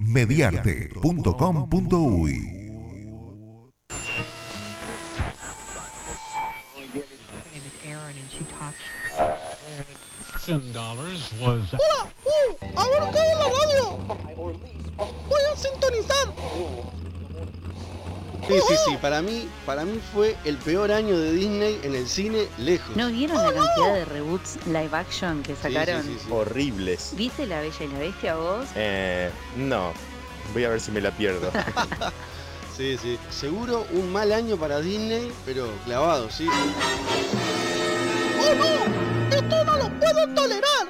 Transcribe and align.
mediarte.com.uy 0.00 2.64
¡Hola! 11.40 12.08
¡Uh! 12.24 12.54
¡Ahora 12.76 13.10
cae 13.10 13.34
la 13.34 13.48
radio! 13.48 13.98
¡Voy 15.28 15.42
a 15.52 15.56
sintonizar! 15.56 16.28
Sí, 18.46 18.54
sí, 18.68 18.74
sí, 18.86 18.96
para 19.00 19.22
mí, 19.22 19.48
para 19.64 19.84
mí 19.84 20.00
fue 20.12 20.36
el 20.44 20.56
peor 20.58 20.92
año 20.92 21.18
de 21.18 21.32
Disney 21.32 21.80
en 21.82 21.94
el 21.94 22.06
cine 22.06 22.46
lejos. 22.58 22.94
¿No 22.94 23.08
vieron 23.08 23.36
la 23.36 23.52
cantidad 23.52 23.94
de 23.94 24.04
reboots 24.04 24.58
live 24.66 24.90
action 24.92 25.42
que 25.42 25.56
sacaron? 25.56 26.02
Sí, 26.02 26.08
sí, 26.08 26.14
sí, 26.18 26.24
sí. 26.26 26.32
Horribles. 26.32 27.12
¿Viste 27.16 27.46
La 27.46 27.60
Bella 27.60 27.84
y 27.84 27.88
la 27.88 27.98
Bestia 27.98 28.36
vos? 28.36 28.66
Eh, 28.74 29.30
no. 29.56 29.92
Voy 30.52 30.64
a 30.64 30.68
ver 30.68 30.80
si 30.80 30.90
me 30.90 31.00
la 31.00 31.10
pierdo. 31.10 31.50
Sí, 32.76 32.98
sí. 33.00 33.16
Seguro 33.30 33.86
un 33.92 34.12
mal 34.12 34.32
año 34.32 34.56
para 34.56 34.80
Disney, 34.80 35.32
pero 35.46 35.68
clavado, 35.84 36.28
sí. 36.28 36.48
¡Oh 38.40 38.54
no! 38.56 39.36
¡Esto 39.36 39.64
no 39.64 39.76
lo 39.78 39.88
puedo 40.00 40.34
tolerar! 40.34 40.88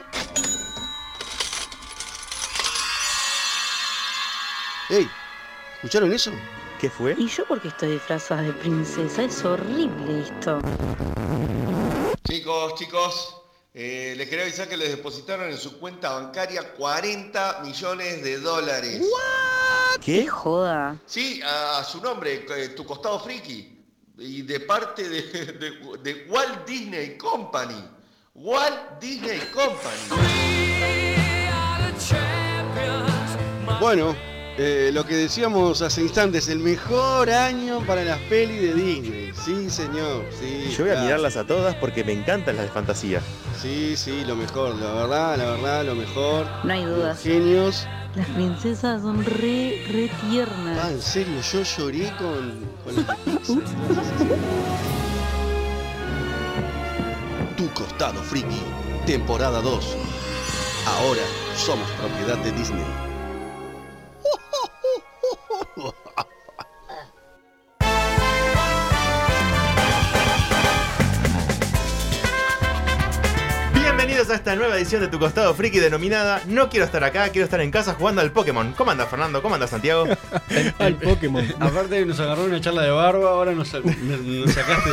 ¡Ey! 4.88 5.06
¿Escucharon 5.74 6.10
eso? 6.14 6.32
¿Qué 6.84 6.90
fue? 6.90 7.14
¿Y 7.16 7.28
yo 7.28 7.46
porque 7.46 7.68
estoy 7.68 7.92
disfrazada 7.92 8.42
de 8.42 8.52
princesa? 8.52 9.22
Es 9.22 9.42
horrible 9.42 10.20
esto. 10.20 10.60
Chicos, 12.28 12.74
chicos, 12.74 13.36
eh, 13.72 14.12
les 14.18 14.28
quería 14.28 14.44
avisar 14.44 14.68
que 14.68 14.76
les 14.76 14.90
depositaron 14.90 15.48
en 15.48 15.56
su 15.56 15.78
cuenta 15.78 16.10
bancaria 16.12 16.74
40 16.74 17.60
millones 17.64 18.22
de 18.22 18.38
dólares. 18.38 19.02
¡Qué 20.02 20.26
joda! 20.26 20.98
Sí, 21.06 21.40
a, 21.42 21.78
a 21.78 21.84
su 21.84 22.02
nombre, 22.02 22.44
eh, 22.54 22.68
tu 22.76 22.84
costado 22.84 23.18
friki. 23.18 23.82
Y 24.18 24.42
de 24.42 24.60
parte 24.60 25.08
de, 25.08 25.22
de- 25.22 25.98
de 26.02 26.26
Walt 26.28 26.66
Disney 26.66 27.16
Company. 27.16 27.82
Walt 28.34 29.00
Disney 29.00 29.40
Company. 29.54 30.20
Bueno, 33.80 34.14
eh, 34.56 34.90
lo 34.92 35.04
que 35.04 35.16
decíamos 35.16 35.82
hace 35.82 36.02
instantes, 36.02 36.48
el 36.48 36.58
mejor 36.60 37.28
año 37.30 37.80
para 37.86 38.04
las 38.04 38.18
pelis 38.20 38.60
de 38.60 38.74
Disney. 38.74 39.32
Sí, 39.44 39.68
señor, 39.70 40.24
sí. 40.38 40.72
Yo 40.76 40.84
voy 40.84 40.94
a 40.94 41.00
mirarlas 41.00 41.36
a 41.36 41.44
todas 41.44 41.74
porque 41.76 42.04
me 42.04 42.12
encantan 42.12 42.56
las 42.56 42.66
de 42.66 42.70
fantasía. 42.72 43.20
Sí, 43.60 43.94
sí, 43.96 44.24
lo 44.26 44.36
mejor, 44.36 44.74
la 44.76 44.92
verdad, 44.92 45.36
la 45.38 45.44
verdad, 45.52 45.84
lo 45.84 45.94
mejor. 45.94 46.46
No 46.64 46.72
hay 46.72 46.84
dudas. 46.84 47.20
Genios. 47.22 47.86
Las 48.14 48.28
princesas 48.28 49.02
son 49.02 49.24
re, 49.24 49.84
re 49.90 50.08
Ah, 50.12 50.20
tiernas. 50.30 50.90
en 50.92 51.02
serio, 51.02 51.40
yo 51.52 51.62
lloré 51.62 52.12
con, 52.16 52.60
con 52.84 52.94
las. 53.06 53.16
Tu 57.56 57.68
costado 57.70 58.20
friki, 58.22 58.60
temporada 59.06 59.60
2. 59.60 59.96
Ahora 60.86 61.22
somos 61.56 61.88
propiedad 61.92 62.36
de 62.44 62.52
Disney. 62.52 62.84
Bienvenidos 73.72 74.30
a 74.30 74.34
esta 74.34 74.54
nueva 74.56 74.76
edición 74.76 75.00
de 75.00 75.08
Tu 75.08 75.18
Costado 75.18 75.54
Friki 75.54 75.78
denominada 75.78 76.40
No 76.46 76.68
quiero 76.68 76.84
estar 76.86 77.02
acá, 77.04 77.28
quiero 77.30 77.44
estar 77.44 77.60
en 77.60 77.70
casa 77.70 77.94
jugando 77.94 78.20
al 78.20 78.30
Pokémon. 78.32 78.72
¿Cómo 78.72 78.90
andas 78.90 79.08
Fernando? 79.08 79.42
¿Cómo 79.42 79.54
andas 79.54 79.70
Santiago? 79.70 80.06
Al 80.78 80.94
Pokémon. 80.96 81.44
Aparte 81.60 82.04
nos 82.06 82.18
agarró 82.20 82.44
una 82.44 82.60
charla 82.60 82.82
de 82.82 82.90
barba, 82.90 83.30
ahora 83.30 83.52
nos, 83.52 83.72
nos- 83.72 83.84
nos 84.20 84.52
sacaste. 84.52 84.90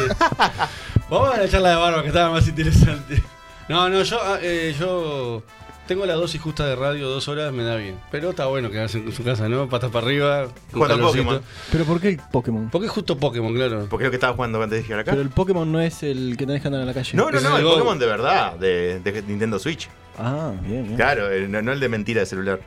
Vamos 1.10 1.34
a 1.34 1.38
la 1.38 1.50
charla 1.50 1.70
de 1.70 1.76
barba 1.76 2.02
que 2.02 2.08
estaba 2.10 2.32
más 2.32 2.48
interesante. 2.48 3.22
No, 3.70 3.90
no, 3.90 4.02
yo, 4.04 4.20
ah, 4.22 4.38
eh, 4.42 4.76
yo 4.78 5.44
tengo 5.92 6.06
la 6.06 6.14
dosis 6.14 6.40
justa 6.40 6.66
de 6.66 6.74
radio, 6.78 7.10
dos 7.10 7.28
horas 7.28 7.52
me 7.52 7.64
da 7.64 7.76
bien. 7.76 7.98
Pero 8.12 8.30
está 8.30 8.46
bueno 8.46 8.70
quedarse 8.72 9.00
en 9.00 9.12
su 9.12 9.26
casa, 9.26 9.50
¿no? 9.50 9.68
Patas 9.68 9.92
para 9.92 10.06
arriba, 10.08 10.48
Jugando. 10.72 11.08
Pokémon. 11.08 11.42
¿Pero 11.70 11.84
por 11.84 12.00
qué 12.00 12.18
Pokémon? 12.32 12.70
Porque 12.70 12.86
es 12.88 12.92
justo 12.94 13.18
Pokémon, 13.18 13.54
claro. 13.54 13.88
Porque 13.90 14.06
es 14.06 14.08
lo 14.08 14.12
que 14.12 14.16
estaba 14.16 14.34
jugando 14.34 14.64
antes 14.64 14.78
de 14.80 14.84
llegar 14.84 15.00
acá. 15.02 15.12
Pero 15.12 15.22
el 15.22 15.30
Pokémon 15.30 15.70
no 15.70 15.82
es 15.82 16.02
el 16.04 16.38
que 16.38 16.46
tenés 16.46 16.62
que 16.62 16.70
andar 16.70 16.80
en 16.80 16.88
la 16.88 16.94
calle. 16.94 17.12
No, 17.18 17.30
no, 17.30 17.42
no, 17.42 17.58
el. 17.58 17.64
Pokémon 17.66 18.00
de 18.00 18.06
verdad, 18.06 18.54
de, 18.56 19.02
de 19.02 19.22
Nintendo 19.24 19.60
Switch. 19.60 19.90
Ah, 20.18 20.54
bien, 20.62 20.84
bien. 20.84 20.96
Claro, 20.96 21.30
el- 21.30 21.52
no, 21.52 21.62
no 21.62 21.74
el 21.74 21.80
de 21.82 21.90
mentira 21.90 22.22
de 22.22 22.26
celular. 22.26 22.62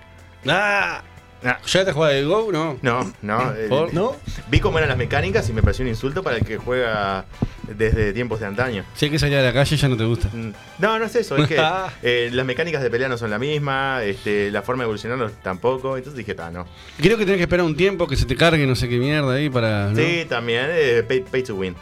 ¡Ah! 0.47 1.03
Ah. 1.44 1.59
¿Ya 1.66 1.84
te 1.84 1.93
juegas 1.93 2.15
de 2.15 2.25
Go? 2.25 2.50
No. 2.50 2.78
No, 2.81 3.12
no. 3.22 3.53
¿No? 3.93 4.16
Vi 4.49 4.60
cómo 4.60 4.78
eran 4.78 4.88
las 4.88 4.99
mecánicas 4.99 5.49
y 5.49 5.53
me 5.53 5.62
pareció 5.62 5.82
un 5.84 5.91
insulto 5.91 6.22
para 6.22 6.38
el 6.38 6.44
que 6.44 6.56
juega 6.56 7.27
desde 7.69 8.12
tiempos 8.12 8.41
de 8.41 8.47
antaño. 8.47 8.84
Si 8.94 9.06
hay 9.06 9.10
que 9.10 9.19
salir 9.19 9.37
a 9.38 9.43
la 9.43 9.53
calle 9.53 9.77
ya 9.77 9.88
no 9.88 9.97
te 9.97 10.04
gusta. 10.04 10.28
Mm, 10.33 10.53
No, 10.78 10.99
no 10.99 11.04
es 11.04 11.15
eso, 11.16 11.37
es 11.37 11.49
que 11.49 11.60
eh, 12.03 12.31
las 12.33 12.47
mecánicas 12.47 12.83
de 12.83 12.91
pelea 12.91 13.09
no 13.09 13.19
son 13.19 13.31
la 13.31 13.38
misma, 13.38 14.03
este, 14.03 14.50
la 14.50 14.62
forma 14.62 14.83
de 14.83 14.87
evolucionarlos 14.87 15.33
tampoco, 15.43 15.97
entonces 15.97 16.16
dije, 16.16 16.34
ta, 16.34 16.50
no. 16.50 16.66
Creo 16.99 17.19
que 17.19 17.25
tenés 17.25 17.38
que 17.38 17.44
esperar 17.44 17.66
un 17.66 17.77
tiempo 17.77 18.06
que 18.06 18.16
se 18.16 18.25
te 18.27 18.37
cargue 18.37 18.66
no 18.66 18.75
sé 18.75 18.88
qué 18.88 18.97
mierda 18.97 19.34
ahí 19.34 19.50
para. 19.50 19.88
¿no? 19.91 19.97
Sí, 19.97 20.27
también, 20.28 20.66
eh, 20.71 21.04
pay, 21.06 21.21
pay 21.21 21.43
to 21.43 21.54
win. 21.56 21.75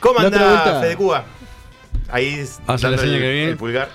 ¿Cómo 0.00 0.20
anda 0.20 0.80
Fede 0.80 0.96
Cuba? 0.96 1.24
Ahí 2.10 2.44
seña 2.76 2.94
el, 3.02 3.14
el 3.24 3.56
pulgar. 3.56 3.88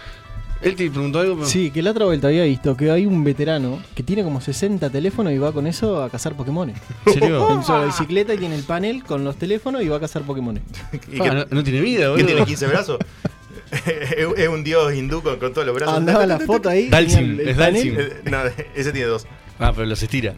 Él 0.62 0.76
te 0.76 0.90
preguntó 0.90 1.20
algo, 1.20 1.36
pero. 1.36 1.48
Sí, 1.48 1.72
que 1.72 1.82
la 1.82 1.92
otra 1.92 2.06
vuelta 2.06 2.28
había 2.28 2.44
visto 2.44 2.76
que 2.76 2.92
hay 2.92 3.06
un 3.06 3.24
veterano 3.24 3.80
que 3.96 4.04
tiene 4.04 4.24
como 4.24 4.42
60 4.42 4.90
teléfonos 4.90 5.32
y 5.32 5.38
va 5.38 5.52
con 5.54 5.68
eso 5.68 6.04
a 6.04 6.10
cazar 6.10 6.36
Pokémon. 6.36 6.70
¿En 6.70 7.14
serio? 7.14 7.48
En 7.68 7.74
la 7.80 7.86
bicicleta 7.86 8.34
y 8.34 8.38
tiene 8.38 8.56
el 8.56 8.64
panel 8.64 9.04
con 9.04 9.24
los 9.24 9.38
teléfonos 9.38 9.82
y 9.84 9.88
va 9.88 9.98
a 9.98 10.00
cazar 10.02 10.24
Pokémon. 10.24 10.58
¿Y 11.12 11.20
Ah, 11.22 11.24
qué- 11.24 11.32
no, 11.32 11.46
no 11.50 11.64
tiene 11.64 11.80
vida, 11.82 12.02
¿Qué 12.04 12.08
boludo. 12.10 12.26
tiene 12.26 12.46
15 12.46 12.68
brazos? 12.68 12.98
es 14.38 14.48
un 14.50 14.64
dios 14.64 14.94
hindú 14.94 15.22
con, 15.22 15.38
con 15.38 15.54
todos 15.54 15.66
los 15.68 15.76
brazos. 15.76 15.96
Andaba 15.96 16.26
la 16.26 16.40
foto 16.40 16.70
ahí. 16.70 16.90
Dalsim, 16.90 17.40
es. 17.40 17.56
Dalsim. 17.56 17.96
Eh, 17.98 18.22
No, 18.30 18.38
ese 18.76 18.92
tiene 18.92 19.08
dos. 19.08 19.28
Ah, 19.60 19.72
pero 19.74 19.86
los 19.88 20.02
estira. 20.04 20.34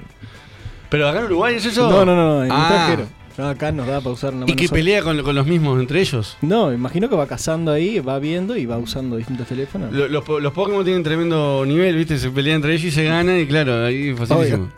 Pero 0.89 1.07
acá 1.07 1.19
en 1.19 1.25
Uruguay 1.25 1.55
es 1.55 1.65
eso. 1.65 1.89
No, 1.89 2.05
no, 2.05 2.15
no, 2.15 2.37
no, 2.39 2.43
en 2.45 2.51
Ah. 2.51 2.57
extranjero. 2.67 3.20
No, 3.37 3.47
acá 3.49 3.71
nos 3.71 3.87
da 3.87 3.99
para 4.01 4.11
usar 4.11 4.33
una 4.33 4.45
¿Y 4.47 4.55
que 4.55 4.67
sola. 4.67 4.77
pelea 4.79 5.01
con, 5.03 5.21
con 5.23 5.33
los 5.35 5.45
mismos 5.47 5.79
entre 5.79 6.01
ellos? 6.01 6.37
No, 6.41 6.71
imagino 6.73 7.09
que 7.09 7.15
va 7.15 7.27
cazando 7.27 7.71
ahí, 7.71 7.99
va 7.99 8.19
viendo 8.19 8.57
y 8.57 8.65
va 8.65 8.77
usando 8.77 9.15
distintos 9.17 9.47
teléfonos. 9.47 9.93
Lo- 9.93 10.07
Los, 10.07 10.27
los 10.27 10.53
Pokémon 10.53 10.83
tienen 10.83 11.03
tremendo 11.03 11.63
nivel, 11.65 11.95
¿viste? 11.95 12.17
Se 12.19 12.29
pelean 12.29 12.57
entre 12.57 12.73
ellos 12.73 12.85
y 12.85 12.91
se 12.91 13.03
ganan, 13.05 13.39
y 13.39 13.45
claro, 13.47 13.85
ahí 13.85 14.09
es 14.09 14.17
facilísimo. 14.19 14.69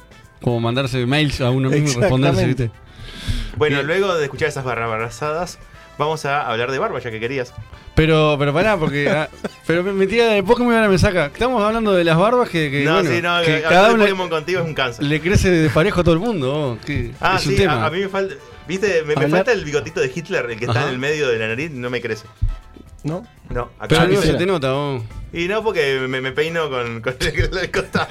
Como 0.42 0.60
mandarse 0.60 1.06
mails 1.06 1.42
a 1.42 1.50
uno 1.50 1.70
mismo 1.70 1.90
y 1.90 2.02
responderse, 2.02 2.46
¿viste? 2.46 2.72
Bueno, 3.58 3.78
Bien. 3.78 3.88
luego 3.88 4.14
de 4.16 4.24
escuchar 4.26 4.50
esas 4.50 4.64
barrabasadas, 4.66 5.58
vamos 5.98 6.26
a 6.26 6.50
hablar 6.50 6.72
de 6.72 6.80
barba, 6.80 7.00
ya 7.00 7.12
que 7.12 7.20
querías. 7.20 7.54
Pero, 7.96 8.36
pero 8.40 8.54
pará, 8.54 8.78
porque. 8.78 9.10
ah, 9.10 9.30
pero 9.68 9.84
me 9.84 10.08
tira 10.08 10.26
de 10.28 10.44
Pokémon 10.44 10.74
y 10.74 10.76
ahora 10.76 10.90
me 10.90 10.98
saca. 10.98 11.28
Estamos 11.28 11.62
hablando 11.62 11.94
de 11.94 12.04
las 12.04 12.18
barbas 12.18 12.50
que. 12.50 12.72
que, 12.72 12.84
no, 12.84 12.94
bueno, 12.96 13.10
sí, 13.10 13.22
no, 13.22 13.42
que 13.44 13.62
cada 13.62 13.90
de 13.90 13.94
uno 13.94 14.04
Pokémon 14.04 14.30
contigo 14.30 14.62
es 14.62 14.66
un 14.66 14.74
cáncer. 14.74 15.06
le 15.06 15.22
crece 15.22 15.52
de 15.52 15.70
parejo 15.70 16.02
a 16.02 16.04
todo 16.04 16.14
el 16.16 16.20
mundo. 16.20 16.54
oh, 16.54 16.86
que 16.86 17.12
Ah, 17.20 17.38
es 17.38 17.46
un 17.46 17.54
sí, 17.54 17.58
tema. 17.58 17.84
a, 17.84 17.86
a 17.88 17.90
mí 17.92 18.00
me 18.00 18.10
falta. 18.10 18.36
¿Viste? 18.68 19.04
Me, 19.04 19.16
falta 19.28 19.52
el 19.52 19.66
bigotito 19.66 20.00
de 20.00 20.12
Hitler, 20.14 20.50
el 20.50 20.58
que 20.58 20.66
está 20.66 20.84
en 20.84 20.90
el 20.90 20.98
medio 20.98 21.28
de 21.28 21.38
la 21.38 21.48
nariz, 21.50 21.72
no 21.72 21.90
me 21.90 22.02
crece. 22.02 22.26
¿No? 23.04 23.26
No, 23.50 23.64
acá 23.78 23.88
pero 23.90 24.02
amigo, 24.02 24.22
se 24.22 24.34
te 24.36 24.46
nota, 24.46 24.72
vos. 24.72 25.04
Y 25.34 25.48
no, 25.48 25.64
porque 25.64 26.00
me, 26.08 26.22
me 26.22 26.32
peino 26.32 26.70
con, 26.70 27.02
con 27.02 27.16
el, 27.20 27.58
el 27.58 27.72
costado. 27.72 28.08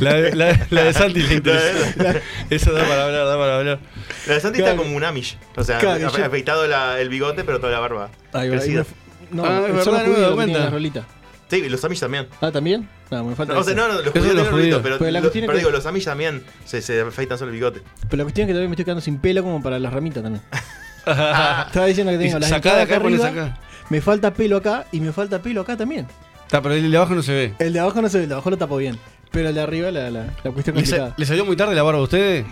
La, 0.00 0.14
de- 0.14 0.34
la, 0.34 0.66
la 0.70 0.84
de 0.84 0.92
Santi 0.94 1.22
le 1.22 1.34
interesa. 1.34 1.92
La 2.02 2.20
Eso 2.50 2.72
da 2.72 2.82
para 2.84 3.04
hablar, 3.04 3.26
da 3.26 3.36
para 3.38 3.58
hablar. 3.58 3.78
La 4.26 4.34
de 4.34 4.40
Santi 4.40 4.58
está 4.60 4.74
como 4.76 4.96
un 4.96 5.04
Amish. 5.04 5.36
O 5.56 5.62
sea, 5.64 5.78
Claro, 5.78 6.00
yo- 6.00 6.24
afeitado 6.24 6.66
la- 6.66 6.98
el 7.00 7.08
bigote, 7.10 7.44
pero 7.44 7.60
toda 7.60 7.72
la 7.72 7.78
barba. 7.80 8.10
Ahí 8.32 8.48
va, 8.48 8.56
ahí 8.56 8.82
No, 9.30 9.44
Ah, 9.44 9.64
es 9.68 9.74
verdad, 9.74 9.84
los 9.84 9.86
no 9.86 9.92
me 9.92 10.04
tienen 10.14 10.34
cuenta. 10.34 10.70
rolita. 10.70 11.06
Sí, 11.50 11.58
y 11.58 11.68
los 11.68 11.84
Amish 11.84 12.00
también. 12.00 12.28
Ah, 12.40 12.50
¿también? 12.50 12.88
No, 13.10 13.24
me 13.24 13.36
falta 13.36 13.52
No, 13.52 13.60
o 13.60 13.62
sea, 13.64 13.74
eso. 13.74 13.82
no, 13.82 13.88
no, 13.92 14.00
los 14.00 14.10
judíos 14.12 14.14
los 14.14 14.34
tienen 14.34 14.50
rulito, 14.50 14.52
judíos. 14.52 14.80
pero, 14.82 14.98
Pero 14.98 15.10
la 15.10 15.18
lo- 15.18 15.22
cuestión 15.24 15.44
es 15.44 15.48
pero 15.48 15.58
que- 15.58 15.64
digo, 15.66 15.70
los 15.70 15.84
Amish 15.84 16.04
también 16.06 16.42
se, 16.64 16.80
se 16.80 17.02
afeitan 17.02 17.36
solo 17.36 17.50
el 17.50 17.56
bigote. 17.56 17.82
Pero 18.08 18.16
la 18.16 18.22
cuestión 18.24 18.44
es 18.44 18.48
que 18.48 18.52
todavía 18.54 18.68
me 18.70 18.74
estoy 18.74 18.84
quedando 18.86 19.02
sin 19.02 19.18
pelo 19.18 19.42
como 19.42 19.62
para 19.62 19.78
las 19.78 19.92
ramitas 19.92 20.22
también. 20.22 20.42
Estaba 21.04 21.86
diciendo 21.86 22.12
que 22.12 22.18
tengo 22.18 22.38
las 22.38 22.48
Sacá 22.48 22.76
de 22.76 22.82
entradas 22.82 22.84
acá, 22.84 22.94
acá 22.94 23.02
pones 23.02 23.20
arriba, 23.20 23.44
acá. 23.46 23.58
me 23.90 24.00
falta 24.00 24.32
pelo 24.32 24.56
acá 24.56 24.86
y 24.92 25.00
me 25.00 25.12
falta 25.12 25.42
pelo 25.42 25.60
acá 25.60 25.76
también. 25.76 26.06
Está, 26.52 26.60
pero 26.60 26.74
el 26.74 26.90
de 26.90 26.96
abajo 26.98 27.14
no 27.14 27.22
se 27.22 27.32
ve. 27.32 27.54
El 27.60 27.72
de 27.72 27.80
abajo 27.80 28.02
no 28.02 28.10
se 28.10 28.18
ve, 28.18 28.24
el 28.24 28.28
de 28.28 28.34
abajo 28.34 28.50
lo 28.50 28.58
tapo 28.58 28.76
bien. 28.76 28.98
Pero 29.30 29.48
el 29.48 29.54
de 29.54 29.62
arriba 29.62 29.90
la, 29.90 30.10
la, 30.10 30.34
la 30.44 30.50
cuestión 30.50 30.76
¿Le, 30.76 30.84
sa- 30.84 31.14
le 31.16 31.24
salió 31.24 31.46
muy 31.46 31.56
tarde 31.56 31.74
la 31.74 31.82
barba 31.82 31.98
a 32.00 32.02
ustedes? 32.02 32.44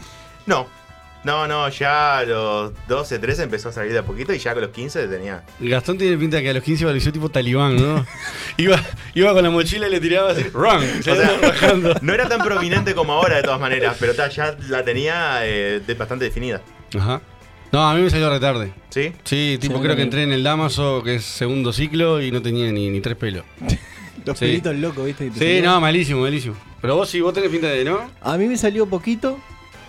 No, 0.47 0.67
no, 1.23 1.47
no, 1.47 1.69
ya 1.69 2.17
a 2.21 2.23
los 2.25 2.73
12, 2.89 3.19
13 3.19 3.43
empezó 3.43 3.69
a 3.69 3.73
salir 3.73 3.93
de 3.93 3.99
a 3.99 4.03
poquito 4.03 4.33
y 4.33 4.39
ya 4.39 4.55
con 4.55 4.63
los 4.63 4.71
15 4.71 5.07
tenía. 5.07 5.43
Gastón 5.59 5.99
tiene 5.99 6.17
pinta 6.17 6.41
que 6.41 6.49
a 6.49 6.55
los 6.55 6.63
15 6.63 6.87
pareció 6.87 7.13
tipo 7.13 7.29
talibán, 7.29 7.77
¿no? 7.77 8.07
iba, 8.57 8.81
iba 9.13 9.35
con 9.35 9.43
la 9.43 9.51
mochila 9.51 9.87
y 9.87 9.91
le 9.91 10.01
tiraba 10.01 10.31
así, 10.31 10.45
run, 10.45 10.81
se 11.03 11.13
O 11.13 11.17
sea, 11.17 11.35
iba 11.39 11.49
bajando. 11.49 11.95
No 12.01 12.15
era 12.15 12.27
tan 12.27 12.43
prominente 12.43 12.95
como 12.95 13.13
ahora 13.13 13.37
de 13.37 13.43
todas 13.43 13.61
maneras, 13.61 13.99
pero 14.01 14.15
ta, 14.15 14.31
ya 14.31 14.57
la 14.71 14.83
tenía 14.83 15.41
eh, 15.47 15.83
de- 15.87 15.95
bastante 15.95 16.25
definida. 16.25 16.63
Ajá. 16.99 17.21
No, 17.73 17.89
a 17.89 17.95
mí 17.95 18.03
me 18.03 18.11
salió 18.11 18.29
retarde. 18.31 18.73
¿Sí? 18.89 19.13
Sí, 19.25 19.59
tipo 19.61 19.77
Sí, 19.77 19.83
creo 19.83 19.95
que 19.97 20.03
entré 20.03 20.23
en 20.25 20.33
el 20.33 20.43
Damaso, 20.43 21.03
que 21.05 21.17
es 21.17 21.25
segundo 21.25 21.73
ciclo, 21.73 22.21
y 22.21 22.31
no 22.33 22.43
tenía 22.43 22.71
ni, 22.73 22.91
ni 22.91 23.01
tres 23.01 23.17
pelos. 23.17 23.45
Los 24.27 24.39
sí. 24.39 24.47
pelitos 24.47 24.75
locos, 24.77 25.07
¿viste? 25.07 25.25
Que 25.27 25.31
te 25.31 25.39
Sí, 25.39 25.45
salían. 25.45 25.65
no, 25.65 25.81
malísimo, 25.81 26.21
malísimo. 26.23 26.55
Pero 26.81 26.97
vos 26.97 27.09
sí, 27.09 27.21
vos 27.21 27.33
tenés 27.33 27.51
pinta 27.51 27.69
de, 27.69 27.85
¿no? 27.85 28.11
A 28.21 28.37
mí 28.37 28.47
me 28.47 28.57
salió 28.57 28.87
poquito, 28.87 29.39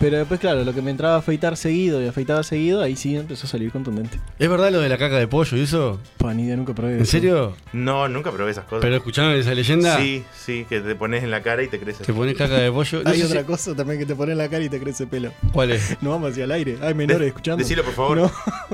pero 0.01 0.18
después, 0.18 0.39
claro, 0.39 0.63
lo 0.65 0.74
que 0.74 0.81
me 0.81 0.92
entraba 0.92 1.15
a 1.15 1.19
afeitar 1.19 1.56
seguido 1.56 2.01
y 2.03 2.07
afeitaba 2.07 2.44
seguido, 2.44 2.81
ahí 2.81 2.95
sí 2.98 3.15
empezó 3.15 3.48
a 3.48 3.50
salir 3.50 3.71
contundente. 3.71 4.19
¿Es 4.39 4.50
verdad 4.50 4.71
lo 4.71 4.80
de 4.81 4.89
la 4.89 4.98
caca 4.98 5.18
de 5.18 5.27
pollo 5.27 5.56
y 5.56 5.62
eso? 5.62 6.00
Pa, 6.18 6.33
ni 6.33 6.44
idea, 6.44 6.57
nunca 6.57 6.74
probé 6.74 6.95
¿En 6.95 7.01
eso. 7.03 7.12
serio? 7.12 7.56
No, 7.71 8.07
nunca 8.09 8.31
probé 8.31 8.51
esas 8.51 8.65
cosas. 8.65 8.81
¿Pero 8.81 8.95
escucharon 8.98 9.31
esa 9.33 9.53
leyenda? 9.53 9.98
Sí, 9.98 10.24
sí, 10.38 10.65
que 10.68 10.81
te 10.81 10.95
pones 10.95 11.24
en 11.24 11.31
la 11.31 11.42
cara 11.42 11.63
y 11.63 11.68
te 11.68 11.80
crece. 11.80 12.03
Te 12.03 12.12
pones 12.13 12.36
caca 12.36 12.56
de 12.57 12.71
pollo. 12.71 13.03
No 13.03 13.09
Hay 13.12 13.21
otra 13.21 13.42
si- 13.42 13.45
cosa 13.45 13.75
también 13.75 14.00
que 14.00 14.06
te 14.07 14.15
pone 14.15 14.31
en 14.33 14.39
la 14.39 14.50
cara 14.50 14.63
y 14.63 14.69
te 14.69 14.80
crece 14.80 15.07
pelo. 15.07 15.31
¿Cuál 15.53 15.71
es? 15.71 15.95
No 16.01 16.09
vamos 16.09 16.31
hacia 16.31 16.44
el 16.45 16.51
aire. 16.51 16.77
Hay 16.81 16.94
menores 16.95 17.27
escuchando. 17.27 17.57
Decilo, 17.62 17.83
por 17.83 17.94
favor. 17.94 18.18
No, 18.18 18.31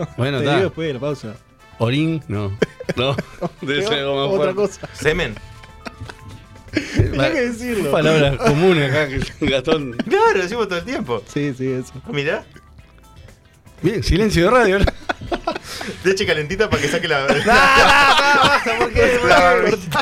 Bueno, 0.18 0.38
te 0.39 0.45
está. 0.45 0.56
digo 0.56 0.63
después 0.69 0.88
de 0.88 0.94
la 0.94 1.00
pausa. 1.00 1.35
¿Orín? 1.80 2.23
No. 2.27 2.57
No. 2.95 3.15
Debe 3.62 3.81
ser 3.83 4.00
algo 4.00 4.15
más 4.15 4.27
Otra 4.33 4.53
fuerte. 4.53 4.56
cosa. 4.56 4.89
Semen. 4.94 5.35
Tenía 6.96 7.31
que 7.31 7.42
decirlo. 7.42 7.92
Palabras 7.92 8.38
comunes 8.38 8.92
acá, 8.92 9.08
que 9.08 9.22
Gastón. 9.50 9.94
Claro, 9.94 10.42
decimos 10.42 10.68
todo 10.68 10.80
el 10.80 10.86
tiempo. 10.86 11.24
Sí, 11.34 11.54
sí, 11.58 11.72
eso. 11.72 11.94
Mirá. 12.10 12.46
Bien, 13.81 14.04
silencio 14.04 14.46
de 14.46 14.52
radio. 14.52 14.80
¿no? 14.80 14.86
Leche 16.04 16.25
calentita 16.25 16.69
para 16.69 16.81
que 16.81 16.88
saque 16.88 17.08
la. 17.08 17.28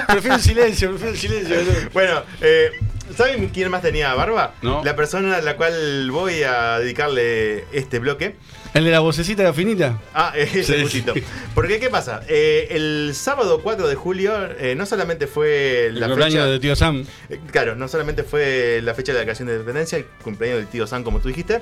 prefiero 0.07 0.35
el 0.35 0.41
silencio, 0.41 0.89
prefiero 0.89 1.13
el 1.13 1.19
silencio. 1.19 1.55
¿no? 1.57 1.89
Bueno, 1.91 2.23
eh, 2.41 2.71
¿saben 3.15 3.49
quién 3.49 3.69
más 3.69 3.81
tenía 3.81 4.13
barba? 4.13 4.53
No. 4.61 4.83
La 4.83 4.95
persona 4.95 5.37
a 5.37 5.41
la 5.41 5.57
cual 5.57 6.09
voy 6.11 6.43
a 6.43 6.79
dedicarle 6.79 7.65
este 7.73 7.99
bloque. 7.99 8.35
¿El 8.75 8.83
de 8.85 8.91
la 8.91 8.99
vocecita 8.99 9.51
finita? 9.53 9.97
Ah, 10.13 10.33
ese 10.37 10.63
Sí, 10.63 10.81
justito. 10.83 11.13
sí. 11.13 11.23
Porque, 11.55 11.79
¿qué 11.79 11.89
pasa? 11.89 12.21
Eh, 12.27 12.67
el 12.71 13.13
sábado 13.15 13.61
4 13.63 13.87
de 13.87 13.95
julio 13.95 14.33
eh, 14.59 14.75
no 14.75 14.85
solamente 14.85 15.25
fue 15.27 15.87
El 15.87 15.99
la 15.99 16.07
cumpleaños 16.07 16.35
fecha... 16.43 16.45
de 16.45 16.59
tío 16.59 16.75
Sam. 16.75 17.05
Eh, 17.29 17.39
Claro, 17.51 17.75
no 17.75 17.87
solamente 17.87 18.23
fue 18.23 18.81
la 18.83 18.93
fecha 18.93 19.11
de 19.13 19.15
la 19.15 19.19
declaración 19.21 19.47
de 19.47 19.53
independencia, 19.55 19.97
el 19.97 20.05
cumpleaños 20.23 20.59
del 20.59 20.67
tío 20.67 20.85
Sam, 20.85 21.03
como 21.03 21.19
tú 21.19 21.29
dijiste, 21.29 21.61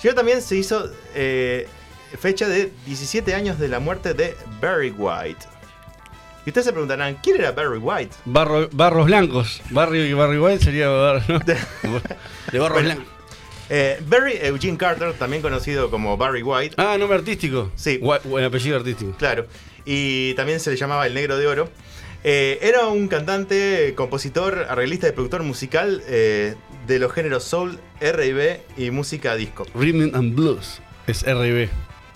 sino 0.00 0.14
también 0.14 0.40
se 0.42 0.56
hizo 0.56 0.90
fecha 2.18 2.48
de 2.48 2.72
17 2.86 3.34
años 3.34 3.58
de 3.58 3.68
la 3.68 3.78
muerte 3.78 4.14
de 4.14 4.34
Barry 4.60 4.90
White. 4.96 5.44
Y 6.46 6.50
ustedes 6.50 6.64
se 6.64 6.72
preguntarán, 6.72 7.18
¿quién 7.22 7.36
era 7.36 7.52
Barry 7.52 7.76
White? 7.76 8.16
Barro- 8.24 8.70
barros 8.72 9.04
blancos. 9.04 9.60
Barrio 9.68 10.06
y 10.06 10.14
Barry 10.14 10.38
White 10.38 10.64
sería 10.64 10.88
bar- 10.88 11.22
¿no? 11.28 11.38
de 12.52 12.58
barros 12.58 12.72
Bueno. 12.82 12.94
blancos. 12.94 13.17
Eh, 13.70 14.00
Barry 14.06 14.38
Eugene 14.42 14.76
Carter, 14.78 15.12
también 15.14 15.42
conocido 15.42 15.90
como 15.90 16.16
Barry 16.16 16.42
White, 16.42 16.74
Ah, 16.78 16.96
nombre 16.98 17.18
artístico. 17.18 17.70
Sí. 17.76 17.98
Buen 17.98 18.44
apellido 18.44 18.76
artístico. 18.76 19.12
claro, 19.18 19.46
y 19.84 20.34
también 20.34 20.60
se 20.60 20.70
le 20.70 20.76
llamaba 20.76 21.06
el 21.06 21.14
Negro 21.14 21.36
de 21.36 21.46
Oro. 21.46 21.68
Eh, 22.24 22.58
era 22.62 22.86
un 22.88 23.06
cantante, 23.08 23.92
compositor, 23.94 24.66
arreglista 24.68 25.08
y 25.08 25.12
productor 25.12 25.42
musical 25.44 26.02
eh, 26.08 26.56
de 26.86 26.98
los 26.98 27.12
géneros 27.12 27.44
soul, 27.44 27.78
R&B 28.00 28.60
y 28.76 28.90
música 28.90 29.36
disco. 29.36 29.66
Rhythm 29.74 30.14
and 30.14 30.34
Blues. 30.34 30.80
Es 31.06 31.22
RB. 31.22 31.68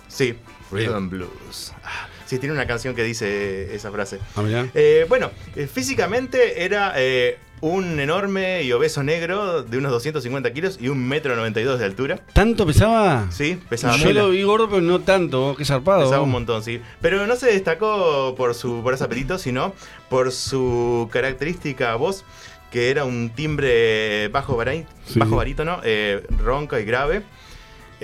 Sí. 0.08 0.34
Rhythm 0.70 0.94
and 0.94 1.10
Blues. 1.10 1.72
Ah, 1.84 2.08
Sí, 2.26 2.38
tiene 2.38 2.54
una 2.54 2.66
canción 2.66 2.94
que 2.94 3.04
dice 3.04 3.74
esa 3.74 3.92
frase. 3.92 4.18
Ah. 4.36 4.64
Eh, 4.72 5.04
bueno, 5.06 5.30
eh, 5.54 5.66
físicamente 5.66 6.64
era 6.64 6.94
eh, 6.96 7.36
un 7.62 7.98
enorme 8.00 8.64
y 8.64 8.72
obeso 8.72 9.02
negro 9.04 9.62
de 9.62 9.78
unos 9.78 9.92
250 9.92 10.52
kilos 10.52 10.78
y 10.80 10.88
un 10.88 11.06
metro 11.08 11.36
92 11.36 11.78
de 11.78 11.84
altura. 11.84 12.18
¿Tanto 12.34 12.66
pesaba? 12.66 13.28
Sí, 13.30 13.58
pesaba 13.68 13.96
Yo 13.96 14.12
lo 14.12 14.30
vi 14.30 14.42
gordo, 14.42 14.68
pero 14.68 14.82
no 14.82 15.00
tanto. 15.00 15.54
Qué 15.56 15.64
zarpado. 15.64 16.02
Pesaba 16.02 16.22
un 16.22 16.30
montón, 16.30 16.62
sí. 16.64 16.80
Pero 17.00 17.24
no 17.26 17.36
se 17.36 17.46
destacó 17.46 18.34
por 18.36 18.54
su 18.54 18.82
por 18.82 18.92
ese 18.94 19.04
apetito, 19.04 19.38
sino 19.38 19.72
por 20.10 20.32
su 20.32 21.08
característica 21.12 21.94
voz, 21.94 22.24
que 22.72 22.90
era 22.90 23.04
un 23.04 23.30
timbre 23.30 24.26
bajo, 24.28 24.56
barí- 24.56 24.84
Sí. 25.06 25.20
bajo 25.20 25.36
barítono, 25.36 25.78
eh, 25.84 26.26
ronca 26.38 26.80
y 26.80 26.84
grave. 26.84 27.22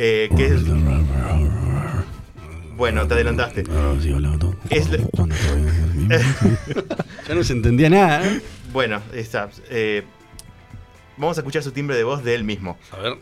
eh, 0.00 0.28
que 0.36 0.46
es- 0.46 0.62
Bueno, 2.76 3.08
te 3.08 3.14
adelantaste. 3.14 3.64
Es 4.70 4.88
la- 4.90 4.98
ya 7.28 7.34
no 7.34 7.42
se 7.42 7.52
entendía 7.52 7.90
nada. 7.90 8.24
¿eh? 8.24 8.40
Bueno, 8.72 9.00
está. 9.12 9.48
eh, 9.70 10.04
vamos 11.16 11.36
a 11.38 11.40
escuchar 11.40 11.62
su 11.62 11.72
timbre 11.72 11.96
de 11.96 12.04
voz 12.04 12.22
de 12.22 12.34
él 12.34 12.44
mismo. 12.44 12.78
A 12.92 12.96
ver. 12.98 13.18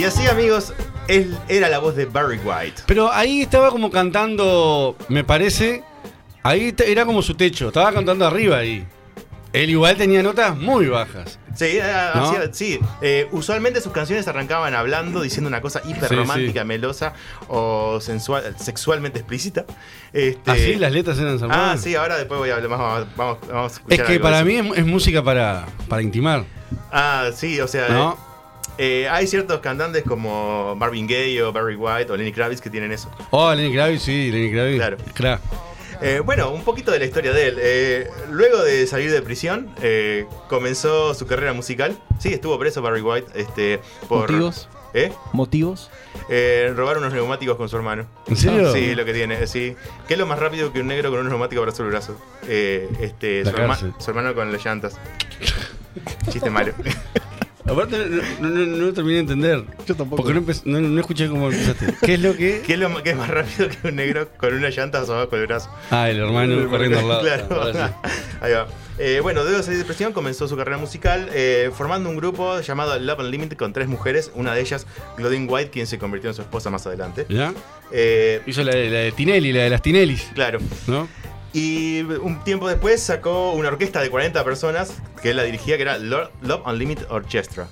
Y 0.00 0.04
así, 0.04 0.26
amigos, 0.28 0.72
él 1.16 1.36
era 1.48 1.68
la 1.68 1.78
voz 1.78 1.96
de 1.96 2.06
Barry 2.06 2.38
White. 2.44 2.82
Pero 2.86 3.12
ahí 3.12 3.42
estaba 3.42 3.70
como 3.70 3.90
cantando, 3.90 4.96
me 5.08 5.24
parece. 5.24 5.82
Ahí 6.42 6.74
era 6.86 7.04
como 7.04 7.20
su 7.22 7.34
techo. 7.34 7.68
Estaba 7.68 7.92
cantando 7.92 8.26
arriba 8.26 8.58
ahí. 8.58 8.86
Él 9.52 9.68
igual 9.70 9.96
tenía 9.96 10.22
notas 10.22 10.56
muy 10.56 10.86
bajas. 10.86 11.40
Sí, 11.56 11.64
eh, 11.82 11.82
¿No? 12.14 12.30
hacía- 12.30 12.54
sí. 12.54 12.78
Eh, 13.02 13.26
usualmente 13.32 13.80
sus 13.80 13.92
canciones 13.92 14.28
arrancaban 14.28 14.74
hablando, 14.76 15.20
diciendo 15.20 15.48
una 15.48 15.60
cosa 15.60 15.82
hiper 15.84 16.08
romántica, 16.08 16.52
Sí, 16.52 16.58
sí. 16.60 16.64
melosa 16.64 17.12
o 17.48 18.00
sensual, 18.00 18.54
sexualmente 18.58 19.18
explícita. 19.18 19.64
Este, 20.12 20.50
Así 20.50 20.74
las 20.76 20.92
letras 20.92 21.18
eran 21.18 21.38
Ah, 21.50 21.76
sí, 21.76 21.96
ahora 21.96 22.16
después 22.16 22.38
voy 22.38 22.50
a 22.50 22.54
hablar 22.54 22.70
más. 22.70 22.78
Vamos, 22.78 23.06
vamos, 23.16 23.38
vamos 23.48 23.72
a 23.78 23.92
Es 23.94 24.00
que 24.02 24.12
algo 24.12 24.22
para 24.22 24.44
mí 24.44 24.54
es 24.76 24.86
música 24.86 25.20
para, 25.22 25.66
para 25.88 26.00
intimar. 26.02 26.44
Ah, 26.92 27.30
sí, 27.34 27.60
o 27.60 27.66
sea. 27.66 27.88
¿No? 27.88 28.12
eh, 28.12 28.29
hay 28.78 29.26
ciertos 29.26 29.60
cantantes 29.60 30.02
como 30.04 30.74
Marvin 30.76 31.06
Gaye 31.06 31.42
o 31.42 31.52
Barry 31.52 31.76
White 31.76 32.10
o 32.12 32.16
Lenny 32.16 32.32
Kravitz 32.32 32.60
que 32.60 32.70
tienen 32.70 32.92
eso. 32.92 33.10
Oh, 33.30 33.52
Lenny 33.54 33.72
Kravitz, 33.74 34.02
sí, 34.02 34.30
Lenny 34.30 34.52
Kravitz. 34.52 34.76
Claro. 34.78 34.96
Claro. 35.14 35.40
Eh, 36.02 36.20
bueno, 36.24 36.50
un 36.50 36.64
poquito 36.64 36.90
de 36.90 36.98
la 36.98 37.04
historia 37.04 37.32
de 37.32 37.48
él. 37.48 37.56
Eh, 37.60 38.10
luego 38.30 38.62
de 38.62 38.86
salir 38.86 39.10
de 39.12 39.20
prisión, 39.20 39.68
eh, 39.82 40.24
comenzó 40.48 41.12
su 41.12 41.26
carrera 41.26 41.52
musical. 41.52 41.98
Sí, 42.18 42.32
estuvo 42.32 42.58
preso 42.58 42.80
Barry 42.80 43.02
White. 43.02 43.32
Este, 43.38 43.80
por, 44.08 44.20
¿Motivos? 44.30 44.68
¿Eh? 44.94 45.12
¿Motivos? 45.34 45.90
Eh, 46.30 46.72
robar 46.74 46.96
unos 46.98 47.12
neumáticos 47.12 47.56
con 47.58 47.68
su 47.68 47.76
hermano. 47.76 48.06
¿En 48.28 48.36
serio? 48.36 48.72
Sí, 48.72 48.94
lo 48.94 49.04
que 49.04 49.12
tiene, 49.12 49.46
sí. 49.46 49.76
¿Qué 50.08 50.14
es 50.14 50.18
lo 50.18 50.26
más 50.26 50.38
rápido 50.38 50.72
que 50.72 50.80
un 50.80 50.86
negro 50.86 51.10
con 51.10 51.20
unos 51.20 51.30
neumáticos 51.30 51.66
brazo 51.66 51.82
el 51.82 51.90
brazo? 51.90 52.16
Eh, 52.48 52.88
este, 53.00 53.44
La 53.44 53.50
su, 53.50 53.56
herma- 53.58 53.94
su 54.00 54.10
hermano 54.10 54.34
con 54.34 54.50
las 54.50 54.64
llantas. 54.64 54.96
Chiste 56.30 56.48
malo. 56.48 56.72
Aparte, 57.66 57.96
no, 58.40 58.48
no- 58.48 58.66
no- 58.66 58.76
no 58.86 58.92
terminé 58.92 59.14
de 59.16 59.20
entender. 59.20 59.64
Yo 59.86 59.94
tampoco. 59.94 60.22
Porque 60.22 60.34
no, 60.38 60.44
empe- 60.46 60.62
no- 60.64 60.80
no 60.80 61.00
escuché 61.00 61.28
cómo 61.28 61.50
empezaste. 61.50 61.94
¿Qué 62.06 62.14
es 62.14 62.20
lo 62.20 62.34
que.? 62.36 62.62
¿Qué 62.66 62.72
es, 62.74 62.78
lo, 62.78 63.02
qué 63.02 63.10
es 63.10 63.16
más 63.16 63.28
rápido 63.28 63.68
que 63.68 63.88
un 63.88 63.96
negro 63.96 64.28
con 64.36 64.54
unas 64.54 64.74
llantas 64.76 65.08
abajo 65.10 65.36
del 65.36 65.46
brazo? 65.46 65.70
Ah, 65.90 66.08
el 66.10 66.18
hermano 66.18 66.66
corriendo 66.70 66.98
al 66.98 67.08
lado. 67.08 67.20
Claro. 67.22 67.72
Sí. 67.72 67.78
Ahí 68.40 68.52
va. 68.52 68.66
Eh, 68.98 69.20
bueno, 69.22 69.42
luego 69.42 69.56
de 69.56 69.62
salir 69.62 69.78
de 69.78 69.84
prisión 69.86 70.12
comenzó 70.12 70.46
su 70.46 70.56
carrera 70.58 70.76
musical 70.76 71.30
eh, 71.32 71.70
formando 71.74 72.10
un 72.10 72.16
grupo 72.16 72.60
llamado 72.60 72.98
Love 72.98 73.20
Unlimited 73.20 73.56
con 73.56 73.72
tres 73.72 73.88
mujeres, 73.88 74.30
una 74.34 74.54
de 74.54 74.60
ellas 74.60 74.86
Claudine 75.16 75.46
White, 75.46 75.70
quien 75.70 75.86
se 75.86 75.98
convirtió 75.98 76.28
en 76.28 76.34
su 76.36 76.42
esposa 76.42 76.68
más 76.68 76.86
adelante. 76.86 77.24
¿Ya? 77.30 77.54
Eh, 77.92 78.42
Hizo 78.46 78.62
la, 78.62 78.72
de- 78.74 78.90
la 78.90 78.98
de 78.98 79.12
Tinelli, 79.12 79.52
la 79.54 79.62
de 79.62 79.70
las 79.70 79.80
Tinellis, 79.80 80.24
claro. 80.34 80.58
¿no? 80.86 81.08
Y 81.52 82.02
un 82.02 82.44
tiempo 82.44 82.68
después 82.68 83.02
sacó 83.02 83.52
una 83.52 83.68
orquesta 83.68 84.00
de 84.00 84.08
40 84.10 84.44
personas 84.44 84.94
que 85.20 85.30
él 85.30 85.36
la 85.36 85.42
dirigía, 85.42 85.76
que 85.76 85.82
era 85.82 85.98
Lo- 85.98 86.30
Love 86.42 86.62
Unlimited 86.66 87.06
Orchestra. 87.10 87.68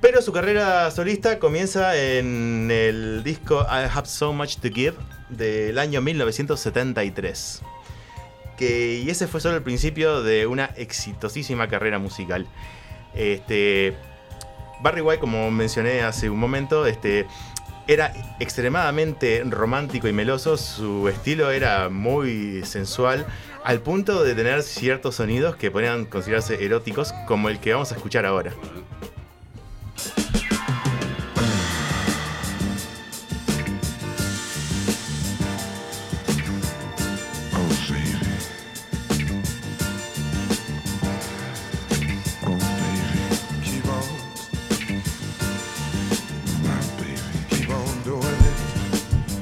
Pero 0.00 0.20
su 0.20 0.30
carrera 0.32 0.90
solista 0.90 1.38
comienza 1.38 1.96
en 1.96 2.68
el 2.70 3.22
disco 3.24 3.62
I 3.68 3.88
Have 3.92 4.06
So 4.06 4.32
Much 4.34 4.56
to 4.56 4.68
Give 4.68 4.94
del 5.30 5.78
año 5.78 6.02
1973. 6.02 7.62
Que, 8.58 9.02
y 9.04 9.10
ese 9.10 9.26
fue 9.26 9.40
solo 9.40 9.56
el 9.56 9.62
principio 9.62 10.22
de 10.22 10.46
una 10.46 10.66
exitosísima 10.76 11.68
carrera 11.68 11.98
musical. 11.98 12.46
Este, 13.14 13.96
Barry 14.82 15.00
White, 15.00 15.20
como 15.20 15.50
mencioné 15.50 16.02
hace 16.02 16.28
un 16.30 16.38
momento, 16.38 16.86
este, 16.86 17.26
era 17.86 18.12
extremadamente 18.40 19.42
romántico 19.44 20.08
y 20.08 20.12
meloso. 20.12 20.56
Su 20.56 21.08
estilo 21.08 21.50
era 21.50 21.88
muy 21.88 22.62
sensual, 22.64 23.26
al 23.64 23.80
punto 23.80 24.22
de 24.22 24.34
tener 24.34 24.62
ciertos 24.62 25.16
sonidos 25.16 25.56
que 25.56 25.70
podrían 25.70 26.04
considerarse 26.04 26.64
eróticos, 26.64 27.12
como 27.26 27.48
el 27.48 27.58
que 27.60 27.72
vamos 27.72 27.92
a 27.92 27.96
escuchar 27.96 28.26
ahora. 28.26 28.52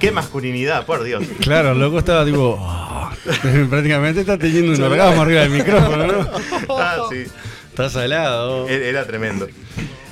¿Qué 0.04 0.12
masculinidad, 0.12 0.87
por 0.87 1.02
Dios? 1.04 1.25
Claro, 1.40 1.73
el 1.73 1.78
loco 1.78 1.99
estaba 1.99 2.25
tipo. 2.25 2.58
"Ah, 2.61 3.12
Prácticamente 3.70 4.20
está 4.20 4.38
teniendo 4.38 4.73
un 4.73 4.82
orgasmo 4.82 5.23
arriba 5.23 5.40
del 5.42 5.50
micrófono, 5.50 6.06
¿no? 6.06 6.28
Ah, 6.78 6.96
sí. 7.11 7.25
Está 7.70 7.88
salado. 7.90 8.68
Era 8.68 8.87
era 8.87 9.06
tremendo. 9.06 9.49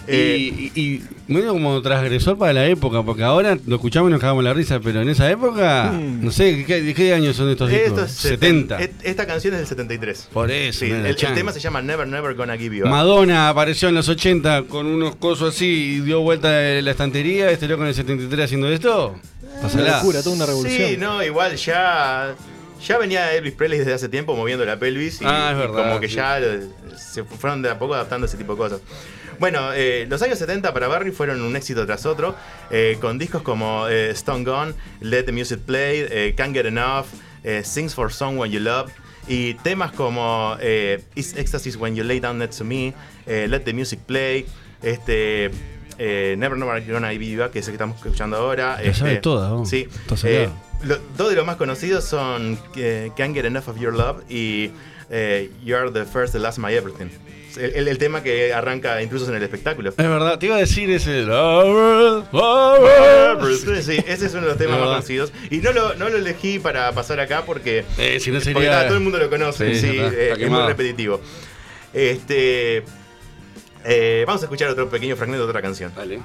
Eh, 0.08 0.36
Y, 0.36 0.72
y, 0.74 0.82
y 0.82 1.02
medio 1.28 1.52
como 1.52 1.80
transgresor 1.80 2.36
para 2.36 2.52
la 2.52 2.66
época, 2.66 3.04
porque 3.04 3.22
ahora 3.22 3.56
lo 3.66 3.76
escuchamos 3.76 4.08
y 4.10 4.12
nos 4.12 4.20
cagamos 4.20 4.42
la 4.42 4.52
risa, 4.52 4.80
pero 4.80 5.00
en 5.00 5.08
esa 5.08 5.30
época, 5.30 5.92
Mm. 5.92 6.24
no 6.24 6.30
sé, 6.32 6.64
¿qué, 6.66 6.82
de 6.82 6.92
qué 6.92 7.14
años 7.14 7.36
son 7.36 7.48
estos 7.50 7.70
discos? 7.70 7.86
esto 7.88 8.04
es 8.04 8.10
70. 8.12 8.82
et- 8.82 8.94
Esta 9.04 9.26
canción 9.28 9.54
es 9.54 9.60
del 9.60 9.68
73. 9.68 10.28
Por 10.32 10.50
eso, 10.50 10.80
Sí, 10.80 10.90
el, 10.90 11.14
tema 11.14 11.52
se 11.52 11.60
llama 11.60 11.80
Never 11.82 12.08
Never 12.08 12.34
Gonna 12.34 12.56
Give 12.58 12.76
You 12.78 12.84
Up. 12.84 12.90
Madonna 12.90 13.48
apareció 13.48 13.88
en 13.90 13.94
los 13.94 14.08
80 14.08 14.64
con 14.64 14.86
unos 14.86 15.14
cosos 15.14 15.54
así 15.54 15.66
y 15.66 16.00
dio 16.00 16.20
vuelta 16.20 16.48
la 16.50 16.90
estantería. 16.90 17.50
Este 17.52 17.68
loco 17.68 17.82
en 17.82 17.88
el 17.90 17.94
73 17.94 18.44
haciendo 18.46 18.68
esto. 18.68 19.14
Está 19.66 19.78
Una 19.82 19.96
locura, 19.98 20.22
toda 20.22 20.36
una 20.36 20.46
revolución. 20.46 20.88
Sí, 20.90 20.96
no, 20.96 21.22
igual 21.22 21.56
ya. 21.56 22.34
Ya 22.86 22.98
venía 22.98 23.32
Elvis 23.34 23.52
Presley 23.52 23.78
desde 23.78 23.92
hace 23.94 24.08
tiempo 24.08 24.34
moviendo 24.34 24.64
la 24.64 24.76
pelvis 24.76 25.20
y, 25.20 25.24
Ah, 25.24 25.50
es 25.52 25.56
y 25.56 25.60
verdad, 25.60 25.84
como 25.84 26.00
que 26.00 26.08
sí. 26.08 26.16
ya 26.16 26.40
se 26.96 27.22
fueron 27.22 27.62
de 27.62 27.70
a 27.70 27.78
poco 27.78 27.94
adaptando 27.94 28.24
a 28.24 28.28
ese 28.28 28.36
tipo 28.36 28.54
de 28.54 28.58
cosas. 28.58 28.80
Bueno, 29.38 29.72
eh, 29.72 30.04
los 30.08 30.20
años 30.22 30.38
70 30.38 30.72
para 30.74 30.88
Barry 30.88 31.12
fueron 31.12 31.40
un 31.42 31.54
éxito 31.54 31.86
tras 31.86 32.06
otro, 32.06 32.34
eh, 32.70 32.98
con 33.00 33.18
discos 33.18 33.42
como 33.42 33.86
eh, 33.88 34.10
Stone 34.10 34.44
Gone, 34.44 34.74
Let 35.00 35.24
the 35.24 35.32
Music 35.32 35.60
Play, 35.60 36.06
eh, 36.10 36.34
Can't 36.36 36.52
Get 36.54 36.66
Enough, 36.66 37.06
eh, 37.44 37.62
Sings 37.64 37.94
for 37.94 38.12
Someone 38.12 38.50
You 38.50 38.58
Love, 38.60 38.90
y 39.28 39.54
temas 39.54 39.92
como 39.92 40.56
eh, 40.60 41.04
It's 41.14 41.36
Ecstasies 41.36 41.76
When 41.76 41.94
You 41.94 42.02
Lay 42.02 42.18
Down 42.20 42.38
Next 42.38 42.58
to 42.58 42.64
Me, 42.64 42.94
eh, 43.26 43.46
Let 43.48 43.60
the 43.60 43.72
Music 43.72 44.00
Play, 44.06 44.44
este, 44.82 45.50
eh, 46.04 46.34
Never 46.36 46.58
Never 46.58 46.82
Gonna 46.90 47.12
You 47.12 47.42
Up, 47.44 47.50
que 47.52 47.60
es 47.60 47.66
el 47.68 47.72
que 47.72 47.76
estamos 47.76 47.96
escuchando 47.96 48.36
ahora. 48.36 48.78
La 48.84 48.92
sabe 48.94 49.10
este, 49.12 49.22
toda, 49.22 49.50
vos. 49.52 49.68
Sí. 49.68 49.86
Eh, 50.24 50.48
lo- 50.84 50.98
dos 51.16 51.30
de 51.30 51.36
los 51.36 51.46
más 51.46 51.56
conocidos 51.56 52.02
son 52.04 52.58
eh, 52.76 53.10
Can't 53.16 53.34
Get 53.34 53.44
Enough 53.44 53.68
of 53.68 53.78
Your 53.78 53.94
Love 53.94 54.22
y 54.28 54.70
eh, 55.10 55.50
You're 55.64 55.90
the 55.92 56.04
First, 56.04 56.32
the 56.32 56.40
Last, 56.40 56.58
My 56.58 56.72
Everything. 56.74 57.06
El, 57.56 57.74
el- 57.74 57.88
el 57.88 57.98
tema 57.98 58.22
que 58.22 58.52
arranca 58.54 59.00
incluso 59.02 59.28
en 59.28 59.36
el 59.36 59.42
espectáculo. 59.42 59.90
Es 59.90 59.96
verdad, 59.96 60.38
te 60.38 60.46
iba 60.46 60.56
a 60.56 60.58
decir 60.58 60.90
ese. 60.90 61.24
Sí, 63.82 64.02
ese 64.06 64.26
es 64.26 64.32
uno 64.32 64.42
de 64.42 64.48
los 64.48 64.56
temas 64.58 64.78
más 64.80 64.88
conocidos. 64.88 65.32
Y 65.50 65.58
no 65.58 65.72
lo, 65.72 65.94
no 65.94 66.08
lo 66.08 66.16
elegí 66.18 66.58
para 66.58 66.90
pasar 66.92 67.20
acá 67.20 67.44
porque, 67.44 67.84
Eh, 67.98 68.18
si 68.20 68.30
no 68.30 68.38
porque 68.38 68.54
sería. 68.54 68.70
nada, 68.70 68.86
todo 68.86 68.96
el 68.96 69.02
mundo 69.02 69.18
lo 69.18 69.28
conoce. 69.30 69.74
Sí, 69.74 69.80
Sí, 69.80 69.86
está- 69.98 70.06
está 70.08 70.18
eh, 70.40 70.44
es 70.44 70.50
muy 70.50 70.62
repetitivo. 70.66 71.20
Este, 71.92 72.84
eh, 73.84 74.24
vamos 74.26 74.42
a 74.42 74.46
escuchar 74.46 74.70
otro 74.70 74.88
pequeño 74.88 75.16
fragmento 75.16 75.44
de 75.44 75.50
otra 75.50 75.62
canción. 75.62 75.92
Dale. 75.94 76.20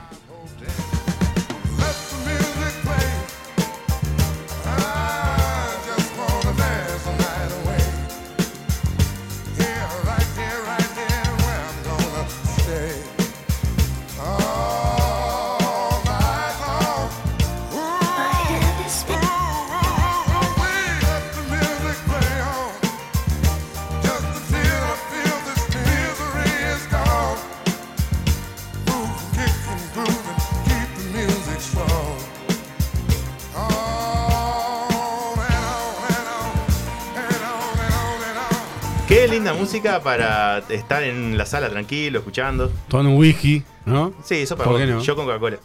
Qué 39.28 39.34
linda 39.34 39.54
música 39.54 40.02
para 40.02 40.60
estar 40.70 41.04
en 41.04 41.38
la 41.38 41.46
sala 41.46 41.70
tranquilo, 41.70 42.20
escuchando. 42.20 42.72
Tomando 42.88 43.12
un 43.12 43.18
whisky, 43.18 43.62
¿no? 43.86 44.14
Sí, 44.24 44.36
eso 44.36 44.56
para 44.56 44.70
¿Por 44.70 44.80
vos. 44.80 44.82
qué 44.86 44.92
no? 44.92 45.02
Yo 45.02 45.16
con 45.18 45.26
Coca-Cola. 45.26 45.58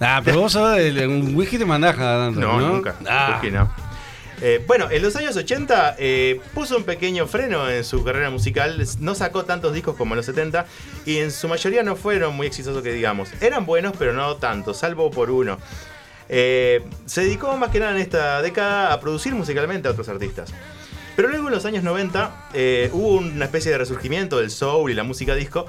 Ah, 0.00 0.20
pero 0.24 0.40
vos 0.40 0.54
un 0.56 1.32
whisky 1.36 1.56
te 1.56 1.64
mandás 1.64 1.94
cada 1.94 2.26
tanto, 2.26 2.40
No, 2.40 2.60
¿no? 2.60 2.68
nunca. 2.70 2.96
Ah. 3.08 3.28
¿Por 3.34 3.40
qué 3.42 3.50
no? 3.56 3.72
Eh, 4.42 4.64
bueno, 4.66 4.88
en 4.90 5.00
los 5.00 5.14
años 5.14 5.36
80 5.36 5.94
eh, 5.96 6.40
puso 6.54 6.76
un 6.76 6.82
pequeño 6.82 7.28
freno 7.28 7.70
en 7.70 7.84
su 7.84 8.02
carrera 8.02 8.30
musical, 8.30 8.84
no 8.98 9.14
sacó 9.14 9.44
tantos 9.44 9.72
discos 9.72 9.94
como 9.94 10.14
en 10.14 10.16
los 10.16 10.26
70 10.26 10.66
y 11.06 11.18
en 11.18 11.30
su 11.30 11.46
mayoría 11.46 11.84
no 11.84 11.94
fueron 11.94 12.34
muy 12.34 12.48
exitosos 12.48 12.82
que 12.82 12.92
digamos. 12.92 13.28
Eran 13.40 13.64
buenos, 13.64 13.94
pero 13.96 14.12
no 14.12 14.34
tanto, 14.36 14.74
salvo 14.74 15.12
por 15.12 15.30
uno. 15.30 15.58
Eh, 16.28 16.82
se 17.06 17.22
dedicó 17.22 17.56
más 17.56 17.70
que 17.70 17.78
nada 17.78 17.92
en 17.92 17.98
esta 17.98 18.42
década 18.42 18.92
a 18.92 18.98
producir 18.98 19.34
musicalmente 19.36 19.86
a 19.86 19.92
otros 19.92 20.08
artistas. 20.08 20.52
Pero 21.16 21.28
luego 21.28 21.48
en 21.48 21.54
los 21.54 21.64
años 21.64 21.84
90 21.84 22.48
eh, 22.54 22.90
hubo 22.92 23.16
una 23.18 23.44
especie 23.44 23.70
de 23.70 23.78
resurgimiento 23.78 24.38
del 24.38 24.50
soul 24.50 24.90
y 24.90 24.94
la 24.94 25.04
música 25.04 25.34
disco 25.34 25.66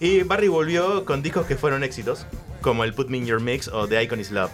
y 0.00 0.22
Barry 0.24 0.48
volvió 0.48 1.04
con 1.04 1.22
discos 1.22 1.46
que 1.46 1.56
fueron 1.56 1.84
éxitos, 1.84 2.26
como 2.60 2.82
el 2.84 2.92
Put 2.92 3.08
Me 3.08 3.18
In 3.18 3.26
Your 3.26 3.40
Mix 3.40 3.68
o 3.68 3.86
The 3.86 4.02
Icon 4.02 4.20
Is 4.20 4.30
Love. 4.32 4.50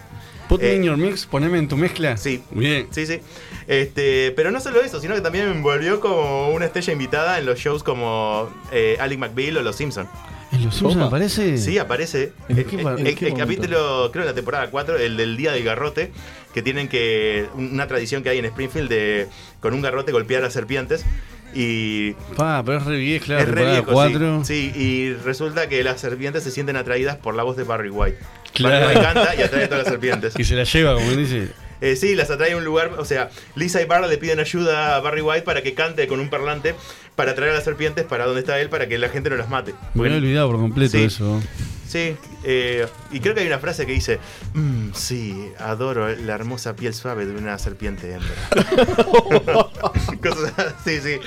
Put 0.47 0.61
me 0.61 0.67
Eh, 0.71 0.75
in 0.77 0.83
your 0.83 0.97
mix, 0.97 1.25
poneme 1.25 1.57
en 1.59 1.67
tu 1.67 1.75
mezcla. 1.77 2.17
Sí. 2.17 2.43
Bien. 2.51 2.87
Sí, 2.91 3.05
sí. 3.05 3.19
Este, 3.67 4.31
pero 4.35 4.49
no 4.51 4.59
solo 4.59 4.81
eso, 4.81 4.99
sino 4.99 5.13
que 5.13 5.21
también 5.21 5.61
volvió 5.61 5.99
como 5.99 6.49
una 6.49 6.65
estrella 6.65 6.93
invitada 6.93 7.37
en 7.37 7.45
los 7.45 7.59
shows 7.59 7.83
como 7.83 8.49
eh, 8.71 8.97
Alec 8.99 9.19
McBeal 9.19 9.57
o 9.57 9.61
Los 9.61 9.75
Simpson. 9.75 10.07
¿En 10.51 10.65
los 10.65 10.75
Simpsons 10.75 11.03
aparece? 11.05 11.57
Sí, 11.57 11.77
aparece. 11.77 12.33
¿En 12.47 12.57
El, 12.57 12.65
qué 12.65 12.75
el- 12.81 12.87
el- 13.07 13.23
el 13.27 13.33
capítulo, 13.35 14.09
creo 14.11 14.23
en 14.23 14.29
la 14.29 14.33
temporada 14.35 14.69
4, 14.71 14.97
el 14.97 15.15
del 15.17 15.37
Día 15.37 15.51
del 15.51 15.63
Garrote, 15.63 16.11
que 16.53 16.61
tienen 16.61 16.87
que. 16.87 17.45
Una 17.55 17.87
tradición 17.87 18.23
que 18.23 18.29
hay 18.29 18.39
en 18.39 18.45
Springfield 18.45 18.89
de 18.89 19.27
con 19.59 19.73
un 19.73 19.81
garrote 19.81 20.11
golpear 20.11 20.43
a 20.43 20.49
serpientes. 20.49 21.05
Y 21.53 22.11
Pa, 22.35 22.61
pero 22.63 22.77
es 22.77 22.85
re 22.85 22.97
viejo, 22.97 23.25
claro. 23.25 23.41
es 23.41 23.49
re 23.49 23.71
viejo, 23.71 23.91
cuatro. 23.91 24.43
sí. 24.43 24.71
Sí, 24.73 24.79
y 24.79 25.13
resulta 25.13 25.67
que 25.67 25.83
las 25.83 25.99
serpientes 25.99 26.43
se 26.43 26.51
sienten 26.51 26.75
atraídas 26.75 27.17
por 27.17 27.33
la 27.35 27.43
voz 27.43 27.57
de 27.57 27.63
Barry 27.63 27.89
White. 27.89 28.17
Claro. 28.53 28.85
Barry 28.85 28.97
White 28.97 29.13
canta 29.13 29.35
y 29.35 29.41
atrae 29.41 29.63
a 29.63 29.69
todas 29.69 29.83
las 29.83 29.91
serpientes. 29.91 30.33
Y 30.39 30.43
se 30.43 30.55
la 30.55 30.63
lleva, 30.63 30.93
como 30.95 31.11
dice. 31.11 31.49
Eh, 31.81 31.95
sí, 31.95 32.13
las 32.13 32.29
atrae 32.29 32.51
a 32.51 32.57
un 32.57 32.65
lugar, 32.65 32.91
o 32.97 33.05
sea, 33.05 33.29
Lisa 33.55 33.81
y 33.81 33.85
Barra 33.85 34.05
le 34.07 34.17
piden 34.17 34.39
ayuda 34.41 34.97
a 34.97 34.99
Barry 34.99 35.21
White 35.21 35.43
para 35.43 35.63
que 35.63 35.73
cante 35.73 36.07
con 36.07 36.19
un 36.19 36.29
parlante 36.29 36.75
para 37.19 37.31
atraer 37.31 37.51
a 37.51 37.55
las 37.55 37.65
serpientes 37.65 38.05
para 38.05 38.23
donde 38.25 38.39
está 38.39 38.61
él 38.61 38.69
para 38.69 38.87
que 38.87 38.97
la 38.97 39.09
gente 39.09 39.29
no 39.29 39.35
las 39.35 39.49
mate. 39.49 39.75
Me 39.93 40.05
había 40.05 40.19
olvidado 40.19 40.47
por 40.51 40.57
completo 40.61 40.91
Sí. 40.97 41.03
eso. 41.03 41.41
Sí, 41.85 42.15
eh, 42.45 42.87
y 43.11 43.19
creo 43.19 43.35
que 43.35 43.41
hay 43.41 43.47
una 43.47 43.59
frase 43.59 43.85
que 43.85 43.91
dice, 43.91 44.19
"Mm, 44.53 44.93
sí, 44.93 45.51
adoro 45.59 46.07
la 46.15 46.33
hermosa 46.35 46.77
piel 46.77 46.93
suave 46.93 47.25
de 47.25 47.35
una 47.35 47.59
serpiente 47.59 48.13
hembra. 48.13 48.29
Cosas 50.23 50.53
así, 50.57 51.01
sí. 51.01 51.19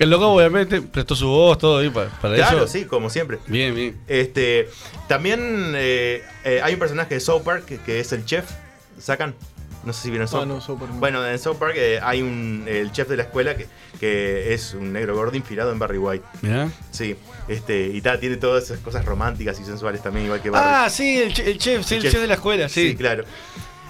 El 0.00 0.10
loco 0.10 0.26
obviamente 0.26 0.82
prestó 0.82 1.14
su 1.14 1.28
voz, 1.28 1.56
todo 1.58 1.78
ahí 1.78 1.88
para, 1.88 2.10
para 2.20 2.34
Claro, 2.34 2.58
eso. 2.64 2.66
sí, 2.66 2.84
como 2.84 3.08
siempre. 3.08 3.38
Bien, 3.46 3.76
bien. 3.76 4.00
Este, 4.08 4.68
también 5.06 5.72
eh, 5.76 6.24
eh, 6.44 6.60
hay 6.64 6.72
un 6.74 6.80
personaje 6.80 7.14
de 7.14 7.20
South 7.20 7.42
Park 7.44 7.64
que, 7.66 7.78
que 7.78 8.00
es 8.00 8.10
el 8.12 8.24
chef, 8.24 8.50
¿sacan? 8.98 9.36
No 9.84 9.92
sé 9.92 10.02
si 10.02 10.10
vieron 10.10 10.28
South 10.28 10.40
Ah, 10.42 10.46
no, 10.46 10.60
South 10.60 10.78
Park 10.78 10.92
no. 10.92 11.00
Bueno, 11.00 11.26
en 11.26 11.38
South 11.38 11.56
Park 11.56 11.74
eh, 11.76 11.98
hay 12.02 12.22
un 12.22 12.64
el 12.68 12.92
chef 12.92 13.08
de 13.08 13.16
la 13.16 13.24
escuela 13.24 13.56
que, 13.56 13.66
que 13.98 14.54
es 14.54 14.74
un 14.74 14.92
negro 14.92 15.16
gordo 15.16 15.36
inspirado 15.36 15.72
en 15.72 15.78
Barry 15.78 15.98
White. 15.98 16.24
Mirá. 16.42 16.68
Sí, 16.90 17.16
este, 17.48 17.88
y 17.88 18.00
ta, 18.00 18.20
tiene 18.20 18.36
todas 18.36 18.64
esas 18.64 18.78
cosas 18.78 19.04
románticas 19.04 19.58
y 19.60 19.64
sensuales 19.64 20.02
también, 20.02 20.26
igual 20.26 20.40
que 20.40 20.50
Barry. 20.50 20.66
Ah, 20.72 20.88
sí, 20.88 21.18
el, 21.22 21.32
che- 21.34 21.50
el 21.50 21.58
chef, 21.58 21.84
sí, 21.84 21.96
el, 21.96 22.02
chef. 22.02 22.20
de 22.20 22.26
la 22.28 22.34
escuela, 22.34 22.68
sí. 22.68 22.90
sí, 22.90 22.96
claro. 22.96 23.24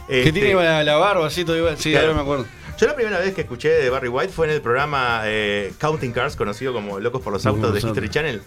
Que 0.09 0.21
Este, 0.21 0.33
tiene 0.33 0.55
la, 0.55 0.83
la 0.83 0.97
barba 0.97 1.27
así, 1.27 1.45
todo 1.45 1.57
igual. 1.57 1.77
Sí, 1.79 1.91
Claro. 1.91 2.09
ahora 2.09 2.17
me 2.17 2.23
acuerdo. 2.23 2.47
Yo 2.79 2.87
la 2.87 2.95
primera 2.97 3.19
vez 3.19 3.35
que 3.35 3.43
escuché 3.43 3.69
de 3.69 3.91
Barry 3.91 4.09
White 4.09 4.33
fue 4.33 4.47
en 4.47 4.55
el 4.55 4.63
programa 4.63 5.21
eh, 5.25 5.73
Counting 5.79 6.13
Cars, 6.13 6.37
conocido 6.37 6.73
como 6.73 6.99
Locos 7.01 7.21
por 7.21 7.33
los 7.35 7.45
Autos 7.47 7.73
de 7.75 7.79
History. 7.81 8.09
Channel. 8.09 8.43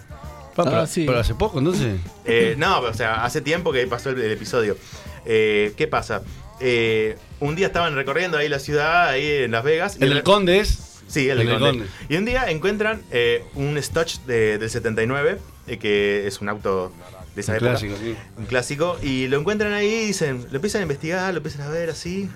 Ah, 0.58 0.64
pero, 0.64 0.88
sí. 0.88 1.04
pero 1.06 1.20
hace 1.20 1.36
poco, 1.36 1.60
entonces. 1.60 2.00
Eh, 2.26 2.56
no, 2.58 2.80
o 2.80 2.94
sea, 2.94 3.24
hace 3.24 3.42
tiempo 3.42 3.72
que 3.72 3.86
pasó 3.88 4.10
el, 4.10 4.20
el 4.20 4.32
episodio. 4.32 4.78
Eh, 5.26 5.74
¿Qué 5.78 5.88
pasa? 5.88 6.22
Eh, 6.60 7.18
un 7.40 7.56
día 7.56 7.68
estaban 7.68 7.96
recorriendo 7.96 8.38
ahí 8.38 8.48
la 8.50 8.60
ciudad, 8.60 9.10
ahí 9.10 9.26
en 9.44 9.52
Las 9.52 9.64
Vegas. 9.64 9.98
y 10.00 10.04
El 10.04 10.10
del 10.10 10.18
re- 10.20 10.24
Conde 10.24 10.60
es. 10.60 11.02
Sí, 11.08 11.30
el, 11.30 11.40
el 11.42 11.60
Conde. 11.60 11.86
Y 12.10 12.16
un 12.18 12.26
día 12.26 12.50
encuentran 12.50 13.02
eh, 13.12 13.44
un 13.56 13.78
Stotch 13.82 14.20
de- 14.22 14.58
del 14.58 14.70
79, 14.70 15.38
eh, 15.68 15.78
que 15.78 16.26
es 16.28 16.42
un 16.42 16.50
auto 16.50 16.92
de 17.36 17.42
esa 17.42 17.52
Un 17.52 17.58
época. 17.58 17.72
clásico, 17.72 17.96
sí. 18.02 18.16
Un 18.38 18.46
clásico. 18.46 18.98
Y 19.04 19.28
lo 19.28 19.38
encuentran 19.40 19.74
ahí 19.74 19.88
y 19.94 20.06
dicen, 20.08 20.48
lo 20.50 20.56
empiezan 20.56 20.80
a 20.80 20.84
investigar, 20.84 21.32
lo 21.34 21.38
empiezan 21.38 21.62
a 21.64 21.70
ver 21.70 21.90
así. 21.90 22.30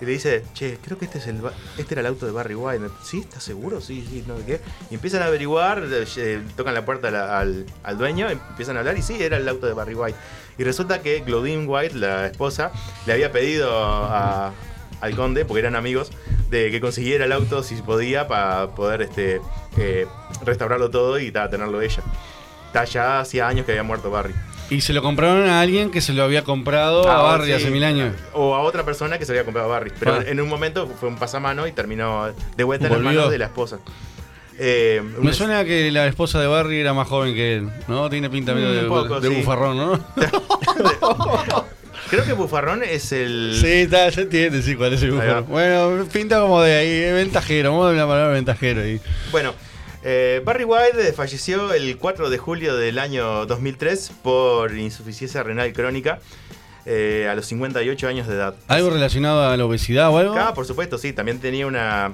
Y 0.00 0.04
le 0.04 0.12
dice, 0.12 0.44
che, 0.54 0.78
creo 0.84 0.98
que 0.98 1.04
este 1.06 1.18
es 1.18 1.26
el 1.28 1.40
este 1.78 1.94
era 1.94 2.00
el 2.00 2.06
auto 2.06 2.26
de 2.26 2.32
Barry 2.32 2.54
White. 2.54 2.84
¿Sí? 3.04 3.20
¿Estás 3.20 3.42
seguro? 3.42 3.80
Sí, 3.80 4.04
sí, 4.08 4.22
no 4.26 4.36
sé 4.38 4.44
qué. 4.44 4.60
Y 4.90 4.94
empiezan 4.94 5.22
a 5.22 5.26
averiguar, 5.26 5.82
eh, 6.16 6.40
tocan 6.56 6.74
la 6.74 6.84
puerta 6.84 7.10
la- 7.10 7.38
al, 7.40 7.66
al 7.82 7.98
dueño, 7.98 8.28
empiezan 8.28 8.76
a 8.76 8.80
hablar 8.80 8.96
y 8.98 9.02
sí, 9.02 9.16
era 9.20 9.36
el 9.38 9.48
auto 9.48 9.66
de 9.66 9.72
Barry 9.72 9.94
White. 9.94 10.18
Y 10.58 10.64
resulta 10.64 11.02
que 11.02 11.22
Claudine 11.22 11.66
White, 11.66 11.94
la 11.96 12.26
esposa, 12.26 12.72
le 13.06 13.12
había 13.14 13.32
pedido 13.32 13.70
a- 13.74 14.52
al 15.00 15.16
conde, 15.16 15.44
porque 15.44 15.60
eran 15.60 15.74
amigos, 15.76 16.12
de 16.50 16.70
que 16.70 16.80
consiguiera 16.80 17.24
el 17.24 17.32
auto 17.32 17.62
si 17.62 17.74
podía 17.76 18.28
para 18.28 18.68
poder 18.68 19.02
este, 19.02 19.40
eh, 19.78 20.06
restaurarlo 20.44 20.90
todo 20.90 21.18
y 21.18 21.32
ta, 21.32 21.48
tenerlo 21.50 21.80
ella. 21.80 22.02
Ta, 22.72 22.84
ya 22.84 23.20
hacía 23.20 23.48
años 23.48 23.66
que 23.66 23.72
había 23.72 23.82
muerto 23.82 24.10
Barry. 24.10 24.34
Y 24.70 24.80
se 24.80 24.92
lo 24.92 25.02
compraron 25.02 25.48
a 25.50 25.60
alguien 25.60 25.90
que 25.90 26.00
se 26.00 26.12
lo 26.14 26.22
había 26.22 26.44
comprado 26.44 27.06
a 27.08 27.18
Ah, 27.18 27.22
Barry 27.22 27.46
sí. 27.46 27.52
hace 27.52 27.70
mil 27.70 27.84
años. 27.84 28.14
O 28.32 28.54
a 28.54 28.60
otra 28.60 28.84
persona 28.84 29.18
que 29.18 29.26
se 29.26 29.32
había 29.32 29.44
comprado 29.44 29.68
a 29.68 29.72
Barry. 29.72 29.92
Pero 29.98 30.14
Ah. 30.14 30.24
en 30.24 30.40
un 30.40 30.48
momento 30.48 30.86
fue 30.86 31.08
un 31.08 31.16
pasamano 31.16 31.66
y 31.66 31.72
terminó 31.72 32.28
de 32.56 32.64
vuelta 32.64 32.86
en 32.86 32.92
las 32.92 33.02
manos 33.02 33.30
de 33.30 33.38
la 33.38 33.46
esposa. 33.46 33.78
Eh, 34.58 35.02
Me 35.18 35.32
suena 35.32 35.64
que 35.64 35.90
la 35.90 36.06
esposa 36.06 36.40
de 36.40 36.46
Barry 36.46 36.78
era 36.80 36.92
más 36.94 37.08
joven 37.08 37.34
que 37.34 37.56
él, 37.56 37.68
¿no? 37.88 38.08
Tiene 38.10 38.28
pinta 38.30 38.54
medio 38.54 38.68
Mm, 38.68 38.74
de, 38.82 38.82
poco, 38.88 39.20
de 39.20 39.28
sí. 39.28 39.34
bufarrón, 39.36 39.76
¿no? 39.76 40.04
Creo 42.10 42.24
que 42.26 42.34
Bufarrón 42.34 42.82
es 42.82 43.10
el. 43.12 43.56
Sí, 43.58 43.66
está, 43.66 44.10
se 44.10 44.22
entiende, 44.22 44.60
sí, 44.62 44.74
cuál 44.76 44.92
es 44.92 45.02
el 45.02 45.12
bufarrón. 45.12 45.46
Bueno, 45.48 46.04
pinta 46.12 46.40
como 46.40 46.60
de 46.60 46.74
ahí, 46.76 46.88
eh, 46.90 47.12
ventajero, 47.14 47.70
vamos 47.70 47.88
a 47.88 47.92
una 47.94 48.06
palabra 48.06 48.32
ventajero 48.34 48.82
ahí. 48.82 49.00
Bueno, 49.30 49.54
eh, 50.04 50.42
Barry 50.44 50.64
White 50.64 51.14
falleció 51.14 51.72
el 51.72 51.96
4 51.96 52.28
de 52.28 52.36
julio 52.36 52.76
del 52.76 52.98
año 52.98 53.46
2003 53.46 54.12
por 54.22 54.76
insuficiencia 54.76 55.42
renal 55.42 55.72
crónica 55.72 56.18
eh, 56.84 57.28
a 57.30 57.34
los 57.34 57.46
58 57.46 58.06
años 58.08 58.26
de 58.26 58.34
edad. 58.34 58.56
¿Algo 58.68 58.90
relacionado 58.90 59.48
a 59.48 59.56
la 59.56 59.64
obesidad 59.64 60.10
o 60.10 60.18
algo? 60.18 60.34
Ah, 60.38 60.52
por 60.52 60.66
supuesto, 60.66 60.98
sí, 60.98 61.14
también 61.14 61.38
tenía 61.40 61.66
una, 61.66 62.12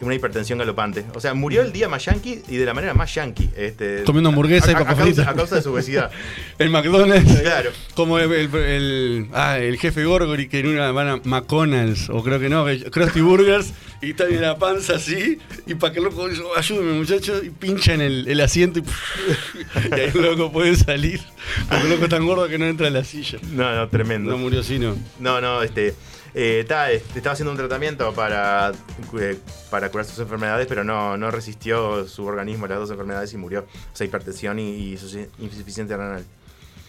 una 0.00 0.14
hipertensión 0.14 0.58
galopante. 0.58 1.04
O 1.14 1.20
sea, 1.20 1.34
murió 1.34 1.62
el 1.62 1.72
día 1.72 1.88
más 1.88 2.04
yankee 2.04 2.42
y 2.48 2.56
de 2.56 2.64
la 2.64 2.72
manera 2.74 2.94
más 2.94 3.14
yankee. 3.14 3.50
Este, 3.56 4.02
Comiendo 4.04 4.30
hamburguesa 4.30 4.70
y 4.70 4.74
a- 4.74 4.76
a- 4.76 4.80
papas 4.80 4.94
causa- 4.96 5.04
fritas. 5.12 5.26
A 5.28 5.34
causa 5.34 5.56
de 5.56 5.62
su 5.62 5.72
obesidad. 5.72 6.10
El 6.58 6.70
McDonald's. 6.70 7.40
Claro. 7.40 7.70
Como 7.94 8.18
el, 8.18 8.32
el- 8.32 8.54
el- 8.54 9.26
ah, 9.34 9.58
el 9.58 9.78
jefe 9.78 10.04
Gorgory 10.04 10.48
que 10.48 10.60
en 10.60 10.68
una 10.68 10.90
van 10.92 11.08
a 11.08 11.16
McDonald's, 11.24 12.08
o 12.10 12.22
creo 12.22 12.38
que 12.40 12.48
no, 12.48 12.64
Krusty 12.90 13.20
Burgers, 13.20 13.72
y 14.02 14.10
está 14.10 14.26
en 14.26 14.40
la 14.40 14.56
panza 14.58 14.96
así, 14.96 15.38
y 15.66 15.74
para 15.74 15.92
que 15.92 15.98
el 15.98 16.06
loco 16.06 16.26
ayúdeme 16.56 16.92
muchacho, 16.92 17.42
y 17.44 17.50
pincha 17.50 17.92
en 17.94 18.00
el, 18.00 18.26
el 18.28 18.40
asiento 18.40 18.78
y, 18.78 18.82
y 19.90 19.94
ahí 19.94 20.10
el 20.14 20.22
loco 20.22 20.50
puede 20.52 20.76
salir. 20.76 21.20
Porque 21.68 21.84
el 21.84 21.90
loco 21.90 22.04
es 22.04 22.10
tan 22.10 22.26
gordo 22.26 22.48
que 22.48 22.58
no 22.58 22.66
entra 22.66 22.86
en 22.88 22.94
la 22.94 23.04
silla. 23.04 23.38
No, 23.52 23.74
no, 23.74 23.88
tremendo. 23.88 24.30
No 24.30 24.38
murió 24.38 24.60
así, 24.60 24.78
no. 24.78 24.96
No, 25.18 25.40
no, 25.40 25.62
este. 25.62 25.94
Eh, 26.34 26.60
está- 26.60 26.90
este, 26.92 27.18
estaba 27.18 27.32
haciendo 27.34 27.50
un 27.52 27.56
tratamiento 27.58 28.12
para, 28.14 28.72
eh, 29.20 29.38
para 29.70 29.90
curar 29.90 30.04
sus 30.06 30.18
enfermedades, 30.18 30.66
pero 30.66 30.84
no, 30.84 31.16
no 31.16 31.30
resistió 31.30 32.06
su 32.06 32.24
organismo 32.24 32.66
a 32.66 32.68
las 32.68 32.78
dos 32.78 32.90
enfermedades 32.90 33.32
y 33.32 33.36
murió. 33.36 33.60
O 33.92 33.96
sea, 33.96 34.06
hipertensión 34.06 34.58
y, 34.58 34.70
y 34.70 34.96
insufici- 34.96 35.28
insuficiencia 35.38 35.96
renal. 35.96 36.24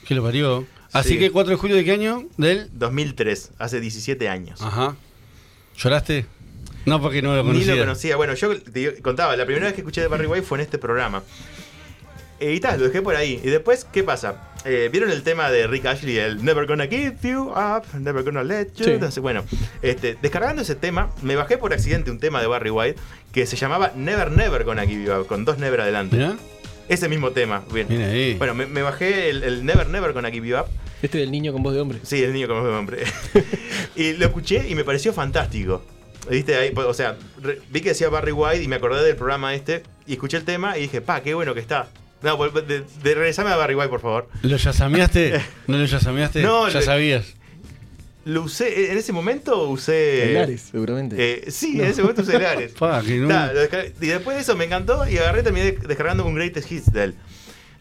Que 0.08 0.16
lo 0.16 0.24
parió. 0.24 0.66
Así 0.94 1.10
Sí. 1.10 1.20
que 1.20 1.32
4 1.32 1.52
de 1.52 1.58
julio 1.58 1.76
de 1.78 1.86
qué 1.86 1.92
año? 1.94 2.26
Del. 2.38 2.70
2003, 2.74 3.52
hace 3.60 3.80
17 3.80 4.28
años. 4.28 4.62
Ajá. 4.62 4.96
¿Lloraste? 5.78 6.26
No, 6.86 7.00
porque 7.02 7.22
no 7.22 7.36
lo 7.36 7.44
Ni 7.44 7.50
conocía. 7.50 7.76
lo 7.76 7.82
conocía. 7.84 8.16
Bueno, 8.18 8.34
yo 8.34 8.60
te 8.60 9.02
contaba, 9.02 9.36
la 9.36 9.46
primera 9.46 9.68
vez 9.68 9.76
que 9.76 9.82
escuché 9.82 10.02
de 10.02 10.08
Barry 10.08 10.26
White 10.28 10.46
fue 10.46 10.58
en 10.58 10.64
este 10.64 10.78
programa. 10.80 11.24
Eh, 12.42 12.54
y 12.56 12.60
tal, 12.60 12.80
lo 12.80 12.88
dejé 12.88 13.02
por 13.02 13.16
ahí. 13.16 13.40
Y 13.44 13.50
después, 13.50 13.86
¿qué 13.94 14.04
pasa? 14.04 14.50
Eh, 14.66 14.90
¿Vieron 14.92 15.10
el 15.12 15.24
tema 15.24 15.50
de 15.52 15.68
Rick 15.68 15.86
Ashley, 15.86 16.18
el 16.18 16.44
Never 16.44 16.66
Gonna 16.68 16.88
Give 16.88 17.16
You 17.24 17.52
Up, 17.52 17.84
Never 18.00 18.24
Gonna 18.24 18.44
Let 18.44 18.70
You? 18.76 18.84
Sí. 18.86 18.92
Entonces, 18.92 19.22
bueno, 19.22 19.44
este, 19.82 20.18
descargando 20.22 20.62
ese 20.64 20.76
tema, 20.76 21.12
me 21.22 21.36
bajé 21.36 21.58
por 21.58 21.72
accidente 21.72 22.12
un 22.12 22.20
tema 22.20 22.42
de 22.42 22.48
Barry 22.48 22.70
White 22.72 23.00
que 23.32 23.46
se 23.46 23.56
llamaba 23.56 23.92
Never 23.96 24.32
Never 24.32 24.64
Gonna 24.64 24.86
Give 24.86 25.04
You 25.06 25.14
Up, 25.22 25.28
con 25.28 25.46
dos 25.46 25.58
Never 25.60 25.82
adelante. 25.82 26.16
Mirá, 26.18 26.36
Ese 26.90 27.08
mismo 27.10 27.32
tema. 27.32 27.64
Bien. 27.74 27.88
mira 27.90 28.08
ahí. 28.08 28.34
Bueno, 28.36 28.54
me, 28.56 28.66
me 28.66 28.82
bajé 28.82 29.30
el, 29.30 29.44
el 29.44 29.66
Never 29.66 29.88
Never 29.88 30.12
Gonna 30.14 30.30
Give 30.32 30.48
You 30.48 30.58
Up. 30.58 30.66
Este 31.02 31.18
del 31.20 31.32
niño 31.32 31.52
con 31.54 31.64
voz 31.64 31.74
de 31.74 31.82
hombre. 31.82 32.00
Sí, 32.04 32.24
el 32.24 32.34
niño 32.34 32.48
como 32.48 32.62
es 32.68 32.74
hombre. 32.74 33.04
y 33.96 34.14
lo 34.14 34.26
escuché 34.26 34.68
y 34.70 34.76
me 34.76 34.84
pareció 34.84 35.14
fantástico. 35.14 35.84
¿Viste? 36.30 36.56
Ahí, 36.56 36.72
o 36.76 36.94
sea, 36.94 37.18
re- 37.42 37.60
vi 37.72 37.82
que 37.82 37.90
decía 37.90 38.10
Barry 38.10 38.32
White 38.32 38.64
y 38.64 38.68
me 38.68 38.76
acordé 38.76 39.04
del 39.04 39.16
programa 39.16 39.56
este 39.56 39.82
y 40.06 40.14
escuché 40.14 40.38
el 40.38 40.44
tema 40.46 40.78
y 40.78 40.82
dije, 40.82 41.02
pa, 41.02 41.22
qué 41.22 41.34
bueno 41.34 41.54
que 41.56 41.60
está. 41.60 41.88
No, 42.24 42.38
de, 42.50 42.84
de 43.04 43.16
regresame 43.16 43.50
a 43.50 43.56
Barry 43.56 43.76
White, 43.76 43.90
por 43.90 44.02
favor. 44.02 44.30
¿Lo 44.44 44.56
yasameaste? 44.58 45.42
¿No 45.68 45.78
lo 45.78 45.86
yasameaste? 45.86 46.42
No, 46.42 46.70
ya 46.70 46.80
le- 46.80 46.86
sabías. 46.86 47.36
Lo 48.24 48.44
usé, 48.44 48.92
en 48.92 48.98
ese 49.00 49.12
momento 49.14 49.68
usé... 49.68 50.30
El 50.32 50.38
Ares, 50.38 50.68
seguramente. 50.72 51.16
Eh, 51.18 51.50
sí, 51.52 51.82
en 51.82 51.88
ese 51.88 52.02
momento 52.04 52.22
usé 52.22 52.36
el 52.36 52.46
Ares. 52.46 52.72
Pa, 52.80 53.02
que 53.02 53.16
no- 53.18 53.28
Ta, 53.28 53.52
y 54.00 54.06
después 54.08 54.36
de 54.38 54.44
eso 54.44 54.56
me 54.56 54.66
encantó 54.66 55.08
y 55.10 55.18
agarré 55.18 55.42
terminé 55.42 55.72
descargando 55.72 56.24
un 56.26 56.36
Greatest 56.36 56.72
Hits 56.72 56.94
de 56.94 57.04
él. 57.06 57.16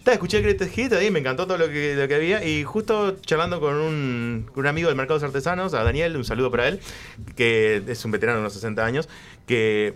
Ta, 0.02 0.14
escuché 0.14 0.38
el 0.38 0.44
Greatest 0.44 0.78
Hits 0.78 0.94
ahí, 0.94 1.10
me 1.10 1.18
encantó 1.18 1.46
todo 1.46 1.58
lo 1.58 1.68
que, 1.68 1.94
lo 1.94 2.08
que 2.08 2.14
había 2.14 2.42
y 2.42 2.64
justo 2.64 3.18
charlando 3.20 3.60
con 3.60 3.74
un, 3.74 4.46
con 4.54 4.60
un 4.60 4.66
amigo 4.66 4.88
del 4.88 4.96
Mercados 4.96 5.22
Artesanos, 5.22 5.74
a 5.74 5.84
Daniel, 5.84 6.16
un 6.16 6.24
saludo 6.24 6.50
para 6.50 6.68
él, 6.68 6.80
que 7.36 7.82
es 7.86 8.02
un 8.06 8.10
veterano 8.10 8.38
de 8.38 8.40
unos 8.44 8.54
60 8.54 8.82
años, 8.82 9.10
que 9.46 9.92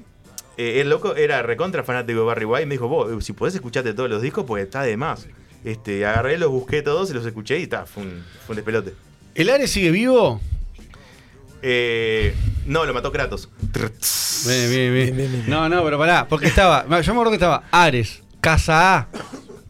eh, 0.56 0.80
el 0.80 0.88
loco 0.90 1.16
era 1.16 1.42
recontra 1.42 1.82
fanático 1.84 2.20
de 2.20 2.24
Barry 2.24 2.44
White 2.44 2.62
y 2.62 2.66
me 2.66 2.74
dijo, 2.74 2.88
vos, 2.88 3.24
si 3.24 3.32
podés 3.32 3.54
escucharte 3.54 3.94
todos 3.94 4.08
los 4.08 4.22
discos, 4.22 4.44
pues 4.46 4.64
está 4.64 4.82
de 4.82 4.96
más. 4.96 5.26
Este, 5.64 6.04
agarré, 6.04 6.38
los 6.38 6.50
busqué 6.50 6.82
todos 6.82 7.10
y 7.10 7.14
los 7.14 7.24
escuché 7.24 7.58
y 7.58 7.66
ta, 7.66 7.86
fue 7.86 8.02
un, 8.02 8.24
fue 8.46 8.52
un 8.52 8.56
despelote. 8.56 8.94
¿El 9.34 9.50
Ares 9.50 9.70
sigue 9.70 9.90
vivo? 9.90 10.40
Eh, 11.62 12.34
no, 12.66 12.84
lo 12.84 12.92
mató 12.92 13.10
Kratos. 13.10 13.48
Bien, 13.72 14.70
bien, 14.70 14.70
bien. 14.70 14.92
Bien, 14.92 15.16
bien, 15.16 15.32
bien. 15.32 15.44
No, 15.48 15.68
no, 15.68 15.82
pero 15.82 15.98
pará, 15.98 16.28
porque 16.28 16.46
estaba, 16.46 16.82
yo 16.84 16.88
me 16.88 17.00
acuerdo 17.18 17.30
que 17.30 17.36
estaba 17.36 17.64
Ares, 17.70 18.22
Casa 18.40 18.96
A, 18.96 19.08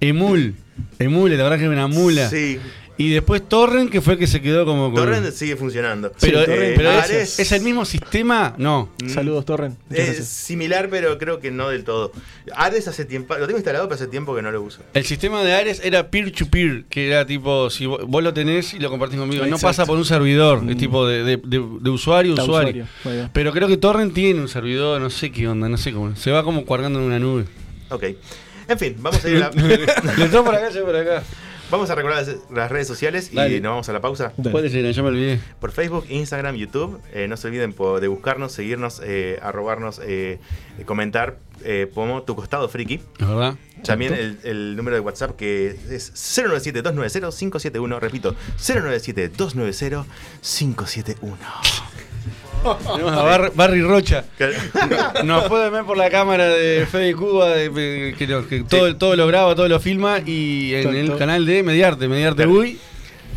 Emul, 0.01 0.57
Emule, 0.99 1.37
la 1.37 1.45
verdad 1.45 1.59
que 1.59 1.65
era 1.65 1.73
una 1.73 1.87
mula. 1.87 2.29
Sí, 2.29 2.59
Y 2.97 3.11
después 3.11 3.43
Torrent, 3.49 3.91
que 3.91 4.01
fue 4.01 4.13
el 4.13 4.19
que 4.21 4.29
se 4.29 4.41
quedó 4.41 4.65
como 4.65 4.93
con... 4.93 4.95
Torrent 4.95 5.33
sigue 5.33 5.57
funcionando. 5.57 6.13
Pero, 6.21 6.41
Sí, 6.41 6.47
Torrent, 6.47 6.77
pero 6.77 6.91
es, 6.93 7.05
Ares 7.05 7.39
¿es 7.41 7.51
el 7.53 7.63
mismo 7.63 7.85
sistema? 7.85 8.55
No. 8.57 8.89
Mm, 9.03 9.09
Saludos, 9.09 9.45
Torren. 9.45 9.77
Muchas 9.91 10.09
Es 10.11 10.29
similar, 10.29 10.89
pero 10.89 11.19
creo 11.19 11.41
que 11.41 11.51
no 11.51 11.71
del 11.71 11.83
todo. 11.83 12.13
Ares 12.55 12.87
hace 12.87 13.05
tiempo, 13.05 13.35
lo 13.37 13.47
tengo 13.47 13.59
instalado, 13.59 13.89
pero 13.89 13.97
hace 13.97 14.07
tiempo 14.07 14.33
que 14.37 14.43
no 14.43 14.53
lo 14.53 14.63
uso. 14.63 14.81
El 14.95 15.05
sistema 15.05 15.43
de 15.43 15.55
Ares 15.55 15.81
era 15.83 16.09
peer-to-peer, 16.09 16.85
que 16.89 17.09
era 17.09 17.27
tipo, 17.27 17.69
si 17.69 17.87
vos, 17.87 18.01
vos 18.07 18.23
lo 18.23 18.33
tenés 18.33 18.75
y 18.75 18.79
lo 18.79 18.91
compartís 18.91 19.19
conmigo, 19.19 19.45
no 19.47 19.59
pasa 19.59 19.85
por 19.87 19.99
un 19.99 20.05
servidor, 20.05 20.59
es 20.69 20.77
Mm. 20.77 20.79
tipo 20.79 21.05
de, 21.07 21.25
de- 21.25 21.37
de- 21.39 21.69
de 21.81 21.91
usuario 21.91 22.37
a 22.39 22.43
usuario. 22.45 22.87
Pero 23.33 23.53
creo 23.53 23.67
que 23.67 23.77
Torrent 23.77 24.15
tiene 24.15 24.41
un 24.41 24.49
servidor, 24.49 25.01
no 25.01 25.11
sé 25.11 25.33
qué 25.33 25.49
onda, 25.49 25.69
no 25.69 25.79
sé 25.79 25.93
cómo. 25.93 26.15
Se 26.15 26.31
va 26.31 26.45
como 26.45 26.65
cargando 26.65 27.01
en 27.01 27.07
una 27.07 27.19
nube. 27.19 27.45
Ok. 27.91 28.05
En 28.69 28.79
fin, 28.79 28.97
vamos 29.01 29.23
a 29.25 29.29
ir 29.29 29.37
a 29.43 29.51
la- 29.51 30.15
Le 30.17 30.29
por 30.29 30.55
acá, 30.55 30.71
yo 30.71 30.85
por 30.85 30.95
acá. 30.97 31.23
Vamos 31.71 31.91
a 31.91 31.95
recordar 31.95 32.27
las, 32.27 32.37
las 32.53 32.71
redes 32.71 32.87
sociales 32.87 33.31
y 33.33 33.37
Dale. 33.37 33.61
nos 33.61 33.71
vamos 33.71 33.89
a 33.89 33.93
la 33.93 34.01
pausa. 34.01 34.33
Dale. 34.37 34.51
¿Cuál 34.53 34.65
era? 34.67 34.91
Ya 34.91 35.03
me 35.03 35.09
olvidé. 35.09 35.41
Por 35.61 35.73
Facebook, 35.73 36.07
Instagram, 36.09 36.57
YouTube. 36.57 37.01
Eh, 37.13 37.27
no 37.29 37.37
se 37.37 37.49
olviden 37.49 37.73
po- 37.73 38.01
de 38.01 38.09
buscarnos, 38.09 38.53
seguirnos, 38.53 39.01
eh, 39.05 39.39
arrobarnos, 39.43 40.01
eh, 40.05 40.39
eh, 40.79 40.85
comentar 40.85 41.39
eh, 41.63 41.91
como 41.95 42.23
tu 42.23 42.35
costado 42.37 42.69
friki. 42.69 43.01
¿Es 43.19 43.27
verdad? 43.29 43.57
También 43.85 44.15
el, 44.15 44.39
el 44.45 44.77
número 44.77 44.97
de 44.97 45.01
WhatsApp 45.01 45.37
que 45.37 45.77
es 45.91 46.13
097-290-571. 46.15 48.01
Repito, 48.01 48.35
097-290-571. 48.59 51.15
Tenemos 52.65 53.13
a 53.17 53.23
Bar- 53.23 53.53
Barry 53.55 53.83
Rocha. 53.83 54.25
Nos 55.25 55.45
pueden 55.49 55.73
ver 55.73 55.85
por 55.85 55.97
la 55.97 56.11
cámara 56.11 56.49
de 56.49 56.87
Fede 56.87 57.15
Cuba, 57.15 57.51
de- 57.51 57.69
de- 57.71 58.15
que, 58.19 58.27
lo- 58.27 58.47
que 58.49 58.63
todo, 58.65 58.97
todo 58.97 59.17
lo 59.17 59.27
graba, 59.27 59.55
todo 59.55 59.69
lo 59.69 59.79
filma, 59.81 60.21
y 60.25 60.75
en 60.75 60.83
Todo, 60.85 60.93
el 60.93 61.07
todo. 61.09 61.19
canal 61.19 61.45
de 61.47 61.63
Mediarte, 61.63 62.09
Mediarte. 62.09 62.47
Uy. 62.47 62.79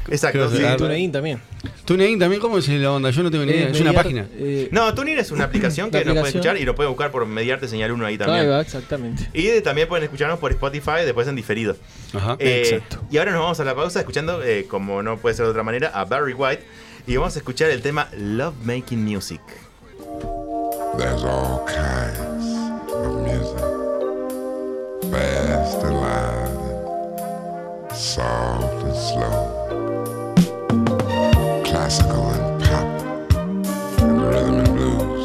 Exacto, 0.09 0.49
sí. 0.49 0.63
TuneIn 0.77 1.11
también. 1.11 1.41
TuneIn 1.83 2.17
también, 2.17 2.41
¿cómo 2.41 2.59
es 2.59 2.69
la 2.69 2.93
onda? 2.93 3.09
Yo 3.09 3.23
no 3.23 3.29
tengo 3.29 3.43
ni 3.43 3.51
idea, 3.51 3.67
Eh, 3.67 3.71
es 3.73 3.81
una 3.81 3.91
página. 3.91 4.25
eh, 4.37 4.69
No, 4.71 4.93
TuneIn 4.93 5.17
es 5.19 5.31
una 5.31 5.43
aplicación 5.43 5.91
que 5.91 5.97
nos 6.05 6.13
pueden 6.13 6.27
escuchar 6.27 6.55
y 6.57 6.63
lo 6.63 6.75
pueden 6.75 6.93
buscar 6.93 7.11
por 7.11 7.25
Mediarte 7.25 7.67
Señal 7.67 7.91
1 7.91 8.05
ahí 8.05 8.13
ahí 8.13 8.17
también. 8.17 8.49
va, 8.49 8.61
exactamente. 8.61 9.27
Y 9.33 9.47
de- 9.47 9.61
también 9.61 9.89
pueden 9.89 10.05
escucharnos 10.05 10.39
por 10.39 10.51
Spotify 10.51 11.03
después 11.03 11.27
en 11.27 11.35
diferido. 11.35 11.75
Ajá. 12.13 12.37
Eh, 12.39 12.63
Exacto. 12.65 13.03
Y 13.11 13.17
ahora 13.17 13.31
nos 13.33 13.41
vamos 13.41 13.59
a 13.59 13.65
la 13.65 13.75
pausa 13.75 13.99
escuchando, 13.99 14.41
eh, 14.43 14.65
como 14.69 15.03
no 15.03 15.17
puede 15.17 15.35
ser 15.35 15.43
de 15.43 15.51
otra 15.51 15.63
manera, 15.63 15.89
a 15.89 16.05
Barry 16.05 16.31
White. 16.33 16.63
Y 17.07 17.15
vamos 17.15 17.35
a 17.37 17.39
escuchar 17.39 17.69
el 17.69 17.81
tema 17.81 18.09
Love 18.17 18.57
Making 18.65 19.05
Music. 19.05 19.39
There's 20.97 21.23
all 21.23 21.65
kinds 21.65 22.45
of 22.91 23.21
music. 23.23 23.63
Fast 25.09 25.83
and 25.85 26.01
loud, 26.01 27.95
soft 27.95 28.83
and 28.83 28.93
slow. 28.93 29.47
Classical 31.63 32.29
and 32.31 32.61
pop, 32.65 32.85
and 34.01 34.21
rhythm 34.21 34.59
and 34.59 34.75
blues. 34.75 35.16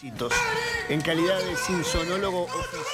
En 0.00 1.00
calidad 1.00 1.40
de 1.40 1.56
sinsonólogo 1.56 2.44
oficial. 2.44 2.84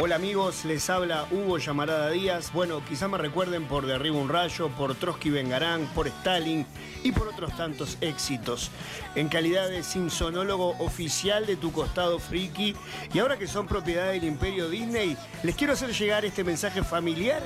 Hola 0.00 0.16
amigos, 0.16 0.64
les 0.64 0.88
habla 0.88 1.26
Hugo 1.30 1.58
Llamarada 1.58 2.10
Díaz. 2.10 2.52
Bueno, 2.54 2.82
quizá 2.88 3.06
me 3.06 3.18
recuerden 3.18 3.66
por 3.66 3.84
Derriba 3.84 4.16
un 4.16 4.30
Rayo, 4.30 4.70
por 4.70 4.94
Trotsky 4.94 5.28
Vengarán, 5.28 5.86
por 5.94 6.08
Stalin 6.08 6.66
y 7.02 7.12
por 7.12 7.28
otros 7.28 7.54
tantos 7.54 7.98
éxitos. 8.00 8.70
En 9.14 9.28
calidad 9.28 9.68
de 9.68 9.82
sinsonólogo 9.82 10.70
oficial 10.78 11.44
de 11.44 11.56
tu 11.56 11.70
costado 11.70 12.18
friki. 12.18 12.74
Y 13.12 13.18
ahora 13.18 13.36
que 13.36 13.46
son 13.46 13.66
propiedad 13.66 14.10
del 14.10 14.24
Imperio 14.24 14.70
Disney, 14.70 15.18
les 15.42 15.54
quiero 15.54 15.74
hacer 15.74 15.92
llegar 15.92 16.24
este 16.24 16.44
mensaje 16.44 16.82
familiar 16.82 17.42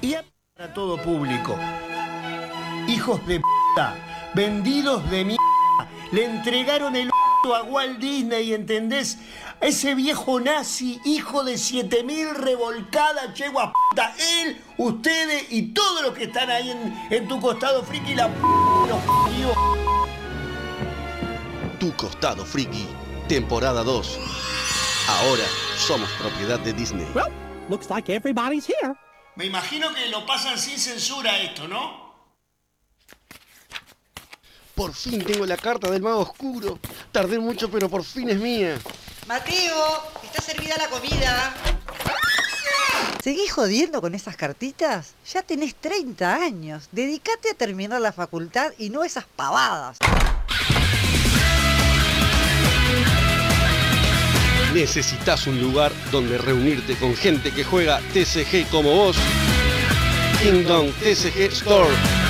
y 0.00 0.14
para 0.56 0.72
todo 0.72 0.96
público. 0.96 1.58
Hijos 2.88 3.24
de 3.26 3.40
puta, 3.40 4.11
vendidos 4.34 5.08
de 5.10 5.24
mierda, 5.24 5.42
le 6.12 6.24
entregaron 6.24 6.96
el 6.96 7.10
a 7.54 7.62
Walt 7.62 7.98
Disney, 7.98 8.54
¿entendés? 8.54 9.18
A 9.60 9.66
ese 9.66 9.94
viejo 9.94 10.40
nazi, 10.40 11.00
hijo 11.04 11.42
de 11.44 11.58
7000 11.58 12.34
revolcada, 12.34 13.32
yegua 13.34 13.72
puta. 13.72 14.14
Él, 14.40 14.62
ustedes 14.76 15.46
y 15.50 15.72
todos 15.72 16.02
los 16.02 16.14
que 16.14 16.24
están 16.24 16.50
ahí 16.50 16.70
en, 16.70 17.08
en 17.10 17.28
tu 17.28 17.40
costado 17.40 17.82
friki, 17.82 18.14
la 18.14 18.28
p 18.28 18.34
los. 18.88 19.02
Tu 21.78 21.92
costado 21.96 22.44
friki, 22.44 22.86
temporada 23.28 23.82
2. 23.82 24.18
Ahora 25.08 25.44
somos 25.76 26.08
propiedad 26.12 26.60
de 26.60 26.72
Disney. 26.72 27.06
Looks 27.68 27.90
like 27.90 28.12
everybody's 28.12 28.66
here. 28.66 28.94
Me 29.34 29.46
imagino 29.46 29.92
que 29.92 30.08
lo 30.10 30.24
pasan 30.26 30.58
sin 30.58 30.78
censura 30.78 31.38
esto, 31.40 31.66
¿no? 31.66 32.01
Por 34.74 34.94
fin 34.94 35.22
tengo 35.24 35.44
la 35.46 35.56
carta 35.56 35.90
del 35.90 36.02
mago 36.02 36.20
oscuro. 36.20 36.78
Tardé 37.10 37.38
mucho, 37.38 37.70
pero 37.70 37.88
por 37.88 38.04
fin 38.04 38.30
es 38.30 38.38
mía. 38.38 38.78
Mateo, 39.26 40.02
está 40.22 40.40
servida 40.40 40.76
la 40.78 40.88
comida. 40.88 41.54
¿Seguís 43.22 43.52
jodiendo 43.52 44.00
con 44.00 44.14
esas 44.14 44.36
cartitas? 44.36 45.14
Ya 45.32 45.42
tenés 45.42 45.74
30 45.76 46.34
años. 46.34 46.88
Dedicate 46.90 47.50
a 47.50 47.54
terminar 47.54 48.00
la 48.00 48.12
facultad 48.12 48.72
y 48.78 48.90
no 48.90 49.04
esas 49.04 49.24
pavadas. 49.36 49.98
Necesitas 54.74 55.46
un 55.46 55.60
lugar 55.60 55.92
donde 56.10 56.38
reunirte 56.38 56.96
con 56.96 57.14
gente 57.14 57.52
que 57.52 57.62
juega 57.62 58.00
TCG 58.12 58.68
como 58.70 58.90
vos. 58.90 59.16
Kingdom 60.42 60.90
TCG 60.92 61.52
Store 61.52 62.21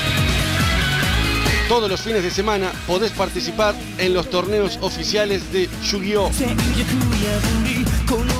todos 1.72 1.88
los 1.88 2.02
fines 2.02 2.22
de 2.22 2.30
semana 2.30 2.70
podés 2.86 3.12
participar 3.12 3.74
en 3.96 4.12
los 4.12 4.28
torneos 4.28 4.78
oficiales 4.82 5.50
de 5.54 5.70
Yu-Gi-Oh! 5.82 6.30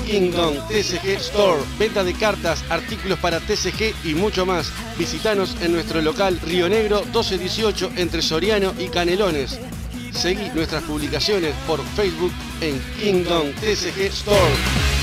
Kingdom 0.04 0.56
TCG 0.68 1.16
Store. 1.16 1.62
Venta 1.78 2.04
de 2.04 2.12
cartas, 2.12 2.62
artículos 2.68 3.18
para 3.20 3.40
TCG 3.40 3.94
y 4.04 4.14
mucho 4.14 4.44
más. 4.44 4.70
Visítanos 4.98 5.56
en 5.62 5.72
nuestro 5.72 6.02
local 6.02 6.38
Río 6.42 6.68
Negro 6.68 7.00
1218 7.04 7.92
entre 7.96 8.20
Soriano 8.20 8.74
y 8.78 8.88
Canelones. 8.88 9.58
Seguí 10.12 10.50
nuestras 10.54 10.82
publicaciones 10.82 11.54
por 11.66 11.82
Facebook 11.96 12.32
en 12.60 12.78
Kingdom 13.00 13.50
TCG 13.54 13.98
Store. 14.08 15.01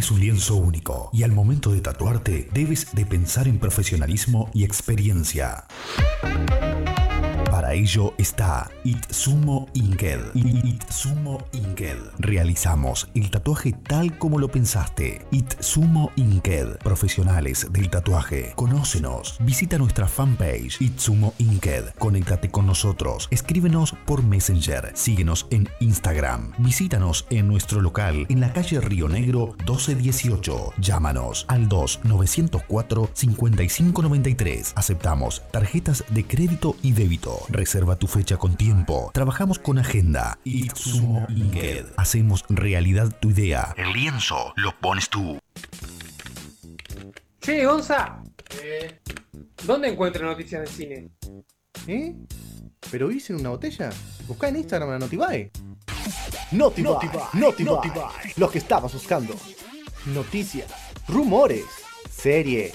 Es 0.00 0.10
un 0.10 0.18
lienzo 0.18 0.56
único 0.56 1.10
y 1.12 1.24
al 1.24 1.32
momento 1.32 1.72
de 1.72 1.82
tatuarte 1.82 2.48
debes 2.54 2.94
de 2.94 3.04
pensar 3.04 3.46
en 3.46 3.58
profesionalismo 3.58 4.50
y 4.54 4.64
experiencia. 4.64 5.66
Para 7.70 7.78
ello 7.78 8.14
está 8.18 8.68
Itsumo 8.82 9.68
Inked. 9.74 10.34
Itsumo 10.34 11.38
Inked. 11.52 11.98
Realizamos 12.18 13.08
el 13.14 13.30
tatuaje 13.30 13.74
tal 13.86 14.18
como 14.18 14.40
lo 14.40 14.48
pensaste. 14.48 15.24
Itsumo 15.30 16.10
Inked. 16.16 16.78
Profesionales 16.78 17.68
del 17.70 17.88
tatuaje. 17.88 18.54
Conócenos. 18.56 19.36
Visita 19.38 19.78
nuestra 19.78 20.08
fanpage 20.08 20.82
Itsumo 20.82 21.32
Inked. 21.38 21.94
Conéctate 21.96 22.50
con 22.50 22.66
nosotros. 22.66 23.28
Escríbenos 23.30 23.94
por 24.04 24.24
Messenger. 24.24 24.90
Síguenos 24.94 25.46
en 25.50 25.68
Instagram. 25.78 26.52
Visítanos 26.58 27.24
en 27.30 27.46
nuestro 27.46 27.80
local 27.80 28.26
en 28.30 28.40
la 28.40 28.52
calle 28.52 28.80
Río 28.80 29.08
Negro 29.08 29.54
1218. 29.58 30.72
Llámanos 30.78 31.44
al 31.46 31.68
2 31.68 32.00
904 32.02 33.10
5593. 33.14 34.72
Aceptamos 34.74 35.44
tarjetas 35.52 36.04
de 36.08 36.26
crédito 36.26 36.74
y 36.82 36.94
débito. 36.94 37.38
Reserva 37.60 37.94
tu 37.96 38.06
fecha 38.06 38.38
con 38.38 38.56
tiempo. 38.56 39.10
Trabajamos 39.12 39.58
con 39.58 39.78
agenda. 39.78 40.38
Itsumo 40.44 41.26
Inked. 41.28 41.92
Hacemos 41.98 42.42
realidad 42.48 43.14
tu 43.20 43.28
idea. 43.28 43.74
El 43.76 43.92
lienzo 43.92 44.54
lo 44.56 44.72
pones 44.80 45.10
tú. 45.10 45.38
Che, 47.38 47.66
Gonza. 47.66 48.22
¿Dónde 49.66 49.88
encuentro 49.88 50.24
noticias 50.24 50.62
de 50.62 50.66
cine? 50.68 51.10
¿Eh? 51.86 52.16
¿Pero 52.90 53.08
viste 53.08 53.34
en 53.34 53.40
una 53.40 53.50
botella? 53.50 53.90
Busca 54.26 54.48
en 54.48 54.56
Instagram 54.56 54.92
a 54.92 54.98
Notibuy. 54.98 55.50
Notibuy, 56.52 57.10
Notibuy, 57.34 57.90
Los 58.38 58.50
que 58.50 58.58
estabas 58.58 58.94
buscando. 58.94 59.34
Noticias, 60.06 60.72
rumores, 61.06 61.66
series, 62.10 62.72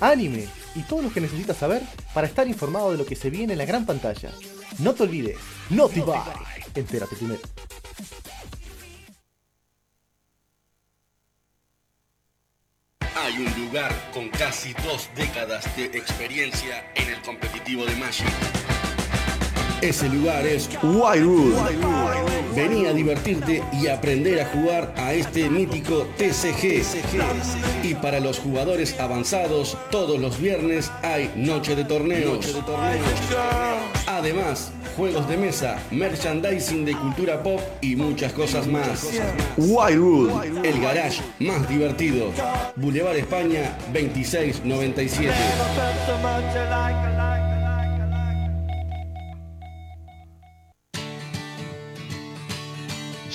anime 0.00 0.48
y 0.76 0.82
todo 0.82 1.02
lo 1.02 1.12
que 1.12 1.20
necesitas 1.20 1.56
saber 1.56 1.82
para 2.14 2.26
estar 2.26 2.46
informado 2.46 2.92
de 2.92 2.98
lo 2.98 3.06
que 3.06 3.16
se 3.16 3.30
viene 3.30 3.54
en 3.54 3.58
la 3.58 3.64
gran 3.64 3.86
pantalla. 3.86 4.30
No 4.78 4.94
te 4.94 5.04
olvides, 5.04 5.38
Notibuy. 5.70 6.18
Entérate 6.74 7.16
primero. 7.16 7.40
Hay 13.16 13.38
un 13.38 13.64
lugar 13.64 13.92
con 14.12 14.28
casi 14.28 14.74
dos 14.84 15.08
décadas 15.16 15.74
de 15.76 15.86
experiencia 15.86 16.92
en 16.94 17.08
el 17.08 17.22
competitivo 17.22 17.84
de 17.86 17.96
Magic. 17.96 18.75
Ese 19.82 20.08
lugar 20.08 20.46
es 20.46 20.68
Wildwood. 20.82 21.54
Vení 22.54 22.86
a 22.86 22.92
divertirte 22.94 23.62
y 23.72 23.88
aprender 23.88 24.40
a 24.40 24.46
jugar 24.46 24.94
a 24.96 25.12
este 25.12 25.50
mítico 25.50 26.08
TCG. 26.16 26.82
Y 27.82 27.94
para 27.94 28.18
los 28.18 28.38
jugadores 28.38 28.98
avanzados, 28.98 29.76
todos 29.90 30.18
los 30.18 30.40
viernes 30.40 30.90
hay 31.02 31.30
noche 31.36 31.76
de 31.76 31.84
torneos. 31.84 32.56
Además, 34.06 34.72
juegos 34.96 35.28
de 35.28 35.36
mesa, 35.36 35.78
merchandising 35.90 36.86
de 36.86 36.96
cultura 36.96 37.42
pop 37.42 37.60
y 37.82 37.96
muchas 37.96 38.32
cosas 38.32 38.66
más. 38.66 39.06
Wildwood, 39.58 40.64
el 40.64 40.80
garage 40.80 41.20
más 41.38 41.68
divertido. 41.68 42.32
Boulevard 42.76 43.16
España 43.16 43.76
2697. 43.92 45.34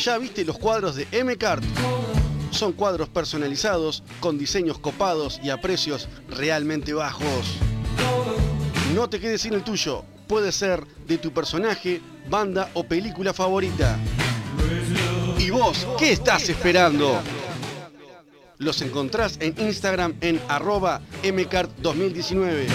¿Ya 0.04 0.18
viste 0.18 0.44
los 0.44 0.58
cuadros 0.58 0.96
de 0.96 1.08
M-Cart? 1.12 1.64
Son 2.50 2.74
cuadros 2.74 3.08
personalizados, 3.08 4.02
con 4.20 4.36
diseños 4.36 4.80
copados 4.80 5.40
y 5.44 5.52
a 5.52 5.62
precios 5.62 6.10
realmente 6.28 6.92
bajos. 6.92 7.58
No 8.96 9.08
te 9.08 9.20
quedes 9.20 9.44
sin 9.44 9.54
el 9.54 9.64
tuyo. 9.64 10.04
Puede 10.28 10.52
ser 10.52 10.88
de 11.06 11.20
tu 11.20 11.32
personaje, 11.32 12.02
banda 12.28 12.72
o 12.74 12.84
película 12.84 13.32
favorita. 13.32 14.00
¿Y 15.38 15.52
vos 15.52 15.88
qué 16.00 16.14
estás 16.14 16.50
esperando? 16.50 17.22
Los 18.58 18.82
encontrás 18.82 19.38
en 19.40 19.54
Instagram 19.60 20.16
en 20.22 20.42
arroba 20.48 21.02
mcart2019. 21.22 22.66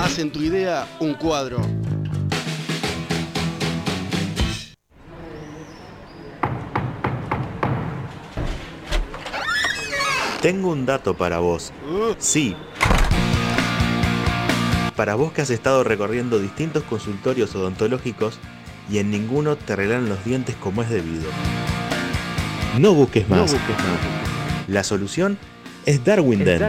Hacen 0.00 0.32
tu 0.32 0.40
idea 0.40 0.88
un 0.98 1.14
cuadro. 1.14 1.60
Tengo 10.40 10.70
un 10.70 10.86
dato 10.86 11.14
para 11.14 11.40
vos. 11.40 11.72
Sí. 12.18 12.54
Para 14.94 15.16
vos 15.16 15.32
que 15.32 15.42
has 15.42 15.50
estado 15.50 15.82
recorriendo 15.82 16.38
distintos 16.38 16.84
consultorios 16.84 17.54
odontológicos 17.56 18.38
y 18.88 18.98
en 18.98 19.10
ninguno 19.10 19.56
te 19.56 19.72
arreglan 19.72 20.08
los 20.08 20.24
dientes 20.24 20.54
como 20.56 20.82
es 20.82 20.90
debido. 20.90 21.28
No 22.78 22.94
busques 22.94 23.28
más. 23.28 23.54
La 24.68 24.84
solución 24.84 25.38
es 25.86 26.04
Darwin 26.04 26.44
Dent. 26.44 26.62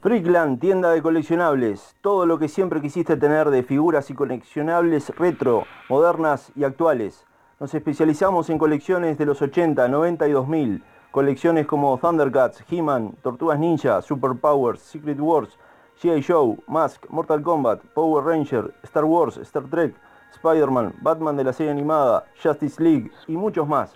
Freakland, 0.02 0.60
tienda 0.60 0.92
de 0.92 1.02
coleccionables. 1.02 1.96
Todo 2.02 2.26
lo 2.26 2.38
que 2.38 2.50
siempre 2.50 2.82
quisiste 2.82 3.15
tener 3.15 3.50
de 3.50 3.63
figuras 3.63 4.10
y 4.10 4.13
coleccionables 4.13 5.08
retro, 5.18 5.65
modernas 5.88 6.52
y 6.56 6.65
actuales. 6.65 7.24
Nos 7.62 7.74
especializamos 7.74 8.50
en 8.50 8.58
colecciones 8.58 9.18
de 9.18 9.26
los 9.26 9.42
80, 9.42 9.88
90 9.88 10.28
y 10.28 10.32
2000. 10.32 10.84
Colecciones 11.12 11.65
como 11.65 11.98
Thundercats, 11.98 12.62
He-Man, 12.70 13.15
Tortugas 13.22 13.58
Ninja, 13.58 14.02
Superpowers, 14.02 14.82
Secret 14.82 15.20
Wars, 15.20 15.58
G.I. 16.02 16.26
Joe, 16.28 16.58
Mask, 16.68 17.06
Mortal 17.10 17.42
Kombat, 17.42 17.80
Power 17.94 18.26
Ranger, 18.26 18.74
Star 18.84 19.06
Wars, 19.06 19.38
Star 19.38 19.63
Trek, 19.63 19.96
Spider-Man, 20.43 20.95
Batman 21.02 21.36
de 21.38 21.43
la 21.43 21.54
serie 21.54 21.71
animada, 21.71 22.25
Justice 22.41 22.82
League 22.82 23.12
y 23.28 23.36
muchos 23.36 23.67
más. 23.67 23.93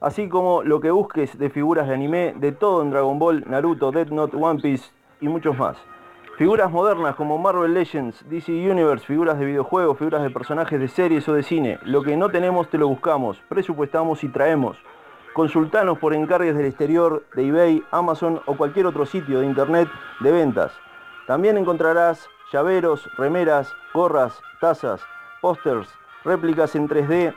Así 0.00 0.28
como 0.28 0.62
lo 0.62 0.80
que 0.80 0.90
busques 0.90 1.38
de 1.38 1.48
figuras 1.50 1.88
de 1.88 1.94
anime, 1.94 2.34
de 2.36 2.52
todo 2.52 2.82
en 2.82 2.90
Dragon 2.90 3.18
Ball, 3.18 3.44
Naruto, 3.48 3.90
Death 3.90 4.10
Note, 4.10 4.36
One 4.36 4.60
Piece 4.60 4.90
y 5.20 5.28
muchos 5.28 5.56
más. 5.56 5.78
Figuras 6.36 6.70
modernas 6.70 7.14
como 7.16 7.38
Marvel 7.38 7.72
Legends, 7.72 8.28
DC 8.28 8.52
Universe, 8.52 9.06
figuras 9.06 9.38
de 9.38 9.46
videojuegos, 9.46 9.96
figuras 9.96 10.22
de 10.22 10.28
personajes 10.28 10.78
de 10.78 10.88
series 10.88 11.26
o 11.30 11.32
de 11.32 11.42
cine. 11.42 11.78
Lo 11.84 12.02
que 12.02 12.14
no 12.14 12.28
tenemos 12.28 12.68
te 12.68 12.76
lo 12.76 12.88
buscamos, 12.88 13.40
presupuestamos 13.48 14.22
y 14.22 14.28
traemos. 14.28 14.76
Consultanos 15.32 15.98
por 15.98 16.12
encargues 16.12 16.54
del 16.54 16.66
exterior, 16.66 17.24
de 17.34 17.48
eBay, 17.48 17.82
Amazon 17.90 18.42
o 18.44 18.54
cualquier 18.54 18.84
otro 18.84 19.06
sitio 19.06 19.40
de 19.40 19.46
internet 19.46 19.88
de 20.20 20.32
ventas. 20.32 20.72
También 21.26 21.56
encontrarás 21.56 22.28
llaveros, 22.52 23.08
remeras, 23.16 23.72
gorras, 23.94 24.38
tazas, 24.60 25.00
pósters, 25.40 25.88
réplicas 26.24 26.74
en 26.74 26.88
3D. 26.88 27.34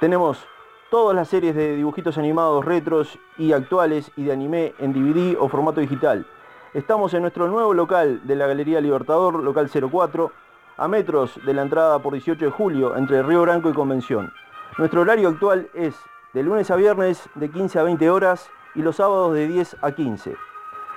Tenemos 0.00 0.46
todas 0.90 1.14
las 1.14 1.28
series 1.28 1.54
de 1.54 1.76
dibujitos 1.76 2.18
animados 2.18 2.64
retros 2.64 3.18
y 3.38 3.52
actuales 3.52 4.10
y 4.16 4.24
de 4.24 4.32
anime 4.32 4.74
en 4.78 4.92
DVD 4.92 5.36
o 5.38 5.48
formato 5.48 5.80
digital. 5.80 6.26
Estamos 6.74 7.14
en 7.14 7.22
nuestro 7.22 7.48
nuevo 7.48 7.74
local 7.74 8.20
de 8.24 8.36
la 8.36 8.46
Galería 8.46 8.80
Libertador, 8.80 9.42
local 9.42 9.70
04, 9.70 10.32
a 10.76 10.88
metros 10.88 11.38
de 11.44 11.54
la 11.54 11.62
entrada 11.62 11.98
por 11.98 12.12
18 12.12 12.44
de 12.44 12.50
julio 12.50 12.96
entre 12.96 13.22
Río 13.22 13.42
Branco 13.42 13.70
y 13.70 13.72
Convención. 13.74 14.32
Nuestro 14.78 15.00
horario 15.02 15.28
actual 15.28 15.68
es 15.74 15.94
de 16.32 16.42
lunes 16.42 16.70
a 16.70 16.76
viernes 16.76 17.28
de 17.34 17.50
15 17.50 17.78
a 17.78 17.82
20 17.82 18.08
horas 18.10 18.50
y 18.74 18.82
los 18.82 18.96
sábados 18.96 19.34
de 19.34 19.48
10 19.48 19.76
a 19.82 19.92
15. 19.92 20.36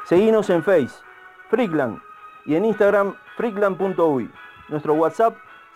Seguinos 0.05 0.49
en 0.49 0.63
Face, 0.63 0.93
Freakland 1.49 1.99
y 2.45 2.55
en 2.55 2.65
Instagram 2.65 3.15
freakland.uy. 3.35 4.31
Nuestro 4.69 4.93
WhatsApp 4.93 5.35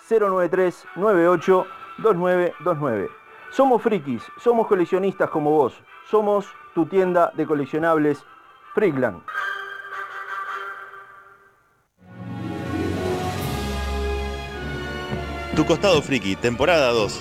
093 0.09 0.85
98 0.95 1.67
2929. 1.99 3.09
Somos 3.51 3.81
frikis, 3.81 4.23
somos 4.37 4.67
coleccionistas 4.67 5.29
como 5.29 5.51
vos. 5.51 5.73
Somos 6.09 6.47
tu 6.73 6.85
tienda 6.85 7.31
de 7.35 7.45
coleccionables 7.45 8.23
Freakland. 8.73 9.21
Tu 15.55 15.65
costado 15.65 16.01
friki, 16.03 16.35
temporada 16.35 16.91
2. 16.91 17.19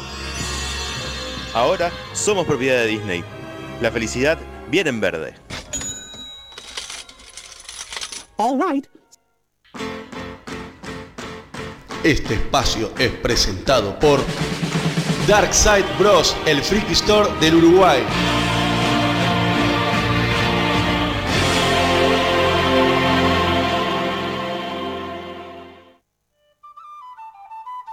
Ahora 1.55 1.91
somos 2.13 2.45
propiedad 2.45 2.83
de 2.83 2.87
Disney. 2.87 3.25
La 3.81 3.91
felicidad 3.91 4.39
viene 4.69 4.91
en 4.91 5.01
verde. 5.01 5.35
All 8.37 8.61
right. 8.61 8.96
Este 12.07 12.35
espacio 12.35 12.93
es 13.01 13.11
presentado 13.11 13.99
por 13.99 14.21
Darkside 15.27 15.85
Bros, 15.99 16.37
el 16.47 16.63
Freaky 16.63 16.93
Store 16.93 17.29
del 17.41 17.57
Uruguay. 17.57 18.01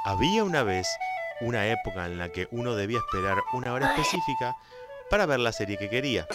Había 0.06 0.44
una 0.44 0.62
vez 0.62 0.88
una 1.42 1.66
época 1.66 2.06
en 2.06 2.20
la 2.20 2.30
que 2.30 2.48
uno 2.52 2.76
debía 2.76 3.00
esperar 3.00 3.38
una 3.54 3.74
hora 3.74 3.96
específica 3.96 4.56
para 5.10 5.26
ver 5.26 5.40
la 5.40 5.52
serie 5.52 5.80
que 5.80 5.90
quería. 5.90 6.28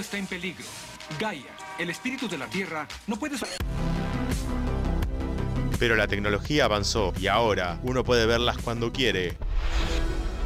Está 0.00 0.18
en 0.18 0.26
peligro. 0.26 0.64
Gaia, 1.18 1.56
el 1.78 1.90
espíritu 1.90 2.28
de 2.28 2.38
la 2.38 2.46
Tierra, 2.46 2.86
no 3.06 3.18
puede... 3.18 3.36
Pero 5.78 5.94
la 5.94 6.06
tecnología 6.06 6.64
avanzó 6.64 7.12
y 7.20 7.26
ahora 7.26 7.78
uno 7.82 8.02
puede 8.02 8.26
verlas 8.26 8.56
cuando 8.58 8.92
quiere. 8.92 9.36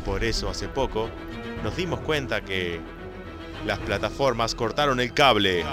Por 0.05 0.25
eso 0.25 0.51
hace 0.51 0.69
poco 0.69 1.09
nos 1.63 1.77
dimos 1.77 2.01
cuenta 2.01 2.41
que 2.41 2.81
las 3.67 3.79
plataformas 3.79 4.55
cortaron 4.55 4.99
el 5.01 5.13
cable. 5.13 5.65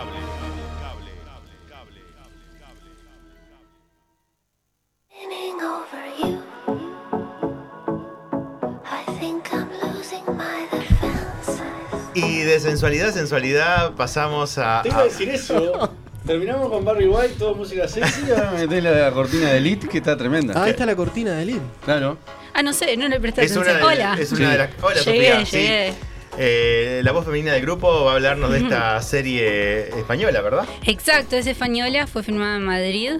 De 12.54 12.60
sensualidad 12.60 13.10
a 13.10 13.12
sensualidad 13.12 13.94
pasamos 13.96 14.58
a... 14.58 14.82
Te 14.84 14.90
iba 14.90 15.00
a 15.00 15.04
decir 15.04 15.30
eso. 15.30 15.92
Terminamos 16.26 16.70
con 16.70 16.84
Barry 16.84 17.08
White, 17.08 17.36
todo 17.40 17.56
música 17.56 17.88
sexy. 17.88 18.22
Ahora 18.32 18.52
metés 18.52 18.84
la 18.84 19.12
cortina 19.12 19.52
de 19.52 19.58
Elite 19.58 19.88
que 19.88 20.00
está 20.00 20.18
tremenda. 20.18 20.54
Ah, 20.58 20.64
ahí 20.66 20.72
está 20.72 20.86
la 20.86 20.96
cortina 20.96 21.32
de 21.32 21.44
Elite. 21.44 21.62
Claro. 21.86 22.18
Ah, 22.54 22.62
no 22.64 22.74
sé, 22.74 22.98
no 22.98 23.08
le 23.08 23.20
presté 23.20 23.46
Es 23.46 23.52
una 23.52 23.62
atención. 23.62 23.90
de, 23.90 23.96
Hola. 23.96 24.18
es 24.20 24.32
una 24.34 24.52
de 24.52 24.58
las. 24.58 24.70
Hola, 24.82 25.02
llegué, 25.02 25.28
Sofía. 25.32 25.46
sí. 25.46 25.58
llegué. 25.58 25.94
Eh, 26.40 27.02
la 27.04 27.12
voz 27.14 27.26
femenina 27.26 27.54
del 27.54 27.62
grupo 27.62 28.06
va 28.06 28.12
a 28.12 28.16
hablarnos 28.16 28.52
de 28.52 28.60
esta 28.60 29.02
serie 29.02 29.90
española, 29.98 30.42
¿verdad? 30.42 30.66
Exacto, 30.86 31.36
es 31.36 31.48
española, 31.48 32.06
fue 32.06 32.22
filmada 32.24 32.58
en 32.58 32.64
Madrid. 32.64 33.12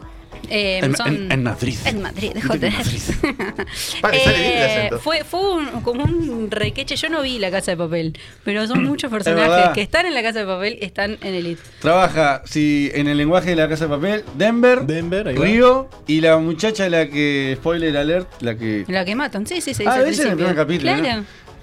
Eh, 0.50 0.80
En- 0.84 0.95
son- 0.95 1.08
en- 1.08 1.32
en 1.32 1.43
Madrid. 1.43 1.78
En 1.86 2.02
Madrid, 2.02 2.32
joder. 2.45 2.73
El 4.13 4.13
Eh, 4.13 4.89
fue 5.02 5.23
fue 5.23 5.39
un- 5.56 5.82
como 5.82 6.04
un 6.04 6.50
requeche. 6.52 6.95
Yo 6.95 7.10
no 7.10 7.21
vi 7.21 7.39
La 7.39 7.52
Casa 7.52 7.71
de 7.71 7.78
Papel, 7.78 8.17
pero 8.43 8.65
son 8.67 8.84
muchos 8.86 9.12
personajes 9.12 9.69
que 9.73 9.82
están 9.82 10.06
en 10.06 10.13
La 10.13 10.21
Casa 10.21 10.39
de 10.39 10.45
Papel, 10.45 10.78
están 10.82 11.17
en 11.21 11.34
Elite. 11.34 11.62
Trabaja, 11.80 12.41
sí, 12.45 12.89
en 12.93 13.08
el 13.08 13.17
lenguaje 13.17 13.50
de 13.52 13.56
la 13.56 13.67
casa 13.69 13.86
de 13.86 13.89
papel, 13.95 14.23
Denver, 14.36 14.82
Denver. 14.84 15.28
Río 15.38 15.89
y 16.08 16.21
la 16.21 16.38
muchacha 16.38 16.89
la 16.89 17.08
que, 17.08 17.56
spoiler 17.60 17.95
alert, 17.97 18.28
la 18.41 18.56
que... 18.56 18.86
La 18.88 19.04
que 19.06 19.15
matan, 19.15 19.45
sí, 19.47 19.62
sí, 19.62 19.73
sí. 19.73 19.84
ah, 19.88 20.00
ese 20.02 20.10
es 20.10 20.19
el 20.30 20.36
primer 20.36 20.56
capítulo. 20.56 20.91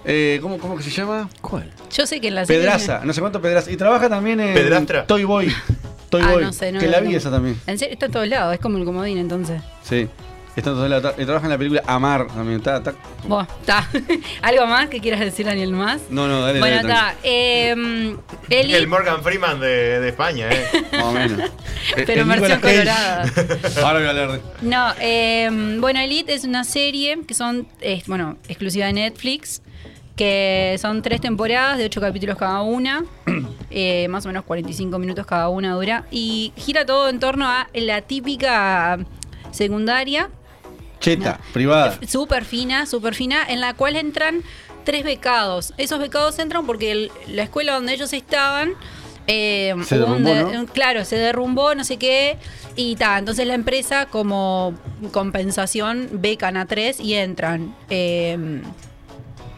Eh, 0.06 0.38
¿cómo, 0.42 0.58
¿Cómo 0.58 0.76
que 0.76 0.82
se 0.82 0.90
llama? 0.90 1.30
¿Cuál? 1.40 1.70
Yo 1.90 2.06
sé 2.06 2.20
que 2.20 2.28
en 2.28 2.34
la 2.34 2.44
serie- 2.44 2.60
Pedraza, 2.60 3.00
no 3.04 3.12
sé 3.14 3.20
cuánto 3.22 3.40
Pedraza. 3.40 3.70
Y 3.70 3.76
trabaja 3.76 4.08
también 4.10 4.38
en 4.38 4.52
Pedrastra. 4.52 5.06
Toy 5.06 5.24
Boy. 5.24 5.50
Toy 6.18 6.22
Ah, 6.24 6.32
Boy. 6.32 6.42
no 6.44 6.52
sé, 6.52 6.72
no 6.72 6.80
que 6.80 6.86
la 6.88 7.00
vi 7.00 7.14
esa 7.14 7.30
también. 7.30 7.58
En 7.66 7.78
serio, 7.78 7.92
está 7.94 8.06
en 8.06 8.12
todos 8.12 8.28
lados, 8.28 8.54
es 8.54 8.60
como 8.60 8.78
el 8.78 8.84
comodín 8.84 9.18
entonces. 9.18 9.60
Sí. 9.82 10.08
Está 10.56 10.70
en 10.70 10.76
todos 10.76 10.88
lados. 10.88 11.04
Tra- 11.16 11.20
eh, 11.20 11.24
Trabaja 11.26 11.46
en 11.46 11.50
la 11.50 11.58
película 11.58 11.82
Amar 11.84 12.28
también. 12.28 12.58
Está, 12.58 12.76
está- 12.76 12.94
Bueno, 13.26 13.48
está. 13.60 13.88
¿Algo 14.42 14.66
más 14.68 14.88
que 14.88 15.00
quieras 15.00 15.18
decir, 15.18 15.46
Daniel, 15.46 15.72
más? 15.72 16.00
No, 16.10 16.28
no, 16.28 16.42
dale, 16.42 16.60
bueno, 16.60 16.76
está. 16.76 17.16
Eh, 17.24 18.14
Elite, 18.50 18.78
El 18.78 18.86
Morgan 18.86 19.20
Freeman 19.24 19.58
de, 19.58 19.98
de 19.98 20.08
España, 20.10 20.48
¿eh? 20.52 20.64
Más 20.92 21.02
o 21.02 21.10
menos. 21.12 21.50
pero 22.06 22.22
en 22.22 22.28
versión 22.28 22.60
colorada. 22.60 23.24
Ahora 23.82 23.98
voy 23.98 24.06
a 24.06 24.10
hablar 24.10 24.30
de. 24.32 24.40
No, 24.62 24.92
eh, 25.00 25.76
bueno, 25.80 25.98
Elite 25.98 26.32
es 26.34 26.44
una 26.44 26.62
serie 26.62 27.18
que 27.26 27.34
son, 27.34 27.66
bueno, 28.06 28.36
exclusiva 28.46 28.86
de 28.86 28.92
Netflix, 28.92 29.60
que 30.16 30.76
son 30.80 31.02
tres 31.02 31.20
temporadas 31.20 31.78
de 31.78 31.84
ocho 31.86 32.00
capítulos 32.00 32.36
cada 32.38 32.62
una, 32.62 33.04
eh, 33.70 34.06
más 34.08 34.24
o 34.24 34.28
menos 34.28 34.44
45 34.44 34.98
minutos 34.98 35.26
cada 35.26 35.48
una 35.48 35.74
dura, 35.74 36.04
y 36.10 36.52
gira 36.56 36.86
todo 36.86 37.08
en 37.08 37.18
torno 37.20 37.46
a 37.48 37.68
la 37.74 38.02
típica 38.02 38.98
secundaria, 39.50 40.30
Cheta, 41.00 41.38
privada. 41.52 41.98
súper 42.06 42.44
fina, 42.44 42.86
súper 42.86 43.14
fina, 43.14 43.38
en 43.48 43.60
la 43.60 43.74
cual 43.74 43.96
entran 43.96 44.42
tres 44.84 45.04
becados. 45.04 45.74
Esos 45.78 45.98
becados 45.98 46.38
entran 46.38 46.64
porque 46.66 46.92
el- 46.92 47.10
la 47.28 47.42
escuela 47.42 47.74
donde 47.74 47.94
ellos 47.94 48.12
estaban... 48.12 48.72
eh, 49.26 49.74
Se 49.84 49.96
un 49.96 50.22
derrumbó, 50.22 50.34
de- 50.50 50.58
¿no? 50.58 50.66
Claro, 50.66 51.04
se 51.04 51.16
derrumbó, 51.16 51.74
no 51.74 51.82
sé 51.84 51.96
qué, 51.96 52.36
y 52.76 52.96
ta, 52.96 53.18
entonces 53.18 53.46
la 53.46 53.54
empresa 53.54 54.06
como 54.06 54.74
compensación 55.12 56.08
becan 56.12 56.56
a 56.56 56.66
tres 56.66 57.00
y 57.00 57.14
entran 57.14 57.74
eh, 57.90 58.60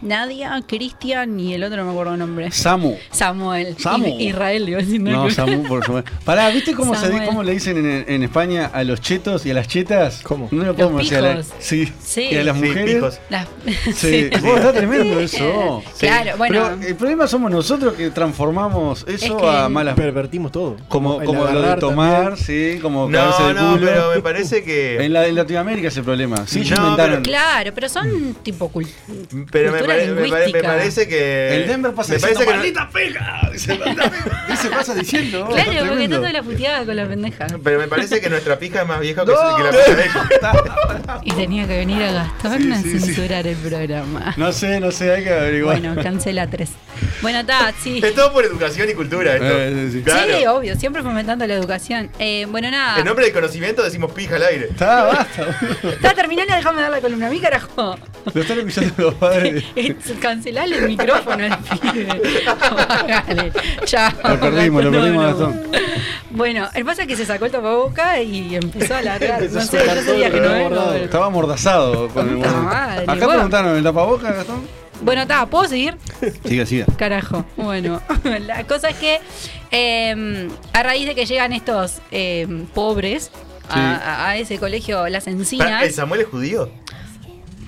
Nadia, 0.03 0.63
Cristian 0.67 1.39
y 1.41 1.55
el 1.55 1.65
otro 1.65 1.79
no 1.79 1.85
me 1.87 1.91
acuerdo 1.93 2.13
el 2.15 2.19
nombre. 2.19 2.51
Samu. 2.53 2.97
Samuel. 3.11 3.77
Samu. 3.79 4.07
I- 4.07 4.29
Israel, 4.29 4.69
iba 4.69 4.79
a 4.79 4.83
decir. 4.83 5.01
No, 5.01 5.27
que- 5.27 5.33
Samu, 5.35 5.63
por 5.65 5.85
favor. 5.85 6.05
Pará, 6.25 6.49
¿viste 6.51 6.75
cómo, 6.75 6.95
se, 6.95 7.11
cómo 7.25 7.43
le 7.43 7.53
dicen 7.53 7.77
en, 7.79 8.05
en 8.09 8.23
España 8.23 8.71
a 8.73 8.85
los 8.85 9.01
chetos 9.01 9.45
y 9.47 9.51
a 9.51 9.55
las 9.55 9.69
chetas? 9.69 10.21
¿Cómo? 10.23 10.49
No 10.51 10.65
lo 10.65 10.75
podemos 10.75 11.03
decir 11.03 11.19
a 11.19 11.21
la-. 11.37 11.43
Sí. 11.59 11.93
Sí. 12.03 12.29
Y 12.31 12.37
a 12.37 12.45
las 12.45 12.57
Sí, 12.59 12.65
mujeres. 12.65 12.95
pijos. 12.95 13.19
La- 13.31 13.47
Sí, 13.65 13.93
Sí. 13.95 14.31
Vos, 14.43 14.57
está 14.57 14.73
tremendo 14.73 15.21
eso. 15.21 15.83
Claro, 15.99 16.37
bueno. 16.37 16.71
Pero 16.77 16.89
el 16.89 16.97
problema 16.97 17.27
somos 17.27 17.51
nosotros 17.51 17.95
que 17.95 18.11
transformamos 18.11 19.05
eso 19.09 19.37
Es 19.37 19.43
que- 19.43 19.49
a 19.49 19.69
malas. 19.69 19.95
Pervertimos 19.97 20.53
todo. 20.53 20.77
Como, 20.89 21.23
como 21.25 21.45
lo 21.45 21.63
de 21.63 21.77
tomar, 21.77 22.37
sí, 22.37 22.79
como 22.83 23.09
No, 23.09 23.47
de 23.49 23.55
no, 23.55 23.73
culo. 23.73 23.87
pero 23.87 24.11
me 24.15 24.21
parece 24.21 24.63
que. 24.63 25.05
En, 25.05 25.13
la, 25.13 25.27
en 25.27 25.35
Latinoamérica 25.35 25.89
es 25.89 25.97
el 25.97 26.05
problema. 26.05 26.47
Sí, 26.47 26.61
No, 26.71 26.77
inventaron. 26.77 27.23
Claro, 27.23 27.73
pero 27.75 27.89
son 27.89 28.35
tipo 28.43 28.71
cul- 28.73 28.87
Pero 29.51 29.73
me 29.73 29.79
Cultura 29.87 30.47
me 30.53 30.63
parece 30.63 31.09
que. 31.09 31.57
El 31.57 31.67
Denver 31.69 31.93
pasa 31.95 32.11
me 32.13 32.17
diciendo, 32.17 32.41
que 32.41 32.47
no- 32.47 32.53
"Maldita 32.57 32.89
pega! 32.91 33.51
Dice, 33.53 34.71
pasa 34.71 34.95
diciendo. 34.95 35.47
Claro, 35.49 35.65
porque 35.73 35.81
tremendo. 35.87 36.17
toda 36.19 36.33
la 36.33 36.43
puteada 36.43 36.85
con 36.85 36.97
la 36.97 37.07
pendeja. 37.07 37.47
Pero 37.63 37.79
me 37.79 37.89
parece 37.89 38.21
que 38.21 38.29
nuestra 38.31 38.59
pija 38.59 38.83
es 38.83 38.89
más 38.89 39.01
vieja 39.01 39.25
que, 39.25 39.33
No. 39.33 39.57
que 39.57 39.63
la 39.63 39.71
pija 39.71 39.95
de 39.95 40.03
ella. 40.05 41.21
Y 41.25 41.33
tenía 41.33 41.67
que 41.67 41.77
venir 41.79 42.03
a 42.03 42.13
Gastón 42.13 42.73
a 42.73 42.81
censurar 42.83 43.47
el 43.47 43.57
programa. 43.57 44.35
No 44.37 44.53
sé, 44.53 44.81
no 44.81 44.91
sé, 44.91 45.13
hay 45.13 45.25
que 45.25 45.33
averiguar. 45.33 45.81
Bueno, 45.81 46.03
cancela 46.03 46.47
tres. 46.49 46.71
Bueno, 47.23 47.41
está, 47.41 47.73
sí. 47.83 48.01
Es 48.03 48.15
todo 48.15 48.33
por 48.33 48.45
educación 48.45 48.89
y 48.89 48.95
cultura 48.95 49.35
esto. 49.35 49.47
Eh, 49.47 49.89
sí, 49.91 49.99
sí. 49.99 50.03
Claro. 50.05 50.37
Sí, 50.39 50.47
obvio, 50.47 50.77
siempre 50.77 51.03
fomentando 51.03 51.47
la 51.47 51.55
educación. 51.55 52.11
Eh, 52.19 52.47
bueno, 52.51 52.71
nada. 52.71 52.99
En 52.99 53.05
nombre 53.05 53.25
del 53.25 53.35
conocimiento 53.35 53.83
decimos 53.83 54.13
pija 54.13 54.37
al 54.37 54.45
aire. 54.45 54.69
Está, 54.71 55.05
basta. 55.05 55.47
Está 55.83 56.15
terminando, 56.15 56.55
déjame 56.55 56.81
dar 56.83 56.91
la 56.91 57.01
columna 57.01 57.27
a 57.27 57.31
mí, 57.31 57.41
carajo. 57.41 57.99
Lo 58.35 58.41
están 58.43 58.59
escuchando 58.59 58.95
los 58.99 59.15
padres. 59.15 59.65
Cancelale 60.21 60.77
el 60.79 60.89
micrófono 60.89 61.45
al 61.45 61.59
pibe. 61.59 62.23
Bájale. 63.09 63.53
Chao. 63.85 64.13
Lo 64.29 64.41
perdimos, 64.41 64.85
lo 64.85 64.91
No, 64.91 64.99
perdimos, 64.99 65.23
no. 65.23 65.29
Gastón. 65.29 65.63
Bueno, 66.31 66.69
el 66.75 66.85
pasa 66.85 67.03
es 67.03 67.09
que 67.09 67.17
se 67.17 67.25
sacó 67.25 67.47
el 67.47 67.53
tapaboca 67.53 68.21
y 68.21 68.55
empezó 68.57 68.95
a 68.97 69.03
largar. 69.03 69.43
No 69.51 69.61
sé, 69.61 69.79
yo 69.87 70.03
sabía 70.03 70.31
que 70.31 70.41
no 70.41 70.55
el 70.55 70.63
bordado. 70.65 70.95
Estaba 70.97 71.27
amordazado 71.27 72.09
con 72.09 72.29
el 72.29 72.37
borde. 72.37 72.51
madre, 72.57 73.03
Acá 73.05 73.15
bueno. 73.15 73.29
preguntaron, 73.29 73.77
¿el 73.77 73.83
tapaboca, 73.85 74.33
Gastón? 74.33 74.67
Bueno, 75.03 75.23
está, 75.23 75.45
¿puedo 75.47 75.69
seguir? 75.69 75.97
Siga, 76.47 76.65
siga. 76.67 76.87
Carajo. 76.97 77.45
Bueno, 77.57 78.01
la 78.47 78.65
cosa 78.65 78.89
es 78.89 78.97
que 78.97 79.21
eh, 79.71 80.49
a 80.73 80.83
raíz 80.83 81.07
de 81.07 81.15
que 81.15 81.27
llegan 81.27 81.53
estos 81.53 81.99
eh, 82.11 82.47
pobres 82.75 83.31
a, 83.69 83.97
a- 83.97 84.29
a 84.31 84.37
ese 84.37 84.59
colegio 84.59 85.07
Las 85.09 85.25
Pará, 85.25 85.35
¿El 85.35 85.41
Encinas, 85.41 85.95
Samuel 85.95 86.23
es 86.23 86.27
judío? 86.29 86.71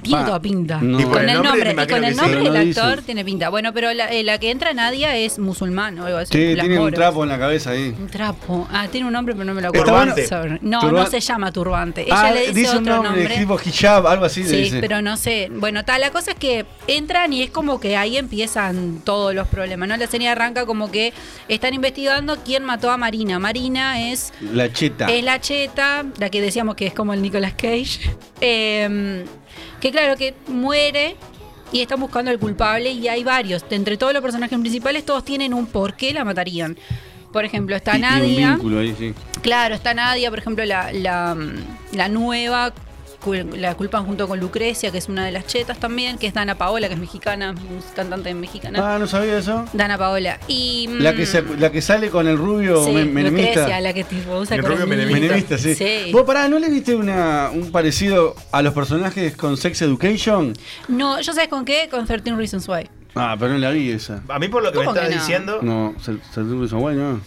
Tiene 0.03 0.25
toda 0.25 0.41
pinta. 0.41 0.79
No. 0.81 0.99
Y 1.01 1.05
por 1.05 1.15
Con 1.19 1.29
el 1.29 1.43
nombre, 1.43 1.73
y 1.73 1.87
con 1.87 2.05
el 2.05 2.15
sí. 2.15 2.21
nombre 2.21 2.43
no 2.45 2.53
del 2.53 2.65
dice. 2.67 2.81
actor 2.81 3.03
tiene 3.03 3.25
pinta. 3.25 3.49
Bueno, 3.49 3.73
pero 3.75 3.93
la, 3.93 4.13
eh, 4.13 4.23
la 4.23 4.39
que 4.39 4.51
entra 4.51 4.73
Nadia 4.73 5.17
es 5.17 5.39
musulmán 5.39 5.99
o 5.99 6.07
algo 6.07 6.19
así. 6.19 6.33
Sí, 6.33 6.55
tiene 6.61 6.79
un 6.79 6.93
trapo 6.93 7.23
en 7.25 7.29
la 7.31 7.39
cabeza 7.39 7.71
ahí. 7.71 7.95
Un 7.99 8.09
trapo. 8.09 8.67
Ah, 8.73 8.89
tiene 8.91 9.07
un 9.07 9.13
nombre, 9.13 9.35
pero 9.35 9.45
no 9.45 9.55
me 9.55 9.63
lo 9.63 9.69
acuerdo. 9.69 9.87
Turbante. 9.87 10.29
No, 10.63 10.81
Turba- 10.81 11.05
no 11.05 11.07
se 11.07 11.21
llama 11.21 11.53
turbante. 11.53 12.03
Ella 12.03 12.15
Ah, 12.21 12.31
le 12.31 12.41
dice, 12.41 12.53
dice 12.53 12.71
un 12.79 12.83
otro 12.89 13.03
nombre, 13.03 13.21
nombre. 13.23 13.37
tipo 13.39 13.59
hijab, 13.65 14.07
algo 14.07 14.25
así. 14.25 14.43
le 14.43 14.49
Sí, 14.49 14.57
dice. 14.57 14.81
pero 14.81 15.03
no 15.03 15.17
sé. 15.17 15.49
Bueno, 15.53 15.85
tal, 15.85 16.01
la 16.01 16.11
cosa 16.11 16.33
es 16.33 16.37
que 16.39 16.65
entran 16.87 17.33
y 17.33 17.43
es 17.43 17.51
como 17.51 17.81
que 17.81 17.97
ahí 17.97 18.17
empiezan 18.17 19.01
todos 19.05 19.35
los 19.35 19.49
problemas, 19.49 19.89
¿no? 19.89 19.97
La 19.97 20.07
serie 20.07 20.29
arranca 20.29 20.67
como 20.67 20.91
que 20.91 21.13
están 21.49 21.75
investigando 21.75 22.39
quién 22.45 22.65
mató 22.65 22.91
a 22.91 22.97
Marina. 22.97 23.39
Marina 23.39 24.11
es, 24.11 24.33
La 24.53 24.73
cheta. 24.73 25.07
es 25.07 25.25
la 25.25 25.41
cheta, 25.41 26.05
la 26.19 26.31
que 26.31 26.41
decíamos 26.41 26.75
que 26.75 26.87
es 26.87 26.95
como 26.95 27.13
el 27.15 27.23
Nicolas 27.23 27.55
Cage. 27.55 27.99
Eh, 28.41 29.25
que 29.81 29.91
claro, 29.91 30.17
que 30.17 30.35
muere 30.47 31.17
y 31.73 31.81
están 31.81 32.01
buscando 32.01 32.31
al 32.31 32.39
culpable 32.39 32.91
y 32.91 33.09
hay 33.09 33.25
varios. 33.25 33.69
De 33.69 33.77
entre 33.77 33.97
todos 33.97 34.13
los 34.13 34.23
personajes 34.23 34.59
principales, 34.59 35.05
todos 35.05 35.25
tienen 35.25 35.53
un 35.55 35.67
por 35.67 35.95
qué 35.95 36.13
la 36.13 36.25
matarían. 36.25 36.77
Por 37.33 37.45
ejemplo, 37.45 37.77
está 37.77 37.93
y 37.93 37.97
un 37.97 38.01
Nadia. 38.03 38.51
vínculo 38.53 38.81
ahí, 38.81 38.95
sí. 38.99 39.15
Claro, 39.43 39.75
está 39.75 39.93
Nadia, 39.93 40.31
por 40.31 40.39
ejemplo, 40.39 40.65
la, 40.65 40.93
la, 40.93 41.37
la 41.93 42.09
nueva, 42.09 42.73
la 43.35 43.75
culpan 43.75 44.05
junto 44.05 44.27
con 44.29 44.39
Lucrecia, 44.41 44.91
que 44.91 44.99
es 44.99 45.09
una 45.09 45.25
de 45.25 45.33
las 45.33 45.47
chetas 45.47 45.79
también, 45.79 46.19
que 46.19 46.27
es 46.27 46.35
Dana 46.35 46.57
Paola, 46.57 46.89
que 46.89 46.95
es 46.95 47.01
mexicana, 47.01 47.55
es 47.79 47.85
cantante 47.95 48.33
mexicana. 48.35 48.95
Ah, 48.95 48.99
no 48.99 49.07
sabía 49.07 49.39
eso. 49.39 49.65
Dana 49.73 49.97
Paola. 49.99 50.39
Y, 50.49 50.89
La 50.99 51.15
que, 51.15 51.27
se- 51.27 51.43
la 51.59 51.71
que 51.73 51.83
sale 51.83 52.11
con 52.11 52.27
el 52.27 52.37
rubio 52.39 52.85
sí, 52.85 52.93
menemista. 52.93 53.51
Lucrecia, 53.51 53.81
la 53.81 53.93
que 53.93 54.05
tipo 54.05 54.37
usa 54.39 54.57
El 54.57 54.63
rubio. 54.65 54.87
Menemista, 54.87 55.59
sí. 55.59 55.75
Sí. 55.75 56.11
Vos 56.13 56.23
pará, 56.25 56.49
¿no 56.49 56.59
le 56.59 56.69
viste 56.69 56.95
una, 56.95 57.51
un 57.53 57.71
parecido 57.73 58.35
a 58.53 58.63
los 58.63 58.75
personajes 58.75 59.37
con 59.37 59.57
Sex 59.57 59.83
Education? 59.83 60.55
No, 60.89 61.21
¿yo 61.21 61.33
sabes 61.33 61.49
con 61.49 61.65
qué? 61.65 61.89
Con 61.91 62.07
13 62.07 62.35
Reasons 62.35 62.69
Why. 62.69 62.89
Ah, 63.15 63.37
pero 63.39 63.53
no 63.53 63.59
la 63.59 63.71
vi 63.71 63.91
esa. 63.91 64.23
A 64.29 64.39
mí 64.39 64.49
por 64.49 64.63
lo 64.63 64.71
que 64.73 64.79
me 64.79 64.85
¿Cómo 64.85 64.95
que 64.95 65.01
estás 65.01 65.15
no? 65.17 65.21
diciendo. 65.21 65.59
No, 65.63 65.95
Sex 66.01 66.19
Education, 66.37 66.81
bueno, 66.81 67.13
¿No? 67.15 67.21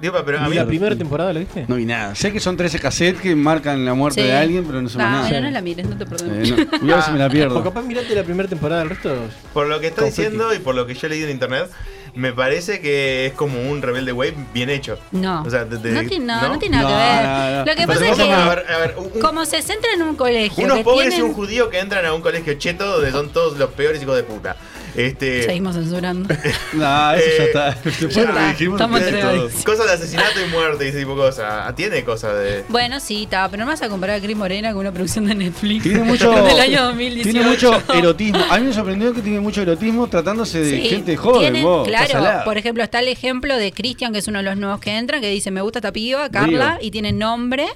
Digo, 0.00 0.22
pero 0.26 0.40
a 0.40 0.46
¿Y 0.46 0.50
mí. 0.50 0.56
la 0.56 0.66
primera 0.66 0.96
temporada 0.96 1.32
la 1.32 1.40
viste? 1.40 1.64
no 1.68 1.76
vi 1.76 1.84
nada. 1.86 2.14
Sé 2.14 2.32
que 2.32 2.40
son 2.40 2.56
13 2.56 2.78
cassettes 2.80 3.20
que 3.20 3.34
marcan 3.34 3.84
la 3.84 3.94
muerte 3.94 4.20
Sí. 4.20 4.26
de 4.26 4.34
alguien, 4.36 4.64
pero 4.64 4.82
no 4.82 4.88
sé 4.88 4.98
más 4.98 5.06
Ah, 5.26 5.28
nada. 5.30 5.40
no 5.40 5.50
la 5.50 5.60
mires, 5.62 5.86
no 5.88 5.96
te 5.96 6.04
perdono. 6.06 6.34
Eh, 6.34 6.66
no, 6.70 6.78
voy 6.80 6.90
a 6.92 6.94
ver 6.96 7.04
si 7.04 7.10
me 7.12 7.18
la 7.18 7.26
O 7.26 7.30
pierdo. 7.30 7.62
capaz 7.64 7.82
mirate 7.82 8.14
la 8.14 8.24
primera 8.24 8.48
temporada, 8.48 8.82
el 8.82 8.90
resto. 8.90 9.14
Por 9.54 9.66
lo 9.68 9.80
que 9.80 9.86
estás 9.88 10.04
Confetti. 10.04 10.22
diciendo 10.22 10.52
y 10.54 10.58
por 10.58 10.74
lo 10.74 10.86
que 10.86 10.94
yo 10.94 11.06
he 11.06 11.10
leído 11.10 11.26
en 11.28 11.32
internet, 11.32 11.70
me 12.14 12.32
parece 12.32 12.80
que 12.80 13.26
es 13.26 13.32
como 13.34 13.60
un 13.70 13.82
rebelde 13.82 14.12
wave 14.12 14.34
bien 14.54 14.70
hecho. 14.70 14.98
No. 15.12 15.42
O 15.42 15.50
sea, 15.50 15.64
de- 15.64 15.76
de- 15.78 15.90
no, 16.02 16.08
tiene, 16.08 16.24
no, 16.26 16.48
no 16.48 16.58
tiene 16.58 16.76
No, 16.78 16.82
nada 16.88 16.98
que 16.98 17.20
ver. 17.20 17.26
no, 17.30 17.50
no. 17.50 17.58
Lo 17.58 17.64
que 17.64 17.74
Pero 17.76 17.86
pasa 17.86 18.04
es 18.04 18.10
vamos 18.18 18.26
que, 18.26 18.32
a 18.32 18.48
ver, 18.54 18.64
a 18.72 18.78
ver, 18.78 18.94
un- 18.98 19.10
un- 19.14 19.20
como 19.20 19.44
se 19.44 19.62
centra 19.62 19.90
en 19.94 20.02
un 20.02 20.16
colegio, 20.16 20.64
unos 20.64 20.78
que 20.78 20.84
pobres 20.84 21.16
y 21.18 21.22
un 21.22 21.32
judío 21.34 21.68
que 21.70 21.78
entran 21.78 22.04
a 22.06 22.12
un 22.14 22.22
colegio 22.22 22.54
cheto 22.54 22.86
donde 22.86 23.10
son 23.12 23.28
todos 23.30 23.58
los 23.58 23.70
peores 23.70 24.02
hijos 24.02 24.16
de 24.16 24.22
puta. 24.24 24.56
Este, 24.96 25.42
Seguimos 25.44 25.74
censurando. 25.74 26.28
No, 26.72 27.12
eso 27.12 27.24
ya 27.38 27.42
Eh, 27.42 27.46
está. 27.46 27.70
Después 27.84 28.14
ya 28.14 28.52
estamos 28.58 29.00
todos. 29.00 29.52
Cosas 29.64 29.86
de 29.86 29.92
asesinato 29.92 30.40
y 30.44 30.50
muerte 30.50 30.84
y 30.86 30.88
ese 30.88 30.98
tipo 31.00 31.12
de 31.14 31.16
cosas. 31.22 31.44
Ah, 31.48 31.72
Tiene 31.76 32.02
cosas 32.04 32.38
de. 32.38 32.64
Bueno, 32.68 32.98
sí, 33.00 33.24
está, 33.24 33.48
pero 33.50 33.64
no 33.64 33.70
vas 33.70 33.82
a 33.82 33.88
comparar 33.88 34.16
a 34.16 34.20
Cris 34.20 34.36
Morena 34.36 34.70
con 34.72 34.80
una 34.80 34.92
producción 34.92 35.26
de 35.26 35.34
Netflix 35.34 35.82
Tiene 35.84 36.02
mucho, 36.04 36.30
del 36.30 36.58
año 36.60 36.84
2018. 36.86 37.30
tiene 37.30 37.46
mucho 37.48 37.82
erotismo. 37.94 38.38
A 38.50 38.58
mí 38.58 38.66
me 38.66 38.72
sorprendió 38.72 39.12
que 39.12 39.22
tiene 39.22 39.40
mucho 39.40 39.62
erotismo 39.62 40.06
tratándose 40.08 40.60
de 40.60 40.70
Sí, 40.82 40.88
gente 40.88 41.16
joven. 41.16 41.40
tienen- 41.40 41.62
vos, 41.64 41.86
claro, 41.88 42.44
por 42.44 42.56
ejemplo, 42.58 42.82
está 42.82 43.00
el 43.00 43.08
ejemplo 43.08 43.56
de 43.56 43.72
Cristian, 43.72 44.12
que 44.12 44.18
es 44.20 44.28
uno 44.28 44.38
de 44.38 44.44
los 44.44 44.56
nuevos 44.56 44.80
que 44.80 44.96
entran, 44.96 45.20
que 45.20 45.28
dice, 45.30 45.50
me 45.50 45.60
gusta 45.60 45.78
esta 45.80 45.92
piba, 45.92 46.28
Carla, 46.30 46.78
y 46.80 46.90
tiene 46.90 47.12
nombre, 47.12 47.66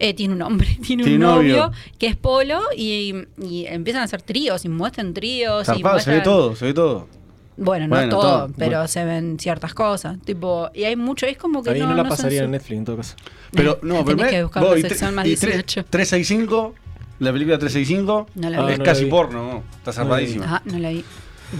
eh, 0.00 0.14
tiene 0.14 0.32
un 0.32 0.38
nombre, 0.40 0.66
tiene, 0.84 1.04
Tiene 1.04 1.24
un 1.24 1.30
novio, 1.36 1.56
novio. 1.66 1.72
que 1.98 2.08
es 2.08 2.16
Polo, 2.16 2.60
y, 2.76 3.14
y 3.40 3.66
empiezan 3.66 4.02
a 4.02 4.04
hacer 4.06 4.22
tríos, 4.22 4.64
y 4.64 4.68
muestran 4.68 5.14
tríos. 5.14 5.62
y 5.62 5.66
Zarpado, 5.66 6.00
se 6.00 6.10
ve 6.10 6.16
muestran- 6.16 6.24
todo, 6.24 6.56
se 6.56 6.64
ve 6.64 6.74
todo. 6.74 7.06
Bueno, 7.56 7.88
no 7.88 7.94
Bueno, 7.94 8.08
todo, 8.10 8.22
todo, 8.22 8.54
pero 8.56 8.70
bueno. 8.78 8.88
se 8.88 9.04
ven 9.04 9.38
ciertas 9.38 9.74
cosas. 9.74 10.18
Tipo, 10.24 10.70
y 10.74 10.84
hay 10.84 10.96
mucho, 10.96 11.26
es 11.26 11.36
como 11.36 11.62
que 11.62 11.70
Ahí 11.70 11.78
no, 11.80 11.88
no, 11.88 11.94
la 11.94 12.02
no 12.04 12.08
pasaría 12.08 12.42
en 12.44 12.52
Netflix 12.52 12.78
en 12.78 12.84
todo 12.86 12.96
caso. 12.96 13.14
Pero 13.52 13.78
no, 13.82 14.02
Tenés 14.02 14.04
pero 14.06 14.16
que 14.16 14.36
me- 14.36 14.42
buscar 14.44 14.62
vos, 14.62 14.72
una 14.78 14.88
sección 14.88 15.14
más 15.14 15.26
y 15.26 15.36
tre- 15.36 15.52
18. 15.52 15.84
365, 15.90 16.74
la 17.18 17.32
película 17.32 17.58
365 17.58 18.26
No 18.36 18.48
la 18.50 18.56
es 18.60 18.66
vi. 18.66 18.72
Ah, 18.72 18.76
no 18.78 18.78
la 18.78 18.84
casi 18.84 19.04
vi. 19.04 19.10
porno, 19.10 19.42
¿no? 19.52 19.62
está 19.76 19.92
zarpadísima. 19.92 20.46
Ah, 20.56 20.62
no 20.64 20.78
la 20.78 20.88
vi. 20.88 21.04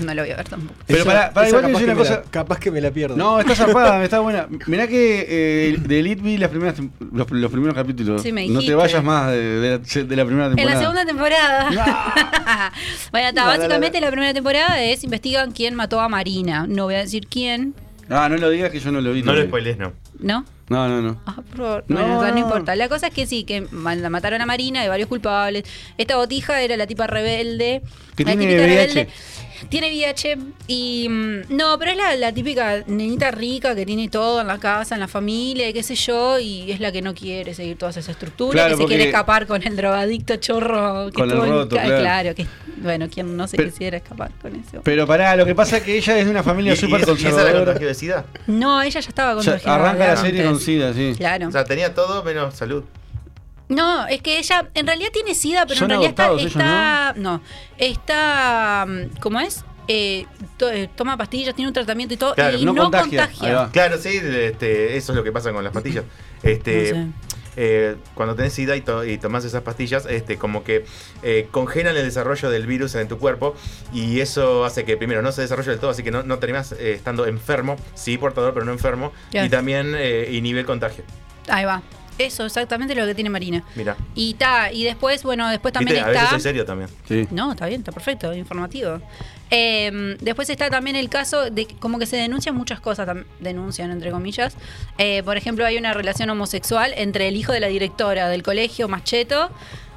No 0.04 0.14
la 0.14 0.22
voy 0.22 0.30
a 0.30 0.36
ver 0.36 0.48
tampoco. 0.48 0.74
Pero 0.86 1.00
Esa- 1.00 1.06
para, 1.10 1.32
para 1.32 1.48
igual 1.48 1.62
capaz 1.62 1.78
que 1.78 1.84
una 1.84 1.92
la- 1.94 1.98
cosa. 1.98 2.22
capaz 2.30 2.58
que 2.58 2.70
me 2.70 2.80
la 2.80 2.90
pierdo. 2.90 3.16
No, 3.16 3.40
está 3.40 3.54
zarpada, 3.56 4.02
está 4.04 4.20
buena. 4.20 4.46
Mirá 4.66 4.86
que 4.86 5.26
eh, 5.28 5.76
de 5.78 6.00
Elite 6.00 6.22
vi 6.22 6.38
las 6.38 6.50
primeras, 6.50 6.76
los, 7.12 7.30
los 7.30 7.50
primeros 7.50 7.74
capítulos. 7.74 8.22
Sí, 8.22 8.32
me 8.32 8.46
no 8.48 8.60
te 8.60 8.74
vayas 8.74 9.02
más 9.02 9.30
de, 9.32 9.58
de 9.60 9.70
la, 9.70 9.78
de 10.04 10.16
la 10.16 10.24
primera 10.24 10.46
En 10.46 10.56
temporada. 10.56 10.74
la 10.74 10.80
segunda 10.80 11.04
temporada. 11.06 11.70
bueno, 13.12 13.28
está, 13.28 13.40
No, 13.44 13.50
no, 13.52 13.56
básicamente 13.58 14.00
la 14.00 14.10
primera 14.10 14.34
temporada 14.34 14.82
es 14.82 15.04
investigan 15.04 15.52
quién 15.52 15.74
mató 15.74 16.00
a 16.00 16.08
Marina. 16.08 16.66
No 16.68 16.84
voy 16.84 16.94
a 16.94 16.98
decir 16.98 17.26
quién, 17.28 17.74
Ah, 18.12 18.28
no 18.28 18.36
lo 18.38 18.50
digas 18.50 18.70
que 18.72 18.80
yo 18.80 18.90
no 18.90 19.00
lo 19.00 19.12
vi. 19.12 19.22
No 19.22 19.32
lo 19.32 19.44
spoilees, 19.44 19.78
no. 19.78 19.92
¿no? 20.18 20.44
No, 20.68 20.88
no, 20.88 21.00
no. 21.00 21.20
Ah, 21.26 21.34
por 21.48 21.56
favor. 21.56 21.84
No. 21.86 21.96
Bueno, 22.00 22.18
o 22.18 22.22
sea, 22.22 22.32
no 22.32 22.38
importa. 22.38 22.74
La 22.74 22.88
cosa 22.88 23.06
es 23.08 23.14
que 23.14 23.24
sí, 23.26 23.44
que 23.44 23.66
la 23.72 24.10
mataron 24.10 24.40
a 24.40 24.46
Marina, 24.46 24.80
hay 24.80 24.88
varios 24.88 25.08
culpables. 25.08 25.62
Esta 25.96 26.16
botija 26.16 26.60
era 26.60 26.76
la 26.76 26.88
tipa 26.88 27.06
rebelde. 27.06 27.82
Que 28.16 28.24
la 28.24 28.36
tiene 28.36 28.56
rebelde. 28.56 29.08
Tiene 29.68 29.88
VIH 29.88 30.38
y... 30.66 31.08
mm, 31.08 31.40
No, 31.50 31.78
pero 31.78 31.90
es 31.92 31.96
la, 31.96 32.16
la 32.16 32.32
típica 32.32 32.82
nenita 32.86 33.30
rica 33.30 33.74
que 33.74 33.84
tiene 33.86 34.08
todo 34.08 34.40
en 34.40 34.46
la 34.46 34.58
casa, 34.58 34.94
en 34.94 35.00
la 35.00 35.08
familia 35.08 35.68
y 35.68 35.72
qué 35.72 35.82
sé 35.82 35.94
yo, 35.94 36.38
y 36.38 36.70
es 36.72 36.80
la 36.80 36.90
que 36.92 37.02
no 37.02 37.14
quiere 37.14 37.54
seguir 37.54 37.76
todas 37.76 37.96
esas 37.96 38.10
estructuras, 38.10 38.52
Claro, 38.54 38.76
que 38.76 38.82
se 38.84 38.88
quiere 38.88 39.04
escapar 39.04 39.46
con 39.46 39.62
el 39.62 39.76
drogadicto 39.76 40.36
chorro. 40.36 41.06
Que 41.06 41.12
Con 41.12 41.30
el 41.30 41.36
todo 41.36 41.44
en 41.44 41.50
roto, 41.50 41.76
ca- 41.76 41.84
claro. 41.84 42.34
que... 42.34 42.46
Bueno, 42.78 43.08
quien 43.10 43.36
no 43.36 43.46
se 43.46 43.58
Pero- 43.58 43.70
quisiera 43.70 43.98
escapar 43.98 44.30
con 44.40 44.56
eso. 44.56 44.80
Pero 44.82 45.06
pará, 45.06 45.36
lo 45.36 45.44
que 45.44 45.54
pasa 45.54 45.76
es 45.76 45.82
que 45.82 45.98
ella 45.98 46.18
es 46.18 46.24
de 46.24 46.30
una 46.30 46.40
¿Y, 46.40 46.44
familia 46.44 46.74
súper 46.76 47.00
y 47.00 47.02
esa 47.02 47.10
la 47.12 47.16
conservadora. 47.18 47.64
contagió 47.66 47.88
de 47.88 47.94
SIDA? 47.94 48.24
No, 48.46 48.80
ella 48.80 49.00
ya 49.00 49.08
estaba 49.08 49.36
O 49.36 49.42
sea, 49.42 49.52
contagiada. 49.54 49.76
arranca 49.84 50.04
la 50.06 50.10
antes. 50.12 50.24
serie 50.24 50.44
con 50.44 50.58
SIDA, 50.58 50.94
sí. 50.94 51.14
Claro. 51.16 51.48
O 51.48 51.50
sea, 51.52 51.64
tenía 51.64 51.94
todo 51.94 52.24
menos 52.24 52.54
salud. 52.54 52.82
No, 53.70 54.06
es 54.06 54.20
que 54.20 54.38
ella 54.38 54.68
en 54.74 54.86
realidad 54.86 55.08
tiene 55.12 55.34
sida, 55.34 55.64
pero 55.66 55.78
Son 55.78 55.90
en 55.90 56.00
realidad 56.00 56.10
está, 56.10 56.46
está 56.46 57.14
no, 57.16 57.40
está 57.78 58.84
mm, 58.86 59.18
¿cómo 59.20 59.40
es? 59.40 59.64
Eh, 59.88 60.26
to- 60.56 60.70
eh, 60.70 60.88
toma 60.94 61.16
pastillas, 61.16 61.54
tiene 61.54 61.68
un 61.68 61.74
tratamiento 61.74 62.14
y 62.14 62.16
todo 62.16 62.34
Claro, 62.34 62.58
y 62.58 62.64
no 62.64 62.72
no, 62.72 62.82
contagia. 62.82 63.70
Claro, 63.72 63.98
sí, 63.98 64.20
este, 64.22 64.96
eso 64.96 65.12
es 65.12 65.16
lo 65.16 65.24
que 65.24 65.32
pasa 65.32 65.52
con 65.52 65.64
las 65.64 65.72
pastillas. 65.72 66.04
Este, 66.42 66.92
No 66.92 67.06
sé. 67.06 67.10
eh, 67.56 67.96
cuando 68.14 68.36
tenés 68.36 68.52
SIDA 68.52 68.76
y, 68.76 68.82
to- 68.82 69.04
y 69.04 69.18
tomás 69.18 69.44
esas 69.44 69.62
pastillas, 69.62 70.06
este, 70.06 70.36
como 70.36 70.62
que 70.62 70.84
eh, 71.24 71.48
congelan 71.50 71.96
el 71.96 72.04
desarrollo 72.04 72.50
del 72.50 72.66
virus 72.66 72.94
en 72.94 73.08
tu 73.08 73.18
cuerpo 73.18 73.56
y 73.92 74.20
eso 74.20 74.64
hace 74.64 74.84
que 74.84 74.96
primero 74.96 75.22
no 75.22 75.32
se 75.32 75.42
desarrolle 75.42 75.70
del 75.70 75.80
todo, 75.80 75.90
así 75.90 76.02
que 76.04 76.10
no, 76.12 76.22
no 76.22 76.38
terminás 76.38 76.70
eh, 76.72 76.92
estando 76.92 77.26
enfermo, 77.26 77.76
sí 77.94 78.16
portador, 78.16 78.54
pero 78.54 78.64
no 78.64 78.72
enfermo, 78.72 79.12
y 79.46 79.48
también 79.48 79.94
eh, 79.96 80.28
inhibe 80.30 80.60
el 80.60 80.66
contagio. 80.66 81.02
Ahí 81.48 81.64
va. 81.64 81.82
Eso 82.20 82.44
exactamente 82.44 82.94
lo 82.94 83.06
que 83.06 83.14
tiene 83.14 83.30
Marina. 83.30 83.64
Mira, 83.74 83.96
Y 84.14 84.32
está, 84.32 84.70
y 84.70 84.84
después, 84.84 85.22
bueno, 85.22 85.48
después 85.48 85.72
también 85.72 85.96
¿Viste? 85.96 86.04
a 86.04 86.12
veces 86.12 86.22
está 86.22 86.30
soy 86.32 86.40
serio 86.40 86.64
también. 86.66 86.90
Sí. 87.08 87.26
No, 87.30 87.52
está 87.52 87.66
bien, 87.66 87.80
está 87.80 87.92
perfecto, 87.92 88.34
informativo. 88.34 89.00
Eh, 89.50 90.16
después 90.20 90.48
está 90.50 90.70
también 90.70 90.96
el 90.96 91.08
caso 91.08 91.50
de 91.50 91.66
como 91.80 91.98
que 91.98 92.06
se 92.06 92.16
denuncian 92.16 92.54
muchas 92.54 92.80
cosas, 92.80 93.08
denuncian 93.40 93.90
entre 93.90 94.10
comillas. 94.10 94.56
Eh, 94.98 95.22
por 95.24 95.36
ejemplo, 95.36 95.66
hay 95.66 95.76
una 95.76 95.92
relación 95.92 96.30
homosexual 96.30 96.92
entre 96.96 97.28
el 97.28 97.36
hijo 97.36 97.52
de 97.52 97.60
la 97.60 97.66
directora 97.68 98.28
del 98.28 98.42
colegio 98.42 98.88
Macheto 98.88 99.50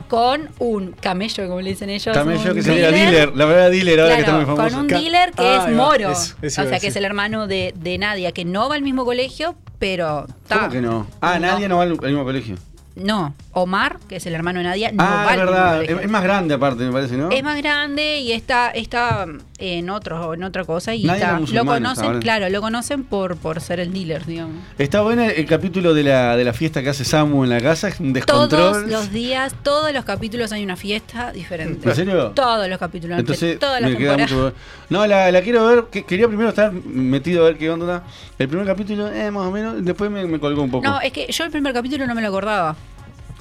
con 0.07 0.49
un 0.59 0.91
camello, 0.91 1.47
como 1.47 1.61
le 1.61 1.71
dicen 1.71 1.89
ellos. 1.89 2.15
Camello 2.15 2.53
que 2.53 2.61
sería 2.61 2.91
dealer, 2.91 3.35
la 3.35 3.45
verdad 3.45 3.71
dealer 3.71 3.99
ahora 3.99 4.15
que 4.15 4.21
está 4.21 4.35
muy 4.35 4.45
famoso. 4.45 4.63
con 4.69 4.79
un 4.81 4.87
dealer 4.87 5.31
que 5.31 5.41
Ah, 5.43 5.55
es 5.67 5.73
va, 5.73 5.83
Moro. 5.83 6.11
o 6.11 6.49
sea, 6.49 6.79
que 6.79 6.87
es 6.87 6.95
el 6.95 7.05
hermano 7.05 7.47
de, 7.47 7.73
de 7.77 7.97
Nadia, 7.97 8.31
que 8.31 8.45
no 8.45 8.69
va 8.69 8.75
al 8.75 8.81
mismo 8.81 9.05
colegio, 9.05 9.55
pero. 9.79 10.27
ta, 10.47 10.59
¿Cómo 10.59 10.69
que 10.71 10.81
no? 10.81 11.07
Ah, 11.21 11.39
nadie 11.39 11.67
no 11.67 11.77
va 11.77 11.83
al 11.83 11.91
al 11.91 11.97
mismo 12.09 12.23
colegio. 12.23 12.55
No, 12.95 13.33
Omar, 13.53 13.99
que 14.09 14.15
es 14.15 14.25
el 14.25 14.33
hermano 14.33 14.59
de 14.59 14.65
Nadia, 14.65 14.91
no 14.91 15.03
ah, 15.03 15.05
va 15.05 15.23
es 15.25 15.29
al 15.31 15.37
mismo 15.45 15.51
verdad. 15.51 15.83
Es, 15.83 16.09
más 16.09 16.23
grande 16.23 16.53
aparte, 16.55 16.83
me 16.83 16.91
parece, 16.91 17.15
¿no? 17.17 17.29
Es 17.29 17.43
más 17.43 17.57
grande 17.57 18.19
y 18.19 18.31
está, 18.31 18.69
está 18.71 19.27
en 19.59 19.89
otro, 19.91 20.33
en 20.33 20.43
otra 20.43 20.65
cosa 20.65 20.95
y 20.95 21.03
Nadie 21.03 21.21
está- 21.21 21.39
lo 21.39 21.65
conocen, 21.65 22.19
claro, 22.19 22.49
lo 22.49 22.61
conocen 22.61 23.03
por, 23.03 23.37
por 23.37 23.61
ser 23.61 23.79
el 23.79 23.93
dealer, 23.93 24.25
digamos. 24.25 24.55
Está 24.79 25.01
bueno 25.01 25.23
el 25.23 25.45
capítulo 25.45 25.93
de 25.93 26.03
la, 26.03 26.35
de 26.35 26.43
la 26.43 26.53
fiesta 26.53 26.81
que 26.81 26.89
hace 26.89 27.05
Samu 27.05 27.43
en 27.43 27.51
la 27.51 27.61
casa, 27.61 27.89
es 27.89 27.99
un 27.99 28.11
descontrol. 28.11 28.49
Todos 28.49 28.83
los 28.87 29.11
días, 29.11 29.53
todos 29.61 29.93
los 29.93 30.03
capítulos 30.03 30.51
hay 30.51 30.63
una 30.63 30.75
fiesta 30.75 31.31
diferente. 31.31 31.87
¿En 31.87 31.95
serio? 31.95 32.31
Todos 32.31 32.67
los 32.67 32.79
capítulos, 32.79 33.19
Entonces 33.19 33.59
todas 33.59 33.81
las 33.81 33.91
me 33.91 33.97
queda 33.97 34.17
mucho. 34.17 34.53
No, 34.89 35.05
la, 35.05 35.31
la 35.31 35.41
quiero 35.41 35.65
ver. 35.67 35.83
que- 35.91 36.03
quería 36.05 36.27
primero 36.27 36.49
estar 36.49 36.71
metido 36.71 37.43
a 37.43 37.49
ver 37.49 37.57
qué 37.57 37.69
onda. 37.69 38.03
El 38.39 38.47
primer 38.47 38.65
capítulo, 38.65 39.09
eh, 39.11 39.29
más 39.31 39.47
o 39.47 39.51
menos. 39.51 39.83
Después 39.85 40.09
me, 40.09 40.25
me 40.25 40.39
colgó 40.39 40.63
un 40.63 40.71
poco. 40.71 40.83
No, 40.87 40.99
es 41.01 41.11
que 41.13 41.31
yo 41.31 41.43
el 41.45 41.51
primer 41.51 41.73
capítulo 41.73 42.05
no 42.07 42.15
me 42.15 42.21
lo 42.21 42.27
acordaba. 42.29 42.75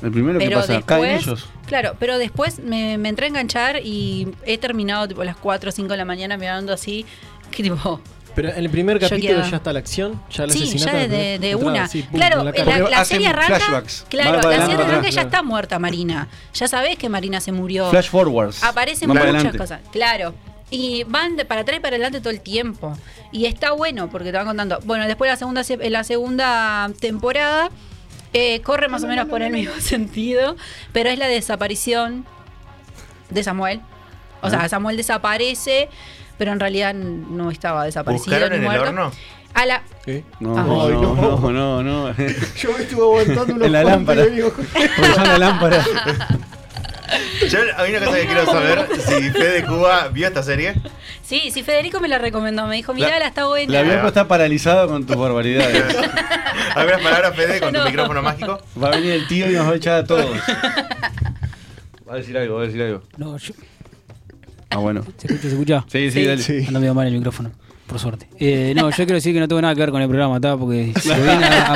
El 0.03 0.11
primero, 0.11 0.39
¿qué 0.39 0.47
pero 0.47 0.61
pasa? 0.61 0.83
¿Caen 0.83 1.03
después, 1.03 1.27
ellos? 1.27 1.49
claro, 1.67 1.97
pero 1.99 2.19
después 2.19 2.59
me, 2.59 2.99
me 2.99 3.09
entré 3.09 3.27
a 3.27 3.29
enganchar 3.29 3.81
y 3.85 4.29
he 4.45 4.59
terminado 4.59 5.07
tipo 5.09 5.23
a 5.23 5.25
las 5.25 5.37
4 5.37 5.69
o 5.69 5.73
5 5.73 5.89
de 5.89 5.97
la 5.97 6.05
mañana 6.05 6.37
mirando 6.37 6.73
así, 6.73 7.07
que 7.51 7.63
tipo, 7.63 8.01
Pero 8.35 8.51
en 8.51 8.59
el 8.59 8.71
primer 8.71 8.99
capítulo 8.99 9.43
ya 9.49 9.57
está 9.57 9.73
la 9.73 9.79
acción, 9.79 10.21
ya 10.31 10.47
la 10.47 10.53
sí, 10.53 10.63
asesinato. 10.63 10.97
ya 10.97 11.03
de, 11.03 11.09
primera 11.09 11.39
de 11.39 11.51
entrada, 11.51 11.71
una. 11.71 11.89
sí, 11.89 12.03
pum, 12.03 12.19
claro, 12.19 12.53
en 12.55 12.67
la 12.67 12.91
la, 12.91 13.05
serie 13.05 13.27
arranca. 13.29 13.57
flashbacks. 13.61 14.07
Claro, 14.09 14.37
la 14.37 14.43
serie 14.43 14.75
arranca 14.75 14.83
atrás, 14.85 15.05
ya 15.05 15.11
claro. 15.11 15.29
está 15.29 15.43
muerta 15.43 15.79
Marina. 15.79 16.29
Ya 16.55 16.69
sabés 16.69 16.97
que 16.97 17.09
Marina 17.09 17.41
se 17.41 17.53
murió. 17.53 17.91
Flash 17.91 18.09
forwards. 18.09 18.63
Aparecen 18.65 19.09
muchas 19.09 19.25
adelante. 19.25 19.59
cosas, 19.59 19.81
claro. 19.93 20.35
Y 20.71 21.05
van 21.05 21.37
de 21.37 21.45
para 21.45 21.61
atrás 21.61 21.77
y 21.77 21.81
para 21.81 21.97
adelante 21.97 22.21
todo 22.21 22.31
el 22.31 22.41
tiempo. 22.41 22.97
Y 23.31 23.45
está 23.45 23.73
bueno 23.73 24.09
porque 24.09 24.31
te 24.33 24.39
van 24.39 24.47
contando. 24.47 24.79
Bueno, 24.85 25.07
después 25.07 25.31
la 25.31 25.37
segunda 25.37 25.63
la 25.91 26.03
segunda 26.03 26.91
temporada 26.99 27.71
eh, 28.33 28.61
corre 28.63 28.89
más 28.89 29.05
o 29.05 29.07
menos 29.07 29.29
por 29.29 29.43
el 29.43 29.53
mismo 29.53 29.75
sentido, 29.81 30.57
pero 30.93 31.11
es 31.11 31.19
la 31.19 31.29
desaparición 31.29 32.25
de 33.31 33.43
Samuel. 33.43 33.81
O 34.41 34.51
sea, 34.51 34.63
Ah. 34.63 34.69
Samuel 34.69 34.97
desaparece, 34.97 35.89
pero 36.39 36.53
en 36.53 36.61
realidad 36.61 36.95
no 36.95 37.51
estaba 37.51 37.85
desaparecido 37.85 38.37
¿Buscaron 38.37 38.61
ni 38.61 38.67
en 38.67 38.73
el 38.73 38.79
horno? 38.81 39.13
A 39.55 39.67
la, 39.67 39.83
No, 40.41 40.59
Ah. 40.59 40.63
no, 40.63 40.87
Ay, 40.87 40.93
no, 40.95 41.15
no. 41.15 41.51
no, 41.53 41.83
no, 41.83 42.15
Yo 42.57 42.73
me 42.73 42.83
estuve 42.85 43.03
aguantando 43.03 43.55
unos 43.55 43.67
En 43.67 43.73
la 43.73 43.85
lámpara. 43.85 44.25
la 45.27 45.39
lámpara. 45.39 45.85
Yo, 47.49 47.59
hay 47.77 47.95
una 47.95 48.07
cosa 48.07 48.19
que 48.19 48.27
quiero 48.27 48.47
saber, 48.47 48.89
si 48.99 49.31
Fede 49.31 49.65
Cuba 49.67 50.09
vio 50.09 50.27
esta 50.29 50.43
serie. 50.43 50.75
Sí, 51.41 51.51
sí, 51.51 51.63
Federico 51.63 51.99
me 52.01 52.09
la 52.09 52.19
recomendó. 52.19 52.67
Me 52.67 52.77
dijo, 52.77 52.93
mirá, 52.95 53.19
la, 53.19 53.29
está 53.29 53.47
buena. 53.47 53.73
La 53.73 53.83
Bianco 53.83 54.09
está 54.09 54.29
paralizado 54.29 54.87
con 54.89 55.07
tus 55.07 55.17
barbaridades. 55.17 55.97
¿Algunas 56.75 57.01
palabras, 57.01 57.35
Fede, 57.37 57.61
con 57.61 57.73
tu 57.73 57.79
No. 57.79 57.85
micrófono 57.87 58.23
mágico? 58.23 58.61
Va 58.83 58.89
a 58.89 58.91
venir 58.93 59.13
el 59.13 59.27
tío 59.27 59.51
y 59.51 59.55
nos 59.55 59.67
va 59.67 59.73
a 59.73 59.77
echar 59.77 59.95
a 60.01 60.05
todos. 60.05 60.27
Va 62.09 62.15
a 62.15 62.19
decir 62.19 62.37
algo, 62.37 62.57
va 62.57 62.63
a 62.63 62.67
decir 62.67 62.83
algo. 62.83 63.03
No, 63.17 63.39
yo- 63.39 63.55
Ah, 64.69 64.77
bueno. 64.77 65.03
¿Se 65.17 65.27
escucha? 65.29 65.41
¿Se 65.43 65.49
escucha? 65.49 65.85
Sí, 65.89 66.11
sí, 66.11 66.25
dale. 66.27 66.43
Sí. 66.43 66.65
Anda 66.67 66.79
medio 66.79 66.93
mal 66.95 67.07
el 67.07 67.15
micrófono, 67.15 67.51
por 67.93 68.01
suerte. 68.01 68.27
Eh, 68.39 68.73
no, 68.75 68.89
yo 68.91 68.97
quiero 68.97 69.15
decir 69.15 69.35
que 69.35 69.41
no 69.41 69.49
tengo 69.49 69.61
nada 69.61 69.75
que 69.75 69.81
ver 69.81 69.91
con 69.91 70.01
el 70.01 70.09
programa, 70.09 70.41
¿tá? 70.41 70.57
Porque 70.57 70.93
si 71.01 71.09
viene 71.09 71.45
a, 71.45 71.73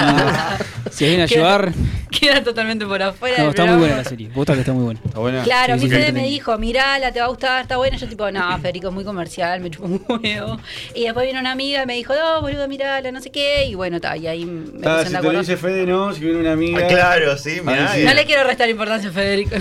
a- 0.54 0.58
si 0.90 1.04
viene 1.04 1.24
a 1.24 1.26
Queda- 1.26 1.36
llevar. 1.36 1.72
Queda 2.10 2.42
totalmente 2.42 2.86
por 2.86 3.02
afuera. 3.02 3.36
No, 3.38 3.42
del 3.44 3.50
está 3.50 3.66
muy 3.66 3.76
buena 3.78 3.96
la 3.96 4.04
serie. 4.04 4.30
Vos 4.34 4.46
que 4.46 4.52
está 4.54 4.72
muy 4.72 4.84
buena. 4.84 5.00
Está 5.04 5.18
buena. 5.18 5.42
Claro, 5.42 5.76
Sí, 5.78 5.84
mi 5.84 5.90
Fede 5.90 6.12
me 6.12 6.24
dijo, 6.26 6.56
mirala, 6.56 7.12
te 7.12 7.18
va 7.20 7.26
a 7.26 7.28
gustar, 7.28 7.60
está 7.62 7.76
buena. 7.76 7.96
Yo 7.98 8.08
tipo, 8.08 8.30
no, 8.30 8.58
Federico 8.58 8.88
es 8.88 8.94
muy 8.94 9.04
comercial, 9.04 9.60
me 9.60 9.70
chupa 9.70 9.86
un 9.88 10.02
huevo. 10.08 10.58
Y 10.94 11.02
después 11.04 11.26
vino 11.26 11.40
una 11.40 11.52
amiga 11.52 11.82
y 11.82 11.86
me 11.86 11.94
dijo, 11.94 12.14
no, 12.14 12.40
boludo, 12.40 12.66
mirala, 12.68 13.12
no 13.12 13.20
sé 13.20 13.30
qué. 13.30 13.66
Y 13.66 13.74
bueno, 13.74 14.00
ta, 14.00 14.16
y 14.16 14.26
ahí 14.26 14.46
me 14.46 14.76
Está, 14.76 14.98
puse 15.02 15.10
si 15.10 15.16
te 15.20 15.32
lo 15.32 15.38
dice 15.40 15.56
Fede, 15.58 15.84
no. 15.86 16.14
Si 16.14 16.20
viene 16.20 16.38
una 16.40 16.52
amiga. 16.52 16.78
Ah, 16.84 16.88
claro, 16.88 17.36
sí, 17.36 17.60
mirá, 17.62 17.90
Ahí 17.92 18.04
No 18.04 18.14
le 18.14 18.24
quiero 18.24 18.44
restar 18.44 18.70
importancia 18.70 19.10
a 19.10 19.12
Federico. 19.12 19.56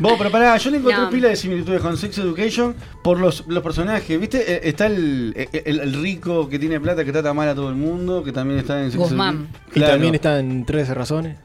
Vos, 0.00 0.14
pero 0.16 0.30
pará, 0.30 0.56
yo 0.56 0.70
le 0.70 0.78
encontré 0.78 1.02
No. 1.02 1.10
pila 1.10 1.28
de 1.28 1.36
similitudes 1.36 1.82
con 1.82 1.96
Sex 1.98 2.16
Education 2.18 2.74
por 3.04 3.18
los, 3.18 3.44
los 3.48 3.62
personajes. 3.62 4.18
¿Viste? 4.18 4.38
Eh, 4.54 4.60
Está 4.64 4.86
el, 4.86 5.34
el, 5.52 5.80
el 5.82 5.94
rico 6.00 6.48
que 6.48 6.58
tiene 6.58 6.80
plata 6.80 7.04
que 7.04 7.12
trata 7.12 7.32
mal 7.34 7.48
a 7.48 7.54
todo 7.54 7.68
el 7.68 7.74
mundo, 7.76 8.22
que 8.24 8.32
también 8.32 8.60
está 8.60 8.82
en 8.82 8.90
Guzmán. 8.96 9.48
Education. 9.48 9.72
Y 9.74 9.80
también 9.80 10.14
está 10.14 10.38
en 10.38 10.64
13 10.64 10.94
razones. 10.94 11.36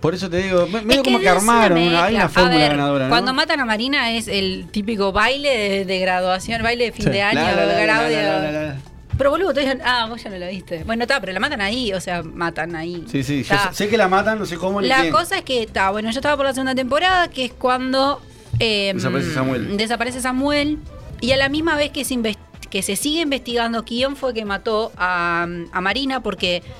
Por 0.00 0.14
eso 0.14 0.28
te 0.28 0.36
digo, 0.38 0.66
me- 0.66 0.82
medio 0.82 1.00
Es 1.00 1.02
que 1.02 1.02
como 1.04 1.18
que 1.20 1.28
armaron, 1.28 1.78
una- 1.78 2.04
hay 2.04 2.14
una 2.16 2.24
A 2.26 2.28
fórmula 2.28 2.56
ver, 2.56 2.70
ganadora, 2.72 3.04
¿no? 3.06 3.10
Cuando 3.10 3.32
matan 3.34 3.60
a 3.60 3.64
Marina 3.64 4.12
es 4.12 4.28
el 4.28 4.66
típico 4.70 5.10
baile 5.12 5.48
de, 5.56 5.84
de 5.86 5.98
graduación, 6.00 6.62
baile 6.62 6.84
de 6.86 6.92
fin 6.92 7.04
Sí. 7.06 7.10
de 7.10 7.22
año, 7.22 7.40
La, 7.40 7.54
la, 7.54 7.66
la, 7.66 7.66
la, 7.66 7.86
la, 7.86 8.10
la, 8.10 8.52
la, 8.52 8.62
la. 8.66 8.76
Pero 9.16 9.30
boludo, 9.30 9.54
todavía- 9.54 9.78
ah, 9.84 10.06
vos 10.10 10.22
ya 10.22 10.28
no 10.28 10.36
lo 10.36 10.46
viste. 10.48 10.84
Bueno, 10.84 11.04
está, 11.04 11.18
pero 11.20 11.32
la 11.32 11.40
matan 11.40 11.62
ahí, 11.62 11.94
o 11.94 12.00
sea, 12.02 12.22
matan 12.22 12.76
ahí. 12.76 13.04
Sí, 13.10 13.22
sí, 13.22 13.42
yo 13.42 13.56
sé, 13.56 13.68
sé 13.72 13.88
que 13.88 13.96
la 13.96 14.08
matan, 14.08 14.38
no 14.38 14.44
sé 14.44 14.56
cómo 14.58 14.82
ni 14.82 14.88
La 14.88 15.00
quién. 15.00 15.12
cosa 15.12 15.38
es 15.38 15.42
que 15.44 15.62
está, 15.62 15.90
bueno, 15.90 16.10
yo 16.10 16.18
estaba 16.18 16.36
por 16.36 16.44
la 16.44 16.52
segunda 16.52 16.74
temporada, 16.74 17.28
que 17.28 17.46
es 17.46 17.52
cuando 17.54 18.20
eh, 18.58 18.92
Desaparece 18.94 19.32
Samuel. 19.32 19.76
desaparece 19.78 20.20
Samuel, 20.20 20.78
y 21.22 21.32
a 21.32 21.38
la 21.38 21.48
misma 21.48 21.76
vez 21.76 21.90
que 21.90 22.04
se, 22.04 22.14
inves- 22.14 22.36
que 22.70 22.82
se 22.82 22.96
sigue 22.96 23.22
investigando 23.22 23.84
quién 23.84 24.16
fue 24.16 24.34
que 24.34 24.44
mató 24.44 24.92
a, 24.96 25.46
a 25.72 25.80
Marina, 25.80 26.22
porque 26.22 26.62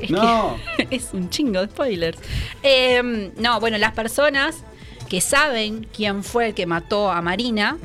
es 0.00 0.10
No. 0.10 0.56
que 0.76 0.88
es 0.96 1.10
un 1.12 1.30
chingo 1.30 1.60
de 1.60 1.68
spoilers. 1.72 2.18
Eh, 2.62 3.30
no, 3.36 3.60
bueno, 3.60 3.78
las 3.78 3.92
personas 3.92 4.62
que 5.08 5.20
saben 5.20 5.86
quién 5.92 6.22
fue 6.22 6.48
el 6.48 6.54
que 6.54 6.66
mató 6.66 7.10
a 7.10 7.20
Marina. 7.20 7.76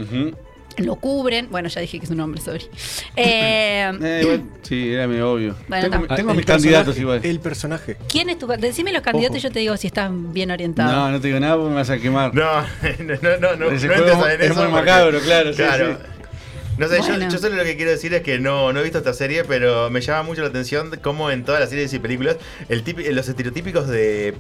Lo 0.78 0.95
cubren. 0.95 1.47
Bueno, 1.49 1.69
ya 1.69 1.82
dije 1.82 1.99
que 1.99 2.05
es 2.05 2.11
un 2.11 2.19
hombre, 2.19 2.41
sorry. 2.41 2.65
Eh, 3.15 3.91
Eh, 4.01 4.19
igual, 4.23 4.43
sí, 4.63 4.91
era 4.93 5.07
medio 5.07 5.32
obvio. 5.32 5.55
Bueno, 5.67 5.89
tengo 6.15 6.34
mis 6.34 6.45
candidatos 6.45 6.95
personaje, 6.95 7.01
igual. 7.01 7.19
El 7.23 7.39
personaje. 7.39 7.97
¿Quién 8.09 8.30
es 8.30 8.38
tu 8.39 8.47
Decime 8.47 8.91
los 8.91 9.01
candidatos 9.01 9.38
Ojo. 9.38 9.39
y 9.39 9.41
yo 9.41 9.51
te 9.51 9.59
digo 9.59 9.78
si 9.78 9.88
están 9.88 10.34
bien 10.34 10.51
orientados. 10.51 10.91
No, 10.91 11.11
no 11.11 11.21
te 11.21 11.28
digo 11.28 11.39
nada 11.39 11.55
porque 11.55 11.69
me 11.69 11.76
vas 11.76 11.89
a 11.89 11.97
quemar. 11.97 12.34
No, 12.36 12.43
no, 12.61 13.39
no, 13.39 13.55
no. 13.55 13.55
No 13.57 13.69
en 14.36 14.41
es 14.41 14.51
eso 14.51 14.55
muy 14.55 14.63
porque- 14.71 14.71
macabro, 14.71 15.19
claro, 15.21 15.51
sí, 15.53 15.57
Claro. 15.57 15.97
sí. 15.97 16.11
No 16.78 16.88
sé, 16.89 16.97
yo- 16.97 17.03
Bueno. 17.07 17.30
yo, 17.30 17.38
solo 17.38 17.55
lo 17.55 17.63
que 17.63 17.76
quiero 17.78 17.91
decir 17.91 18.13
es 18.13 18.21
que 18.21 18.38
no, 18.38 18.73
no 18.73 18.80
he 18.80 18.84
visto 18.84 18.97
esta 18.97 19.13
serie, 19.13 19.43
pero 19.45 19.89
me 19.89 20.01
llama 20.01 20.23
mucho 20.23 20.41
la 20.41 20.47
atención 20.49 20.91
cómo 21.01 21.32
en 21.32 21.45
todas 21.45 21.61
las 21.61 21.69
series 21.69 21.93
y 21.93 21.99
películas 21.99 22.36
el 22.67 22.84
tipi- 22.84 23.09
los 23.11 23.28
estereotípicos 23.30 23.88
de, 23.88 24.34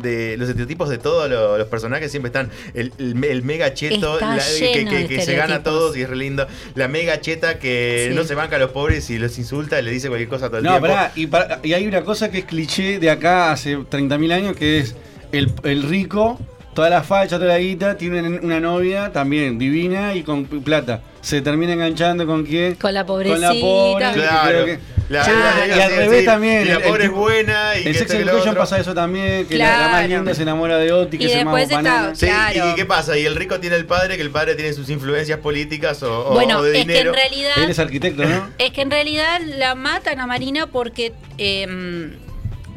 de 0.00 0.36
los 0.36 0.48
estereotipos 0.48 0.88
de 0.88 0.98
todos 0.98 1.28
lo- 1.28 1.58
los 1.58 1.66
personajes 1.68 2.10
siempre 2.10 2.28
están 2.28 2.50
el, 2.74 2.92
el 2.98 3.14
me- 3.16 3.28
el 3.28 3.42
mega 3.42 3.74
cheto 3.74 4.20
la- 4.20 4.38
que, 4.38 5.06
que- 5.08 5.22
se 5.22 5.34
gana 5.34 5.56
a 5.56 5.62
todos 5.64 5.96
y 5.96 6.02
es 6.02 6.08
re 6.08 6.16
lindo, 6.16 6.46
la 6.76 6.86
mega 6.86 7.20
cheta 7.20 7.58
que 7.58 8.08
Sí. 8.10 8.14
no 8.14 8.22
se 8.24 8.34
banca 8.34 8.56
a 8.56 8.58
los 8.60 8.70
pobres 8.70 9.10
y 9.10 9.18
los 9.18 9.36
insulta 9.38 9.80
y 9.80 9.82
le 9.82 9.90
dice 9.90 10.08
cualquier 10.08 10.28
cosa 10.28 10.46
todo 10.48 10.58
el 10.58 10.64
No, 10.64 10.70
tiempo. 10.72 10.88
pará, 10.88 11.12
y, 11.16 11.26
pará, 11.26 11.60
y 11.62 11.72
hay 11.72 11.86
una 11.86 12.02
cosa 12.04 12.30
que 12.30 12.38
es 12.38 12.44
cliché 12.44 12.98
de 13.00 13.10
acá 13.10 13.50
hace 13.52 13.76
30.000 13.78 14.32
años, 14.32 14.56
que 14.56 14.78
es 14.78 14.94
el, 15.32 15.52
el 15.64 15.82
rico, 15.82 16.38
toda 16.74 16.90
la 16.90 17.02
facha, 17.02 17.36
toda 17.38 17.48
la 17.48 17.58
guita, 17.58 17.96
tiene 17.96 18.20
una, 18.38 18.60
novia 18.60 19.10
también 19.12 19.58
divina 19.58 20.14
y 20.14 20.22
con 20.22 20.44
plata. 20.46 21.00
Se 21.20 21.40
termina 21.40 21.72
enganchando 21.72 22.26
con 22.26 22.44
quién? 22.44 22.74
Con 22.74 22.92
la 22.92 23.00
Con 23.06 23.16
pobrecita. 23.16 23.54
la 23.54 23.60
pobre. 23.60 24.12
Claro. 24.12 24.48
creo 24.48 24.66
que- 24.66 24.94
La- 25.10 25.22
Sí, 25.22 25.30
la- 25.32 25.66
y 25.76 25.80
al 25.80 25.90
revés 25.96 26.20
sí. 26.20 26.24
también. 26.24 26.62
Y 26.62 26.64
la 26.64 26.74
el- 26.76 26.82
pobre 26.82 27.04
el- 27.04 27.10
es 27.10 27.14
buena 27.16 27.72
y 27.76 27.78
En 27.86 27.92
que 27.92 27.98
Sex 27.98 28.10
Education 28.14 28.48
otro. 28.48 28.60
pasa 28.62 28.78
eso 28.78 28.94
también, 28.94 29.46
que 29.46 29.58
la, 29.58 29.64
la 29.72 29.78
más 29.88 29.88
Claro. 29.90 30.08
linda 30.08 30.34
se 30.34 30.42
enamora 30.42 30.78
de 30.78 30.92
Oti, 30.92 31.18
que 31.18 31.24
Y 31.24 31.30
el 31.32 31.44
más 31.44 31.56
después 31.68 31.78
está-. 31.78 32.14
Sí, 32.14 32.24
Claro. 32.26 32.70
¿y 32.70 32.74
qué 32.74 32.86
pasa? 32.86 33.18
Y 33.18 33.26
el 33.26 33.36
rico 33.36 33.60
tiene 33.60 33.76
el 33.76 33.84
padre, 33.84 34.16
que 34.16 34.22
el 34.22 34.30
padre 34.30 34.54
tiene 34.54 34.72
sus 34.72 34.88
influencias 34.88 35.38
políticas 35.40 36.02
o, 36.02 36.28
o- 36.30 36.32
Bueno, 36.32 36.58
o 36.58 36.62
de 36.62 36.70
es 36.78 36.86
que 36.86 36.92
dinero. 36.92 37.10
en 37.10 37.16
realidad. 37.16 37.52
Él 37.58 37.70
es 37.70 37.78
arquitecto, 37.78 38.24
¿no? 38.24 38.48
Es 38.56 38.70
que 38.72 38.80
en 38.80 38.90
realidad 38.90 39.42
la 39.58 39.74
matan 39.74 40.20
a 40.20 40.26
Marina 40.26 40.68
porque 40.68 41.12
eh, 41.36 41.66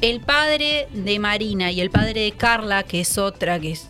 el 0.02 0.20
padre 0.20 0.88
de 0.94 1.20
Marina 1.20 1.72
y 1.72 1.82
el 1.82 1.90
padre 1.90 2.22
de 2.22 2.32
Carla, 2.32 2.84
que 2.84 3.02
es 3.02 3.18
otra, 3.18 3.60
que 3.60 3.72
es 3.72 3.90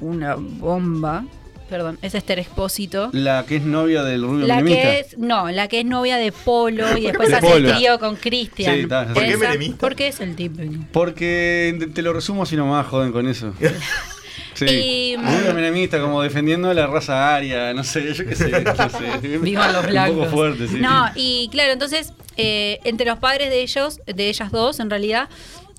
una 0.00 0.34
bomba, 0.36 1.24
perdón, 1.68 1.98
es 2.02 2.14
Esther 2.14 2.38
Expósito. 2.38 3.10
La 3.12 3.44
que 3.46 3.56
es 3.56 3.62
novia 3.62 4.02
del 4.02 4.22
rubio 4.22 4.46
La 4.46 4.56
menemista. 4.56 4.82
que 4.82 4.98
es, 5.00 5.18
no, 5.18 5.50
la 5.50 5.68
que 5.68 5.80
es 5.80 5.86
novia 5.86 6.16
de 6.16 6.30
Polo 6.32 6.96
y 6.98 7.02
después 7.06 7.28
De 7.28 7.36
hace 7.36 7.46
Polo. 7.46 7.68
el 7.70 7.76
trío 7.76 7.98
con 7.98 8.16
Cristian. 8.16 8.74
Sí, 8.74 8.80
está. 8.82 9.06
¿Por 9.12 9.22
qué 9.24 9.36
menemista? 9.36 9.76
Porque 9.78 10.08
es 10.08 10.20
el 10.20 10.36
tipo. 10.36 10.60
Porque 10.92 11.88
te 11.94 12.02
lo 12.02 12.12
resumo 12.12 12.44
si 12.46 12.56
nomás 12.56 12.86
joden 12.86 13.12
con 13.12 13.26
eso. 13.28 13.52
Sí. 14.54 14.64
Y- 14.66 15.16
Rubio 15.16 15.54
menemista, 15.54 16.00
como 16.00 16.22
defendiendo 16.22 16.72
la 16.74 16.86
raza 16.86 17.34
aria, 17.34 17.72
no 17.74 17.84
sé, 17.84 18.12
yo 18.14 18.24
qué 18.26 18.34
sé. 18.34 18.50
No 18.50 18.74
sé. 19.20 19.28
Vivan 19.38 19.72
los 19.72 19.86
blancos. 19.86 20.16
Un 20.16 20.24
poco 20.24 20.36
fuerte, 20.36 20.68
sí. 20.68 20.76
No, 20.80 21.06
y 21.14 21.48
claro, 21.50 21.72
entonces, 21.72 22.12
eh, 22.36 22.78
entre 22.84 23.06
los 23.06 23.18
padres 23.18 23.50
de 23.50 23.62
ellos, 23.62 24.00
de 24.06 24.28
ellas 24.28 24.50
dos, 24.52 24.80
en 24.80 24.90
realidad, 24.90 25.28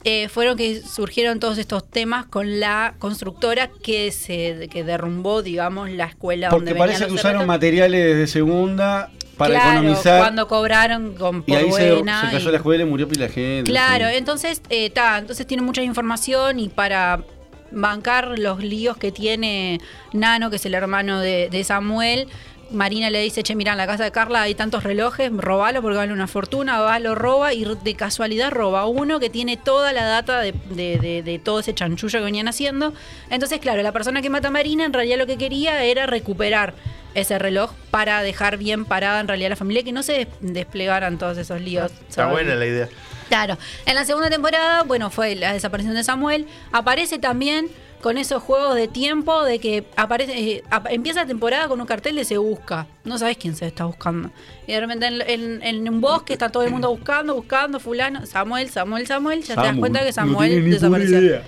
eh, 0.03 0.29
fueron 0.29 0.55
que 0.55 0.81
surgieron 0.81 1.39
todos 1.39 1.57
estos 1.57 1.89
temas 1.89 2.25
con 2.27 2.59
la 2.59 2.93
constructora 2.99 3.69
que 3.83 4.11
se 4.11 4.67
que 4.71 4.83
derrumbó, 4.83 5.41
digamos, 5.41 5.89
la 5.89 6.05
escuela 6.05 6.49
Porque 6.49 6.65
donde 6.73 6.79
parece 6.79 7.07
que 7.07 7.13
usaron 7.13 7.47
materiales 7.47 8.15
de 8.15 8.27
segunda 8.27 9.09
para 9.35 9.55
claro, 9.55 9.79
economizar. 9.79 10.19
cuando 10.19 10.47
cobraron 10.47 11.15
con 11.15 11.43
y 11.47 11.55
ahí 11.55 11.71
se, 11.71 11.91
buena. 11.91 12.21
se 12.29 12.35
cayó 12.35 12.49
y- 12.49 12.51
la 12.51 12.57
escuela 12.57 12.83
y 12.83 12.85
murió 12.85 13.07
pila 13.07 13.27
gente. 13.29 13.63
Claro, 13.69 14.07
sí. 14.09 14.15
entonces, 14.15 14.61
eh, 14.69 14.91
ta, 14.91 15.17
entonces 15.17 15.47
tiene 15.47 15.63
mucha 15.63 15.81
información 15.81 16.59
y 16.59 16.69
para 16.69 17.23
bancar 17.71 18.37
los 18.39 18.63
líos 18.63 18.97
que 18.97 19.11
tiene 19.11 19.79
Nano, 20.13 20.49
que 20.49 20.55
es 20.57 20.65
el 20.65 20.73
hermano 20.73 21.19
de, 21.19 21.49
Samuel. 21.63 22.27
Marina 22.71 23.11
le 23.11 23.21
dice, 23.21 23.43
che, 23.43 23.53
mira, 23.53 23.73
en 23.73 23.77
la 23.77 23.85
casa 23.85 24.03
de 24.03 24.11
Carla 24.11 24.41
hay 24.41 24.55
tantos 24.55 24.83
relojes, 24.83 25.31
robalo 25.31 25.83
porque 25.83 25.97
vale 25.97 26.11
una 26.11 26.25
fortuna, 26.25 26.79
va, 26.79 26.97
lo 26.97 27.13
roba 27.13 27.53
y 27.53 27.63
de 27.63 27.93
casualidad 27.95 28.49
roba 28.49 28.87
uno 28.87 29.19
que 29.19 29.29
tiene 29.29 29.55
toda 29.55 29.93
la 29.93 30.03
data 30.05 30.41
de, 30.41 30.51
de- 30.71 30.97
de- 30.97 31.21
de 31.21 31.37
todo 31.39 31.59
ese 31.59 31.75
chanchullo 31.75 32.17
que 32.19 32.25
venían 32.25 32.47
haciendo. 32.47 32.91
Entonces, 33.29 33.59
claro, 33.59 33.83
la 33.83 33.91
persona 33.91 34.23
que 34.23 34.31
mata 34.31 34.47
a 34.47 34.51
Marina 34.51 34.83
en 34.83 34.93
realidad 34.93 35.19
lo 35.19 35.27
que 35.27 35.37
quería 35.37 35.83
era 35.83 36.07
recuperar 36.07 36.73
ese 37.13 37.37
reloj 37.37 37.71
para 37.91 38.23
dejar 38.23 38.57
bien 38.57 38.83
parada 38.85 39.19
en 39.19 39.27
realidad 39.27 39.49
la 39.51 39.55
familia, 39.55 39.83
que 39.83 39.91
no 39.91 40.01
se 40.01 40.13
des- 40.13 40.27
desplegaran 40.41 41.19
todos 41.19 41.37
esos 41.37 41.61
líos. 41.61 41.91
Está 42.09 42.25
buena 42.31 42.55
la 42.55 42.65
idea. 42.65 42.89
Claro, 43.27 43.57
en 43.85 43.95
la 43.95 44.05
segunda 44.05 44.29
temporada, 44.29 44.83
bueno, 44.83 45.09
fue 45.09 45.35
la 45.35 45.53
desaparición 45.53 45.95
de 45.95 46.03
Samuel. 46.03 46.45
Aparece 46.71 47.17
también 47.19 47.67
con 48.01 48.17
esos 48.19 48.43
juegos 48.43 48.75
de 48.75 48.87
tiempo 48.87 49.43
de 49.43 49.57
que 49.57 49.83
aparece, 49.95 50.37
eh, 50.37 50.63
ap- 50.69 50.87
empieza 50.91 51.21
la 51.21 51.25
temporada 51.25 51.67
con 51.67 51.81
un 51.81 51.87
cartel 51.87 52.15
de 52.15 52.23
se 52.23 52.37
busca. 52.37 52.85
No 53.03 53.17
sabes 53.17 53.37
quién 53.37 53.55
se 53.55 53.65
está 53.65 53.85
buscando. 53.85 54.29
Y 54.67 54.73
de 54.73 54.79
repente 54.79 55.07
en, 55.07 55.21
en- 55.21 55.63
en 55.63 55.89
un 55.89 56.01
bosque 56.01 56.33
está 56.33 56.49
todo 56.49 56.61
el 56.63 56.69
mundo 56.71 56.89
buscando, 56.91 57.33
buscando, 57.33 57.79
fulano, 57.79 58.25
Samuel, 58.27 58.69
Samuel, 58.69 59.07
Samuel. 59.07 59.41
Ya 59.43 59.55
te 59.55 59.61
das 59.61 59.77
cuenta 59.77 59.99
que 60.01 60.05
no 60.07 60.11
Samuel 60.13 60.51
puta 60.63 60.69
desapareció. 60.75 61.19
idea. 61.21 61.43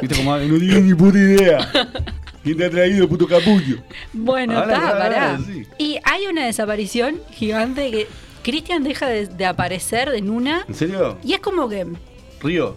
¿Viste 0.00 0.16
cómo 0.16 0.36
no 0.36 0.58
tiene 0.58 0.80
ni 0.82 0.94
puta 0.94 1.18
idea? 1.18 1.70
¿Quién 2.44 2.56
te 2.56 2.64
ha 2.66 2.70
traído, 2.70 3.08
puto 3.08 3.26
capullo? 3.26 3.76
Bueno, 4.12 4.60
está, 4.62 4.98
pará. 4.98 5.38
sí. 5.46 5.64
Y 5.78 5.98
hay 6.04 6.26
una 6.26 6.46
desaparición 6.46 7.20
gigante 7.30 7.90
que 7.90 8.08
Cristian 8.42 8.82
deja 8.84 9.06
de, 9.06 9.26
de 9.26 9.46
aparecer 9.46 10.10
de 10.10 10.20
Nuna. 10.20 10.64
¿En 10.68 10.74
serio? 10.74 11.18
Y 11.24 11.34
es 11.34 11.40
como 11.40 11.68
que 11.68 11.86
Río. 12.40 12.76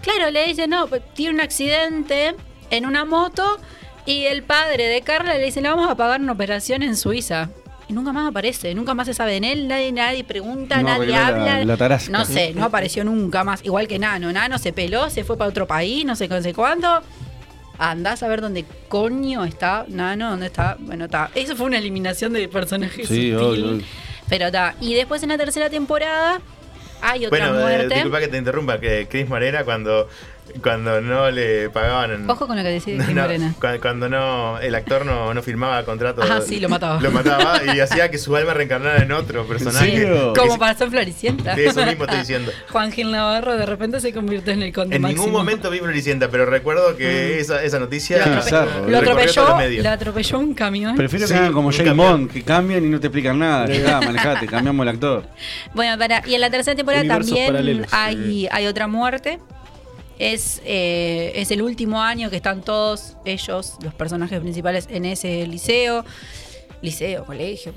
Claro, 0.00 0.30
le 0.30 0.46
dice, 0.46 0.66
no, 0.66 0.86
pues, 0.88 1.02
tiene 1.14 1.34
un 1.34 1.40
accidente 1.40 2.34
en 2.70 2.86
una 2.86 3.04
moto 3.04 3.58
y 4.06 4.24
el 4.24 4.42
padre 4.42 4.86
de 4.86 5.00
Carla 5.02 5.34
le 5.34 5.44
dice, 5.44 5.60
le 5.60 5.68
vamos 5.68 5.88
a 5.90 5.96
pagar 5.96 6.20
una 6.20 6.32
operación 6.32 6.82
en 6.82 6.96
Suiza. 6.96 7.50
Y 7.88 7.92
nunca 7.94 8.12
más 8.12 8.28
aparece, 8.28 8.74
nunca 8.74 8.94
más 8.94 9.06
se 9.06 9.14
sabe 9.14 9.40
de 9.40 9.52
él, 9.52 9.68
nadie, 9.68 9.92
nadie 9.92 10.24
pregunta, 10.24 10.76
No 10.78 10.88
nadie 10.88 11.08
la- 11.08 11.26
habla. 11.26 11.64
la 11.64 12.00
no 12.10 12.24
sé, 12.24 12.52
no 12.54 12.64
apareció 12.64 13.04
nunca 13.04 13.44
más. 13.44 13.64
Igual 13.64 13.86
que 13.88 13.98
Nano, 13.98 14.32
Nano 14.32 14.58
se 14.58 14.72
peló, 14.72 15.10
se 15.10 15.24
fue 15.24 15.36
para 15.36 15.50
otro 15.50 15.66
país, 15.66 16.04
no 16.04 16.14
sé, 16.16 16.26
no 16.28 16.40
sé 16.40 16.54
cuándo. 16.54 17.00
Andás 17.78 18.22
a 18.22 18.28
ver 18.28 18.40
dónde 18.40 18.64
coño 18.88 19.44
está 19.44 19.84
Nano, 19.88 20.30
dónde 20.30 20.46
está. 20.46 20.76
Bueno, 20.78 21.06
está. 21.06 21.30
Eso 21.34 21.56
fue 21.56 21.66
una 21.66 21.78
eliminación 21.78 22.32
de 22.32 22.46
personajes. 22.48 23.08
Sí, 23.08 23.32
sutil. 23.32 23.36
obvio, 23.36 23.70
obvio. 23.72 23.84
Pero 24.32 24.46
está. 24.46 24.74
Y 24.80 24.94
después 24.94 25.22
en 25.22 25.28
la 25.28 25.36
tercera 25.36 25.68
temporada 25.68 26.40
hay 27.02 27.26
otra 27.26 27.50
Bueno, 27.50 27.58
eh, 27.58 27.62
muerte. 27.62 27.94
disculpa 27.96 28.18
que 28.18 28.28
te 28.28 28.38
interrumpa, 28.38 28.80
que 28.80 29.06
Chris 29.06 29.28
Morena 29.28 29.62
cuando, 29.62 30.08
cuando 30.62 31.00
no 31.00 31.30
le 31.30 31.70
pagaban... 31.70 32.28
Ojo 32.28 32.46
con 32.46 32.56
lo 32.56 32.62
que 32.62 32.68
decís, 32.68 32.98
no, 32.98 33.22
Morena. 33.22 33.54
cu- 33.60 33.80
cuando 33.80 34.08
no 34.08 34.58
el 34.58 34.74
actor 34.74 35.06
no, 35.06 35.32
no 35.32 35.42
firmaba 35.42 35.84
contrato 35.84 36.22
Ah, 36.22 36.40
sí, 36.46 36.60
lo 36.60 36.68
mataba. 36.68 37.00
lo 37.00 37.10
mataba 37.10 37.60
y 37.74 37.80
hacía 37.80 38.10
que 38.10 38.18
su 38.18 38.34
alma 38.36 38.54
reencarnara 38.54 39.02
en 39.02 39.12
otro 39.12 39.46
personaje 39.46 40.06
Como 40.36 40.58
pasó 40.58 40.84
en 40.84 40.90
Floricienta. 40.90 41.54
de 41.54 41.66
eso 41.66 41.84
mismo 41.86 42.04
estoy 42.04 42.18
diciendo 42.20 42.52
Juan 42.70 42.92
Gil 42.92 43.10
Navarro 43.10 43.56
de 43.56 43.66
repente 43.66 44.00
se 44.00 44.12
convirtió 44.12 44.52
en 44.52 44.62
el 44.62 44.72
conde 44.72 44.96
en 44.96 45.02
máximo. 45.02 45.22
ningún 45.24 45.38
momento 45.40 45.70
vi 45.70 45.78
Floricienta 45.78 46.28
pero 46.28 46.46
recuerdo 46.46 46.96
que 46.96 47.40
esa, 47.40 47.62
esa 47.62 47.78
noticia 47.78 48.18
Lo, 48.26 48.40
atrope- 48.42 48.86
lo 48.88 48.98
atropelló, 48.98 49.56
medios. 49.56 49.84
lo 49.84 49.90
atropelló 49.90 50.38
un 50.38 50.54
camión. 50.54 50.96
Prefiero 50.96 51.26
Sí, 51.26 51.32
que 51.32 51.38
hagan 51.38 51.52
como. 51.52 51.70
Bond, 51.94 52.30
que 52.30 52.42
cambian 52.42 52.84
y 52.84 52.88
no 52.88 53.00
te 53.00 53.06
explican 53.08 53.38
nada. 53.38 53.66
Ya, 53.66 54.00
manejate, 54.04 54.46
cambiamos 54.46 54.82
el 54.84 54.88
actor. 54.88 55.24
Bueno, 55.74 55.98
para, 55.98 56.22
y 56.26 56.34
en 56.34 56.40
la 56.40 56.50
tercera 56.50 56.74
temporada 56.76 57.02
Universos 57.04 57.38
también 57.52 57.86
hay, 57.90 58.48
hay 58.50 58.66
otra 58.66 58.86
muerte. 58.88 59.38
Es, 60.22 60.62
eh, 60.64 61.32
es 61.34 61.50
el 61.50 61.62
último 61.62 62.00
año 62.00 62.30
que 62.30 62.36
están 62.36 62.62
todos 62.62 63.16
ellos, 63.24 63.74
los 63.82 63.92
personajes 63.92 64.38
principales, 64.40 64.86
en 64.88 65.04
ese 65.04 65.46
liceo. 65.48 66.04
Liceo, 66.80 67.24
colegio, 67.24 67.72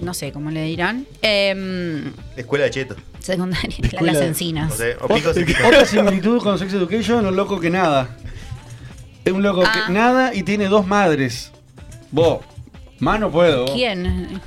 no 0.00 0.14
sé 0.14 0.30
cómo 0.32 0.50
le 0.50 0.62
dirán. 0.64 1.04
Em, 1.22 2.12
escuela 2.36 2.64
de 2.66 2.70
cheto 2.70 2.96
secundaria, 3.20 3.76
la- 3.92 4.02
las 4.02 4.20
encinas. 4.22 4.72
o, 4.72 4.76
sea, 4.76 4.96
o. 5.00 5.66
Otra 5.68 5.84
similitud 5.84 6.40
con 6.40 6.56
Sex 6.58 6.72
Education, 6.74 7.26
un 7.26 7.34
loco 7.36 7.58
que 7.60 7.70
nada. 7.70 8.16
Es 9.24 9.32
un 9.32 9.42
loco 9.42 9.62
Ah. 9.66 9.84
que 9.86 9.92
nada 9.92 10.32
y 10.34 10.42
tiene 10.44 10.66
dos 10.68 10.86
madres. 10.86 11.50
Vos, 12.12 12.40
más 13.00 13.18
no 13.18 13.30
puedo. 13.32 13.64
¿Quién? 13.74 14.40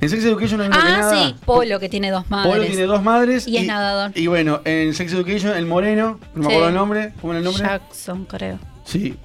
En 0.00 0.08
Sex 0.08 0.24
Education 0.24 0.60
hay 0.62 0.70
que 0.70 0.78
Ah, 0.78 0.98
nada. 0.98 1.26
sí, 1.28 1.34
Polo, 1.44 1.78
que 1.78 1.88
tiene 1.88 2.10
dos 2.10 2.28
madres. 2.30 2.52
Polo 2.54 2.64
tiene 2.66 2.82
dos 2.84 3.02
madres. 3.02 3.46
Y 3.46 3.58
es 3.58 3.66
nadador. 3.66 4.12
Y 4.14 4.26
bueno, 4.28 4.62
en 4.64 4.94
Sex 4.94 5.12
Education, 5.12 5.54
el 5.56 5.66
moreno, 5.66 6.18
no 6.34 6.42
me 6.42 6.46
acuerdo 6.48 6.68
el 6.68 6.74
nombre. 6.74 7.12
¿Cómo 7.20 7.32
era 7.34 7.38
el 7.38 7.44
nombre? 7.44 7.62
Jackson, 7.64 8.24
creo. 8.24 8.58
Sí. 8.84 9.16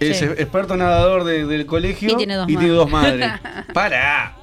Es 0.00 0.18
Sí. 0.18 0.24
experto 0.24 0.76
nadador 0.76 1.24
de- 1.24 1.46
del 1.46 1.64
colegio 1.66 2.10
Y 2.12 2.16
tiene 2.16 2.34
dos 2.34 2.46
tiene 2.46 2.68
dos 2.68 2.90
madres. 2.90 3.20
madres. 3.42 3.64
¡Para! 3.72 4.36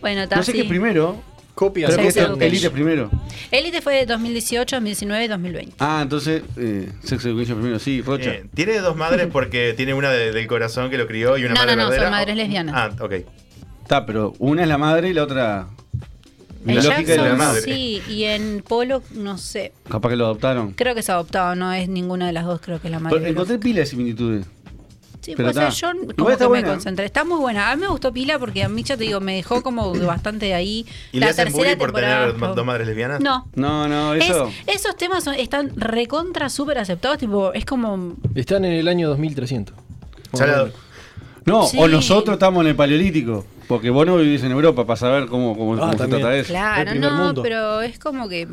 Bueno, 0.00 0.22
está 0.22 0.36
No 0.36 0.42
sé 0.42 0.52
qué 0.52 0.60
es 0.60 0.66
primero. 0.68 1.20
Copia. 1.54 1.86
Creo 1.86 1.98
que 1.98 2.04
Sex 2.12 2.16
Education. 2.16 2.42
Elite 2.42 2.70
primero. 2.70 3.10
Elite 3.52 3.80
fue 3.80 3.94
de 3.94 4.06
2018, 4.06 4.76
2019 4.76 5.24
y 5.24 5.28
2020. 5.28 5.74
Ah, 5.78 6.00
entonces, 6.02 6.42
eh, 6.56 6.90
Sex 7.04 7.24
Education 7.24 7.58
primero, 7.58 7.78
sí, 7.78 8.02
Rocha. 8.02 8.30
Eh, 8.32 8.44
tiene 8.54 8.78
dos 8.80 8.96
madres 8.96 9.28
porque 9.32 9.72
tiene 9.76 9.94
una 9.94 10.10
de- 10.10 10.32
del 10.32 10.46
corazón 10.48 10.90
que 10.90 10.98
lo 10.98 11.06
crió 11.06 11.38
y 11.38 11.44
una 11.44 11.54
No, 11.54 11.60
madre 11.60 11.70
no, 11.76 11.76
no, 11.76 11.82
son 11.84 11.90
verdadera. 11.92 12.10
madres 12.10 12.36
lesbianas. 12.36 12.74
Ah, 12.76 12.90
ok. 13.04 13.12
Está, 13.84 14.04
pero 14.06 14.32
una 14.38 14.62
es 14.62 14.68
la 14.68 14.78
madre 14.78 15.10
y 15.10 15.12
la 15.12 15.22
otra. 15.22 15.66
En 16.66 16.76
La 16.76 16.82
lógica 16.82 17.12
de 17.12 17.16
la 17.18 17.22
Jackson, 17.24 17.38
madre. 17.38 17.60
sí, 17.60 18.02
y 18.08 18.24
en 18.24 18.64
Polo, 18.66 19.02
no 19.12 19.36
sé. 19.36 19.72
Capaz 19.88 20.08
que 20.08 20.16
lo 20.16 20.24
adoptaron. 20.24 20.72
Creo 20.72 20.94
que 20.94 21.00
es 21.00 21.10
adoptado, 21.10 21.54
no 21.54 21.70
es 21.74 21.88
ninguna 21.90 22.26
de 22.26 22.32
las 22.32 22.46
dos, 22.46 22.58
creo 22.62 22.80
que 22.80 22.88
es 22.88 22.90
la 22.92 23.00
madre. 23.00 23.18
Pero 23.18 23.30
encontré 23.30 23.58
pila 23.58 23.80
de 23.80 23.86
similitudes. 23.86 24.46
Sí, 25.20 25.34
pero 25.36 25.50
está. 25.50 25.68
Yo 25.70 25.88
como 26.16 26.50
me 26.50 26.62
concentré. 26.64 27.04
Está 27.06 27.24
muy 27.24 27.38
buena. 27.38 27.70
A 27.70 27.76
mí 27.76 27.80
me 27.82 27.88
gustó 27.88 28.12
Pila 28.12 28.38
porque 28.38 28.62
a 28.62 28.68
mí 28.68 28.82
ya 28.82 28.94
te 28.96 29.04
digo, 29.04 29.20
me 29.20 29.36
dejó 29.36 29.62
como 29.62 29.92
bastante 29.94 30.52
ahí. 30.52 30.84
¿Y 31.12 31.18
la 31.20 31.26
le 31.26 31.30
hacen 31.32 31.44
tercera 31.46 31.62
bullying 31.64 31.78
por 31.78 31.86
temporada. 31.88 32.26
tener 32.26 32.40
ma- 32.40 32.48
dos 32.48 32.66
madres 32.66 32.86
lesbianas? 32.86 33.20
No. 33.20 33.48
No, 33.54 33.88
no, 33.88 34.12
Es- 34.14 34.28
eso. 34.28 34.50
esos 34.66 34.96
temas 34.98 35.24
son- 35.24 35.34
están 35.34 35.70
recontra 35.76 36.50
súper 36.50 36.76
aceptados, 36.78 37.16
tipo, 37.18 37.54
es 37.54 37.64
como 37.64 38.16
Están 38.34 38.66
en 38.66 38.72
el 38.72 38.86
año 38.88 39.08
2300. 39.08 39.74
Ya 40.34 40.46
la- 40.46 40.68
No, 41.46 41.66
Sí. 41.66 41.76
o 41.80 41.88
nosotros 41.88 42.34
estamos 42.34 42.62
en 42.62 42.68
el 42.68 42.76
paleolítico. 42.76 43.46
Porque 43.68 43.90
vos 43.90 44.06
no 44.06 44.16
vivís 44.16 44.42
en 44.42 44.52
Europa 44.52 44.84
para 44.86 44.96
saber 44.96 45.26
cómo, 45.26 45.56
cómo, 45.56 45.74
Ah, 45.74 45.78
cómo 45.90 45.92
se 45.98 46.06
trata 46.08 46.36
eso. 46.36 46.48
Claro, 46.48 46.94
no, 46.94 47.34
pero 47.42 47.82
es 47.82 47.98
como 47.98 48.28
que 48.28 48.46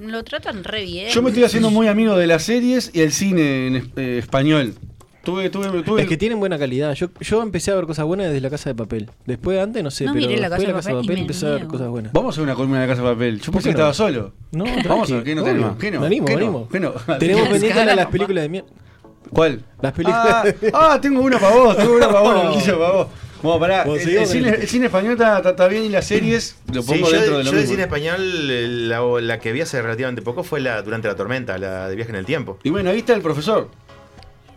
lo 0.00 0.22
tratan 0.24 0.62
re 0.64 0.84
bien. 0.84 1.08
Yo 1.10 1.22
me 1.22 1.30
estoy 1.30 1.44
haciendo 1.44 1.70
muy 1.70 1.88
amigo 1.88 2.16
de 2.16 2.26
las 2.26 2.42
series 2.44 2.90
y 2.94 3.00
el 3.00 3.12
cine 3.12 3.66
en 3.68 3.92
eh, 3.96 4.18
español. 4.18 4.74
Tuve, 5.24 5.50
tuve, 5.50 5.82
tuve. 5.82 6.02
Es 6.02 6.08
que 6.08 6.16
tienen 6.16 6.38
buena 6.38 6.56
calidad. 6.56 6.94
Yo, 6.94 7.08
yo 7.20 7.42
empecé 7.42 7.72
a 7.72 7.74
ver 7.74 7.86
cosas 7.86 8.04
buenas 8.06 8.28
desde 8.28 8.40
la 8.40 8.48
casa 8.48 8.70
de 8.70 8.76
papel. 8.76 9.10
Después, 9.26 9.58
antes, 9.58 9.82
no 9.82 9.90
sé, 9.90 10.04
No 10.04 10.12
pero 10.12 10.28
miré 10.28 10.40
La 10.40 10.48
después 10.48 10.72
Casa 10.72 10.90
de 10.90 10.94
Papel 11.00 11.18
empecé 11.18 11.46
a 11.46 11.50
ver 11.50 11.66
cosas 11.66 11.88
buenas. 11.88 12.12
Vamos 12.12 12.28
a 12.28 12.30
hacer 12.34 12.44
una 12.44 12.54
columna 12.54 12.80
de 12.82 12.86
Casa 12.86 13.02
de 13.02 13.08
Papel. 13.08 13.40
Yo 13.40 13.46
¿Por 13.46 13.54
pensé 13.54 13.68
que 13.68 13.70
estaba 13.70 13.88
no? 13.88 13.94
solo. 13.94 14.32
No, 14.52 14.64
Vamos 14.88 15.10
a 15.10 15.14
ver, 15.16 15.24
¿qué 15.24 15.34
no 15.34 15.42
tenemos? 15.42 15.76
¿Qué 15.78 15.90
no? 15.90 16.00
Me 16.00 16.06
animo, 16.06 16.26
¿Qué 16.26 16.36
me 16.36 16.40
no? 16.42 16.46
animo. 16.46 16.68
¿Qué 16.70 16.78
no? 16.78 16.90
Tenemos 17.18 17.42
pendiente 17.48 17.68
Caramba. 17.70 17.94
las 17.96 18.06
películas 18.12 18.42
de 18.44 18.48
mierda. 18.48 18.68
¿Cuál? 19.30 19.64
Las 19.82 19.92
películas 19.94 20.26
Ah, 20.30 20.44
de 20.44 20.70
ah, 20.72 20.98
tengo 21.02 21.20
una 21.22 21.40
para 21.40 21.56
vos, 21.56 21.76
tengo 21.76 21.96
una 21.96 22.06
para 22.06 22.20
vos, 22.20 22.44
Loquillo, 22.54 22.78
para 22.78 22.92
vos. 22.92 23.06
Bueno, 23.42 23.60
pará, 23.60 23.82
el, 23.82 24.00
seguimos 24.00 24.22
el 24.34 24.42
cine, 24.42 24.48
el- 24.62 24.68
cine 24.68 24.86
español 24.86 25.12
está, 25.20 25.68
bien 25.68 25.84
y 25.84 25.88
las 25.90 26.06
series 26.06 26.56
lo 26.72 26.82
Sí, 26.82 26.88
pongo 26.92 27.06
yo, 27.10 27.12
dentro 27.16 27.38
de 27.38 27.44
lo 27.44 27.50
yo 27.50 27.56
de 27.56 27.62
mismo. 27.62 27.70
cine 27.72 27.82
español, 27.84 28.50
eh, 28.50 28.66
la, 28.68 29.00
la 29.20 29.38
que 29.38 29.52
vi 29.52 29.60
hace 29.60 29.80
relativamente 29.82 30.22
poco 30.22 30.42
fue 30.42 30.60
la 30.60 30.82
Durante 30.82 31.08
la 31.08 31.14
Tormenta, 31.16 31.58
la 31.58 31.88
de 31.88 31.96
Viaje 31.96 32.10
en 32.10 32.16
el 32.16 32.24
Tiempo. 32.26 32.58
Y 32.64 32.70
bueno, 32.70 32.90
ahí 32.90 32.98
está 32.98 33.12
el 33.14 33.20
profesor. 33.22 33.68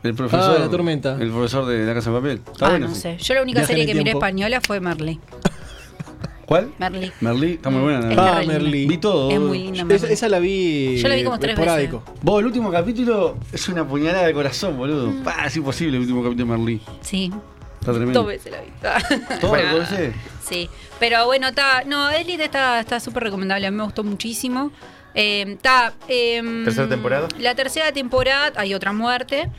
El 0.01 0.13
profesor. 0.13 0.55
Ah, 0.57 0.59
La 0.59 0.69
Tormenta. 0.69 1.17
El 1.19 1.30
profesor 1.30 1.65
de 1.65 1.86
la 1.86 1.93
Casa 1.93 2.09
de 2.09 2.15
Papel. 2.17 2.41
Está 2.53 2.67
Ah, 2.67 2.69
bueno. 2.69 2.88
no 2.88 2.95
sí. 2.95 3.01
sé. 3.01 3.17
Yo 3.19 3.34
la 3.34 3.41
única 3.41 3.59
Viaje 3.59 3.73
serie 3.73 3.86
que 3.86 3.95
miré 3.95 4.11
española 4.11 4.61
fue 4.61 4.80
Merly. 4.80 5.19
¿Cuál? 6.45 6.71
Merly. 6.80 7.11
Merlí, 7.21 7.51
está 7.53 7.69
muy 7.69 7.82
buena. 7.82 8.09
Es 8.09 8.15
¿no? 8.15 8.21
Ah. 8.23 8.41
Merlí. 8.47 8.88
Vi 8.88 8.97
todo. 8.97 9.30
Es 9.30 9.39
muy 9.39 9.59
linda. 9.59 9.82
Esa, 9.93 10.03
Merly. 10.05 10.13
esa 10.13 10.30
la 10.30 10.39
vi. 10.39 10.97
Yo 11.01 11.07
la 11.09 11.15
vi 11.15 11.23
como 11.25 11.38
tres 11.38 11.51
esporádico. 11.53 12.01
Vos, 12.23 12.39
el 12.39 12.45
último 12.47 12.71
capítulo 12.71 13.38
es 13.51 13.67
una 13.67 13.86
puñalada 13.88 14.25
de 14.25 14.34
corazón, 14.34 14.77
boludo. 14.77 15.07
Mm. 15.07 15.23
Es 15.45 15.55
imposible 15.57 15.97
el 15.97 16.01
último 16.03 16.23
capítulo 16.23 16.45
de 16.53 16.57
Merlí. 16.57 16.82
Sí. 17.01 17.32
Está 17.80 17.91
tremendo. 17.93 18.19
Dos 18.19 18.27
veces 18.27 18.51
la 18.51 18.61
vi. 18.61 18.71
¿Todo 19.39 19.49
Bueno, 19.49 19.71
lo 19.71 19.80
veces? 19.80 20.13
Sí. 20.43 20.69
Pero 20.99 21.25
bueno, 21.25 21.47
está. 21.47 21.84
No, 21.86 22.09
Elite 22.09 22.43
está 22.43 22.80
está 22.80 22.99
súper 22.99 23.23
recomendable. 23.23 23.65
A 23.67 23.71
mí 23.71 23.77
me 23.77 23.84
gustó 23.84 24.03
muchísimo. 24.03 24.71
Eh, 25.13 25.53
Está. 25.53 25.93
em, 26.07 26.63
¿Tercera 26.65 26.88
temporada? 26.89 27.27
La 27.39 27.55
tercera 27.55 27.91
temporada 27.91 28.51
hay 28.55 28.73
otra 28.73 28.93
muerte. 28.93 29.49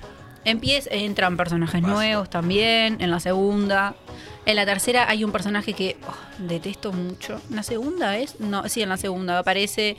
Empieza, 0.44 0.90
entran 0.90 1.36
personajes 1.36 1.82
nuevos 1.82 2.30
también. 2.30 2.98
En 3.00 3.10
la 3.10 3.20
segunda. 3.20 3.94
En 4.46 4.56
la 4.56 4.64
tercera 4.64 5.08
hay 5.08 5.22
un 5.24 5.32
personaje 5.32 5.74
que 5.74 5.96
oh, 6.06 6.14
detesto 6.38 6.92
mucho. 6.92 7.40
¿En 7.50 7.56
la 7.56 7.62
segunda 7.62 8.16
es? 8.16 8.40
No, 8.40 8.68
sí, 8.68 8.82
en 8.82 8.88
la 8.88 8.96
segunda 8.96 9.38
aparece. 9.38 9.96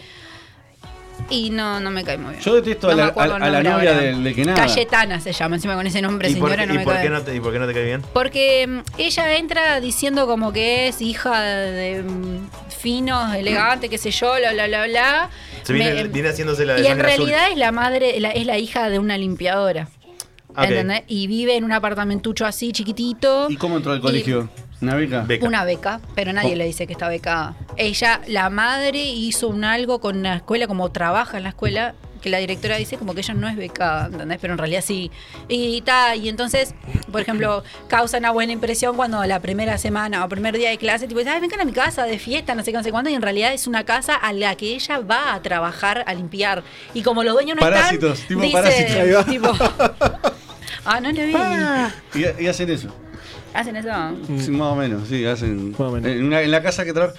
Y 1.30 1.50
no, 1.50 1.80
no 1.80 1.92
me 1.92 2.04
cae 2.04 2.18
muy 2.18 2.32
bien. 2.32 2.42
Yo 2.44 2.56
detesto 2.56 2.88
No 2.88 2.94
a 2.94 2.96
la, 2.96 3.06
a- 3.08 3.50
la 3.50 3.64
novia 3.64 3.94
del 3.94 4.24
de 4.24 4.34
que 4.34 4.44
nada. 4.44 4.58
Cayetana 4.66 5.20
se 5.22 5.32
llama, 5.32 5.56
encima 5.56 5.76
con 5.76 5.88
ese 5.88 6.02
nombre, 6.02 6.30
¿Y 6.30 6.36
por, 6.36 6.50
señora, 6.50 6.66
no 6.66 6.74
y 6.74 6.78
me 6.80 6.84
por 6.84 6.94
cae 6.94 7.04
qué 7.04 7.10
no 7.10 7.22
te, 7.22 7.36
¿Y 7.36 7.40
por 7.40 7.54
qué 7.54 7.60
no 7.60 7.68
te 7.68 7.74
cae 7.74 7.86
bien? 7.86 8.02
Porque 8.14 8.68
mm, 8.68 8.80
ella 8.98 9.36
entra 9.38 9.80
diciendo 9.80 10.28
como 10.28 10.52
que 10.52 10.90
es 10.90 11.02
hija 11.02 11.42
de 11.42 12.04
mm, 12.04 12.50
finos, 12.82 13.34
elegante, 13.36 13.88
qué 13.88 13.98
sé 13.98 14.12
yo, 14.12 14.34
bla, 14.38 14.52
bla, 14.54 14.68
bla, 14.68 14.88
bla. 14.88 15.30
Se 15.64 15.72
viene, 15.74 15.94
Me- 16.04 16.10
viene 16.10 16.30
haciéndose 16.30 16.66
la 16.66 16.74
de 16.74 16.82
y 16.82 16.86
en 16.88 16.94
azul. 16.94 17.04
realidad 17.04 17.52
es 17.52 17.58
la 17.58 17.72
madre, 17.72 18.20
la- 18.20 18.32
es 18.32 18.46
la 18.46 18.58
hija 18.58 18.90
de 18.90 19.00
una 19.00 19.18
limpiadora. 19.18 19.88
Ok. 20.50 20.64
¿Entendés? 20.64 21.04
Y 21.08 21.28
vive 21.28 21.56
en 21.56 21.64
un 21.64 21.72
apartamentucho 21.72 22.46
así 22.46 22.74
chiquitito. 22.74 23.48
¿Y 23.50 23.56
cómo 23.56 23.78
entró 23.78 23.94
al 23.94 24.02
colegio? 24.02 24.50
¿Una 24.82 24.96
beca? 24.96 25.26
Una 25.42 25.64
beca, 25.64 26.02
pero 26.16 26.34
nadie 26.34 26.54
Oh. 26.54 26.58
le 26.58 26.66
dice 26.66 26.88
que 26.88 26.94
está 26.94 27.08
becada. 27.08 27.54
Ella, 27.78 28.22
la 28.28 28.50
madre, 28.50 29.00
hizo 29.04 29.48
un 29.48 29.64
algo 29.64 30.00
con 30.02 30.24
la 30.24 30.36
escuela, 30.38 30.68
como 30.68 30.92
trabaja 30.92 31.38
en 31.38 31.44
la 31.44 31.50
escuela, 31.50 31.94
que 32.22 32.30
la 32.30 32.38
directora 32.38 32.76
dice 32.78 32.98
como 32.98 33.16
que 33.16 33.22
ella 33.22 33.34
no 33.34 33.48
es 33.48 33.56
becada, 33.56 34.06
¿entendés? 34.06 34.38
Pero 34.40 34.54
en 34.54 34.60
realidad 34.60 34.84
sí. 34.86 35.10
Y 35.48 35.82
ta, 35.82 36.16
y 36.16 36.30
entonces, 36.30 36.76
por 37.12 37.20
ejemplo, 37.22 37.64
causa 37.88 38.20
una 38.20 38.30
buena 38.32 38.54
impresión 38.54 38.96
cuando 38.96 39.24
la 39.26 39.40
primera 39.40 39.78
semana 39.80 40.24
o 40.24 40.30
primer 40.30 40.56
día 40.56 40.70
de 40.70 40.78
clase, 40.78 41.08
tipo, 41.08 41.20
ay, 41.20 41.40
vengan 41.42 41.62
a 41.62 41.66
mi 41.66 41.72
casa 41.72 42.04
de 42.06 42.20
fiesta, 42.20 42.54
no 42.54 42.64
sé 42.64 42.72
qué, 42.72 42.78
no 42.78 42.84
sé 42.84 42.92
cuándo, 42.92 43.10
y 43.10 43.16
en 43.16 43.24
realidad 43.24 43.54
es 43.54 43.66
una 43.66 43.86
casa 43.86 44.16
a 44.16 44.34
la 44.34 44.56
que 44.56 44.74
ella 44.76 45.00
va 45.00 45.34
a 45.34 45.42
trabajar, 45.42 46.04
a 46.06 46.14
limpiar. 46.14 46.64
Y 46.94 47.02
como 47.02 47.24
los 47.24 47.34
dueños 47.34 47.56
no 47.56 47.62
Parásitos, 47.62 48.20
están, 48.20 48.28
tipo 48.28 48.42
dice, 48.42 48.54
parásitos. 48.54 49.26
Tipo, 49.26 49.48
ah, 50.86 51.00
no 51.02 51.12
lo 51.12 51.26
vi. 51.26 52.20
Y, 52.40 52.44
y 52.44 52.48
hacen 52.48 52.70
eso. 52.70 52.96
Hacen 53.54 53.76
eso. 53.76 53.90
Sí, 54.40 54.52
más 54.52 54.68
o 54.72 54.76
menos, 54.76 55.08
sí, 55.08 55.26
hacen. 55.26 55.76
En, 55.78 56.26
una- 56.26 56.42
en 56.42 56.52
la 56.52 56.62
casa 56.62 56.86
que 56.86 56.94
trabaja. 56.94 57.16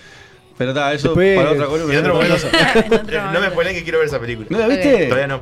Pero 0.59 0.71
está, 0.71 0.93
eso 0.93 1.09
Después- 1.09 1.37
para 1.37 1.51
otra 1.53 1.67
columna. 1.67 1.95
Y 1.95 1.97
otro 1.97 2.15
momento- 2.15 2.35
cosa. 2.35 3.31
no 3.33 3.41
me 3.41 3.49
spoilen 3.49 3.75
que 3.75 3.83
quiero 3.83 3.99
ver 3.99 4.09
esa 4.09 4.21
película. 4.21 4.49
¿No 4.51 4.59
la 4.59 4.67
viste? 4.69 5.07
Todavía 5.07 5.27
no. 5.27 5.41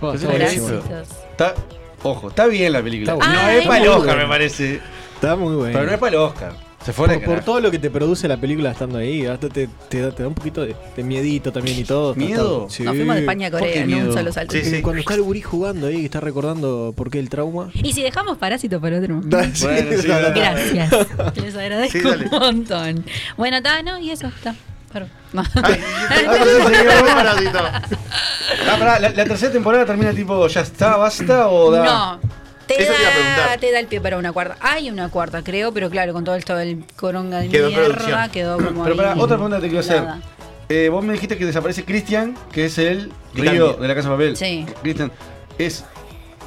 Oh, 0.00 0.12
está 0.14 0.26
es 0.26 0.38
buenísimo. 0.38 0.68
buenísimo. 0.68 1.02
Está, 1.30 1.54
ojo, 2.02 2.28
está 2.28 2.46
bien 2.46 2.72
la 2.72 2.82
película. 2.82 3.12
Está 3.14 3.26
no 3.32 3.48
es 3.50 3.66
para 3.66 3.82
el 3.82 3.88
Oscar, 3.88 4.16
me 4.16 4.26
parece. 4.26 4.80
Está 5.14 5.34
muy 5.36 5.54
bueno. 5.56 5.72
Pero 5.72 5.86
no 5.86 5.92
es 5.92 5.98
para 5.98 6.16
el 6.16 6.22
Oscar. 6.22 6.52
Se 6.88 6.94
fue 6.94 7.18
por, 7.18 7.44
todo 7.44 7.60
lo 7.60 7.70
que 7.70 7.78
te 7.78 7.90
produce 7.90 8.26
la 8.28 8.38
película 8.38 8.70
estando 8.70 8.96
ahí, 8.96 9.26
hasta 9.26 9.50
te, 9.50 9.68
te 9.90 10.00
da, 10.00 10.10
te 10.10 10.22
da 10.22 10.28
un 10.30 10.34
poquito 10.34 10.62
de, 10.62 10.74
de 10.96 11.02
miedito 11.02 11.52
también 11.52 11.78
y 11.78 11.84
todo. 11.84 12.14
¿Miedo? 12.14 12.66
sí. 12.70 12.82
Nos 12.82 12.96
fuimos 12.96 13.14
de 13.16 13.20
España 13.20 13.48
a 13.48 13.50
¿Por 13.50 13.60
Corea 13.60 13.82
en 13.82 13.92
un 13.92 14.14
solo 14.14 14.32
salto. 14.32 14.54
Sí, 14.54 14.64
sí. 14.64 14.80
Cuando 14.80 15.00
está 15.00 15.12
el 15.12 15.20
gurí 15.20 15.42
jugando 15.42 15.88
ahí, 15.88 15.98
que 15.98 16.06
está 16.06 16.20
recordando 16.20 16.94
por 16.96 17.10
qué 17.10 17.18
el 17.18 17.28
trauma. 17.28 17.68
Y 17.74 17.92
si 17.92 18.02
dejamos 18.02 18.38
parásito 18.38 18.80
para 18.80 19.00
otro 19.00 19.16
momento. 19.16 19.36
Bueno, 19.36 20.02
dale. 20.08 20.40
Gracias. 20.40 20.90
Les 21.36 21.56
agradezco 21.56 22.08
un 22.08 22.30
montón. 22.30 23.04
Bueno, 23.36 23.58
está, 23.58 23.82
¿no? 23.82 23.98
Y 23.98 24.10
eso 24.10 24.28
está. 24.28 24.54
No. 25.34 25.42
Ah, 28.66 28.76
pará, 28.78 28.98
la, 28.98 29.10
la 29.10 29.24
tercera 29.24 29.52
temporada 29.52 29.84
termina 29.84 30.12
tipo, 30.12 30.46
¿ya 30.48 30.62
está, 30.62 30.96
basta 30.96 31.48
o 31.48 31.70
da? 31.70 31.84
No. 31.84 32.20
Te 32.68 32.82
Eso 32.82 32.92
te 32.92 33.02
da, 33.02 33.10
preguntar. 33.10 33.60
te 33.60 33.72
da 33.72 33.80
el 33.80 33.86
pie 33.86 34.00
para 34.00 34.18
una 34.18 34.30
cuarta. 34.32 34.56
Hay 34.60 34.90
una 34.90 35.08
cuarta, 35.08 35.42
creo, 35.42 35.72
pero 35.72 35.88
claro, 35.90 36.12
con 36.12 36.22
todo 36.24 36.34
esto 36.36 36.54
del 36.54 36.84
coronga 36.96 37.40
de 37.40 37.48
Quedó 37.48 37.68
mierda, 37.68 37.86
producción. 37.86 38.30
quedó 38.30 38.56
como 38.58 38.84
Pero 38.84 38.96
para 38.96 39.14
otra 39.14 39.36
pregunta 39.36 39.56
te 39.60 39.66
quiero 39.68 39.80
hacer. 39.80 40.04
Eh, 40.68 40.88
vos 40.90 41.02
me 41.02 41.14
dijiste 41.14 41.36
que 41.38 41.46
desaparece 41.46 41.84
Cristian, 41.84 42.36
que 42.52 42.66
es 42.66 42.76
el 42.78 43.10
río 43.34 43.72
de 43.72 43.88
la 43.88 43.94
Casa 43.94 44.10
de 44.10 44.14
Papel. 44.14 44.36
Sí. 44.36 44.66
Cristian, 44.82 45.10
es. 45.58 45.84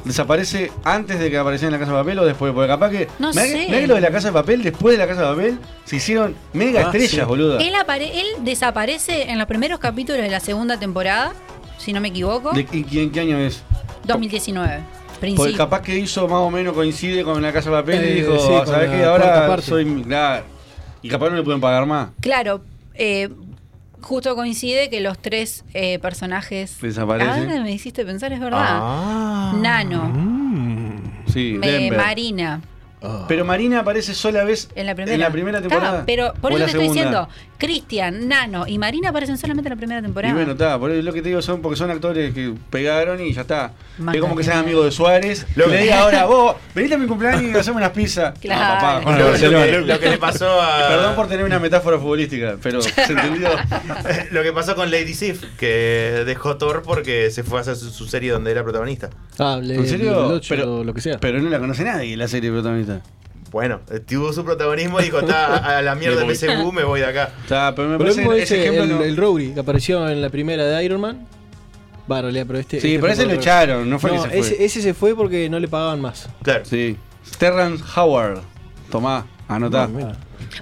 ¿Desaparece 0.05 0.71
antes 0.83 1.19
de 1.19 1.29
que 1.29 1.37
apareciera 1.37 1.67
en 1.67 1.73
la 1.73 1.79
Casa 1.79 1.91
de 1.91 1.97
Papel 2.03 2.17
o 2.19 2.25
después? 2.25 2.51
Porque 2.53 2.67
capaz 2.67 2.89
que. 2.89 3.07
No 3.19 3.29
mirá 3.31 3.43
sé. 3.43 3.51
que- 3.53 3.65
mirá 3.67 3.79
que 3.81 3.87
lo 3.87 3.95
de 3.95 4.01
la 4.01 4.11
Casa 4.11 4.27
de 4.29 4.33
Papel, 4.33 4.63
después 4.63 4.93
de 4.97 4.97
la 4.99 5.07
Casa 5.07 5.21
de 5.21 5.27
Papel, 5.35 5.59
se 5.85 5.95
hicieron 5.97 6.35
mega 6.53 6.79
Ah, 6.79 6.83
estrellas, 6.85 7.11
sí. 7.11 7.21
boluda. 7.21 7.59
Él, 7.61 7.73
apare- 7.75 8.11
él 8.19 8.25
desaparece 8.43 9.29
en 9.31 9.37
los 9.37 9.47
primeros 9.47 9.79
capítulos 9.79 10.21
de 10.21 10.29
la 10.29 10.39
segunda 10.39 10.77
temporada, 10.79 11.33
si 11.77 11.93
no 11.93 12.01
me 12.01 12.07
equivoco. 12.07 12.51
¿De, 12.51 12.61
y, 12.71 12.85
y 12.89 12.99
en 12.99 13.11
qué 13.11 13.19
año 13.21 13.37
es? 13.37 13.61
2019. 14.05 14.79
Porque 15.21 15.35
Principio. 15.35 15.57
capaz 15.57 15.81
que 15.83 15.97
hizo 15.99 16.27
más 16.27 16.39
o 16.39 16.49
menos 16.49 16.73
coincide 16.73 17.23
con 17.23 17.39
la 17.43 17.53
Casa 17.53 17.69
de 17.69 17.75
Papel 17.77 18.01
Eh, 18.03 18.09
y 18.09 18.13
dijo, 18.21 18.39
sí, 18.39 18.47
"Ah, 18.51 18.63
con 18.63 18.73
¿sabés 18.73 18.89
la 18.89 18.97
qué? 18.97 19.03
Ahora 19.05 19.47
parte". 19.47 19.65
soy. 19.67 20.03
claro. 20.03 20.43
Y 21.03 21.09
capaz 21.09 21.29
no 21.29 21.35
le 21.35 21.43
pueden 21.43 21.61
pagar 21.61 21.85
más. 21.85 22.09
Claro, 22.21 22.61
eh, 22.95 23.29
justo 24.01 24.35
coincide 24.35 24.89
que 24.89 24.99
los 24.99 25.19
tres 25.19 25.63
eh, 25.75 25.99
personajes. 25.99 26.79
Desaparecen. 26.81 27.49
Ahora 27.51 27.61
me 27.63 27.71
hiciste 27.71 28.03
pensar, 28.03 28.33
es 28.33 28.39
verdad. 28.39 28.65
Ah. 28.67 29.53
Nano, 29.55 30.11
Sí, 31.31 31.55
me- 31.59 31.67
Denver. 31.67 31.99
Marina. 31.99 32.61
Pero 33.27 33.45
Marina 33.45 33.79
aparece 33.79 34.13
sola 34.13 34.43
vez 34.43 34.69
En 34.75 34.85
la 34.85 34.93
primera. 34.93 35.15
en 35.15 35.21
la 35.21 35.31
primera 35.31 35.59
temporada. 35.59 35.93
Está, 35.93 36.05
pero 36.05 36.33
por 36.39 36.51
¿O 36.51 36.55
eso 36.55 36.65
te 36.65 36.71
estoy 36.71 36.87
diciendo, 36.87 37.27
Cristian, 37.61 38.27
Nano 38.27 38.65
y 38.67 38.79
Marina 38.79 39.09
aparecen 39.09 39.37
solamente 39.37 39.67
en 39.69 39.75
la 39.75 39.77
primera 39.77 39.99
Y 39.99 40.03
temporada. 40.03 40.33
bueno, 40.33 40.53
está, 40.53 40.79
por 40.79 40.89
eso 40.89 41.01
lo 41.03 41.13
que 41.13 41.21
te 41.21 41.29
digo 41.29 41.43
son 41.43 41.61
porque 41.61 41.77
son 41.77 41.91
actores 41.91 42.33
que 42.33 42.53
pegaron 42.71 43.21
y 43.21 43.31
ya 43.33 43.41
está. 43.41 43.73
Más 43.99 44.15
es 44.15 44.21
como 44.21 44.35
que 44.35 44.39
que 44.41 44.45
sean 44.45 44.57
amigos 44.57 44.83
de 44.85 44.91
Suárez. 44.91 45.45
Lo- 45.55 45.67
le 45.67 45.83
diga 45.83 45.99
ahora, 46.01 46.25
vos, 46.25 46.55
venite 46.73 46.95
a 46.95 46.97
mi 46.97 47.05
cumpleaños 47.05 47.43
y 47.43 47.55
hacemos 47.55 47.77
unas 47.77 47.91
pizzas. 47.91 48.33
Claro. 48.41 49.03
Papá, 49.05 49.17
Lo- 49.19 49.33
que- 49.33 49.81
lo 49.81 49.99
que 49.99 50.09
le 50.09 50.17
pasó 50.17 50.59
a- 50.59 50.87
Perdón 50.89 51.15
por 51.15 51.27
tener 51.27 51.45
una 51.45 51.59
metáfora 51.59 51.99
futbolística, 51.99 52.55
pero 52.63 52.81
¿se 52.81 52.89
entendió? 53.13 53.49
Lo 54.31 54.41
que 54.41 54.51
pasó 54.51 54.75
con 54.75 54.89
Lady 54.89 55.13
Sif, 55.13 55.43
que 55.59 56.23
dejó 56.25 56.57
Thor 56.57 56.81
porque 56.83 57.29
se 57.29 57.43
fue 57.43 57.59
a 57.59 57.61
hacer 57.61 57.75
su, 57.75 57.91
su 57.91 58.07
serie 58.07 58.31
donde 58.31 58.49
era 58.51 58.63
protagonista. 58.63 59.09
Ah, 59.37 59.59
¿En 59.61 59.87
serio? 59.87 60.41
pero, 60.49 60.83
lo 60.83 60.93
que 60.93 61.01
sea. 61.01 61.19
pero 61.19 61.39
no 61.39 61.49
la 61.49 61.59
conoce 61.59 61.83
nadie, 61.83 62.17
la 62.17 62.27
serie 62.27 62.49
protagonista. 62.51 63.01
Bueno, 63.51 63.81
tuvo 64.07 64.31
su 64.33 64.43
protagonismo 64.45 64.99
y 65.01 65.03
dijo, 65.03 65.19
está 65.19 65.57
a 65.57 65.77
a 65.79 65.81
la 65.81 65.93
mierda 65.93 66.21
Me 66.21 66.23
voy. 66.25 66.37
del 66.37 66.57
MCU, 66.57 66.71
me 66.71 66.83
voy 66.85 67.01
de 67.01 67.05
acá. 67.05 67.31
Está, 67.43 67.75
pero 67.75 67.89
me 67.89 67.97
Pero 67.97 68.09
parece 68.15 68.23
que 68.29 68.33
ese 68.41 68.43
ese, 68.43 68.61
ejemplo 68.61 68.83
el, 68.83 68.89
no- 68.91 69.03
el 69.03 69.17
Rowdy 69.17 69.53
que 69.53 69.59
apareció 69.59 70.07
en 70.09 70.21
la 70.21 70.29
primera 70.29 70.63
de 70.65 70.83
Iron 70.85 71.01
Man. 71.01 71.27
Va, 72.11 72.17
en 72.19 72.23
realidad, 72.23 72.45
pero 72.47 72.59
este. 72.59 72.79
Sí, 72.81 72.95
este 72.95 73.01
pero 73.01 73.13
ese 73.13 73.25
lo 73.25 73.33
echaron, 73.33 73.89
no 73.89 73.99
fue 73.99 74.11
que 74.11 74.19
se 74.19 74.27
fue. 74.29 74.39
Ese, 74.39 74.63
ese 74.65 74.81
se 74.81 74.93
fue 74.93 75.15
porque 75.15 75.49
no 75.49 75.59
le 75.59 75.67
pagaban 75.67 75.99
más. 76.01 76.29
Claro. 76.43 76.63
Sí. 76.65 76.97
Terrence 77.37 77.83
Howard. 77.95 78.39
Tomá, 78.89 79.27
anotá. 79.47 79.87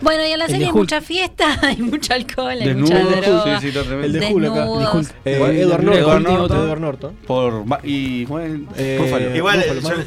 Bueno, 0.02 0.26
y 0.26 0.32
en 0.32 0.40
la 0.40 0.46
El 0.46 0.52
serie 0.52 0.68
hay 0.68 0.74
mucha 0.74 1.02
fiesta, 1.02 1.60
hay 1.62 1.78
mucho 1.78 2.14
alcohol, 2.14 2.52
hay 2.52 2.68
Desnudos, 2.68 2.92
mucha 3.04 3.22
droga. 3.22 3.60
sí, 3.60 3.62
sí, 3.62 3.68
está 3.70 3.84
tremendo. 3.84 4.06
El 4.06 4.14
de 4.14 4.34
Hulk 4.34 4.46
acá. 4.46 5.14
Eh, 5.26 5.60
Edward 5.62 5.84
Norton. 5.84 6.24
Norton. 6.24 6.58
Edward 6.66 6.80
Norton. 6.80 7.16
Por, 7.28 7.66
y 7.84 8.26
bueno, 8.26 8.68
Eh. 8.78 9.34
Igual, 9.36 9.64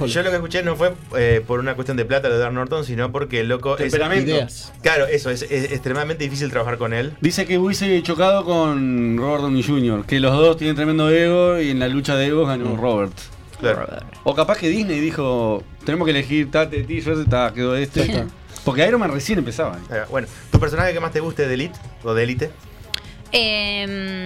yo, 0.07 0.23
lo 0.23 0.31
que 0.31 0.37
escuché 0.37 0.63
no 0.63 0.77
fue 0.77 0.93
eh, 1.17 1.43
por 1.47 1.61
una 1.61 1.75
cuestión 1.75 1.97
de 1.97 2.05
plata 2.05 2.29
de 2.29 2.37
Edward 2.37 2.53
Norton, 2.53 2.85
sino 2.85 3.13
porque 3.13 3.41
el 3.41 3.49
loco 3.49 3.75
es. 3.77 3.91
Temperamento. 3.91 4.31
Ideas. 4.31 4.73
Claro, 4.83 5.07
eso, 5.07 5.31
es, 5.31 5.43
es 5.43 5.73
extremadamente 5.73 6.25
difícil 6.25 6.51
trabajar 6.51 6.79
con 6.79 6.93
él. 6.93 7.13
Dice 7.21 7.47
que 7.47 7.59
hubiese 7.59 8.03
chocado 8.03 8.45
con 8.45 9.17
Robert 9.19 9.43
Downey 9.43 9.63
Jr., 9.63 10.05
que 10.07 10.21
los 10.21 10.33
dos 10.33 10.57
tienen 10.57 10.77
tremendo 10.77 11.11
ego 11.11 11.61
y 11.61 11.71
en 11.71 11.79
la 11.79 11.89
lucha 11.89 12.17
de 12.17 12.27
egos 12.27 12.49
ganó 12.49 12.77
Robert. 12.77 13.13
Claro. 13.61 13.87
O 14.25 14.35
capaz 14.35 14.59
que 14.59 14.69
Disney 14.69 14.99
dijo, 14.99 15.63
tenemos 15.85 16.05
que 16.07 16.11
elegir 16.11 16.51
Tate, 16.51 16.83
ti, 16.83 17.01
yo, 17.01 17.25
ta, 17.27 17.53
quedó 17.55 17.77
este. 17.77 18.25
Porque 18.65 18.87
Iron 18.87 19.01
Man 19.01 19.11
recién 19.13 19.39
empezaba. 19.39 19.79
Eh, 19.91 20.03
Bueno, 20.11 20.29
¿tu 20.51 20.59
personaje 20.61 20.93
que 20.93 21.01
más 21.01 21.13
te 21.13 21.21
guste 21.21 21.47
de 21.49 21.55
Elite 21.55 21.79
o 22.05 22.15
de 22.15 22.23
Elite? 22.23 22.51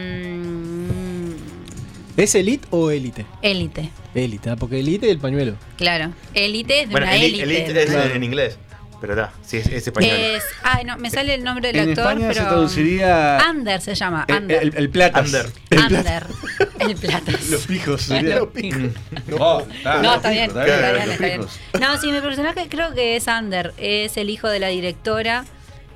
Em, 0.07 1.35
¿Es 2.17 2.35
Elite 2.35 2.67
o 2.71 2.91
Élite? 2.91 3.27
élite, 3.43 3.91
Élite, 4.15 4.51
ah, 4.51 4.57
porque 4.57 4.81
Elite 4.81 5.07
es 5.07 5.13
el 5.13 5.19
pañuelo. 5.19 5.55
claro. 5.77 6.13
Élite 6.35 6.81
es 6.83 6.89
de 6.89 6.93
Bueno, 6.93 7.07
una 7.07 7.17
Elite, 7.17 7.43
élite. 7.43 7.65
Elite 7.65 7.83
es 7.83 7.91
Claro. 7.91 8.15
en 8.15 8.25
inglés. 8.25 8.59
Pero 9.01 9.15
da, 9.15 9.33
sí, 9.43 9.59
es, 9.59 9.67
es 9.67 9.87
español. 9.87 10.11
Es, 10.11 10.43
ay, 10.63 10.85
no, 10.85 10.97
me 10.97 11.11
sale 11.11 11.35
el 11.35 11.45
nombre 11.45 11.69
del 11.73 11.77
En 11.83 11.89
actor, 11.91 12.07
España 12.13 12.29
se 12.33 12.35
pero 12.41 12.49
traduciría 12.51 13.39
Ander 13.39 13.81
se 13.83 13.95
llama, 13.95 14.25
el, 14.27 14.35
Ander. 14.35 14.63
el, 14.63 14.75
el 14.77 14.91
platas. 14.91 15.27
Under. 15.27 15.47
Ander. 15.83 16.27
El 16.79 16.97
platas. 16.97 17.47
Los 17.51 17.67
pijos. 17.67 18.03
sería. 18.03 18.37
Los 18.37 18.49
pijos. 18.49 18.81
No, 19.27 19.61
está, 19.61 20.03
No, 20.03 20.15
está 20.15 20.31
bien, 20.31 20.47
pijos, 20.51 20.65
está 20.67 20.93
bien, 20.93 21.05
los 21.07 21.13
está 21.15 21.27
bien. 21.27 21.41
pijos. 21.41 21.59
No, 21.81 22.01
sí, 22.01 22.11
mi 22.13 22.21
personaje 22.21 22.67
creo 22.71 22.95
que 22.95 23.17
es 23.17 23.29
Ander. 23.29 23.75
Es 23.77 24.17
el 24.17 24.31
hijo 24.31 24.49
de 24.49 24.61
la 24.61 24.69
directora 24.69 25.45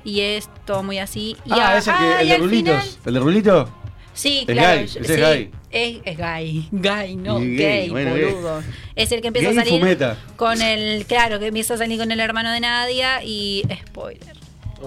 y 0.03 0.21
es 0.21 0.49
todo 0.65 0.83
muy 0.83 0.99
así. 0.99 1.37
Y 1.45 1.51
Ah, 1.53 1.69
a- 1.69 1.77
ese 1.77 1.91
que, 1.91 1.97
ah, 1.97 2.21
el 2.21 2.27
y 2.27 2.29
de 2.29 2.37
Rulitos. 2.37 2.83
final- 2.83 2.97
¿El 3.05 3.13
de 3.15 3.19
Rulito? 3.19 3.77
Sí, 4.13 4.45
Es 4.47 4.53
claro. 4.53 4.77
gay, 4.79 4.87
yo- 4.87 4.99
ese 4.99 4.99
es 5.01 5.07
sí, 5.07 5.21
gay. 5.21 5.51
Es, 5.71 5.97
es 6.03 6.17
gay. 6.17 6.67
Gay, 6.71 7.15
no 7.15 7.41
Y 7.41 7.55
gay, 7.55 7.57
gay, 7.57 7.89
bueno, 7.89 8.13
gay. 8.13 8.25
boludo. 8.25 8.61
Es 8.95 9.11
el 9.13 9.21
que 9.21 9.27
empieza 9.27 9.49
Gay 9.49 9.57
a 9.57 9.63
salir 9.63 9.79
fumeta. 9.79 10.17
con 10.35 10.61
el. 10.61 11.05
Claro, 11.05 11.39
que 11.39 11.47
empieza 11.47 11.75
a 11.75 11.77
salir 11.77 11.97
con 11.97 12.11
el 12.11 12.19
hermano 12.19 12.51
de 12.51 12.59
Nadia 12.59 13.23
y. 13.23 13.63
Spoiler. 13.87 14.35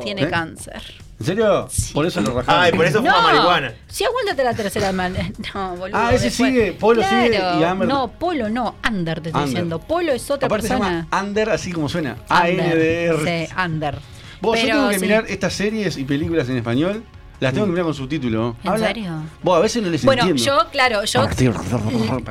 Tiene 0.02 0.22
¿Eh? 0.24 0.28
cáncer. 0.28 0.82
¿En 1.20 1.26
serio? 1.26 1.68
Por 1.94 2.04
eso 2.04 2.20
lo 2.20 2.34
rajaron. 2.34 2.62
Ay, 2.64 2.72
por 2.72 2.84
eso 2.84 2.98
fuma 2.98 3.22
marihuana. 3.22 3.72
Si 3.86 4.04
aguántate 4.04 4.42
la 4.44 4.52
tercera 4.54 4.90
mano. 4.92 5.16
No, 5.54 5.76
boludo. 5.76 5.96
Ah, 5.96 6.12
ese 6.12 6.24
después- 6.26 6.50
sigue, 6.52 6.72
Polo 6.72 7.02
sigue 7.02 7.30
Claro, 7.30 7.60
y 7.60 7.62
Amber- 7.62 7.86
No, 7.88 8.10
Polo 8.18 8.48
no, 8.50 8.74
Ander 8.82 9.20
te 9.20 9.28
estoy 9.30 9.44
diciendo. 9.44 9.78
Polo 9.78 10.12
es 10.12 10.28
otra 10.30 10.46
Aparte 10.46 10.66
se 10.66 10.74
persona. 10.74 11.06
llama 11.10 11.22
Under, 11.22 11.50
así 11.50 11.70
como 11.72 11.88
suena. 11.88 12.16
A-N-D-R. 12.28 13.46
Sí, 13.46 13.52
Ander. 13.56 13.94
Vos, 14.40 14.58
yo 14.58 14.64
Pero 14.66 14.76
tengo 14.76 14.88
que 14.90 14.94
sí. 14.96 15.00
mirar 15.00 15.24
estas 15.28 15.52
series 15.54 15.96
y 15.96 16.04
películas 16.04 16.48
en 16.48 16.56
español. 16.58 17.04
Las 17.45 17.53
tengo 17.55 17.66
que 17.66 17.70
mirar 17.72 17.84
con 17.84 17.95
subtítulo. 17.95 18.57
¿En 18.64 18.78
serio? 18.78 19.11
Vos 19.42 19.59
a 19.59 19.61
veces 19.61 19.82
no 19.82 19.90
les 19.90 20.05
Bueno, 20.05 20.22
entiendo. 20.22 20.42
yo, 20.64 20.70
claro, 20.70 21.05
yo, 21.05 21.28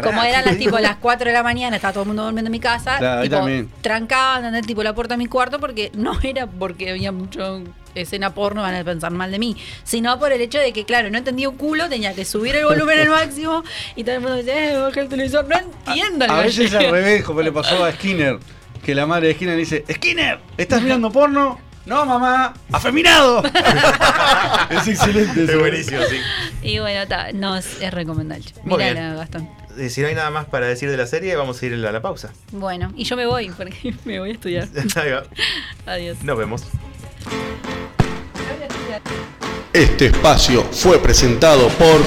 como 0.04 0.24
eran 0.24 0.46
las 0.46 0.58
tipo 0.58 0.80
las 0.80 0.98
4 0.98 1.28
de 1.28 1.34
la 1.34 1.44
mañana, 1.44 1.76
estaba 1.76 1.94
todo 1.94 2.04
el 2.04 2.08
mundo 2.08 2.24
durmiendo 2.26 2.48
en 2.50 2.52
mi 2.52 2.60
casa, 2.60 2.98
Claro, 2.98 3.22
ahí 3.22 3.30
tipo, 3.30 3.38
también. 3.38 3.70
trancaba, 3.82 4.38
¿entendés? 4.38 4.66
tipo 4.66 4.84
la 4.84 4.94
puerta 4.96 5.14
de 5.14 5.18
mi 5.20 5.28
cuarto, 5.28 5.60
porque 5.60 5.92
no 5.94 6.18
era 6.24 6.48
porque 6.48 6.90
había 6.90 7.12
mucho 7.12 7.62
escena 7.96 8.34
porno, 8.34 8.64
van 8.64 8.74
a 8.74 8.84
pensar 8.84 9.12
mal 9.12 9.32
de 9.32 9.38
mí, 9.38 9.56
sino 9.84 10.18
por 10.18 10.32
el 10.32 10.42
hecho 10.42 10.58
de 10.58 10.74
que, 10.74 10.84
claro, 10.84 11.12
no 11.12 11.18
entendía 11.20 11.48
un 11.48 11.58
culo, 11.58 11.88
tenía 11.90 12.14
que 12.16 12.26
subir 12.26 12.56
el 12.56 12.66
volumen 12.66 13.00
al 13.00 13.10
máximo 13.10 13.64
y 13.96 14.04
todo 14.04 14.16
el 14.16 14.22
mundo 14.22 14.38
decía, 14.38 14.74
eh, 14.74 14.78
baja 14.82 15.00
el 15.00 15.10
televisor, 15.10 15.48
no 15.48 15.56
entiendo. 15.58 16.26
A 16.28 16.42
veces 16.42 16.74
al 16.74 16.86
revés, 16.92 17.24
como 17.24 17.42
le 17.44 17.52
pasó 17.52 17.84
a 17.86 17.92
Skinner, 17.92 18.40
que 18.84 18.96
la 18.96 19.06
madre 19.06 19.28
de 19.28 19.34
Skinner 19.36 19.54
le 19.54 19.60
dice, 19.60 19.86
Skinner, 19.92 20.40
¿estás 20.58 20.82
mirando 20.82 21.12
porno? 21.12 21.60
No, 21.86 22.06
mamá, 22.06 22.54
afeminado. 22.72 23.44
es 24.70 24.88
excelente. 24.88 25.44
Es 25.44 25.60
buenísimo, 25.60 26.02
sí. 26.10 26.18
Y 26.62 26.80
bueno, 26.80 27.06
ta, 27.08 27.32
no, 27.34 27.58
es, 27.58 27.82
es 27.82 27.94
recomendable. 27.94 28.46
Muy 28.64 28.78
Mirala. 28.78 29.16
Gastón. 29.16 29.50
Y 29.78 29.90
si 29.90 30.02
no 30.02 30.08
hay 30.08 30.16
nada 30.16 30.30
más 30.30 30.46
para 30.46 30.68
decir 30.68 30.90
de 30.90 30.98
la 30.98 31.08
serie, 31.08 31.36
vamos 31.36 31.62
a 31.62 31.66
ir 31.66 31.74
a 31.74 31.92
la 31.92 32.02
pausa. 32.02 32.32
Bueno, 32.52 32.92
y 32.96 33.04
yo 33.04 33.18
me 33.18 33.26
voy, 33.26 33.50
porque 33.50 33.94
me 34.06 34.20
voy 34.20 34.30
a 34.30 34.34
estudiar. 34.34 34.68
Ahí 34.96 35.12
va. 35.12 35.24
Adiós. 35.86 36.18
Nos 36.24 36.38
vemos. 36.38 36.64
Este 39.74 40.06
espacio 40.08 40.64
fue 40.72 41.00
presentado 41.00 41.68
por 41.70 42.02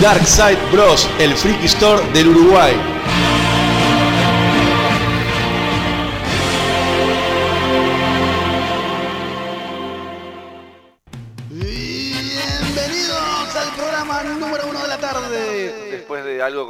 Darkside 0.00 0.58
Bros, 0.72 1.08
el 1.18 1.36
Freaky 1.36 1.66
Store 1.66 2.02
del 2.12 2.28
Uruguay. 2.28 3.01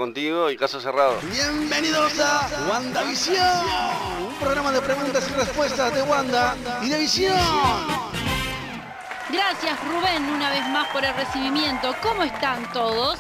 Contigo 0.03 0.51
y 0.51 0.57
caso 0.57 0.81
cerrado. 0.81 1.17
Bienvenidos 1.31 2.19
a 2.19 2.49
WandaVision, 2.69 4.27
un 4.27 4.35
programa 4.41 4.73
de 4.73 4.81
preguntas 4.81 5.25
y 5.31 5.33
respuestas 5.33 5.95
de 5.95 6.03
Wanda 6.03 6.57
y 6.83 6.89
de 6.89 6.99
Visión. 6.99 7.39
Gracias 9.31 9.79
Rubén 9.85 10.25
una 10.25 10.51
vez 10.51 10.69
más 10.71 10.89
por 10.89 11.05
el 11.05 11.15
recibimiento. 11.15 11.95
¿Cómo 12.03 12.25
están 12.25 12.69
todos? 12.73 13.17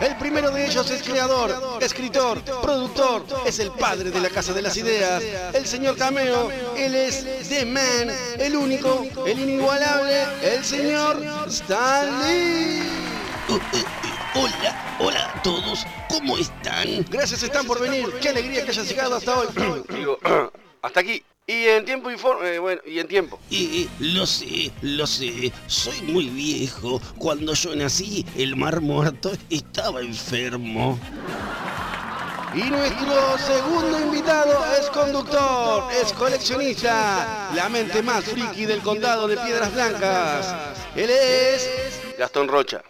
El 0.00 0.16
primero 0.16 0.50
de 0.50 0.66
ellos 0.66 0.90
es 0.90 1.02
creador, 1.02 1.78
escritor, 1.82 2.40
productor, 2.62 3.24
es 3.46 3.58
el 3.58 3.70
padre 3.70 4.10
de 4.10 4.20
la 4.20 4.30
Casa 4.30 4.52
de 4.54 4.62
las 4.62 4.76
Ideas, 4.76 5.22
el 5.54 5.66
señor 5.76 5.96
Cameo. 5.98 6.50
Él 6.74 6.94
es 6.94 7.26
The 7.48 7.66
Man, 7.66 8.10
el 8.38 8.56
único, 8.56 9.06
el 9.26 9.38
inigualable, 9.38 10.24
el 10.42 10.64
señor 10.64 11.22
Stanley. 11.48 12.80
Hola, 14.34 14.96
hola 14.98 15.32
a 15.34 15.42
todos, 15.42 15.86
¿cómo 16.08 16.38
están? 16.38 17.04
Gracias, 17.10 17.42
Stan, 17.42 17.66
por 17.66 17.80
venir. 17.80 18.06
Qué 18.22 18.30
alegría 18.30 18.64
que 18.64 18.70
hayas 18.70 18.88
llegado 18.88 19.16
hasta 19.16 19.38
hoy. 19.38 19.48
Digo, 19.90 20.18
hasta 20.82 21.00
aquí. 21.00 21.22
Y 21.46 21.66
en 21.66 21.84
tiempo 21.84 22.10
eh, 22.10 22.58
bueno, 22.58 22.80
y 22.86 22.98
en 22.98 23.06
tiempo. 23.06 23.38
Eh, 23.50 23.86
lo 24.00 24.26
sé, 24.26 24.72
lo 24.80 25.06
sé, 25.06 25.52
soy 25.66 26.00
muy 26.02 26.28
viejo. 26.30 27.00
Cuando 27.18 27.52
yo 27.52 27.76
nací, 27.76 28.24
el 28.36 28.56
mar 28.56 28.80
muerto 28.80 29.30
estaba 29.50 30.00
enfermo. 30.00 30.98
Y 32.54 32.62
nuestro 32.70 33.38
segundo 33.38 34.00
invitado 34.00 34.64
es 34.80 34.88
conductor, 34.90 35.92
es 35.92 36.12
coleccionista, 36.12 37.50
la 37.54 37.68
mente 37.68 38.02
más 38.02 38.24
friki 38.24 38.64
del 38.64 38.80
condado 38.80 39.28
de 39.28 39.36
Piedras 39.36 39.74
Blancas. 39.74 40.54
Él 40.94 41.10
es 41.10 42.00
Gastón 42.18 42.48
Rocha. 42.48 42.82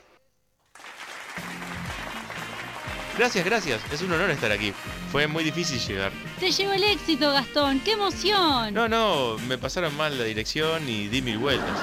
Gracias, 3.19 3.45
gracias. 3.45 3.81
Es 3.91 4.03
un 4.03 4.13
honor 4.13 4.31
estar 4.31 4.53
aquí. 4.53 4.75
Fue 5.11 5.27
muy 5.27 5.43
difícil 5.43 5.81
llegar. 5.81 6.13
Te 6.39 6.53
llevo 6.53 6.73
el 6.73 6.85
éxito, 6.85 7.33
Gastón. 7.33 7.81
¡Qué 7.81 7.93
emoción! 7.93 8.75
No, 8.75 8.89
no, 8.89 9.39
me 9.49 9.57
pasaron 9.57 9.97
mal 9.97 10.19
la 10.19 10.25
dirección 10.25 10.87
y 10.89 11.09
di 11.09 11.23
mil 11.23 11.39
vueltas. 11.39 11.79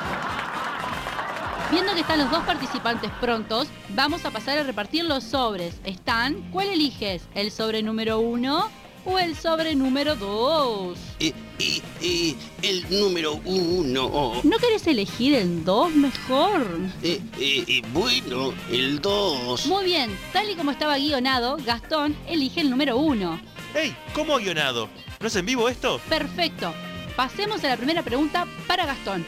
Viendo 1.71 1.93
que 1.95 2.01
están 2.01 2.19
los 2.19 2.29
dos 2.29 2.43
participantes 2.43 3.09
prontos, 3.19 3.67
vamos 3.89 4.25
a 4.25 4.31
pasar 4.31 4.57
a 4.59 4.63
repartir 4.63 5.05
los 5.05 5.23
sobres. 5.23 5.75
¿Están? 5.83 6.35
¿Cuál 6.51 6.69
eliges? 6.69 7.23
¿El 7.33 7.51
sobre 7.51 7.81
número 7.81 8.19
uno 8.19 8.69
o 9.05 9.17
el 9.17 9.35
sobre 9.35 9.73
número 9.75 10.15
dos? 10.15 10.99
Eh, 11.19 11.33
eh, 11.59 11.81
eh, 12.01 12.35
el 12.61 12.85
número 12.89 13.39
uno. 13.45 14.33
¿No 14.43 14.57
querés 14.59 14.85
elegir 14.85 15.33
el 15.33 15.65
dos 15.65 15.91
mejor? 15.95 16.61
Eh, 17.01 17.19
eh, 17.39 17.63
eh, 17.67 17.81
bueno, 17.91 18.53
el 18.69 19.01
dos. 19.01 19.65
Muy 19.65 19.85
bien, 19.85 20.15
tal 20.31 20.49
y 20.49 20.55
como 20.55 20.71
estaba 20.71 20.97
guionado, 20.97 21.57
Gastón 21.65 22.15
elige 22.27 22.61
el 22.61 22.69
número 22.69 22.97
uno. 22.97 23.41
¡Ey! 23.73 23.95
¿Cómo 24.13 24.37
guionado? 24.37 24.89
¿No 25.19 25.27
es 25.27 25.35
en 25.35 25.45
vivo 25.47 25.67
esto? 25.69 25.99
Perfecto. 26.07 26.71
Pasemos 27.15 27.63
a 27.63 27.69
la 27.69 27.77
primera 27.77 28.03
pregunta 28.03 28.45
para 28.67 28.85
Gastón. 28.85 29.25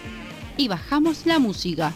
Y 0.57 0.67
bajamos 0.67 1.25
la 1.25 1.39
música. 1.39 1.91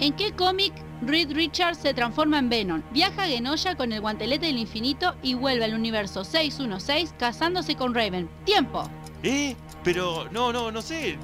¿En 0.00 0.14
qué 0.14 0.32
cómic 0.32 0.72
Reed 1.02 1.30
Richards 1.32 1.78
se 1.78 1.92
transforma 1.92 2.38
en 2.38 2.48
Venom? 2.48 2.82
Viaja 2.90 3.24
a 3.24 3.26
Genosha 3.26 3.74
con 3.74 3.92
el 3.92 4.00
guantelete 4.00 4.46
del 4.46 4.56
infinito 4.56 5.14
y 5.22 5.34
vuelve 5.34 5.66
al 5.66 5.74
universo 5.74 6.24
616 6.24 7.14
casándose 7.18 7.76
con 7.76 7.94
Raven. 7.94 8.26
¡Tiempo! 8.46 8.88
¿Eh? 9.22 9.54
Pero 9.84 10.26
no, 10.30 10.54
no, 10.54 10.72
no 10.72 10.80
sé. 10.80 11.18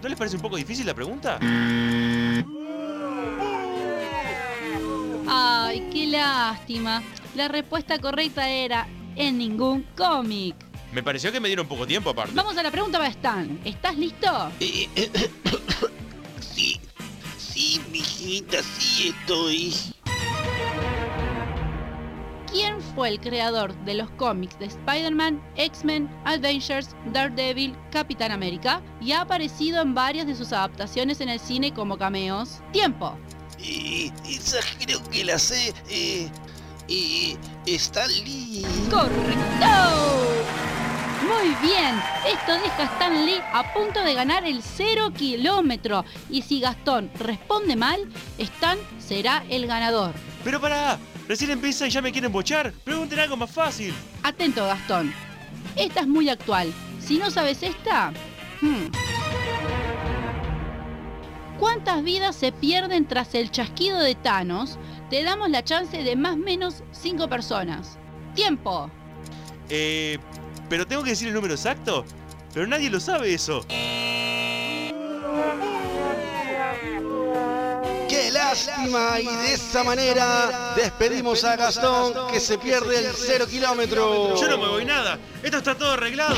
¿No 0.00 0.08
les 0.08 0.16
parece 0.16 0.36
un 0.36 0.42
poco 0.42 0.56
difícil 0.56 0.86
la 0.86 0.94
pregunta? 0.94 1.40
Ay, 5.28 5.88
qué 5.92 6.06
lástima. 6.06 7.02
La 7.34 7.48
respuesta 7.48 7.98
correcta 7.98 8.48
era 8.48 8.86
en 9.16 9.36
ningún 9.36 9.84
cómic. 9.96 10.54
Me 10.92 11.02
pareció 11.02 11.32
que 11.32 11.40
me 11.40 11.48
dieron 11.48 11.66
poco 11.66 11.88
tiempo 11.88 12.10
aparte. 12.10 12.32
Vamos 12.36 12.56
a 12.56 12.62
la 12.62 12.70
pregunta 12.70 12.98
para 12.98 13.10
Stan. 13.10 13.58
¿Estás 13.64 13.98
listo? 13.98 14.52
Eh, 14.60 14.88
eh, 14.94 15.30
sí, 16.40 16.80
sí, 17.56 17.80
mijita, 17.90 18.58
sí 18.78 19.14
estoy. 19.18 19.74
¿Quién 22.50 22.80
fue 22.94 23.08
el 23.08 23.20
creador 23.20 23.74
de 23.84 23.94
los 23.94 24.10
cómics 24.12 24.58
de 24.58 24.66
Spider-Man, 24.66 25.42
X-Men, 25.56 26.08
Avengers, 26.24 26.90
Daredevil, 27.12 27.76
Capitán 27.90 28.30
América? 28.30 28.80
Y 29.00 29.12
ha 29.12 29.22
aparecido 29.22 29.82
en 29.82 29.94
varias 29.94 30.26
de 30.26 30.34
sus 30.34 30.52
adaptaciones 30.52 31.20
en 31.20 31.28
el 31.28 31.40
cine 31.40 31.74
como 31.74 31.98
cameos. 31.98 32.60
¡Tiempo! 32.72 33.16
Eh, 33.58 34.10
esa 34.28 34.58
creo 34.78 35.02
que 35.10 35.24
la 35.24 35.38
sé. 35.38 35.74
Eh, 35.90 36.30
eh, 36.88 37.36
Stan 37.66 38.08
Lee. 38.08 38.64
¡Correcto! 38.90 40.75
Muy 41.26 41.54
bien, 41.60 42.00
esto 42.24 42.52
deja 42.52 42.82
a 42.82 42.84
Stan 42.84 43.26
Lee 43.26 43.40
a 43.52 43.72
punto 43.72 44.00
de 44.04 44.14
ganar 44.14 44.44
el 44.44 44.62
cero 44.62 45.12
kilómetro. 45.12 46.04
Y 46.30 46.42
si 46.42 46.60
Gastón 46.60 47.10
responde 47.18 47.74
mal, 47.74 48.08
Stan 48.38 48.78
será 48.98 49.44
el 49.48 49.66
ganador. 49.66 50.14
Pero 50.44 50.60
pará, 50.60 50.98
recién 51.26 51.50
empieza 51.50 51.86
y 51.86 51.90
ya 51.90 52.00
me 52.00 52.12
quieren 52.12 52.30
bochar. 52.30 52.72
Pregunten 52.84 53.18
algo 53.18 53.36
más 53.36 53.50
fácil. 53.50 53.92
Atento, 54.22 54.64
Gastón. 54.66 55.12
Esta 55.74 56.00
es 56.00 56.06
muy 56.06 56.28
actual. 56.28 56.72
Si 57.00 57.18
no 57.18 57.30
sabes 57.30 57.60
esta... 57.62 58.12
hmm. 58.60 58.86
¿Cuántas 61.58 62.04
vidas 62.04 62.36
se 62.36 62.52
pierden 62.52 63.08
tras 63.08 63.34
el 63.34 63.50
chasquido 63.50 63.98
de 63.98 64.14
Thanos? 64.14 64.78
Te 65.10 65.24
damos 65.24 65.50
la 65.50 65.64
chance 65.64 66.02
de 66.02 66.14
más 66.14 66.34
o 66.34 66.38
menos 66.38 66.84
5 66.92 67.28
personas. 67.28 67.98
¡Tiempo! 68.34 68.90
Eh, 69.68 70.18
pero 70.68 70.86
tengo 70.86 71.02
que 71.02 71.10
decir 71.10 71.28
el 71.28 71.34
número 71.34 71.54
exacto. 71.54 72.04
Pero 72.54 72.66
nadie 72.66 72.90
lo 72.90 73.00
sabe 73.00 73.34
eso. 73.34 73.64
Lástima! 78.56 79.20
y 79.20 79.26
de 79.26 79.54
esa 79.54 79.84
manera 79.84 80.74
despedimos 80.76 81.44
a 81.44 81.56
Gastón 81.56 82.30
que 82.30 82.40
se 82.40 82.58
pierde 82.58 82.98
el 82.98 83.14
cero 83.14 83.46
kilómetro. 83.48 84.34
Yo 84.36 84.48
no 84.48 84.58
me 84.58 84.68
voy 84.68 84.84
nada. 84.84 85.18
Esto 85.42 85.58
está 85.58 85.74
todo 85.74 85.92
arreglado. 85.92 86.36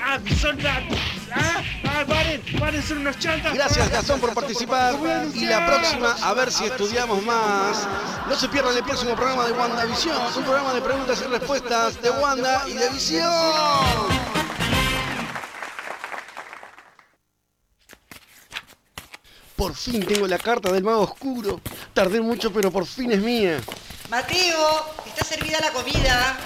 Ah, 0.00 0.18
son. 0.40 0.58
Ah, 0.66 1.62
ah, 1.84 2.04
paren, 2.06 2.42
paren, 2.58 2.82
son 2.82 2.98
unos 2.98 3.18
chantas. 3.18 3.54
Gracias 3.54 3.90
Gastón 3.90 4.20
por 4.20 4.34
participar 4.34 4.94
y 5.34 5.46
la 5.46 5.66
próxima 5.66 6.16
a 6.22 6.34
ver 6.34 6.52
si 6.52 6.64
estudiamos 6.64 7.22
más. 7.24 7.86
No 8.28 8.36
se 8.36 8.48
pierdan 8.48 8.76
el 8.76 8.84
próximo 8.84 9.14
programa 9.14 9.46
de 9.46 9.52
WandaVision, 9.52 10.16
un 10.36 10.44
programa 10.44 10.74
de 10.74 10.80
preguntas 10.80 11.22
y 11.24 11.28
respuestas 11.28 12.00
de 12.00 12.10
Wanda 12.10 12.64
y 12.68 12.74
de 12.74 12.90
Visión. 12.90 14.13
Por 19.64 19.74
fin 19.74 20.04
tengo 20.04 20.26
la 20.26 20.36
carta 20.36 20.70
del 20.70 20.84
mago 20.84 21.04
oscuro. 21.04 21.58
Tardé 21.94 22.20
mucho, 22.20 22.52
pero 22.52 22.70
por 22.70 22.84
fin 22.84 23.10
es 23.12 23.22
mía. 23.22 23.62
Mateo, 24.10 24.92
está 25.06 25.24
servida 25.24 25.58
la 25.58 25.70
comida. 25.70 26.36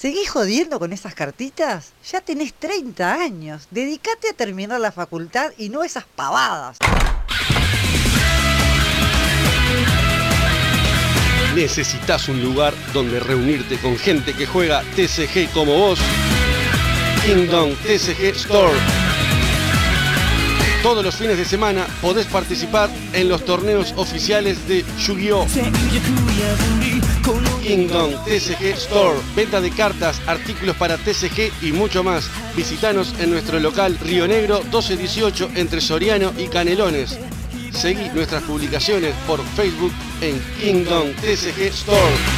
¿Seguís 0.00 0.30
jodiendo 0.30 0.78
con 0.78 0.92
esas 0.92 1.16
cartitas? 1.16 1.94
Ya 2.08 2.20
tenés 2.20 2.54
30 2.54 3.12
años. 3.12 3.66
Dedicate 3.72 4.28
a 4.30 4.34
terminar 4.34 4.78
la 4.78 4.92
facultad 4.92 5.50
y 5.58 5.68
no 5.68 5.82
esas 5.82 6.04
pavadas. 6.04 6.78
Necesitas 11.56 12.28
un 12.28 12.40
lugar 12.40 12.72
donde 12.92 13.18
reunirte 13.18 13.78
con 13.78 13.98
gente 13.98 14.32
que 14.32 14.46
juega 14.46 14.84
TCG 14.94 15.50
como 15.52 15.76
vos. 15.76 15.98
Kingdom 17.26 17.74
TCG 17.82 18.36
Store. 18.36 18.97
Todos 20.82 21.04
los 21.04 21.16
fines 21.16 21.36
de 21.36 21.44
semana 21.44 21.86
podés 22.00 22.26
participar 22.26 22.88
en 23.12 23.28
los 23.28 23.44
torneos 23.44 23.92
oficiales 23.96 24.68
de 24.68 24.84
Yu-Gi-Oh! 24.98 25.46
Kingdom 27.62 28.12
TCG 28.24 28.64
Store. 28.76 29.18
Venta 29.34 29.60
de 29.60 29.70
cartas, 29.70 30.20
artículos 30.26 30.76
para 30.76 30.96
TCG 30.96 31.52
y 31.62 31.72
mucho 31.72 32.04
más. 32.04 32.30
Visitanos 32.56 33.14
en 33.18 33.30
nuestro 33.30 33.58
local 33.58 33.98
Río 34.00 34.28
Negro 34.28 34.60
1218 34.62 35.50
entre 35.56 35.80
Soriano 35.80 36.32
y 36.38 36.46
Canelones. 36.46 37.18
Seguí 37.72 38.08
nuestras 38.14 38.44
publicaciones 38.44 39.14
por 39.26 39.44
Facebook 39.56 39.92
en 40.20 40.40
Kingdom 40.60 41.12
TCG 41.20 41.62
Store. 41.72 42.37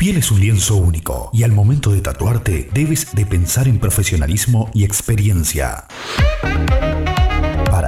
Piel 0.00 0.16
es 0.16 0.30
un 0.30 0.40
lienzo 0.40 0.76
único 0.76 1.28
y 1.30 1.42
al 1.42 1.52
momento 1.52 1.92
de 1.92 2.00
tatuarte 2.00 2.70
debes 2.72 3.14
de 3.14 3.26
pensar 3.26 3.68
en 3.68 3.78
profesionalismo 3.78 4.70
y 4.72 4.84
experiencia. 4.84 5.84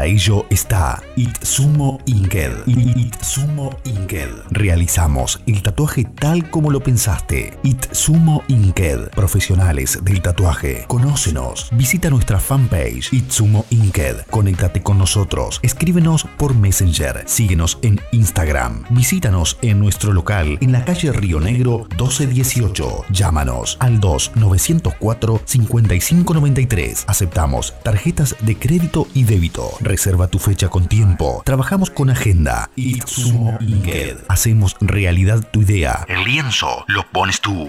Para 0.03 0.11
ello 0.11 0.46
está 0.50 1.00
Itsumo 1.14 2.00
Inked. 2.07 2.66
Itsumo 2.66 3.70
Inked. 3.84 4.30
Realizamos 4.50 5.40
el 5.46 5.62
tatuaje 5.62 6.05
tal 6.05 6.50
como 6.50 6.72
lo 6.72 6.82
pensaste. 6.82 7.57
Itsumo 7.62 8.42
Inked. 8.48 9.11
Profesionales 9.11 10.00
del 10.03 10.20
tatuaje. 10.20 10.86
Conócenos. 10.88 11.68
Visita 11.70 12.11
nuestra 12.11 12.40
fanpage 12.40 13.12
Itsumo 13.12 13.64
Inked. 13.70 14.26
Conéctate 14.28 14.82
con 14.82 14.98
nosotros. 14.98 15.61
Escríbenos 15.62 16.24
por 16.36 16.57
Messenger. 16.57 17.22
Síguenos 17.26 17.78
en 17.82 18.00
Instagram. 18.11 18.82
Visítanos 18.90 19.57
en 19.62 19.78
nuestro 19.78 20.12
local 20.12 20.59
en 20.61 20.72
la 20.72 20.84
calle 20.84 21.12
Río 21.12 21.38
Negro 21.38 21.86
1218. 21.90 23.05
Llámanos 23.11 23.76
al 23.78 24.00
2-904 24.00 25.42
5593. 25.44 27.05
Aceptamos 27.07 27.72
tarjetas 27.84 28.34
de 28.40 28.59
crédito 28.59 29.07
y 29.14 29.22
débito. 29.22 29.70
Reserva 29.93 30.26
tu 30.26 30.38
fecha 30.38 30.70
con 30.70 30.88
tiempo. 30.88 31.43
Trabajamos 31.45 31.90
con 31.90 32.09
agenda. 32.09 32.70
Itsumo 32.76 33.59
Inked. 33.61 34.24
Hacemos 34.26 34.74
realidad 34.80 35.47
tu 35.53 35.61
idea. 35.61 36.07
El 36.09 36.24
lienzo 36.24 36.86
lo 36.86 37.03
pones 37.12 37.43
tú. 37.43 37.68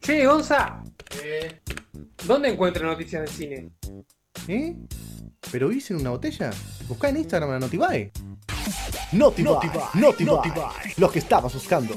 Che, 0.00 0.24
Gonza. 0.24 0.82
¿Dónde 2.24 2.48
encuentro 2.48 2.86
noticias 2.86 3.24
de 3.24 3.28
cine? 3.28 3.68
¿Eh? 4.48 4.74
¿Pero 5.52 5.70
hice 5.70 5.92
en 5.92 6.00
una 6.00 6.10
botella? 6.12 6.50
Buscá 6.88 7.10
en 7.10 7.18
Instagram 7.18 7.50
a 7.50 7.58
Notibae. 7.58 8.10
Notibae, 9.12 9.52
Notibae, 9.92 10.24
Notibae. 10.24 10.94
Los 10.96 11.12
que 11.12 11.18
estabas 11.18 11.52
buscando. 11.52 11.94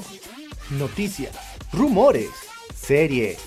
Noticias, 0.72 1.34
rumores, 1.72 2.28
series, 2.76 3.38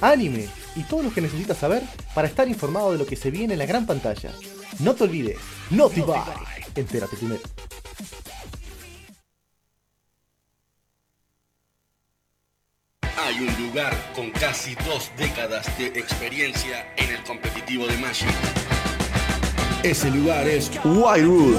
anime 0.00 0.61
y 0.76 0.82
todo 0.84 1.02
lo 1.02 1.12
que 1.12 1.20
necesitas 1.20 1.58
saber 1.58 1.82
para 2.14 2.28
estar 2.28 2.48
informado 2.48 2.92
de 2.92 2.98
lo 2.98 3.06
que 3.06 3.16
se 3.16 3.30
viene 3.30 3.54
en 3.54 3.58
la 3.58 3.66
gran 3.66 3.86
pantalla. 3.86 4.30
No 4.78 4.94
te 4.94 5.04
olvides, 5.04 5.38
Notibae. 5.70 6.22
Entérate 6.74 7.16
primero. 7.16 7.42
Hay 13.24 13.38
un 13.40 13.66
lugar 13.66 13.94
con 14.14 14.30
casi 14.30 14.74
dos 14.86 15.10
décadas 15.16 15.66
de 15.78 15.86
experiencia 15.86 16.92
en 16.96 17.10
el 17.10 17.22
competitivo 17.22 17.86
de 17.86 17.96
Magic. 17.98 18.81
Ese 19.82 20.10
lugar 20.10 20.46
es 20.46 20.70
Wildwood. 20.84 21.56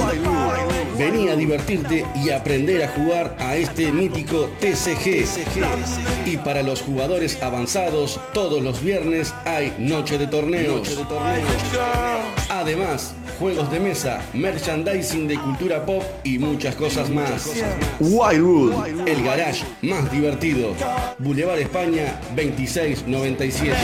Vení 0.97 1.28
a 1.28 1.36
divertirte 1.36 2.05
y 2.15 2.30
aprender 2.30 2.82
a 2.84 2.88
jugar 2.88 3.36
a 3.38 3.57
este 3.57 3.91
mítico 3.91 4.49
TCG. 4.61 5.26
Y 6.26 6.38
para 6.38 6.63
los 6.63 6.82
jugadores 6.82 7.41
avanzados, 7.43 8.21
todos 8.34 8.61
los 8.61 8.82
viernes 8.82 9.34
hay 9.43 9.74
noche 9.78 10.17
de 10.17 10.28
torneos. 10.28 11.03
Además, 12.49 13.13
juegos 13.39 13.69
de 13.69 13.82
mesa, 13.82 14.21
merchandising 14.34 15.28
de 15.28 15.38
cultura 15.38 15.86
pop 15.86 16.03
y 16.24 16.39
muchas 16.39 16.76
cosas 16.76 17.09
más. 17.09 17.51
Wildwood, 17.99 19.05
el 19.05 19.21
garage 19.21 19.65
más 19.82 20.09
divertido. 20.09 20.74
Boulevard 21.19 21.59
España 21.59 22.21
2697. 22.36 23.76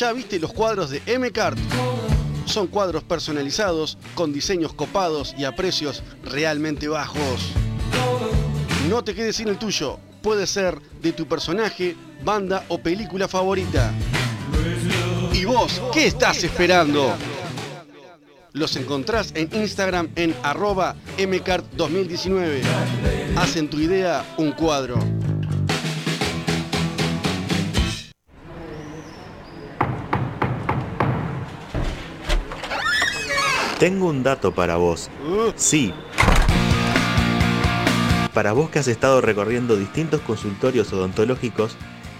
¿Ya 0.00 0.14
viste 0.14 0.38
los 0.38 0.54
cuadros 0.54 0.88
de 0.88 1.02
M-Cart? 1.04 1.58
Son 2.46 2.68
cuadros 2.68 3.04
personalizados 3.04 3.98
con 4.14 4.32
diseños 4.32 4.72
copados 4.72 5.34
y 5.36 5.44
a 5.44 5.54
precios 5.54 6.02
realmente 6.24 6.88
bajos. 6.88 7.52
No 8.88 9.04
te 9.04 9.14
quedes 9.14 9.36
sin 9.36 9.48
el 9.48 9.58
tuyo. 9.58 9.98
Puede 10.22 10.46
ser 10.46 10.80
de 11.02 11.12
tu 11.12 11.26
personaje, 11.26 11.96
banda 12.24 12.64
o 12.68 12.78
película 12.78 13.28
favorita. 13.28 13.92
¿Y 15.34 15.44
vos 15.44 15.82
qué 15.92 16.06
estás 16.06 16.44
esperando? 16.44 17.12
Los 18.54 18.76
encontrás 18.76 19.32
en 19.34 19.50
Instagram 19.52 20.08
en 20.16 20.34
arroba 20.42 20.96
mcart2019. 21.18 22.62
Hacen 23.36 23.68
tu 23.68 23.78
idea 23.78 24.24
un 24.38 24.52
cuadro. 24.52 25.19
Tengo 33.80 34.08
un 34.08 34.22
dato 34.22 34.52
para 34.54 34.76
vos. 34.76 35.08
Sí. 35.56 35.94
Para 38.34 38.52
vos 38.52 38.68
que 38.68 38.78
has 38.78 38.88
estado 38.88 39.22
recorriendo 39.22 39.74
distintos 39.74 40.20
consultorios 40.20 40.92
odontológicos 40.92 41.78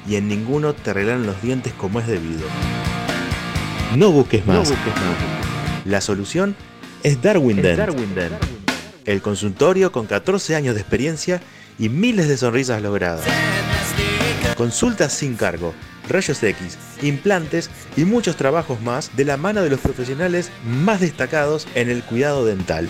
y 0.09 0.17
en 0.17 0.27
ninguno 0.27 0.73
te 0.73 0.89
arreglan 0.89 1.27
los 1.27 1.43
dientes 1.43 1.75
como 1.75 2.01
es 2.01 2.07
debido. 2.07 2.47
No 3.95 4.11
busques 4.11 4.47
más. 4.47 4.73
La 5.85 6.01
solución 6.01 6.57
es 7.03 7.21
Darwin 7.21 7.61
Dent. 7.61 7.79
El 9.05 9.21
consultorio 9.21 9.93
con 9.93 10.07
14 10.07 10.57
años 10.57 10.75
de 10.75 10.81
experiencia 10.81 11.43
y 11.79 11.91
miles 11.91 12.27
de 12.27 12.39
sonrisas 12.39 12.81
logradas. 12.81 13.27
Consultas 14.57 15.13
sin 15.13 15.37
cargo, 15.37 15.75
rayos 16.11 16.43
X, 16.43 16.77
implantes 17.03 17.71
y 17.97 18.05
muchos 18.05 18.37
trabajos 18.37 18.81
más 18.83 19.17
de 19.17 19.25
la 19.25 19.37
mano 19.37 19.63
de 19.63 19.71
los 19.71 19.81
profesionales 19.81 20.51
más 20.65 21.01
destacados 21.01 21.67
en 21.75 21.89
el 21.89 22.03
cuidado 22.03 22.45
dental. 22.45 22.89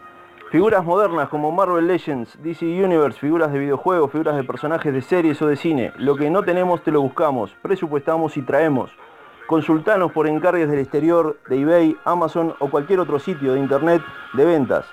Figuras 0.53 0.85
modernas 0.85 1.29
como 1.31 1.51
Marvel 1.51 1.89
Legends, 1.89 2.41
DC 2.41 2.65
Universe, 2.65 3.19
figuras 3.19 3.53
de 3.53 3.59
videojuegos, 3.59 4.12
figuras 4.12 4.37
de 4.37 4.45
personajes 4.45 4.95
de 4.95 5.03
series 5.03 5.43
o 5.43 5.49
de 5.49 5.57
cine. 5.57 5.93
Lo 5.97 6.15
que 6.15 6.31
no 6.31 6.45
tenemos 6.45 6.85
te 6.85 6.93
lo 6.93 7.03
buscamos, 7.03 7.51
presupuestamos 7.61 8.37
y 8.37 8.43
traemos. 8.43 8.93
Consultanos 9.49 10.12
por 10.12 10.29
encargues 10.29 10.71
del 10.71 10.79
exterior, 10.79 11.39
de 11.49 11.61
eBay, 11.61 11.97
Amazon 12.05 12.55
o 12.61 12.71
cualquier 12.71 13.01
otro 13.01 13.19
sitio 13.19 13.55
de 13.55 13.59
internet 13.59 14.01
de 14.35 14.45
ventas. 14.45 14.87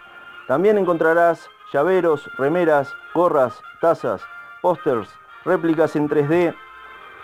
También 0.48 0.80
encontrarás 0.80 1.48
llaveros, 1.72 2.28
remeras, 2.38 2.92
gorras, 3.14 3.62
tazas, 3.80 4.24
pósters, 4.62 5.10
réplicas 5.44 5.96
en 5.96 6.08
3D. 6.08 6.56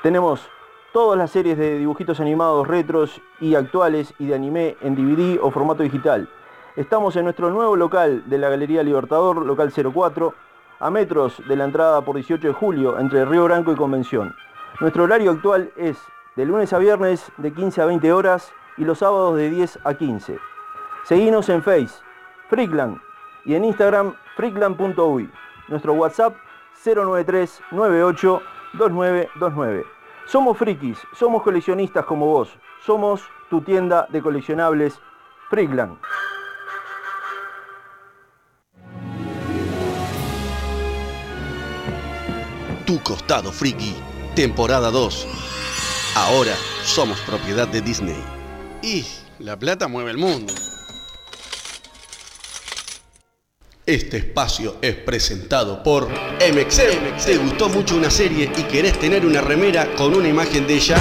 Tenemos 0.04 0.50
todas 0.92 1.18
las 1.18 1.32
series 1.32 1.58
de 1.58 1.78
dibujitos 1.78 2.20
animados 2.20 2.68
retros 2.68 3.22
y 3.40 3.56
actuales 3.56 4.14
y 4.20 4.28
de 4.28 4.36
anime 4.36 4.78
en 4.82 4.96
DVD 4.96 5.40
o 5.42 5.52
formato 5.52 5.84
digital. 5.84 6.30
Estamos 6.76 7.16
en 7.16 7.24
nuestro 7.24 7.50
nuevo 7.50 7.76
local 7.76 8.24
de 8.28 8.38
la 8.38 8.50
Galería 8.50 8.84
Libertador, 8.84 9.46
local 9.46 9.72
04, 9.72 10.34
a 10.80 10.90
metros 10.92 11.42
de 11.48 11.56
la 11.56 11.66
entrada 11.66 12.02
por 12.02 12.16
18 12.16 12.48
de 12.48 12.54
julio 12.54 13.00
entre 13.00 13.26
Río 13.26 13.46
Branco 13.46 13.72
y 13.72 13.76
Convención. 13.76 14.36
Nuestro 14.80 15.04
horario 15.04 15.32
actual 15.32 15.72
es 15.76 15.98
de 16.36 16.46
lunes 16.46 16.72
a 16.74 16.78
viernes 16.78 17.32
de 17.38 17.52
15 17.52 17.82
a 17.82 17.86
20 17.86 18.14
horas 18.14 18.54
y 18.78 18.86
los 18.86 19.00
sábados 19.00 19.36
de 19.38 19.50
10 19.50 19.80
a 19.84 19.94
15. 19.96 20.38
Seguinos 21.04 21.50
en 21.50 21.64
Face, 21.64 21.96
Freakland, 22.50 23.00
y 23.46 23.56
en 23.56 23.66
Instagram, 23.66 24.14
freakland.uy. 24.36 25.32
Nuestro 25.70 25.94
WhatsApp 25.94 26.36
093 26.96 27.62
98 27.72 28.42
2929. 28.74 29.86
Somos 30.26 30.58
frikis, 30.58 30.98
somos 31.14 31.44
coleccionistas 31.44 32.06
como 32.06 32.26
vos. 32.26 32.50
Somos 32.86 33.22
tu 33.50 33.62
tienda 33.62 34.08
de 34.10 34.22
coleccionables 34.22 35.00
Freakland. 35.50 35.98
Tu 42.86 43.04
costado 43.04 43.52
friki, 43.52 43.96
temporada 44.36 44.92
2. 44.92 45.28
Ahora 46.16 46.56
somos 46.84 47.20
propiedad 47.22 47.68
de 47.68 47.82
Disney. 47.82 48.24
Y 48.82 49.06
la 49.40 49.58
plata 49.58 49.88
mueve 49.88 50.12
el 50.12 50.18
mundo. 50.18 50.54
Este 53.88 54.18
espacio 54.18 54.76
es 54.82 54.96
presentado 54.96 55.82
por 55.82 56.10
MXM. 56.10 57.26
¿Te 57.26 57.38
gustó 57.38 57.70
mucho 57.70 57.96
una 57.96 58.12
serie 58.12 58.52
y 58.58 58.64
querés 58.64 59.00
tener 59.00 59.26
una 59.26 59.40
remera 59.40 59.96
con 59.96 60.14
una 60.14 60.28
imagen 60.28 60.68
de 60.68 60.74
ella? 60.74 60.98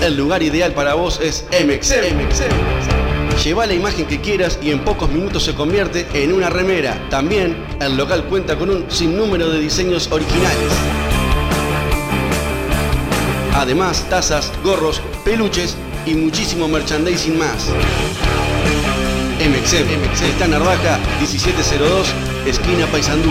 El 0.00 0.16
lugar 0.16 0.42
ideal 0.42 0.72
para 0.72 0.94
vos 0.94 1.20
es 1.22 1.44
MXM. 1.52 3.36
Lleva 3.44 3.66
la 3.66 3.74
imagen 3.74 4.06
que 4.06 4.22
quieras 4.22 4.58
y 4.62 4.70
en 4.70 4.82
pocos 4.82 5.10
minutos 5.10 5.44
se 5.44 5.54
convierte 5.54 6.06
en 6.14 6.32
una 6.32 6.48
remera. 6.48 7.06
También 7.10 7.66
el 7.82 7.98
local 7.98 8.24
cuenta 8.24 8.56
con 8.56 8.70
un 8.70 8.90
sinnúmero 8.90 9.50
de 9.50 9.60
diseños 9.60 10.10
originales. 10.10 10.72
Además, 13.56 14.06
tazas, 14.08 14.50
gorros, 14.64 15.02
peluches 15.22 15.76
y 16.06 16.14
muchísimo 16.14 16.66
merchandising 16.66 17.38
más. 17.38 17.68
MXM, 19.40 20.12
está 20.22 20.44
en 20.44 20.50
Narvaja 20.50 20.98
1702, 21.18 22.14
esquina 22.44 22.86
Paysandú. 22.88 23.30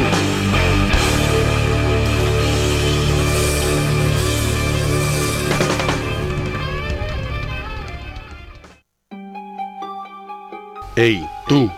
Ey, 10.95 11.24
tú, 11.47 11.72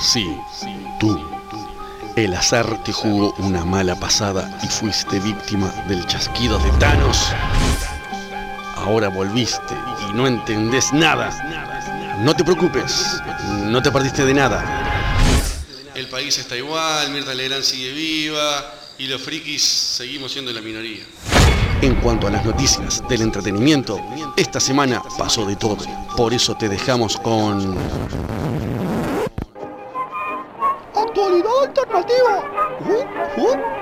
sí, 0.00 0.34
tú. 0.98 1.20
El 2.16 2.32
azar 2.34 2.82
te 2.84 2.92
jugó 2.92 3.34
una 3.38 3.66
mala 3.66 3.96
pasada 3.96 4.58
y 4.62 4.66
fuiste 4.66 5.20
víctima 5.20 5.68
del 5.88 6.06
chasquido 6.06 6.58
de 6.58 6.70
Thanos. 6.78 7.34
Ahora 8.76 9.08
volviste 9.10 9.74
y 10.08 10.14
no 10.14 10.26
entendés 10.26 10.90
nada. 10.94 11.73
No 12.20 12.34
te 12.34 12.44
preocupes, 12.44 13.20
no 13.64 13.82
te 13.82 13.90
perdiste 13.90 14.24
de 14.24 14.34
nada. 14.34 14.64
El 15.94 16.06
país 16.08 16.38
está 16.38 16.56
igual, 16.56 17.10
Mirta 17.10 17.34
Legrand 17.34 17.62
sigue 17.62 17.92
viva 17.92 18.72
y 18.98 19.06
los 19.06 19.20
frikis 19.20 19.62
seguimos 19.62 20.32
siendo 20.32 20.52
la 20.52 20.60
minoría. 20.60 21.04
En 21.82 21.96
cuanto 21.96 22.26
a 22.28 22.30
las 22.30 22.44
noticias 22.44 23.02
del 23.08 23.22
entretenimiento, 23.22 24.00
esta 24.36 24.60
semana 24.60 25.02
pasó 25.18 25.44
de 25.44 25.56
todo. 25.56 25.84
Por 26.16 26.32
eso 26.32 26.54
te 26.54 26.68
dejamos 26.68 27.16
con... 27.16 27.76
Actualidad 30.94 31.64
alternativa. 31.64 32.44
¿Uh? 32.80 33.40
¿Uh? 33.40 33.74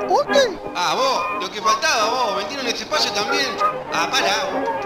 Ah, 0.75 0.95
vos, 0.95 1.43
lo 1.43 1.51
que 1.53 1.61
faltaba, 1.61 2.11
vos, 2.11 2.37
vendieron 2.39 2.67
este 2.67 2.85
espacio 2.85 3.13
también. 3.13 3.47
Ah, 3.93 4.09
para. 4.11 4.82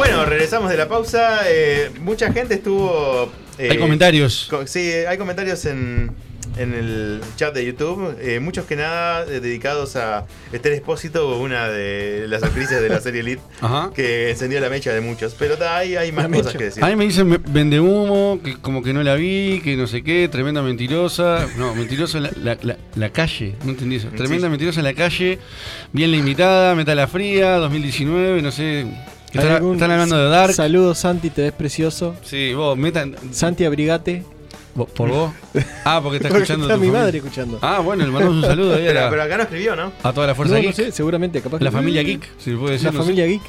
Bueno, 0.00 0.24
regresamos 0.24 0.70
de 0.70 0.78
la 0.78 0.88
pausa. 0.88 1.40
eh, 1.46 1.90
mucha 2.00 2.32
gente 2.32 2.54
estuvo. 2.54 3.30
eh, 3.58 3.68
Hay 3.72 3.76
comentarios. 3.76 4.46
co- 4.48 4.66
sí, 4.66 4.78
hay 4.80 5.18
comentarios 5.18 5.66
en, 5.66 6.10
en 6.56 6.72
el 6.72 7.20
chat 7.36 7.52
de 7.54 7.66
YouTube. 7.66 8.16
eh, 8.18 8.40
muchos 8.40 8.64
que 8.64 8.76
nada 8.76 9.26
eh, 9.26 9.40
dedicados 9.40 9.96
a 9.96 10.24
Esther 10.54 10.72
Espósito, 10.72 11.38
una 11.38 11.68
de 11.68 12.24
las 12.28 12.42
actrices 12.42 12.80
de 12.80 12.88
la 12.88 12.98
serie 13.02 13.20
Elite, 13.20 13.42
Ajá. 13.60 13.90
que 13.94 14.30
encendió 14.30 14.58
la 14.60 14.70
mecha 14.70 14.90
de 14.90 15.02
muchos. 15.02 15.34
Pero 15.38 15.58
ta, 15.58 15.76
hay, 15.76 15.96
hay 15.96 16.12
más 16.12 16.28
cosas 16.28 16.54
que 16.54 16.64
decir. 16.64 16.82
A 16.82 16.88
mí 16.88 16.96
me 16.96 17.04
dicen 17.04 17.28
me- 17.28 17.36
vende 17.36 17.78
humo, 17.78 18.40
que 18.42 18.56
como 18.56 18.82
que 18.82 18.94
no 18.94 19.02
la 19.02 19.16
vi, 19.16 19.60
que 19.62 19.76
no 19.76 19.86
sé 19.86 20.02
qué, 20.02 20.28
tremenda 20.32 20.62
mentirosa. 20.62 21.46
No, 21.58 21.74
mentirosa 21.74 22.16
en 22.16 22.22
la, 22.24 22.30
la- 22.42 22.58
la- 22.62 22.76
la 22.94 23.10
calle, 23.10 23.54
no 23.64 23.72
entendí 23.72 23.96
eso. 23.96 24.08
Tremenda 24.08 24.46
Sí. 24.46 24.50
mentirosa 24.50 24.80
en 24.80 24.84
la 24.86 24.94
calle, 24.94 25.38
bien 25.92 26.10
limitada, 26.10 26.74
Metala 26.74 27.06
Fría, 27.06 27.56
2019, 27.56 28.40
no 28.40 28.50
sé. 28.50 28.86
Que 29.32 29.38
¿Hay 29.38 29.44
Están, 29.44 29.56
algún 29.58 29.74
están 29.74 29.90
hablando 29.90 30.16
de 30.18 30.28
Dark. 30.28 30.52
Saludos, 30.54 30.98
Santi, 30.98 31.30
te 31.30 31.42
ves 31.42 31.52
precioso. 31.52 32.14
Sí, 32.24 32.52
vos, 32.54 32.76
metan. 32.76 33.14
Santi, 33.32 33.64
abrigate. 33.64 34.24
¿Por 34.74 35.08
vos? 35.10 35.32
Ah, 35.84 36.00
porque 36.02 36.16
está 36.16 36.28
Porque 36.30 36.42
escuchando 36.44 36.66
está 36.66 36.74
tu 36.74 36.80
mi 36.80 36.86
familia. 36.86 37.00
madre 37.00 37.18
escuchando. 37.18 37.58
Ah, 37.60 37.80
bueno, 37.80 38.04
le 38.06 38.10
mandamos 38.12 38.36
un 38.36 38.42
saludo 38.48 38.74
ahí 38.76 38.84
a, 38.84 38.86
Pero, 38.88 39.00
la- 39.00 39.10
pero 39.10 39.22
acá 39.24 39.36
no 39.36 39.42
escribió, 39.42 39.76
¿no? 39.76 39.92
a 40.02 40.12
toda 40.12 40.26
la 40.28 40.34
fuerza 40.34 40.54
No, 40.54 40.60
no 40.60 40.66
geek. 40.68 40.74
sé, 40.74 40.92
seguramente, 40.92 41.40
capaz 41.42 41.58
que- 41.58 41.64
La 41.64 41.72
familia 41.72 42.02
geek, 42.02 42.28
si 42.38 42.52
puede 42.54 42.72
decir. 42.74 42.86
La 42.86 42.92
no 42.92 42.98
sé. 42.98 43.04
familia 43.04 43.26
geek. 43.26 43.42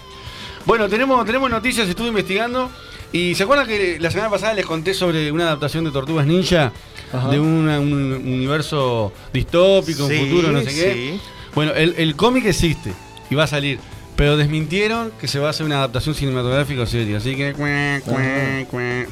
Bueno, 0.65 0.89
tenemos, 0.89 1.25
tenemos 1.25 1.49
noticias, 1.49 1.87
estuve 1.87 2.07
investigando. 2.09 2.69
Y 3.13 3.35
¿se 3.35 3.43
acuerdan 3.43 3.67
que 3.67 3.99
la 3.99 4.09
semana 4.09 4.29
pasada 4.29 4.53
les 4.53 4.65
conté 4.65 4.93
sobre 4.93 5.31
una 5.31 5.43
adaptación 5.45 5.83
de 5.83 5.91
Tortugas 5.91 6.25
Ninja? 6.25 6.71
Ajá. 7.13 7.29
De 7.29 7.39
una- 7.39 7.79
un 7.79 7.93
universo 7.93 9.11
distópico, 9.33 10.07
Sí, 10.07 10.17
un 10.17 10.27
futuro, 10.29 10.51
no 10.51 10.59
sé 10.61 10.65
qué. 10.67 10.93
sí. 10.93 11.19
Bueno, 11.53 11.73
el, 11.73 11.93
el 11.97 12.15
cómic 12.15 12.45
existe 12.45 12.93
y 13.29 13.35
va 13.35 13.43
a 13.43 13.47
salir. 13.47 13.79
Pero 14.21 14.37
desmintieron 14.37 15.11
que 15.19 15.27
se 15.27 15.39
va 15.39 15.47
a 15.47 15.49
hacer 15.49 15.65
una 15.65 15.77
adaptación 15.77 16.13
cinematográfica 16.13 16.83
o 16.83 16.85
serie. 16.85 17.15
Así 17.15 17.35
que. 17.35 17.53
cuá, 17.53 17.99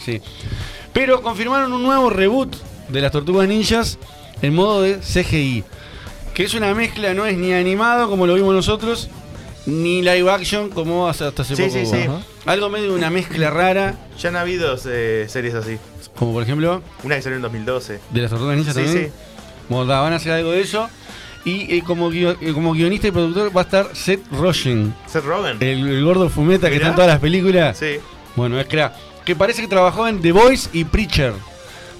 sí. 0.06 0.22
Pero 0.94 1.24
confirmaron 1.24 1.74
un 1.74 1.82
nuevo 1.82 2.12
reboot 2.12 2.56
de 2.90 3.02
las 3.02 3.12
Tortugas 3.12 3.48
Ninjas 3.48 3.98
en 4.44 4.54
modo 4.54 4.84
de 4.84 5.00
CGI. 5.00 5.64
Que 6.36 6.44
es 6.44 6.54
una 6.54 6.76
mezcla, 6.76 7.16
no 7.16 7.26
es 7.26 7.36
ni 7.40 7.52
animado 7.54 8.08
como 8.08 8.28
lo 8.28 8.36
vimos 8.36 8.54
nosotros, 8.54 9.10
ni 9.66 10.04
live 10.04 10.30
action 10.30 10.70
como 10.70 11.08
hasta 11.10 11.30
hace 11.30 11.56
Sí, 11.56 11.64
poco. 11.64 11.74
sí, 11.74 11.86
sí. 11.88 12.04
Ajá. 12.04 12.22
Algo 12.46 12.70
medio 12.70 12.90
de 12.92 12.96
una 12.96 13.10
mezcla 13.10 13.50
rara. 13.50 13.96
Ya 14.20 14.30
han 14.30 14.36
habido 14.36 14.78
eh, 14.86 15.26
series 15.28 15.56
así. 15.56 15.80
Como 16.20 16.34
por 16.34 16.44
ejemplo, 16.44 16.84
Una 17.02 17.16
que 17.16 17.24
salió 17.24 17.38
en 17.38 17.42
2012. 17.42 18.00
de 18.12 18.22
las 18.22 18.30
tortugas 18.30 18.56
ninjas 18.58 18.76
Sí, 18.76 18.84
también. 18.84 19.08
sí. 19.08 19.12
Bueno, 19.70 19.88
da, 19.88 20.02
van 20.02 20.14
a 20.14 20.18
hacer 20.18 20.34
algo 20.34 20.52
de 20.52 20.62
eso. 20.62 20.88
Y 21.50 21.78
eh, 21.78 21.84
como, 21.86 22.10
guio- 22.12 22.38
eh, 22.42 22.54
como 22.54 22.74
guionista 22.74 23.08
y 23.08 23.12
productor 23.12 23.56
va 23.56 23.62
a 23.62 23.64
estar 23.64 23.90
Seth 23.96 24.22
Rogen. 24.32 24.94
Seth 25.08 25.24
Rogen. 25.26 25.58
El, 25.60 25.88
el 25.88 26.04
gordo 26.04 26.30
fumeta 26.30 26.68
que 26.68 26.74
Mirá. 26.76 26.86
está 26.86 26.90
en 26.90 26.96
todas 26.96 27.10
las 27.10 27.20
películas. 27.20 27.78
Sí. 27.78 27.98
Bueno, 28.36 28.60
es 28.60 28.68
crack. 28.68 28.94
Que 29.26 29.36
parece 29.36 29.62
que 29.62 29.68
trabajó 29.68 30.08
en 30.08 30.22
The 30.22 30.32
Voice 30.32 30.70
y 30.74 30.84
Preacher. 30.86 31.34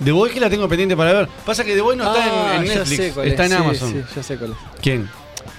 The 0.04 0.12
Voice 0.12 0.34
que 0.34 0.40
la 0.40 0.50
tengo 0.50 0.68
pendiente 0.70 0.96
para 0.96 1.14
ver. 1.14 1.28
Pasa 1.46 1.64
que 1.64 1.74
The 1.76 1.82
Voice 1.82 1.98
no 1.98 2.06
está 2.14 2.24
Ah, 2.24 2.56
en, 2.56 2.62
en 2.62 2.68
ya 2.68 2.76
Netflix, 2.76 3.00
está 3.00 3.24
es. 3.24 3.40
en 3.40 3.58
Sí, 3.58 3.64
Amazon. 3.64 3.92
sí, 3.94 4.02
ya 4.16 4.24
sé 4.24 4.38
cuál 4.38 4.52
es. 4.52 4.58
¿Quién? 4.82 5.10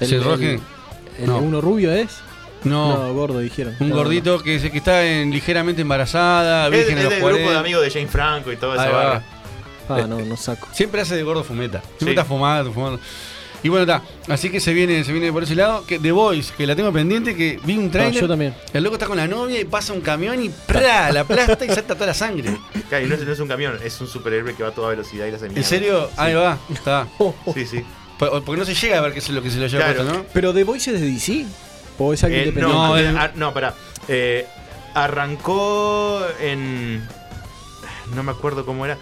El- 0.00 0.08
¿Seth 0.08 0.22
Rogen? 0.22 0.60
¿El 1.18 1.26
No. 1.26 1.38
uno 1.38 1.60
rubio 1.60 1.92
es? 1.92 2.08
No. 2.64 2.96
No, 3.06 3.14
gordo 3.14 3.38
dijeron. 3.40 3.74
Un 3.80 3.90
gordito 3.90 4.42
que, 4.42 4.58
se- 4.58 4.70
que 4.70 4.78
está 4.78 5.04
en, 5.04 5.30
ligeramente 5.30 5.82
embarazada, 5.82 6.66
Es, 6.66 6.72
virgen 6.72 6.98
es 6.98 7.00
a 7.00 7.02
los 7.04 7.10
del 7.10 7.20
grupo 7.20 7.32
40. 7.34 7.52
de 7.52 7.58
amigos 7.58 7.82
de 7.82 7.90
Jane 7.90 8.06
Franco 8.08 8.52
y 8.52 8.56
toda 8.56 8.74
esa 8.74 8.84
Ahí 8.84 8.92
va. 8.92 9.04
barra. 9.04 9.22
Ah, 9.88 10.06
no, 10.08 10.20
no 10.20 10.36
saco. 10.36 10.68
Siempre 10.72 11.00
hace 11.00 11.16
de 11.16 11.22
gordo 11.22 11.42
fumeta. 11.42 11.80
Siempre 11.80 12.04
Sí. 12.06 12.10
está 12.10 12.24
fumando, 12.24 12.72
fumando. 12.72 13.00
Y 13.62 13.68
bueno, 13.68 13.82
está. 13.82 14.02
Así 14.32 14.48
que 14.50 14.58
se 14.60 14.72
viene, 14.72 15.04
se 15.04 15.12
viene 15.12 15.30
por 15.32 15.42
ese 15.42 15.54
lado. 15.54 15.84
Que 15.86 15.98
The 15.98 16.12
Voice, 16.12 16.52
que 16.56 16.66
la 16.66 16.74
tengo 16.74 16.90
pendiente, 16.92 17.36
que 17.36 17.60
vi 17.64 17.76
un 17.76 17.90
trailer. 17.90 18.22
yo 18.22 18.28
también. 18.28 18.54
El 18.72 18.82
loco 18.84 18.94
está 18.96 19.06
con 19.06 19.16
la 19.18 19.26
novia 19.28 19.60
y 19.60 19.64
pasa 19.64 19.92
un 19.92 20.00
camión 20.00 20.42
y 20.42 20.48
¡pra! 20.48 21.12
la 21.12 21.20
aplasta 21.20 21.64
y 21.64 21.68
salta 21.68 21.94
toda 21.94 22.06
la 22.06 22.14
sangre. 22.14 22.56
Claro, 22.88 23.04
y 23.04 23.08
no 23.08 23.14
es, 23.16 23.24
no 23.26 23.32
es 23.32 23.40
un 23.40 23.48
camión, 23.48 23.78
es 23.84 24.00
un 24.00 24.06
superhéroe 24.08 24.54
que 24.54 24.62
va 24.62 24.70
a 24.70 24.72
toda 24.72 24.88
velocidad 24.90 25.26
y 25.26 25.30
la 25.32 25.38
¿En 25.38 25.64
serio? 25.64 26.06
Sí. 26.08 26.14
Ahí 26.16 26.34
va, 26.34 26.58
está. 26.72 27.06
Sí, 27.54 27.66
sí. 27.66 27.84
Po- 28.18 28.40
Porque 28.42 28.58
no 28.60 28.64
se 28.64 28.74
llega 28.74 28.98
a 28.98 29.00
ver 29.02 29.12
qué 29.12 29.18
es 29.18 29.28
lo 29.30 29.42
que 29.42 29.50
se 29.50 29.58
lo 29.58 29.66
lleva 29.66 29.84
Claro. 29.84 30.02
puesto, 30.04 30.18
¿no? 30.18 30.26
¿Pero 30.32 30.52
The 30.54 30.64
Voice 30.64 30.94
es 30.94 31.00
de 31.00 31.06
DC? 31.10 31.44
¿O 31.98 32.12
es 32.14 32.24
alguien 32.24 32.40
Eh, 32.42 32.48
independiente? 32.48 32.78
no, 32.82 32.88
No, 32.88 32.96
el- 32.96 33.16
ah, 33.18 33.30
no, 33.34 33.52
pará. 33.52 33.74
Eh, 34.08 34.46
arrancó 34.94 36.22
en. 36.40 37.06
No 38.14 38.22
me 38.22 38.32
acuerdo 38.32 38.64
cómo 38.64 38.84
era. 38.84 38.96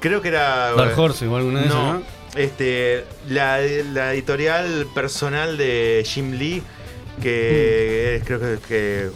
Creo 0.00 0.20
que 0.22 0.28
era. 0.28 0.72
Dark 0.72 0.98
Horse 0.98 1.26
o 1.26 1.36
alguna 1.36 1.60
de 1.60 1.66
esas, 1.66 1.78
¿no? 1.78 2.02
Este, 2.36 3.04
la, 3.28 3.58
la 3.92 4.12
editorial 4.14 4.86
personal 4.94 5.56
de 5.58 6.04
Jim 6.06 6.32
Lee, 6.32 6.62
que 7.20 8.16
es, 8.16 8.24
creo 8.24 8.38
que, 8.38 8.58
que 8.68 9.10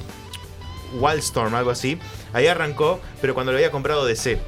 Wildstorm, 0.95 1.55
algo 1.55 1.71
así. 1.71 1.99
Ahí 2.33 2.47
arrancó, 2.49 3.01
pero 3.21 3.35
cuando 3.35 3.53
lo 3.53 3.59
había 3.59 3.71
comprado 3.71 4.05
DC, 4.05 4.39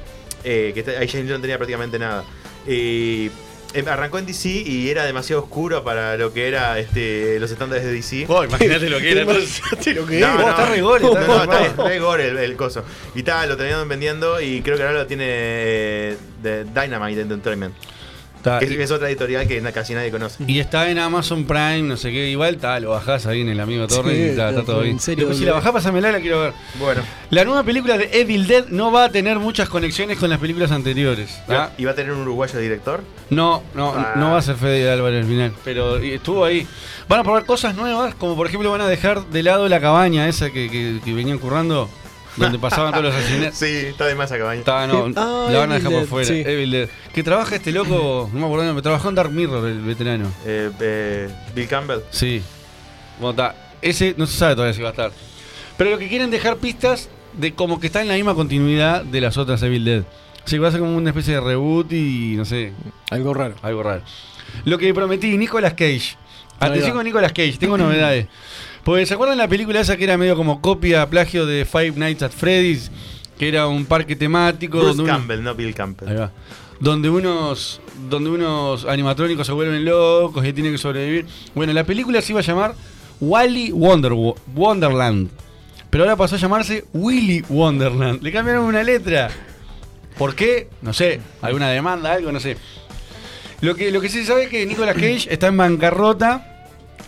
eh, 0.43 0.71
que 0.73 0.97
ahí 0.97 1.07
Jim 1.07 1.25
Lee 1.25 1.31
no 1.31 1.41
tenía 1.41 1.57
prácticamente 1.57 1.97
nada. 1.97 2.25
Y 2.67 3.31
eh, 3.73 3.83
arrancó 3.87 4.19
en 4.19 4.25
DC 4.25 4.49
y 4.49 4.89
era 4.89 5.05
demasiado 5.05 5.43
oscuro 5.43 5.83
para 5.83 6.17
lo 6.17 6.33
que 6.33 6.47
era 6.47 6.77
este, 6.79 7.39
los 7.39 7.49
estándares 7.51 7.85
de 7.85 7.93
DC. 7.93 8.25
Vos, 8.25 8.45
imagínate 8.45 8.89
lo 8.89 8.99
que 8.99 9.11
era, 9.11 9.21
entonces. 9.21 9.61
Imagínate 9.71 9.93
lo 9.93 10.05
que 10.05 10.19
No, 10.19 10.27
es. 10.27 10.39
no, 10.39 10.49
está 10.49 10.65
re 10.69 10.81
gore, 10.81 11.05
está 11.05 11.21
no, 11.21 11.27
no, 11.27 11.51
re 11.51 11.65
está 11.65 11.73
gore. 11.75 11.89
re 11.89 11.99
gore 11.99 12.27
el, 12.27 12.37
el 12.37 12.55
coso. 12.57 12.83
Y 13.15 13.23
tal, 13.23 13.47
lo 13.47 13.55
tenían 13.55 13.87
vendiendo 13.87 14.41
y 14.41 14.61
creo 14.61 14.75
que 14.75 14.83
ahora 14.83 14.99
lo 14.99 15.07
tiene 15.07 15.25
eh, 15.27 16.17
de 16.43 16.63
Dynamite 16.65 17.21
Entertainment. 17.21 17.73
Está, 18.55 18.59
Que 18.59 18.83
es, 18.83 18.91
otra 18.91 19.07
editorial 19.09 19.47
que 19.47 19.61
casi 19.73 19.93
nadie 19.93 20.11
conoce. 20.11 20.43
y 20.47 20.59
está 20.59 20.89
en 20.89 20.99
Amazon 20.99 21.45
Prime, 21.45 21.81
no 21.83 21.97
sé 21.97 22.11
qué, 22.11 22.29
igual 22.29 22.55
está, 22.55 22.79
lo 22.79 22.91
bajás 22.91 23.25
ahí 23.25 23.41
en 23.41 23.49
el 23.49 23.59
amigo 23.59 23.87
Torre 23.87 24.11
Sí, 24.15 24.17
y 24.21 24.25
está, 24.29 24.49
está 24.49 24.63
todo 24.63 24.81
bien. 24.81 24.99
serio, 24.99 25.33
si 25.33 25.45
la 25.45 25.53
bajás, 25.53 25.71
pásamela, 25.71 26.11
la 26.11 26.19
quiero 26.19 26.41
ver. 26.41 26.53
Bueno, 26.79 27.01
La 27.29 27.43
nueva 27.45 27.63
película 27.63 27.97
de 27.97 28.09
Evil 28.13 28.47
Dead 28.47 28.65
no 28.69 28.91
va 28.91 29.05
a 29.05 29.09
tener 29.11 29.39
muchas 29.39 29.67
conexiones 29.69 30.17
con 30.17 30.29
las 30.29 30.39
películas 30.39 30.71
anteriores. 30.71 31.37
¿ah? 31.49 31.69
¿y 31.77 31.85
va 31.85 31.91
a 31.91 31.95
tener 31.95 32.11
un 32.13 32.21
uruguayo 32.21 32.59
director? 32.59 33.01
No, 33.29 33.63
no, 33.75 33.93
Ah. 33.95 34.13
no 34.15 34.31
va 34.31 34.37
a 34.37 34.41
ser 34.41 34.55
Fede 34.55 34.89
Álvarez 34.89 35.23
al 35.23 35.29
final, 35.29 35.53
pero 35.63 35.97
estuvo 35.97 36.45
ahí. 36.45 36.65
Van 37.09 37.19
a 37.19 37.23
probar 37.23 37.45
cosas 37.45 37.75
nuevas, 37.75 38.15
como 38.15 38.35
por 38.35 38.47
ejemplo 38.47 38.71
van 38.71 38.81
a 38.81 38.87
dejar 38.87 39.25
de 39.27 39.43
lado 39.43 39.67
la 39.67 39.79
cabaña 39.81 40.27
esa 40.27 40.49
que, 40.51 40.69
que- 40.69 40.99
que 41.03 41.13
venían 41.13 41.37
currando, 41.37 41.89
donde 42.37 42.59
pasaban 42.59 42.91
todos 42.91 43.05
los 43.05 43.15
asesinatos. 43.15 43.57
Sí, 43.57 43.65
está 43.65 44.05
de 44.05 44.15
más 44.15 44.29
esa 44.31 44.37
cabaña. 44.37 44.59
Está, 44.59 44.87
no, 44.87 45.11
Ah, 45.15 45.49
la 45.51 45.59
van 45.59 45.71
a 45.71 45.75
dejar 45.75 45.91
por 45.91 46.05
fuera. 46.07 46.27
sí. 46.27 46.43
Evil 46.45 46.71
Dead. 46.71 46.89
Que 47.13 47.23
trabaja 47.23 47.55
este 47.55 47.71
loco, 47.71 48.29
no 48.33 48.39
me 48.39 48.45
acuerdo, 48.45 48.65
pero 48.69 48.81
trabajó 48.81 49.09
en 49.09 49.15
Dark 49.15 49.31
Mirror, 49.31 49.67
el 49.67 49.81
veterano. 49.81 50.31
Eh, 50.45 50.71
eh, 50.79 51.29
Bill 51.55 51.67
Campbell. 51.67 51.99
Sí. 52.11 52.41
Bueno, 53.19 53.31
está. 53.31 53.55
Ese 53.81 54.15
no 54.17 54.25
se 54.27 54.37
sabe 54.37 54.55
todavía 54.55 54.73
si 54.73 54.81
va 54.81 54.89
a 54.89 54.91
estar. 54.91 55.11
Pero 55.77 55.89
lo 55.91 55.97
que 55.99 56.07
quieren 56.07 56.31
dejar 56.31 56.57
pistas 56.57 57.09
de 57.33 57.53
como 57.53 57.79
que 57.79 57.87
está 57.87 58.01
en 58.01 58.07
la 58.07 58.15
misma 58.15 58.33
continuidad 58.35 59.03
de 59.03 59.21
las 59.21 59.37
otras 59.37 59.61
Evil 59.63 59.85
Dead. 59.85 60.03
Sí, 60.45 60.57
va 60.57 60.69
a 60.69 60.71
ser 60.71 60.79
como 60.79 60.95
una 60.95 61.09
especie 61.09 61.33
de 61.35 61.41
reboot 61.41 61.91
y 61.91 62.35
no 62.37 62.45
sé, 62.45 62.71
Algo 63.11 63.33
raro. 63.33 63.55
algo 63.61 63.83
raro. 63.83 64.01
Lo 64.63 64.77
que 64.77 64.93
prometí, 64.93 65.37
Nicolas 65.37 65.73
Cage. 65.73 66.15
Atención 66.59 66.93
con 66.95 67.03
Nicolas 67.05 67.31
Cage, 67.33 67.57
tengo 67.59 67.77
novedades. 67.77 68.27
Pues, 68.87 69.09
¿se 69.09 69.15
acuerdan 69.15 69.37
la 69.37 69.49
película 69.49 69.81
esa 69.81 69.97
que 69.97 70.05
era 70.05 70.17
medio 70.17 70.37
como 70.37 70.61
copia, 70.61 71.09
plagio 71.09 71.45
de 71.45 71.65
Five 71.65 71.95
Nights 71.97 72.23
at 72.23 72.31
Freddy's? 72.31 72.89
Que 73.37 73.49
era 73.49 73.67
un 73.67 73.85
parque 73.85 74.15
temático. 74.15 74.77
Bruce 74.77 74.95
donde 74.95 75.03
uno- 75.03 75.11
Campbell, 75.11 75.43
no 75.43 75.55
Bill 75.55 75.75
Campbell. 75.75 76.07
Ahí 76.07 76.15
va. 76.15 76.31
Donde 76.79 77.09
unos, 77.09 77.81
donde 78.09 78.29
unos 78.29 78.85
animatrónicos 78.85 79.45
se 79.45 79.51
vuelven 79.51 79.83
locos 79.83 80.45
y 80.45 80.53
tienen 80.53 80.71
que 80.71 80.77
sobrevivir. 80.77 81.25
Bueno, 81.53 81.73
la 81.73 81.83
película 81.83 82.21
se 82.21 82.31
iba 82.31 82.39
a 82.39 82.43
llamar 82.43 82.75
Wally 83.19 83.71
Wonder, 83.71 84.13
Wonderland. 84.55 85.31
Pero 85.89 86.05
ahora 86.05 86.15
pasó 86.15 86.35
a 86.35 86.39
llamarse 86.39 86.85
Willy 86.93 87.43
Wonderland. 87.49 88.23
Le 88.23 88.31
cambiaron 88.31 88.63
una 88.63 88.83
letra. 88.83 89.29
¿Por 90.17 90.33
qué? 90.33 90.69
No 90.81 90.93
sé. 90.93 91.19
¿Alguna 91.41 91.67
demanda? 91.71 92.13
Algo? 92.13 92.31
No 92.31 92.39
sé. 92.39 92.55
Lo 93.59 93.75
que, 93.75 93.91
lo 93.91 93.99
que 93.99 94.07
sí 94.07 94.19
se 94.19 94.27
sabe 94.27 94.43
es 94.43 94.49
que 94.49 94.65
Nicolas 94.65 94.95
Cage 94.95 95.27
está 95.29 95.47
en 95.47 95.57
bancarrota 95.57 96.53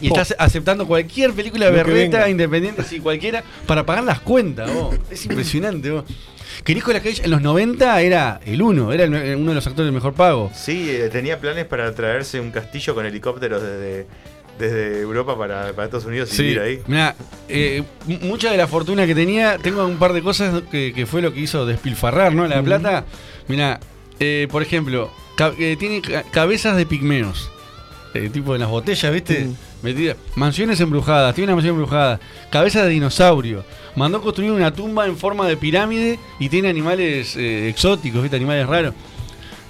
y 0.02 0.07
está 0.07 0.22
ace- 0.22 0.36
aceptando 0.38 0.88
cualquier 0.88 1.34
película 1.34 1.70
berreta, 1.70 2.30
independiente, 2.30 2.82
así 2.82 2.99
cualquiera, 2.99 3.44
para 3.66 3.86
pagar 3.86 4.03
las 4.03 4.20
cuentas. 4.20 4.74
vos. 4.74 4.95
Es 5.11 5.26
impresionante. 5.26 5.91
vos. 5.91 6.03
Que 6.64 6.76
Nicolas 6.76 7.02
Cage 7.02 7.24
en 7.24 7.32
los 7.32 7.41
90 7.41 8.02
era 8.02 8.40
el 8.45 8.61
uno, 8.61 8.91
era 8.91 9.06
el 9.06 9.36
uno 9.38 9.52
de 9.52 9.56
los 9.56 9.66
actores 9.68 9.91
mejor 9.94 10.14
pago. 10.14 10.52
Sí, 10.53 10.90
eh, 10.90 11.10
tenía 11.10 11.40
planes 11.40 11.66
para 11.66 11.94
traerse 11.95 12.40
un 12.40 12.52
castillo 12.52 12.94
con 12.94 13.06
helicópteros 13.06 13.61
desde, 13.61 14.07
desde 14.60 14.99
Europa 15.02 15.38
para, 15.38 15.72
para 15.74 15.86
Estados 15.86 16.06
Unidos 16.06 16.32
y 16.34 16.36
Sí, 16.36 16.44
vivir 16.44 16.60
ahí. 16.60 16.82
mirá, 16.88 17.16
eh, 17.48 17.84
mucha 18.22 18.52
de 18.52 18.57
la 18.57 18.68
fortuna 18.68 19.06
que 19.07 19.16
tenía, 19.16 19.57
tengo 19.57 19.86
un 19.86 19.98
par 19.98 20.11
de 20.11 20.22
cosas 20.22 20.64
que, 20.70 20.91
que 20.94 21.06
fue 21.06 21.22
lo 21.22 21.34
que 21.34 21.40
hizo 21.40 21.66
despilfarrar, 21.66 22.34
¿no? 22.34 22.45
La 22.45 22.61
plata. 22.61 23.06
Mirá, 23.48 23.80
eh, 24.20 24.48
por 24.52 24.61
ejemplo, 24.61 25.10
ca- 25.38 25.53
eh, 25.57 25.78
tiene 25.80 26.02
ca- 26.02 26.24
cabezas 26.24 26.76
de 26.76 26.86
pigmeos. 26.86 27.49
Eh, 28.14 28.30
tipo 28.31 28.56
en 28.56 28.61
las 28.61 28.69
botellas, 28.69 29.11
¿viste? 29.14 29.45
Mm. 29.45 29.56
Metida. 29.84 30.15
Mansiones 30.36 30.80
embrujadas, 30.81 31.34
tiene 31.36 31.48
una 31.48 31.56
mansión 31.56 31.76
embrujada. 31.76 32.19
Cabeza 32.49 32.84
de 32.84 32.90
dinosaurio. 32.90 33.64
Mandó 33.95 34.22
construir 34.22 34.52
una 34.52 34.72
tumba 34.73 35.06
en 35.06 35.18
forma 35.18 35.48
de 35.48 35.57
pirámide 35.57 36.19
y 36.40 36.49
tiene 36.49 36.69
animales 36.69 37.36
eh, 37.36 37.69
exóticos, 37.69 38.22
¿viste? 38.22 38.38
Animales 38.38 38.68
raros. 38.68 38.94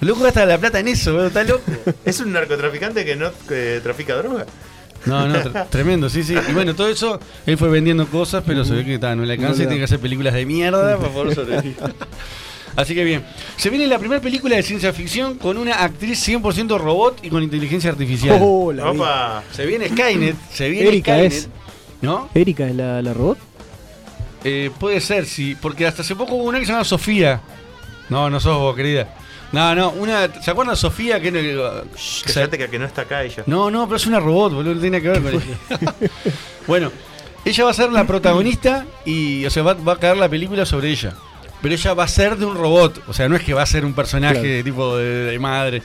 Loco 0.00 0.22
gasta 0.22 0.46
la 0.46 0.58
plata 0.58 0.80
en 0.80 0.88
eso, 0.88 1.14
¿verdad? 1.14 1.28
¿Está 1.28 1.44
loco? 1.44 1.70
Es 2.04 2.20
un 2.20 2.32
narcotraficante 2.32 3.04
que 3.04 3.16
no 3.16 3.30
que 3.48 3.80
trafica 3.82 4.16
droga. 4.16 4.46
No, 5.06 5.26
no, 5.28 5.34
tr- 5.36 5.68
tremendo, 5.70 6.08
sí, 6.08 6.22
sí. 6.22 6.34
Y 6.48 6.52
bueno, 6.52 6.74
todo 6.74 6.88
eso, 6.88 7.20
él 7.46 7.56
fue 7.58 7.68
vendiendo 7.68 8.06
cosas, 8.06 8.42
pero 8.46 8.64
se 8.64 8.74
ve 8.74 8.84
que 8.84 8.98
ta, 8.98 9.14
no 9.14 9.24
le 9.24 9.32
alcanza 9.34 9.58
No 9.58 9.64
y 9.64 9.66
tiene 9.66 9.78
que 9.78 9.84
hacer 9.84 10.00
películas 10.00 10.34
de 10.34 10.44
mierda 10.46 10.96
para 10.98 11.08
poder 11.12 11.34
sobrevivir. 11.34 11.76
Así 12.76 12.94
que 12.94 13.04
bien. 13.04 13.24
Se 13.56 13.68
viene 13.70 13.86
la 13.86 13.98
primera 13.98 14.20
película 14.20 14.56
de 14.56 14.62
ciencia 14.62 14.92
ficción 14.92 15.36
con 15.36 15.56
una 15.56 15.82
actriz 15.82 16.26
100% 16.28 16.78
robot 16.78 17.18
y 17.24 17.28
con 17.30 17.42
inteligencia 17.42 17.90
artificial. 17.90 18.38
Oh, 18.40 18.72
la 18.72 18.90
vi. 18.90 18.98
Opa. 18.98 19.42
Se 19.52 19.66
viene 19.66 19.88
Skynet, 19.88 20.36
se 20.52 20.68
viene 20.68 20.88
Erika 20.88 21.12
Skynet. 21.14 21.32
es. 21.32 21.48
¿No? 22.02 22.28
¿Erika 22.34 22.66
es 22.66 22.74
la, 22.76 23.02
la 23.02 23.12
robot? 23.12 23.38
Eh, 24.44 24.70
puede 24.78 25.00
ser, 25.00 25.26
sí. 25.26 25.56
Porque 25.60 25.86
hasta 25.86 26.02
hace 26.02 26.16
poco 26.16 26.34
hubo 26.34 26.44
una 26.44 26.58
que 26.58 26.66
se 26.66 26.72
llama 26.72 26.84
Sofía. 26.84 27.40
No, 28.08 28.30
no 28.30 28.40
sos 28.40 28.56
vos, 28.58 28.74
querida. 28.74 29.14
No, 29.52 29.74
no, 29.74 29.90
una. 29.90 30.32
¿Se 30.40 30.50
acuerdan 30.50 30.74
de 30.74 30.80
Sofía? 30.80 31.20
Que, 31.20 31.32
Que 31.32 32.32
fíjate 32.32 32.56
que, 32.56 32.68
que 32.68 32.78
no 32.78 32.86
está 32.86 33.02
acá 33.02 33.22
ella. 33.24 33.42
No, 33.46 33.70
no, 33.70 33.86
pero 33.86 33.96
es 33.96 34.06
una 34.06 34.20
robot, 34.20 34.54
boludo, 34.54 34.74
no 34.74 34.80
tiene 34.80 35.02
que 35.02 35.08
ver 35.08 35.22
con 35.22 35.34
ella. 35.34 35.94
bueno, 36.66 36.92
ella 37.44 37.64
va 37.64 37.70
a 37.70 37.74
ser 37.74 37.90
la 37.90 38.06
protagonista 38.06 38.86
y, 39.04 39.44
o 39.44 39.50
sea, 39.50 39.62
va, 39.64 39.74
va 39.74 39.94
a 39.94 39.98
caer 39.98 40.16
la 40.16 40.28
película 40.28 40.64
sobre 40.64 40.90
ella. 40.90 41.14
Pero 41.62 41.74
ella 41.74 41.94
va 41.94 42.04
a 42.04 42.08
ser 42.08 42.36
de 42.36 42.46
un 42.46 42.54
robot, 42.56 43.02
o 43.06 43.12
sea, 43.12 43.28
no 43.28 43.36
es 43.36 43.42
que 43.42 43.52
va 43.54 43.62
a 43.62 43.66
ser 43.66 43.84
un 43.84 43.92
personaje 43.92 44.34
Claro. 44.40 44.48
de 44.48 44.62
tipo 44.64 44.96
de, 44.96 45.04
de 45.04 45.38
madre. 45.38 45.82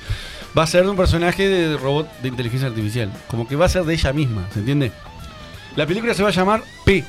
Va 0.58 0.64
a 0.64 0.68
ser 0.68 0.84
de 0.86 0.90
un 0.90 0.96
personaje 0.96 1.48
de 1.50 1.76
robot 1.78 2.08
de 2.22 2.30
inteligencia 2.30 2.70
artificial. 2.70 3.12
Como 3.28 3.46
que 3.48 3.56
va 3.58 3.66
a 3.66 3.70
ser 3.70 3.84
de 3.84 3.94
ella 3.94 4.14
misma, 4.14 4.48
¿se 4.54 4.60
entiende? 4.60 4.92
La 5.76 5.86
película 5.86 6.14
se 6.14 6.24
va 6.24 6.30
a 6.30 6.32
llamar 6.32 6.64
P. 6.86 7.04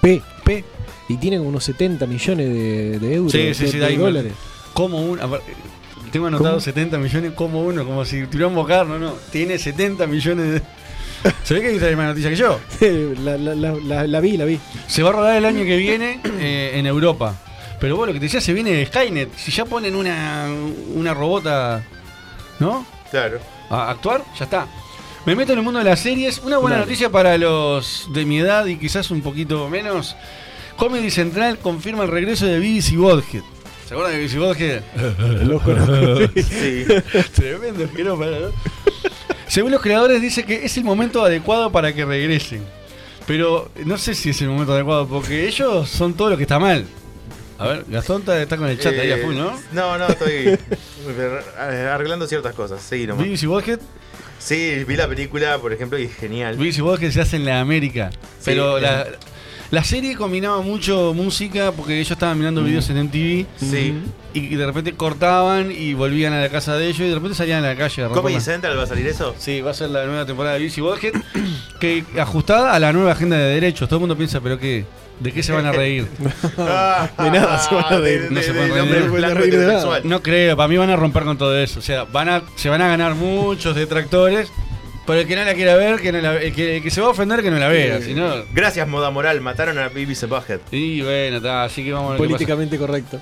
P. 0.00 0.20
P. 0.44 0.64
Y 1.08 1.16
tiene 1.18 1.36
como 1.36 1.50
unos 1.50 1.62
70 1.64 2.06
millones 2.06 2.48
de, 2.48 2.98
de 2.98 3.14
euros. 3.14 3.30
Sí, 3.32 3.54
sí, 3.54 3.68
sí, 3.68 3.78
de 3.78 3.96
dólares. 3.96 4.32
Como 4.72 5.00
un. 5.00 5.20
Tengo 6.10 6.26
anotado 6.26 6.50
¿Cómo? 6.54 6.60
70 6.60 6.98
millones 6.98 7.32
como 7.34 7.62
uno, 7.62 7.84
como 7.84 8.04
si 8.04 8.26
tuviera 8.26 8.48
un 8.48 8.54
bocar, 8.54 8.84
no, 8.86 8.98
no. 8.98 9.12
Tiene 9.30 9.58
70 9.58 10.06
millones 10.08 10.50
de. 10.54 10.62
Se 11.44 11.54
ve 11.54 11.60
que 11.60 11.68
hay 11.68 11.78
la 11.78 11.86
misma 11.88 12.06
noticia 12.06 12.30
que 12.30 12.36
yo. 12.36 12.58
la, 13.24 13.36
la, 13.38 13.54
la, 13.54 13.74
la, 13.74 14.06
la 14.08 14.20
vi, 14.20 14.36
la 14.36 14.44
vi. 14.44 14.58
Se 14.88 15.02
va 15.04 15.10
a 15.10 15.12
rodar 15.12 15.36
el 15.36 15.44
año 15.44 15.64
que 15.64 15.76
viene 15.76 16.20
eh, 16.40 16.72
en 16.74 16.86
Europa. 16.86 17.36
Pero 17.82 17.96
vos 17.96 18.06
lo 18.06 18.12
que 18.12 18.20
te 18.20 18.26
decía, 18.26 18.40
se 18.40 18.52
viene 18.52 18.70
de 18.70 18.86
Skynet. 18.86 19.36
Si 19.36 19.50
ya 19.50 19.64
ponen 19.64 19.96
una, 19.96 20.46
una 20.94 21.12
robota, 21.12 21.84
¿no? 22.60 22.86
Claro. 23.10 23.40
A 23.70 23.90
actuar, 23.90 24.22
ya 24.38 24.44
está. 24.44 24.68
Me 25.26 25.34
meto 25.34 25.52
en 25.52 25.58
el 25.58 25.64
mundo 25.64 25.80
de 25.80 25.86
las 25.86 25.98
series. 25.98 26.38
Una 26.44 26.58
buena 26.58 26.78
noticia 26.78 27.10
para 27.10 27.36
los 27.36 28.08
de 28.14 28.24
mi 28.24 28.38
edad 28.38 28.66
y 28.66 28.76
quizás 28.76 29.10
un 29.10 29.20
poquito 29.20 29.68
menos. 29.68 30.14
Comedy 30.76 31.10
Central 31.10 31.58
confirma 31.58 32.04
el 32.04 32.10
regreso 32.12 32.46
de 32.46 32.60
Beavis 32.60 32.92
y 32.92 32.96
Bodhead. 32.98 33.42
¿Se 33.88 33.94
acuerdan 33.94 34.12
de 34.12 34.20
Visigoski? 34.20 34.70
Lo 35.44 35.58
conozco. 35.58 36.40
Sí. 36.40 36.86
Tremendo 37.34 37.88
jirafa, 37.88 38.26
¿no? 38.26 38.52
Según 39.48 39.72
los 39.72 39.82
creadores 39.82 40.22
dice 40.22 40.44
que 40.44 40.64
es 40.64 40.76
el 40.76 40.84
momento 40.84 41.24
adecuado 41.24 41.72
para 41.72 41.92
que 41.92 42.04
regresen. 42.04 42.62
Pero 43.26 43.72
no 43.84 43.98
sé 43.98 44.14
si 44.14 44.30
es 44.30 44.40
el 44.40 44.50
momento 44.50 44.72
adecuado, 44.72 45.08
porque 45.08 45.48
ellos 45.48 45.88
son 45.88 46.14
todo 46.14 46.30
lo 46.30 46.36
que 46.36 46.44
está 46.44 46.60
mal. 46.60 46.86
A 47.62 47.68
ver, 47.68 47.84
Gastón 47.88 48.20
está, 48.20 48.40
está 48.42 48.56
con 48.56 48.68
el 48.68 48.78
chat 48.78 48.92
ahí 48.94 49.10
a 49.10 49.16
Eh, 49.16 49.22
full, 49.22 49.34
¿no? 49.36 49.58
No, 49.72 49.98
no, 49.98 50.06
estoy 50.08 50.58
arreglando 51.58 52.26
ciertas 52.26 52.54
cosas. 52.54 52.82
Sí, 52.82 53.06
nomás. 53.06 53.22
¿Beavis 53.24 53.42
y 53.42 53.46
Butthead? 53.46 53.78
Sí, 54.38 54.84
vi 54.86 54.96
la 54.96 55.06
película, 55.08 55.58
por 55.58 55.72
ejemplo, 55.72 55.98
y 55.98 56.04
es 56.04 56.14
genial. 56.16 56.56
Y 56.64 56.80
Butthead 56.80 57.10
se 57.12 57.20
hace 57.20 57.36
en 57.36 57.44
la 57.44 57.60
América. 57.60 58.10
Pero 58.44 58.76
Sí. 58.78 58.82
la, 58.82 59.06
la 59.70 59.84
serie 59.84 60.16
combinaba 60.16 60.60
mucho 60.62 61.14
música 61.14 61.70
porque 61.72 61.94
ellos 61.98 62.10
estaban 62.10 62.38
mirando 62.38 62.62
videos 62.62 62.90
en 62.90 62.98
MTV. 63.04 63.46
Sí. 63.56 63.94
Y 64.34 64.54
de 64.56 64.66
repente 64.66 64.94
cortaban 64.94 65.70
y 65.70 65.94
volvían 65.94 66.32
a 66.32 66.40
la 66.40 66.48
casa 66.48 66.76
de 66.76 66.86
ellos 66.86 67.00
y 67.00 67.08
de 67.08 67.14
repente 67.14 67.36
salían 67.36 67.64
a 67.64 67.68
la 67.68 67.76
calle. 67.76 68.06
¿Comedy 68.08 68.40
Central 68.40 68.76
va 68.78 68.82
a 68.82 68.86
salir 68.86 69.06
eso? 69.06 69.34
Sí, 69.38 69.60
va 69.60 69.70
a 69.70 69.74
ser 69.74 69.90
la 69.90 70.04
nueva 70.06 70.26
temporada 70.26 70.54
de 70.54 70.60
Beavis 70.60 70.78
y 70.78 70.80
Butthead, 70.80 71.12
que 71.78 72.04
ajustada 72.18 72.74
a 72.74 72.78
la 72.80 72.92
nueva 72.92 73.12
agenda 73.12 73.36
de 73.36 73.54
derechos. 73.54 73.88
Todo 73.88 73.98
el 73.98 74.00
mundo 74.00 74.16
piensa, 74.16 74.40
pero 74.40 74.58
qué, 74.58 74.84
¿de 75.22 75.32
qué 75.32 75.42
se 75.42 75.52
van 75.52 75.66
a 75.66 75.72
reír? 75.72 76.06
De 76.58 77.30
nada 77.30 77.58
se 77.58 77.74
van 77.74 77.84
a 77.92 77.98
reír. 77.98 78.28
No 78.30 78.40
se 78.42 78.52
de- 78.52 78.68
pueden 78.68 78.90
del 78.90 79.34
reír. 79.36 79.58
de 79.58 79.66
nada. 79.66 80.00
No 80.04 80.22
creo, 80.22 80.56
para 80.56 80.68
mí 80.68 80.76
van 80.76 80.90
a 80.90 80.96
romper 80.96 81.24
con 81.24 81.38
todo 81.38 81.56
eso. 81.58 81.78
O 81.78 81.82
sea, 81.82 82.04
van 82.04 82.28
a, 82.28 82.42
se 82.56 82.68
van 82.68 82.82
a 82.82 82.88
ganar 82.88 83.14
muchos 83.14 83.74
detractores. 83.76 84.50
Pero 85.04 85.18
el 85.18 85.26
que 85.26 85.34
no 85.34 85.44
la 85.44 85.54
quiera 85.54 85.74
ver, 85.74 86.00
que 86.00 86.12
no 86.12 86.20
la- 86.20 86.36
el, 86.36 86.52
que, 86.54 86.76
el 86.76 86.82
que 86.82 86.90
se 86.90 87.00
va 87.00 87.08
a 87.08 87.10
ofender, 87.10 87.42
que 87.42 87.50
no 87.50 87.58
la 87.58 87.68
vea. 87.68 88.00
Si 88.00 88.14
no, 88.14 88.30
Gracias, 88.54 88.86
Moda 88.86 89.10
Moral. 89.10 89.40
Mataron 89.40 89.76
a 89.78 89.86
y 89.94 90.04
Butthead. 90.06 90.60
y 90.70 91.02
bueno, 91.02 91.38
está, 91.38 91.64
así 91.64 91.82
que 91.82 91.92
vamos 91.92 92.10
a 92.10 92.12
ver. 92.12 92.18
Políticamente 92.18 92.78
correcto. 92.78 93.18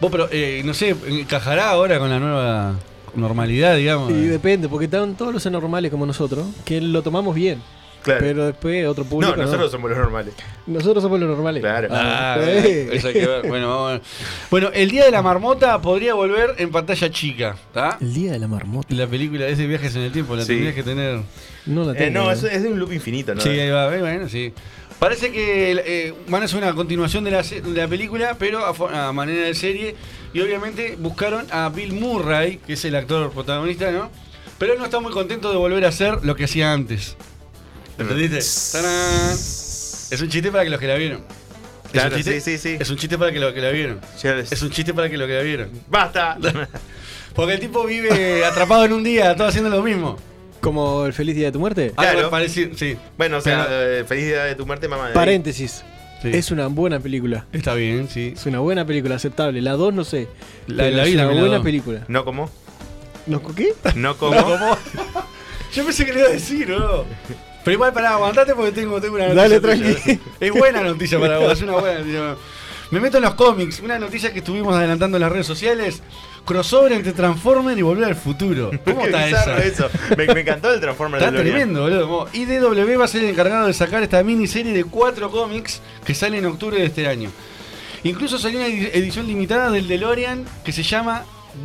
Vos, 0.00 0.10
pero 0.10 0.28
eh, 0.30 0.60
no 0.64 0.74
sé, 0.74 0.94
encajará 1.08 1.70
ahora 1.70 1.98
con 1.98 2.10
la 2.10 2.18
nueva 2.18 2.74
normalidad, 3.14 3.76
digamos. 3.76 4.10
Y 4.10 4.26
depende, 4.26 4.68
porque 4.68 4.84
están 4.86 5.14
todos 5.14 5.32
los 5.32 5.46
anormales 5.46 5.90
como 5.90 6.04
nosotros, 6.04 6.46
que 6.66 6.80
lo 6.80 7.02
tomamos 7.02 7.34
bien. 7.34 7.62
Claro. 8.02 8.20
Pero 8.20 8.46
después 8.46 8.86
otro 8.86 9.04
público. 9.04 9.36
No, 9.36 9.42
nosotros 9.44 9.70
somos 9.70 9.90
los 9.90 9.98
normales. 9.98 10.34
Nosotros 10.66 11.02
somos 11.02 11.20
los 11.20 11.28
normales. 11.28 11.60
Claro. 11.62 11.88
Ah, 11.90 12.36
Eh. 12.40 12.88
eso 12.92 13.08
hay 13.08 13.14
que 13.14 13.26
ver. 13.26 13.46
Bueno, 13.48 13.68
vamos 13.68 13.88
a 13.88 13.92
ver. 13.94 14.02
bueno, 14.50 14.70
el 14.74 14.90
día 14.90 15.04
de 15.04 15.10
la 15.10 15.22
marmota 15.22 15.80
podría 15.80 16.14
volver 16.14 16.54
en 16.58 16.70
pantalla 16.70 17.10
chica, 17.10 17.56
¿está? 17.68 17.98
El 18.00 18.12
día 18.12 18.32
de 18.32 18.38
la 18.38 18.48
marmota. 18.48 18.94
La 18.94 19.06
película 19.06 19.46
es 19.46 19.58
de 19.58 19.66
viajes 19.66 19.94
en 19.96 20.02
el 20.02 20.12
tiempo, 20.12 20.34
la 20.34 20.42
Sí. 20.42 20.48
tendrías 20.48 20.74
que 20.74 20.82
tener. 20.82 21.20
No 21.66 21.84
la 21.84 21.92
Eh, 21.92 21.94
tengo. 21.96 22.24
no, 22.24 22.30
es, 22.32 22.42
es 22.42 22.62
de 22.62 22.68
un 22.68 22.78
loop 22.78 22.92
infinito, 22.92 23.34
¿no? 23.34 23.40
Sí, 23.40 23.48
ahí 23.50 23.70
va, 23.70 23.94
eh, 23.94 24.00
bueno, 24.00 24.28
sí. 24.28 24.52
Parece 24.98 25.32
que 25.32 25.72
eh, 25.84 26.14
van 26.28 26.42
a 26.42 26.44
hacer 26.44 26.58
una 26.58 26.74
continuación 26.74 27.24
de 27.24 27.30
la, 27.32 27.42
de 27.42 27.62
la 27.74 27.88
película, 27.88 28.36
pero 28.38 28.64
a, 28.64 29.08
a 29.08 29.12
manera 29.12 29.46
de 29.46 29.54
serie. 29.54 29.94
Y 30.34 30.40
obviamente 30.40 30.96
buscaron 30.98 31.44
a 31.50 31.68
Bill 31.68 31.92
Murray, 31.92 32.58
que 32.58 32.72
es 32.74 32.84
el 32.84 32.94
actor 32.94 33.30
protagonista, 33.32 33.90
¿no? 33.90 34.10
Pero 34.58 34.74
él 34.74 34.78
no 34.78 34.84
está 34.84 35.00
muy 35.00 35.12
contento 35.12 35.50
de 35.50 35.56
volver 35.56 35.84
a 35.84 35.88
hacer 35.88 36.24
lo 36.24 36.36
que 36.36 36.44
hacía 36.44 36.72
antes. 36.72 37.16
¿Entendiste? 37.98 38.38
¡Tarán! 38.72 39.30
Es 39.32 40.20
un 40.20 40.28
chiste 40.28 40.50
para 40.50 40.64
que 40.64 40.70
los 40.70 40.80
que 40.80 40.86
la 40.86 40.94
vieron. 40.96 41.24
¿Es 41.86 41.90
Claro, 41.92 42.10
un 42.10 42.16
chiste? 42.22 42.40
sí, 42.40 42.58
sí, 42.58 42.70
sí. 42.70 42.76
Es 42.80 42.88
un 42.90 42.96
chiste 42.96 43.18
para 43.18 43.32
que 43.32 43.38
los 43.40 43.52
que 43.52 43.60
la 43.60 43.70
vieron. 43.70 44.00
Es 44.22 44.62
un 44.62 44.70
chiste 44.70 44.94
para 44.94 45.08
que 45.10 45.16
los 45.16 45.26
que 45.28 45.34
la 45.34 45.42
vieron. 45.42 45.70
¡Basta! 45.88 46.38
Porque 47.34 47.54
el 47.54 47.60
tipo 47.60 47.84
vive 47.86 48.44
atrapado 48.44 48.84
en 48.84 48.92
un 48.92 49.02
día, 49.04 49.34
todo 49.36 49.48
haciendo 49.48 49.70
lo 49.70 49.82
mismo. 49.82 50.18
Como 50.60 51.06
el 51.06 51.12
feliz 51.12 51.34
día 51.34 51.46
de 51.46 51.52
tu 51.52 51.58
muerte. 51.60 51.92
Algo 51.96 52.12
Claro. 52.12 52.30
parecido, 52.30 52.76
sí. 52.76 52.96
Bueno, 53.18 53.38
o 53.38 53.40
sea, 53.40 53.66
Pero- 53.68 53.82
eh, 54.00 54.04
feliz 54.04 54.26
día 54.26 54.44
de 54.44 54.54
tu 54.54 54.64
muerte, 54.66 54.86
mamá. 54.88 55.08
de- 55.08 55.14
Paréntesis. 55.14 55.82
Sí. 56.22 56.30
Es 56.32 56.50
una 56.52 56.68
buena 56.68 57.00
película. 57.00 57.46
Está 57.52 57.74
bien, 57.74 58.08
sí. 58.08 58.34
Es 58.36 58.46
una 58.46 58.60
buena 58.60 58.86
película, 58.86 59.16
aceptable. 59.16 59.60
La 59.60 59.72
2 59.72 59.92
no 59.92 60.04
sé. 60.04 60.28
La- 60.68 60.84
pero 60.84 60.96
la 60.98 61.02
es 61.02 61.08
vi, 61.08 61.14
la 61.16 61.22
una 61.24 61.30
vi, 61.30 61.34
la 61.36 61.40
buena 61.42 61.56
dos. 61.56 61.64
película. 61.64 62.04
¿No 62.08 62.24
como? 62.24 62.48
¿No 63.26 63.42
qué? 63.54 63.74
¿No 63.96 64.16
como? 64.16 64.36
Yo 65.74 65.84
pensé 65.84 66.04
que 66.06 66.12
le 66.12 66.20
iba 66.20 66.28
a 66.28 66.32
decir, 66.32 66.68
¿no? 66.68 67.04
Pero 67.64 67.74
igual, 67.74 67.92
pará, 67.92 68.14
aguantate 68.14 68.54
porque 68.54 68.72
tengo, 68.72 69.00
tengo 69.00 69.14
una 69.16 69.32
Dale, 69.32 69.60
noticia. 69.60 69.84
tuya. 69.94 70.02
tranqui. 70.04 70.20
Es 70.40 70.52
buena 70.52 70.82
noticia 70.82 71.20
para 71.20 71.38
vos, 71.38 71.52
es 71.52 71.62
una 71.62 71.72
buena 71.74 71.98
noticia. 72.00 72.36
Me 72.90 73.00
meto 73.00 73.16
en 73.16 73.22
los 73.22 73.34
cómics, 73.34 73.80
una 73.80 73.98
noticia 73.98 74.32
que 74.32 74.40
estuvimos 74.40 74.74
adelantando 74.74 75.16
en 75.16 75.22
las 75.22 75.32
redes 75.32 75.46
sociales. 75.46 76.02
Crossover 76.44 76.92
entre 76.92 77.12
Transformer 77.12 77.78
y 77.78 77.82
Volver 77.82 78.04
al 78.04 78.16
Futuro. 78.16 78.70
¿Cómo 78.84 79.02
está 79.06 79.28
eso? 79.28 79.56
eso. 79.58 79.90
Me, 80.16 80.26
me 80.26 80.40
encantó 80.40 80.74
el 80.74 80.80
Transformer 80.80 81.22
Está 81.22 81.30
de 81.30 81.40
tremendo, 81.40 81.82
boludo. 81.82 82.28
IDW 82.32 82.98
va 82.98 83.04
a 83.04 83.08
ser 83.08 83.22
el 83.24 83.30
encargado 83.30 83.68
de 83.68 83.72
sacar 83.72 84.02
esta 84.02 84.22
miniserie 84.24 84.72
de 84.72 84.84
cuatro 84.84 85.30
cómics 85.30 85.80
que 86.04 86.14
sale 86.14 86.38
en 86.38 86.46
octubre 86.46 86.76
de 86.78 86.86
este 86.86 87.06
año. 87.06 87.30
Incluso 88.02 88.38
salió 88.38 88.58
una 88.58 88.68
edi- 88.68 88.90
edición 88.92 89.28
limitada 89.28 89.70
del 89.70 89.86
DeLorean 89.86 90.44
que 90.64 90.72
se 90.72 90.82
llama 90.82 91.22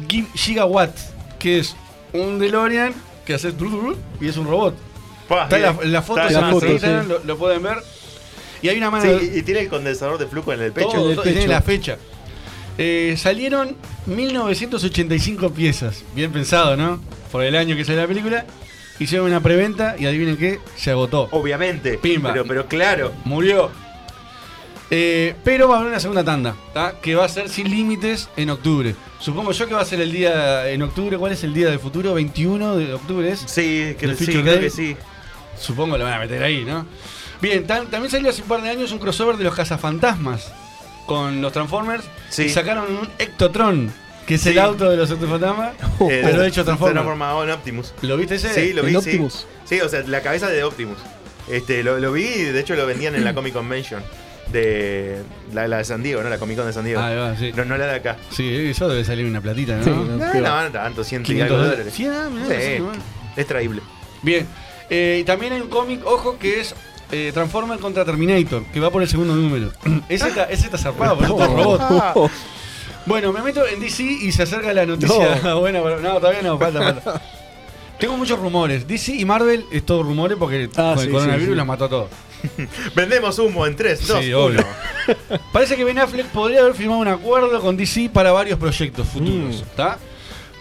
Gi- 0.07 0.27
Gigawatt, 0.35 0.95
que 1.39 1.57
es 1.59 1.75
un 2.13 2.37
DeLorean 2.37 2.93
que 3.25 3.33
hace 3.33 3.51
y 4.21 4.27
es 4.27 4.37
un 4.37 4.45
robot. 4.47 4.75
Está 5.29 5.57
la, 5.59 6.01
foto, 6.01 6.21
Está 6.21 6.41
la 6.41 6.51
foto, 6.51 6.65
Instagram, 6.67 7.03
sí. 7.03 7.09
lo, 7.09 7.23
lo 7.23 7.37
pueden 7.37 7.61
ver. 7.63 7.77
Y 8.61 8.69
hay 8.69 8.77
una 8.77 8.89
mano 8.89 9.19
Sí, 9.19 9.31
y, 9.35 9.41
tiene 9.43 9.61
el 9.61 9.69
condensador 9.69 10.17
de 10.17 10.27
flujo 10.27 10.53
en 10.53 10.61
el 10.61 10.71
pecho. 10.71 10.89
todo, 10.89 11.15
todo, 11.15 11.29
y 11.29 11.33
tiene 11.33 11.47
la 11.47 11.61
fecha. 11.61 11.97
Eh, 12.77 13.15
salieron 13.17 13.75
1985 14.05 15.51
piezas. 15.51 16.03
Bien 16.15 16.31
pensado, 16.31 16.77
¿no? 16.77 16.99
Por 17.31 17.43
el 17.43 17.55
año 17.55 17.75
que 17.75 17.85
sale 17.85 17.97
la 17.97 18.07
película. 18.07 18.45
Hicieron 18.99 19.27
una 19.27 19.41
preventa 19.41 19.95
y 19.97 20.05
adivinen 20.05 20.37
qué, 20.37 20.59
se 20.75 20.91
agotó. 20.91 21.27
Obviamente. 21.31 21.97
Pimba. 21.97 22.31
Pero, 22.33 22.45
pero 22.45 22.65
claro. 22.67 23.11
Murió. 23.25 23.69
Eh, 24.89 25.35
pero 25.43 25.67
va 25.67 25.75
a 25.75 25.79
haber 25.79 25.91
una 25.91 25.99
segunda 25.99 26.23
tanda, 26.23 26.55
¿tá? 26.73 26.95
que 27.01 27.13
va 27.13 27.25
a 27.25 27.29
ser 27.29 27.49
sin 27.49 27.69
límites 27.69 28.29
en 28.37 28.49
octubre. 28.49 28.95
Supongo 29.19 29.51
yo 29.51 29.67
que 29.67 29.73
va 29.73 29.81
a 29.81 29.85
ser 29.85 29.99
el 29.99 30.11
día 30.11 30.69
en 30.69 30.81
octubre. 30.81 31.17
¿Cuál 31.17 31.33
es 31.33 31.43
el 31.43 31.53
día 31.53 31.69
del 31.69 31.79
futuro? 31.79 32.17
¿21 32.17 32.75
de 32.75 32.93
octubre 32.93 33.29
es? 33.29 33.39
Sí, 33.39 33.95
que, 33.99 34.07
¿Del 34.07 34.17
sí, 34.17 34.25
Future 34.25 34.43
creo 34.43 34.59
que 34.61 34.69
sí. 34.69 34.95
Supongo 35.59 35.97
lo 35.97 36.03
van 36.03 36.13
a 36.13 36.19
meter 36.19 36.41
ahí, 36.43 36.63
¿no? 36.65 36.85
Bien, 37.41 37.65
tam- 37.67 37.87
también 37.89 38.09
salió 38.09 38.29
hace 38.29 38.41
un 38.41 38.47
par 38.47 38.61
de 38.61 38.69
años 38.69 38.91
un 38.91 38.99
crossover 38.99 39.37
de 39.37 39.43
los 39.43 39.55
cazafantasmas 39.55 40.51
con 41.05 41.41
los 41.41 41.53
Transformers 41.53 42.03
Sí. 42.29 42.43
y 42.43 42.49
sacaron 42.49 42.85
un 42.97 43.09
Ectotron, 43.19 43.91
que 44.25 44.35
es 44.35 44.45
el 44.47 44.59
auto 44.59 44.89
de 44.89 44.97
los 44.97 45.09
cazafantasmas, 45.13 45.73
Eh, 46.09 46.21
pero 46.23 46.43
hecho 46.43 46.61
se 46.61 46.65
Transformers. 46.65 46.93
transformado 46.93 47.43
en 47.43 47.51
Optimus. 47.51 47.93
¿Lo 48.01 48.17
viste 48.17 48.35
ese? 48.35 48.53
Sí, 48.53 48.73
lo 48.73 48.81
En 48.81 48.87
vi. 48.87 48.91
sí. 48.93 48.97
Optimus. 48.97 49.45
Sí. 49.65 49.79
o 49.81 49.89
sea, 49.89 50.01
la 50.07 50.21
cabeza 50.21 50.47
de 50.49 50.63
Optimus. 50.63 50.97
Este, 51.49 51.81
lo, 51.83 51.97
lo 51.99 52.11
vi 52.11 52.23
y 52.25 52.43
de 52.43 52.59
hecho 52.59 52.75
lo 52.75 52.85
vendían 52.85 53.15
en 53.15 53.23
la 53.23 53.33
Comic 53.35 53.53
Convention. 53.53 54.03
De 54.51 55.23
la, 55.53 55.67
la 55.67 55.79
de 55.79 55.83
San 55.83 56.01
Diego, 56.01 56.23
¿no? 56.23 56.29
La 56.29 56.37
Comic 56.37 56.55
Con 56.57 56.67
de 56.67 56.71
San 56.73 56.85
Diego. 56.85 57.01
Ahí 57.01 57.17
va, 57.17 57.35
sí. 57.35 57.51
No, 57.53 57.65
no 57.65 57.77
la 57.77 57.85
de 57.87 57.95
acá. 57.95 58.15
Sí, 58.31 58.49
eso 58.69 58.87
debe 58.87 59.03
salir 59.03 59.25
una 59.25 59.41
platita, 59.41 59.75
¿no? 59.75 59.83
Sí, 59.83 59.89
No, 59.89 60.05
no, 60.05 60.63
no, 60.63 60.71
tanto, 60.71 61.03
100 61.03 61.21
y 61.21 61.25
500 61.25 61.51
algo 61.53 61.63
de 61.65 61.69
dólares. 61.71 61.93
Sí, 61.93 62.05
ah, 62.07 62.29
mirá, 62.31 62.45
Sí, 62.47 62.81
es 63.35 63.45
traíble. 63.45 63.81
Bien. 64.21 64.47
Eh, 64.89 65.19
y 65.21 65.23
también 65.25 65.53
hay 65.53 65.61
un 65.61 65.67
cómic, 65.69 66.05
ojo, 66.05 66.37
que 66.39 66.59
es 66.61 66.73
eh, 67.11 67.31
Transformer 67.33 67.79
contra 67.79 68.05
Terminator, 68.05 68.63
que 68.73 68.79
va 68.79 68.89
por 68.89 69.01
el 69.01 69.07
segundo 69.09 69.35
número. 69.35 69.71
ese, 70.09 70.27
está, 70.29 70.43
ese 70.45 70.65
está 70.65 70.77
zarpado, 70.77 71.17
porque 71.17 71.43
es 71.43 71.49
robot. 71.49 72.31
Bueno, 73.05 73.31
me 73.31 73.41
meto 73.41 73.65
en 73.65 73.79
DC 73.79 74.03
y 74.03 74.31
se 74.33 74.43
acerca 74.43 74.73
la 74.73 74.85
noticia. 74.85 75.53
bueno, 75.59 75.81
pero- 75.83 75.99
no, 76.01 76.15
todavía 76.19 76.41
no, 76.41 76.57
falta, 76.57 76.81
falta. 76.81 77.21
Tengo 77.99 78.15
muchos 78.17 78.37
rumores. 78.37 78.87
DC 78.87 79.13
y 79.15 79.25
Marvel 79.25 79.65
es 79.71 79.83
todo 79.85 80.03
rumores 80.03 80.37
porque 80.37 80.69
Ah, 80.75 80.91
con 80.93 80.99
sí, 80.99 81.05
el 81.07 81.11
coronavirus 81.13 81.45
sí, 81.45 81.51
sí. 81.51 81.55
los 81.57 81.65
mató 81.65 81.85
a 81.85 81.89
todos. 81.89 82.09
Vendemos 82.95 83.39
humo 83.39 83.65
en 83.65 83.75
3, 83.75 84.07
2, 84.07 84.19
Sí, 84.23 84.27
1. 84.33 84.39
obvio. 84.39 84.65
Parece 85.51 85.75
que 85.75 85.83
Ben 85.83 85.97
Affleck 85.97 86.27
podría 86.27 86.59
haber 86.59 86.75
firmado 86.75 86.99
un 87.01 87.07
acuerdo 87.07 87.59
con 87.59 87.75
DC 87.75 88.09
para 88.13 88.31
varios 88.31 88.59
proyectos 88.59 89.07
futuros. 89.07 89.55
Mm. 89.55 89.63
¿Está? 89.63 89.97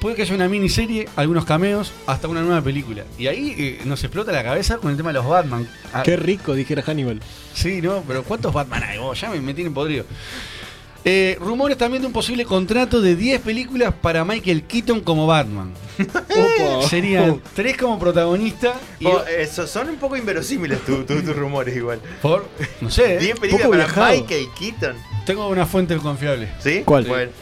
Puede 0.07 0.15
que 0.15 0.23
haya 0.23 0.37
una 0.37 0.49
miniserie, 0.49 1.09
algunos 1.17 1.45
cameos, 1.45 1.93
hasta 2.07 2.29
una 2.29 2.41
nueva 2.41 2.63
película. 2.63 3.03
Y 3.19 3.27
ahí 3.27 3.57
eh, 3.59 3.81
nos 3.87 4.05
explota 4.05 4.31
la 4.31 4.45
cabeza 4.45 4.77
con 4.79 4.93
el 4.93 4.97
tema 4.97 5.09
de 5.11 5.15
los 5.15 5.27
Batman. 5.27 5.69
Ah, 5.93 6.05
Qué 6.05 6.15
rico, 6.17 6.55
dijera 6.55 6.81
Hannibal. 6.81 7.19
Sí, 7.53 7.83
¿no? 7.83 8.05
Pero 8.07 8.23
¿cuántos 8.23 8.53
Batman 8.55 8.85
hay? 8.85 8.99
vos? 8.99 9.21
ya 9.21 9.31
me, 9.31 9.41
me 9.41 9.53
tienen 9.53 9.75
podrido. 9.75 10.05
Eh, 11.05 11.37
rumores 11.41 11.77
también 11.77 12.03
de 12.03 12.07
un 12.07 12.13
posible 12.13 12.45
contrato 12.45 13.01
de 13.01 13.17
10 13.17 13.41
películas 13.41 13.93
para 14.01 14.25
Michael 14.25 14.63
Keaton 14.63 15.01
como 15.01 15.27
Batman. 15.27 15.73
Serían 16.89 17.43
3 17.57 17.77
como 17.77 17.99
protagonista 17.99 18.75
y 19.01 19.07
Oh, 19.07 19.25
eso, 19.27 19.67
son 19.67 19.89
un 19.89 19.97
poco 19.97 20.17
inverosímiles 20.17 20.85
tu- 20.85 21.03
tu- 21.03 21.21
tus 21.21 21.35
rumores 21.35 21.75
igual. 21.77 22.01
por, 22.23 22.47
no 22.81 22.93
sé, 22.93 23.17
¿eh? 23.17 23.19
10 23.19 23.41
películas 23.41 23.67
Poco 23.67 23.71
para 23.77 23.85
viajado. 23.87 24.21
Michael 24.21 24.47
Keaton. 24.57 24.97
tengo 25.27 25.49
una 25.49 25.67
fuente 25.67 25.97
confiable. 25.97 26.49
¿Sí? 26.61 26.83
¿Cuál? 26.85 27.07
Bueno, 27.07 27.33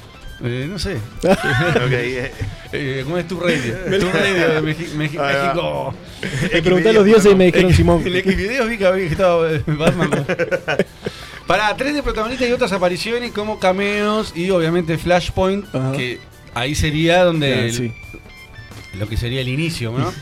Eh, 0.43 0.67
no 0.69 0.79
sé. 0.79 0.93
eh. 1.23 2.33
Eh, 2.73 3.01
¿Cómo 3.05 3.19
es 3.19 3.29
tu 3.29 3.39
radio? 3.39 3.75
tu 4.01 4.11
radio 4.11 4.49
de 4.49 4.63
Meji- 4.63 4.93
Meji-. 4.97 5.19
México. 5.19 5.95
Le 6.53 6.63
pregunté 6.63 6.89
a 6.89 6.93
los 6.93 7.05
dioses 7.05 7.33
y 7.33 7.35
me 7.35 7.47
dijeron 7.47 7.73
Simón. 7.73 8.03
En 8.07 8.13
Xvideos 8.23 8.69
vi 8.69 8.79
que 8.79 8.87
había- 8.87 9.07
estaba 9.07 9.51
eh, 9.53 9.63
Batman. 9.67 10.11
Para 11.47 11.77
tres 11.77 11.95
de 11.95 12.03
protagonistas 12.03 12.49
y 12.49 12.53
otras 12.53 12.73
apariciones 12.73 13.31
como 13.33 13.59
cameos 13.61 14.33
y 14.35 14.51
obviamente 14.51 14.97
Flashpoint, 14.99 15.67
Ajá. 15.75 15.93
que 15.93 16.19
ahí 16.55 16.75
sería 16.75 17.23
donde 17.25 17.67
el- 17.67 17.73
sí. 17.75 17.93
lo 18.99 19.07
que 19.09 19.17
sería 19.17 19.41
el 19.43 19.49
inicio, 19.49 19.93
¿no? 19.97 20.13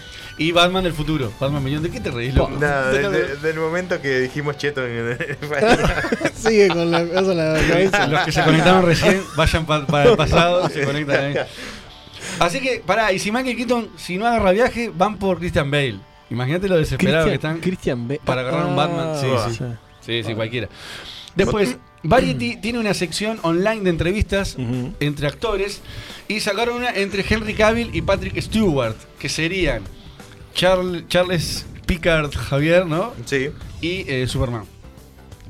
Y 0.43 0.53
Batman 0.53 0.85
del 0.85 0.93
futuro. 0.93 1.33
Batman 1.39 1.63
Millón. 1.63 1.83
¿De 1.83 1.91
qué 1.91 2.01
te 2.01 2.11
reís, 2.11 2.35
loco? 2.35 2.51
Nada, 2.59 2.91
de- 2.93 3.09
de- 3.11 3.37
del 3.37 3.57
momento 3.59 4.01
que 4.01 4.21
dijimos 4.21 4.57
cheto 4.57 4.85
en 4.87 5.17
Sigue 6.35 6.69
con 6.69 6.91
la, 6.91 7.01
eso 7.03 7.33
en 7.33 7.39
la 7.39 7.61
cabeza. 7.69 8.07
Los 8.09 8.21
que 8.25 8.33
se 8.33 8.43
conectaron 8.43 8.85
recién, 8.85 9.23
vayan 9.37 9.67
pa- 9.67 9.87
para 9.87 10.11
el 10.11 10.17
pasado 10.17 10.69
y 10.69 10.73
se 10.73 10.85
conectan 10.85 11.25
ahí. 11.25 11.35
Así 12.39 12.61
que, 12.61 12.83
pará, 12.85 13.13
y 13.13 13.19
si 13.19 13.31
Michael 13.31 13.57
Keaton, 13.57 13.91
si 13.97 14.17
no 14.17 14.27
agarra 14.27 14.53
viaje, 14.53 14.91
van 14.95 15.19
por 15.19 15.39
Christian 15.39 15.71
Bale. 15.71 15.99
Imagínate 16.31 16.69
lo 16.69 16.77
desesperado 16.77 17.27
que 17.27 17.35
están 17.35 17.61
Christian 17.61 18.09
Bale. 18.09 18.21
para 18.25 18.41
agarrar 18.41 18.67
un 18.67 18.73
Ah, 18.73 18.77
Batman. 18.77 19.21
Sí, 19.21 19.27
sí. 19.51 19.57
sí. 19.59 19.65
Sí, 20.01 20.23
sí, 20.25 20.35
cualquiera. 20.35 20.69
Después, 21.35 21.77
Variety 22.03 22.57
tiene 22.63 22.79
una 22.79 22.95
sección 22.95 23.39
online 23.43 23.83
de 23.83 23.91
entrevistas 23.91 24.57
entre 24.99 25.27
actores 25.29 25.83
y 26.29 26.41
sacaron 26.41 26.77
una 26.77 26.91
entre 26.91 27.25
Henry 27.29 27.55
Cavill 27.55 27.91
y 27.95 28.03
Patrick 28.03 28.41
Stewart, 28.41 28.97
que 29.19 29.29
serían 29.29 29.83
Charl- 30.55 31.07
Charles 31.09 31.67
Picard 31.87 32.31
Javier, 32.35 32.87
¿no? 32.87 33.13
Sí. 33.27 33.51
Y 33.81 34.05
eh, 34.11 34.27
Superman. 34.27 34.65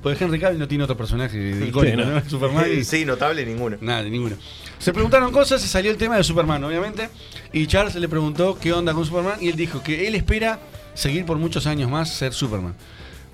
Porque 0.02 0.24
Henry 0.24 0.40
Cavill 0.40 0.58
no 0.58 0.66
tiene 0.66 0.84
otro 0.84 0.96
personaje 0.96 1.38
icónico, 1.68 2.02
Sí, 2.02 2.08
no. 2.08 2.20
¿no? 2.20 2.22
Superman 2.30 2.66
y- 2.78 2.84
Sí, 2.84 3.04
notable 3.04 3.44
ninguno. 3.46 3.76
Nada, 3.80 4.02
ninguno. 4.02 4.36
Se 4.78 4.92
preguntaron 4.92 5.30
cosas, 5.30 5.60
se 5.62 5.68
salió 5.68 5.90
el 5.92 5.96
tema 5.96 6.16
de 6.16 6.24
Superman, 6.24 6.62
obviamente. 6.64 7.08
Y 7.52 7.66
Charles 7.68 7.94
le 7.94 8.08
preguntó 8.08 8.58
qué 8.60 8.72
onda 8.72 8.92
con 8.94 9.04
Superman. 9.04 9.38
Y 9.40 9.48
él 9.48 9.56
dijo 9.56 9.82
que 9.82 10.08
él 10.08 10.14
espera 10.16 10.58
seguir 10.94 11.24
por 11.24 11.38
muchos 11.38 11.66
años 11.66 11.88
más 11.88 12.12
ser 12.12 12.32
Superman. 12.32 12.74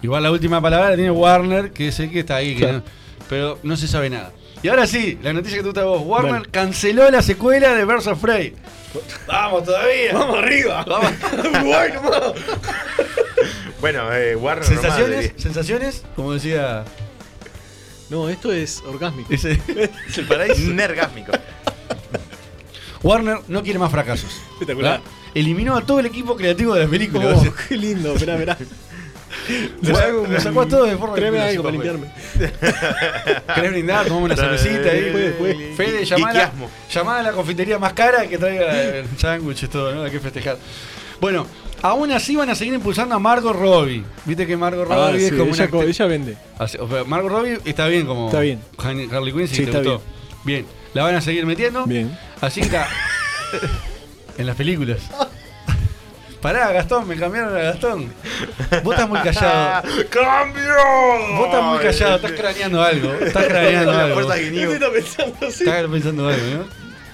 Igual 0.03 0.23
la 0.23 0.31
última 0.31 0.61
palabra 0.61 0.91
la 0.91 0.97
tiene 0.97 1.11
Warner, 1.11 1.73
que 1.73 1.91
sé 1.91 2.11
que 2.11 2.21
está 2.21 2.37
ahí, 2.37 2.53
que 2.55 2.61
Claro. 2.61 2.79
no- 2.79 2.85
pero 3.31 3.59
no 3.63 3.77
se 3.77 3.89
sabe 3.89 4.11
nada. 4.11 4.33
Y 4.63 4.69
ahora 4.69 4.87
sí, 4.87 5.19
la 5.23 5.33
noticia 5.33 5.59
que 5.59 5.63
tú 5.63 5.69
estás 5.71 5.85
vos. 5.85 6.03
Warner 6.05 6.31
Bueno. 6.33 6.47
canceló 6.51 7.11
la 7.11 7.23
secuela 7.23 7.75
de 7.75 7.85
Birds 7.85 8.07
of 8.07 8.21
Prey. 8.21 8.55
¡Vamos 9.27 9.65
todavía! 9.65 10.13
¡Vamos 10.15 10.39
arriba! 10.39 10.85
¡Vamos! 10.85 11.13
Bueno, 13.81 14.13
eh, 14.13 14.35
Warner 14.35 14.65
¿Sensaciones? 14.65 15.27
nomás. 15.29 15.43
¿Sensaciones? 15.43 16.03
Como 16.17 16.33
decía... 16.33 16.85
No, 18.11 18.29
esto 18.29 18.53
es 18.53 18.83
orgásmico. 18.85 19.33
Ese, 19.33 19.53
es 20.09 20.19
el 20.19 20.27
paraíso. 20.27 20.61
Nergásmico. 20.73 21.31
Warner 23.03 23.39
no 23.47 23.63
quiere 23.63 23.79
más 23.79 23.93
fracasos. 23.93 24.31
Espectacular. 24.55 25.01
¿verdad? 25.01 25.11
Eliminó 25.35 25.77
a 25.77 25.87
todo 25.87 26.01
el 26.01 26.07
equipo 26.07 26.35
creativo 26.37 26.75
de 26.75 26.85
la 26.85 26.91
película. 26.91 27.27
Oh, 27.37 27.55
qué 27.69 27.77
lindo, 27.77 28.15
esperá, 28.15 28.33
esperá. 28.35 28.59
Le 29.81 30.41
sacó, 30.41 30.67
todo 30.67 30.85
de 30.85 30.97
forma 30.97 31.15
que- 31.17 31.27
algo 31.27 31.63
para 31.63 31.73
limpiarme. 31.73 32.07
¿Querés 33.55 33.71
brindar? 33.71 34.07
Tomamos 34.07 34.31
una 34.31 34.37
cervecita 34.37 34.91
ahí. 34.91 35.01
Después, 35.01 35.25
después. 35.25 35.77
Fede, 35.77 36.05
llamá 36.05 37.19
a, 37.19 37.23
la, 37.23 37.33
confitería 37.33 37.79
más 37.79 37.93
cara 37.93 38.27
que 38.27 38.39
traiga 38.39 38.83
el 38.83 39.07
sándwiches, 39.17 39.71
todo, 39.71 39.95
¿no? 39.95 40.03
Hay 40.03 40.11
que 40.11 40.21
festejar. 40.21 40.59
Bueno, 41.21 41.47
aún 41.83 42.11
así 42.13 42.37
van 42.37 42.51
a 42.51 42.55
seguir 42.55 42.75
impulsando 42.75 43.15
a 43.15 43.19
Margot 43.19 43.55
Robbie. 43.55 44.05
Viste 44.25 44.47
que 44.47 44.57
Margot 44.57 44.87
Ah, 44.91 45.09
Robbie 45.09 45.25
es 45.25 45.31
sí, 45.31 45.37
como 45.37 45.55
ella, 45.55 45.69
una 45.73 45.85
ella 45.85 46.07
vende. 46.07 46.37
Así, 46.59 46.79
o 46.79 46.89
sea, 46.89 47.05
Margot 47.05 47.31
Robbie 47.31 47.59
está 47.65 47.87
bien 47.89 48.07
como 48.07 48.27
Está 48.27 48.41
bien. 48.41 48.61
Harley 48.79 49.33
Quinn, 49.33 49.49
si 49.49 49.55
Sí, 49.57 49.63
te 49.63 49.71
está 49.71 49.79
gustó. 49.79 50.03
Bien. 50.45 50.67
La 50.95 51.03
van 51.03 51.15
a 51.17 51.21
seguir 51.21 51.45
metiendo. 51.47 51.85
Bien. 51.87 52.17
Así 52.41 52.61
que 52.61 52.67
está. 52.67 52.87
en 54.39 54.47
las 54.47 54.57
películas. 54.57 54.99
Pará, 56.41 56.73
Gastón, 56.73 57.09
me 57.09 57.17
cambiaron 57.17 57.55
a 57.57 57.59
Gastón. 57.61 58.13
Vos 58.85 58.95
estás 58.95 59.09
muy 59.09 59.19
callado. 59.21 59.83
¡Cambio! 60.11 61.37
Vos 61.37 61.47
estás 61.47 61.65
muy 61.65 61.79
callado, 61.79 62.17
estás 62.17 62.33
craneando 62.33 62.83
algo. 62.83 63.13
Estás 63.15 63.45
craneando 63.47 63.93
La 63.93 64.05
algo. 64.05 64.15
fuerza 64.21 64.37
guiñú. 64.37 64.71
Estás 64.73 65.87
pensando 65.91 66.29
algo, 66.29 66.47
¿no? 66.59 66.65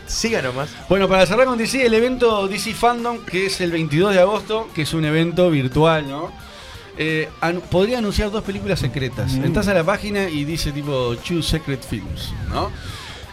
Siga 0.06 0.42
nomás. 0.42 0.68
Bueno, 0.90 1.08
para 1.08 1.24
cerrar 1.24 1.46
con 1.46 1.56
DC, 1.56 1.86
el 1.86 1.94
evento 1.94 2.46
DC 2.46 2.74
Fandom, 2.74 3.24
que 3.24 3.46
es 3.46 3.60
el 3.62 3.70
22 3.72 4.12
de 4.14 4.20
agosto, 4.20 4.68
que 4.74 4.82
es 4.82 4.92
un 4.92 5.04
evento 5.06 5.50
virtual, 5.50 6.06
¿no? 6.08 6.30
Eh, 6.98 7.28
anu- 7.40 7.62
podría 7.62 7.98
anunciar 7.98 8.30
dos 8.30 8.44
películas 8.44 8.78
secretas. 8.78 9.32
Mm. 9.32 9.44
Entras 9.46 9.66
a 9.68 9.74
la 9.74 9.82
página 9.82 10.28
y 10.28 10.44
dice 10.44 10.70
tipo 10.72 11.14
Choose 11.16 11.48
Secret 11.58 11.82
Films, 11.82 12.32
¿no? 12.50 12.70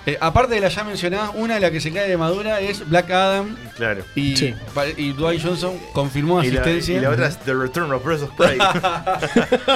Eh, 0.08 0.18
aparte 0.20 0.56
de 0.56 0.62
las 0.62 0.74
ya 0.74 0.84
mencionadas, 0.84 1.30
una 1.36 1.54
de 1.56 1.60
las 1.60 1.70
que 1.72 1.80
se 1.80 1.92
cae 1.92 2.10
de 2.10 2.18
madura 2.18 2.60
es 2.60 2.90
Black 2.90 3.12
Adam 3.12 3.56
Claro. 3.76 4.04
y, 4.16 4.36
Sí. 4.36 4.56
pa- 4.74 4.88
y 4.88 5.14
Dwayne 5.14 5.44
Johnson 5.44 5.78
confirmó 5.94 6.44
Y 6.44 6.50
la, 6.50 6.62
asistencia. 6.62 6.98
y 6.98 7.02
la 7.02 7.12
otra 7.12 7.28
es 7.28 7.38
The 7.40 7.54
Return 7.54 7.92
of 7.92 8.04
Birds 8.04 8.24
of 8.24 8.32
Prey. 8.36 8.58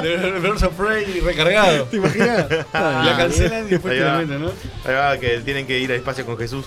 de 0.01 0.39
Birds 0.39 0.63
of 0.63 0.73
Prey 0.75 1.19
recargado. 1.21 1.83
¿Te 1.85 1.97
imaginas? 1.97 2.47
la 2.73 3.15
cancelan 3.17 3.67
y 3.67 3.69
después 3.69 3.93
te 3.93 3.99
la 4.03 4.17
meten, 4.17 4.41
¿no? 4.41 4.51
Ahí 4.85 4.93
va, 4.95 5.17
que 5.19 5.39
tienen 5.41 5.67
que 5.67 5.79
ir 5.79 5.91
al 5.91 5.97
espacio 5.97 6.25
con 6.25 6.37
Jesús. 6.37 6.65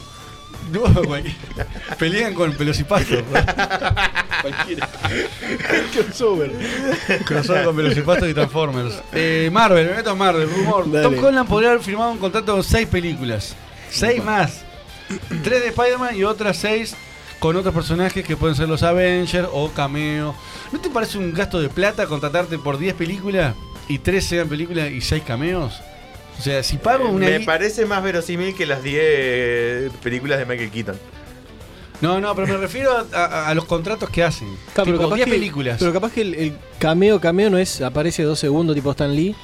No, 0.73 1.03
güey. 1.03 1.25
Pelean 1.99 2.35
con 2.35 2.53
pelos 2.53 2.79
y 2.81 2.85
pastos. 2.85 3.23
Cualquiera. 4.43 4.89
Crossover. 5.93 6.53
Crossover 7.25 7.65
con 7.65 7.77
Velocipastos 7.77 8.29
y 8.29 8.35
Transformers. 8.35 9.03
Eh, 9.13 9.51
Marvel, 9.53 9.89
me 9.89 9.95
meto 9.97 10.11
a 10.11 10.15
Marvel, 10.15 10.49
rumor. 10.49 10.91
Dale. 10.91 11.17
Tom 11.17 11.25
Holland 11.25 11.49
podría 11.49 11.71
haber 11.71 11.83
firmado 11.83 12.13
un 12.13 12.19
contrato 12.19 12.53
con 12.53 12.63
seis 12.63 12.87
películas. 12.87 13.57
Seis 13.91 14.23
más. 14.23 14.65
Tres 15.43 15.63
de 15.63 15.69
Spider-Man 15.69 16.17
y 16.17 16.25
otras 16.25 16.59
seis 16.59 16.95
con 17.39 17.57
otros 17.57 17.75
personajes 17.75 18.25
que 18.25 18.37
pueden 18.37 18.57
ser 18.57 18.69
los 18.69 18.83
Avengers 18.83 19.49
o 19.53 19.71
cameo. 19.71 20.35
¿No 20.73 20.81
te 20.81 20.91
parece 20.91 21.19
un 21.19 21.33
gasto 21.33 21.61
de 21.61 21.69
plata 21.69 22.07
contratarte 22.07 22.59
por 22.59 22.79
10 22.79 22.95
películas 22.95 23.55
y 23.89 23.99
tres 23.99 24.27
sean 24.27 24.49
películas 24.49 24.91
y 24.91 25.01
seis 25.01 25.23
cameos? 25.25 25.81
O 26.39 26.43
sea, 26.43 26.63
si 26.63 26.77
pago 26.77 27.09
una... 27.09 27.27
Me 27.27 27.41
parece 27.41 27.85
más 27.87 28.03
verosímil 28.03 28.55
que 28.55 28.65
las 28.67 28.83
10 28.83 29.93
películas 30.03 30.39
de 30.39 30.47
Michael 30.47 30.71
Keaton. 30.71 30.97
No, 32.01 32.21
no, 32.21 32.33
pero 32.37 32.47
me 32.47 32.57
refiero 32.59 32.93
a, 32.93 33.07
a- 33.13 33.49
a 33.49 33.55
los 33.55 33.65
contratos 33.65 34.09
que 34.09 34.23
hacen. 34.23 34.47
Claro, 34.73 34.85
pero 34.93 34.99
capaz 35.01 35.17
10 35.17 35.25
que- 35.27 35.33
películas. 35.33 35.77
Pero 35.81 35.93
capaz 35.93 36.13
que 36.13 36.21
el, 36.21 36.35
el 36.35 36.53
cameo, 36.79 37.21
cameo 37.21 37.51
no 37.51 37.59
es 37.59 37.81
aparece 37.81 38.23
dos 38.23 38.39
segundos 38.39 38.77
tipo 38.77 38.93
Stan 38.93 39.13
Lee, 39.15 39.35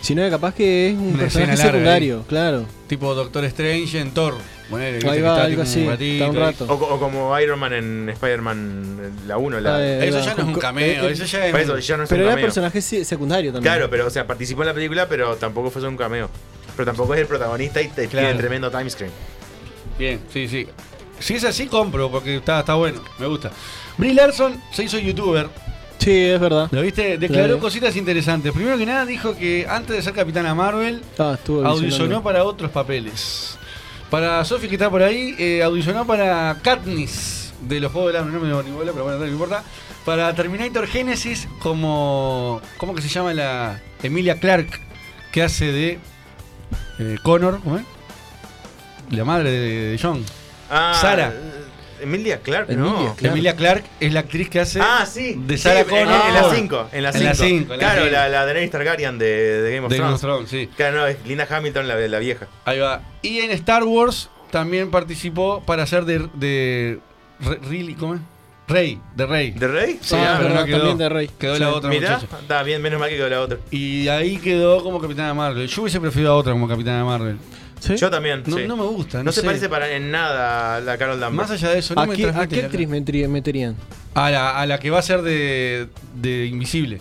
sino 0.00 0.22
que 0.22 0.30
capaz 0.30 0.54
que 0.54 0.90
es 0.90 0.94
un 0.94 1.08
Una 1.08 1.18
personaje 1.18 1.56
larga 1.56 1.72
secundario, 1.72 2.18
ahí. 2.18 2.24
claro. 2.28 2.66
Tipo 2.86 3.14
Doctor 3.16 3.44
Strange 3.46 3.98
en 4.00 4.12
Thor. 4.12 4.34
Ahí 4.72 5.02
va, 5.20 5.30
está 5.32 5.42
algo 5.44 5.62
así, 5.62 5.86
está 5.86 6.30
un 6.30 6.36
rato. 6.36 6.64
O, 6.68 6.78
co- 6.78 6.86
o 6.94 6.98
como 6.98 7.38
Iron 7.38 7.58
Man 7.58 7.72
en 7.74 8.08
Spider-Man 8.08 9.12
la 9.26 9.36
1. 9.36 9.60
La, 9.60 9.76
Ah, 9.76 9.82
eh, 9.84 10.08
Eso 10.08 10.20
ya 10.20 10.34
no 10.34 10.42
es 10.42 10.48
un 10.48 10.54
cameo, 10.54 11.06
Eh, 11.08 11.12
eso 11.12 11.24
ya 11.24 11.46
es. 11.46 11.50
Por 11.52 11.60
eso, 11.60 11.78
ya 11.78 11.96
no 11.98 12.02
es 12.04 12.08
Pero 12.08 12.22
un 12.22 12.26
era 12.26 12.32
cameo. 12.32 12.46
personaje 12.46 12.80
se- 12.80 13.04
secundario 13.04 13.52
también. 13.52 13.72
Claro, 13.74 13.90
pero 13.90 14.06
o 14.06 14.10
sea, 14.10 14.26
participó 14.26 14.62
en 14.62 14.68
la 14.68 14.74
película, 14.74 15.06
pero 15.08 15.36
tampoco 15.36 15.70
fue 15.70 15.86
un 15.86 15.96
cameo. 15.96 16.30
Pero 16.76 16.86
tampoco 16.86 17.14
es 17.14 17.20
el 17.20 17.26
protagonista 17.26 17.80
y 17.82 17.88
te 17.88 18.08
Claro. 18.08 18.26
tiene 18.28 18.40
tremendo 18.40 18.70
time 18.70 18.88
screen. 18.90 19.12
Bien, 19.98 20.20
sí, 20.32 20.48
sí. 20.48 20.66
Si 21.20 21.34
es 21.34 21.44
así, 21.44 21.66
compro, 21.66 22.10
porque 22.10 22.36
está, 22.36 22.60
está 22.60 22.74
bueno, 22.74 23.00
me 23.18 23.26
gusta. 23.26 23.50
Brie 23.96 24.14
Larson 24.14 24.60
se 24.72 24.82
hizo 24.84 24.98
youtuber. 24.98 25.48
Sí, 25.98 26.10
es 26.26 26.40
verdad. 26.40 26.68
¿Lo 26.72 26.82
viste? 26.82 27.16
Declaró 27.16 27.44
Claro. 27.46 27.58
cositas 27.60 27.94
interesantes. 27.96 28.52
Primero 28.52 28.76
que 28.76 28.84
nada, 28.84 29.06
dijo 29.06 29.36
que 29.36 29.66
antes 29.68 29.94
de 29.96 30.02
ser 30.02 30.12
Capitana 30.12 30.54
Marvel, 30.54 31.02
Ah, 31.18 31.32
estuvo 31.38 31.64
audicionó 31.64 31.86
visionando. 31.86 32.22
para 32.22 32.44
otros 32.44 32.70
papeles. 32.72 33.56
Para 34.14 34.44
Sophie, 34.44 34.68
que 34.68 34.76
está 34.76 34.88
por 34.88 35.02
ahí, 35.02 35.34
eh, 35.40 35.60
audicionó 35.64 36.06
para 36.06 36.56
Katniss 36.62 37.52
de 37.62 37.80
los 37.80 37.90
Juegos 37.90 38.12
del 38.12 38.22
Hambre. 38.22 38.48
No 38.48 38.58
me 38.58 38.62
ni 38.62 38.70
bola, 38.70 38.92
pero 38.92 39.02
bueno, 39.02 39.18
no 39.18 39.26
importa. 39.26 39.64
Para 40.04 40.32
Terminator 40.36 40.86
Genesis, 40.86 41.48
como. 41.58 42.62
¿Cómo 42.76 42.94
que 42.94 43.02
se 43.02 43.08
llama 43.08 43.34
la. 43.34 43.80
Emilia 44.04 44.38
Clark, 44.38 44.68
que 45.32 45.42
hace 45.42 45.72
de. 45.72 45.98
eh, 47.00 47.18
Connor, 47.24 47.60
¿cómo 47.64 47.78
es? 47.78 47.84
La 49.10 49.24
madre 49.24 49.50
de, 49.50 49.90
de 49.90 49.98
John. 50.00 50.24
Ah, 50.70 50.96
Sara. 51.00 51.34
Emilia 52.00 52.38
Clark, 52.40 52.70
Emilia 52.70 52.90
no. 52.90 53.14
Clark. 53.16 53.32
Emilia 53.32 53.56
Clark 53.56 53.84
es 54.00 54.12
la 54.12 54.20
actriz 54.20 54.48
que 54.48 54.60
hace 54.60 54.80
Ah, 54.80 55.06
sí. 55.06 55.34
de 55.38 55.56
Sarah 55.58 55.84
Sí, 55.84 55.90
Connor. 55.90 56.08
En, 56.22 56.28
en 56.28 56.34
la 56.34 56.50
5. 56.54 56.88
En 56.92 57.02
la 57.02 57.10
En 57.10 57.24
la 57.24 57.34
5. 57.34 57.48
cinco, 57.58 57.74
en 57.74 57.80
la 57.80 57.92
Claro, 57.92 58.10
la, 58.10 58.28
la 58.28 58.44
Daenerys 58.44 58.70
Targaryen 58.70 59.18
de, 59.18 59.26
de 59.62 59.74
Game 59.74 59.86
of 59.86 59.92
de 59.92 59.98
Game 59.98 60.08
Thrones. 60.08 60.14
of 60.14 60.20
Thrones, 60.20 60.50
sí. 60.50 60.68
Claro, 60.76 60.98
no, 60.98 61.06
es 61.06 61.16
Linda 61.26 61.46
Hamilton, 61.48 61.88
la, 61.88 61.96
la 61.96 62.18
vieja. 62.18 62.46
Ahí 62.64 62.78
va. 62.78 63.02
Y 63.22 63.38
en 63.40 63.50
Star 63.52 63.84
Wars 63.84 64.30
también 64.50 64.90
participó 64.90 65.62
para 65.64 65.86
ser 65.86 66.04
de. 66.04 66.28
de 66.34 67.00
Re- 67.40 67.58
Riley, 67.68 67.94
¿Cómo 67.94 68.14
es? 68.14 68.20
Rey, 68.66 68.98
de 69.14 69.26
Rey. 69.26 69.50
¿De 69.50 69.68
Rey? 69.68 69.98
Sí, 70.00 70.14
Ah, 70.18 70.36
pero 70.40 70.54
no 70.54 70.64
quedó. 70.64 70.76
también 70.78 70.96
de 70.98 71.08
Rey. 71.10 71.28
Quedó 71.38 71.54
Sí. 71.56 71.60
la 71.60 71.70
otra 71.70 71.90
Mirá, 71.90 72.18
está 72.40 72.62
bien, 72.62 72.80
menos 72.80 72.98
mal 72.98 73.10
que 73.10 73.16
quedó 73.16 73.28
la 73.28 73.42
otra. 73.42 73.58
Y 73.70 74.08
ahí 74.08 74.38
quedó 74.38 74.82
como 74.82 75.00
Capitana 75.02 75.34
Marvel. 75.34 75.66
Yo 75.68 75.82
hubiese 75.82 76.00
preferido 76.00 76.32
a 76.32 76.36
otra 76.36 76.52
como 76.54 76.66
Capitana 76.66 77.04
Marvel. 77.04 77.36
¿Sí? 77.86 77.96
Yo 77.96 78.10
también. 78.10 78.42
No, 78.46 78.56
sí. 78.56 78.64
no 78.66 78.76
me 78.76 78.84
gusta. 78.84 79.18
No, 79.18 79.24
No 79.24 79.32
se 79.32 79.40
sé. 79.42 79.46
parece 79.46 79.68
para 79.68 79.90
en 79.92 80.10
nada 80.10 80.76
a 80.76 80.80
la 80.80 80.96
Carol 80.96 81.20
Danvers. 81.20 81.50
Más 81.50 81.62
allá 81.62 81.72
de 81.72 81.78
eso, 81.80 81.94
no 81.94 82.00
¿A 82.00 82.06
me 82.06 82.16
qué, 82.16 82.26
a 82.28 82.46
qué 82.46 82.62
actriz 82.64 82.88
meterían? 82.88 83.76
A 84.14 84.30
la, 84.30 84.58
a 84.58 84.66
la 84.66 84.78
que 84.78 84.90
va 84.90 85.00
a 85.00 85.02
ser 85.02 85.22
de, 85.22 85.88
de 86.14 86.46
Invisible. 86.46 87.00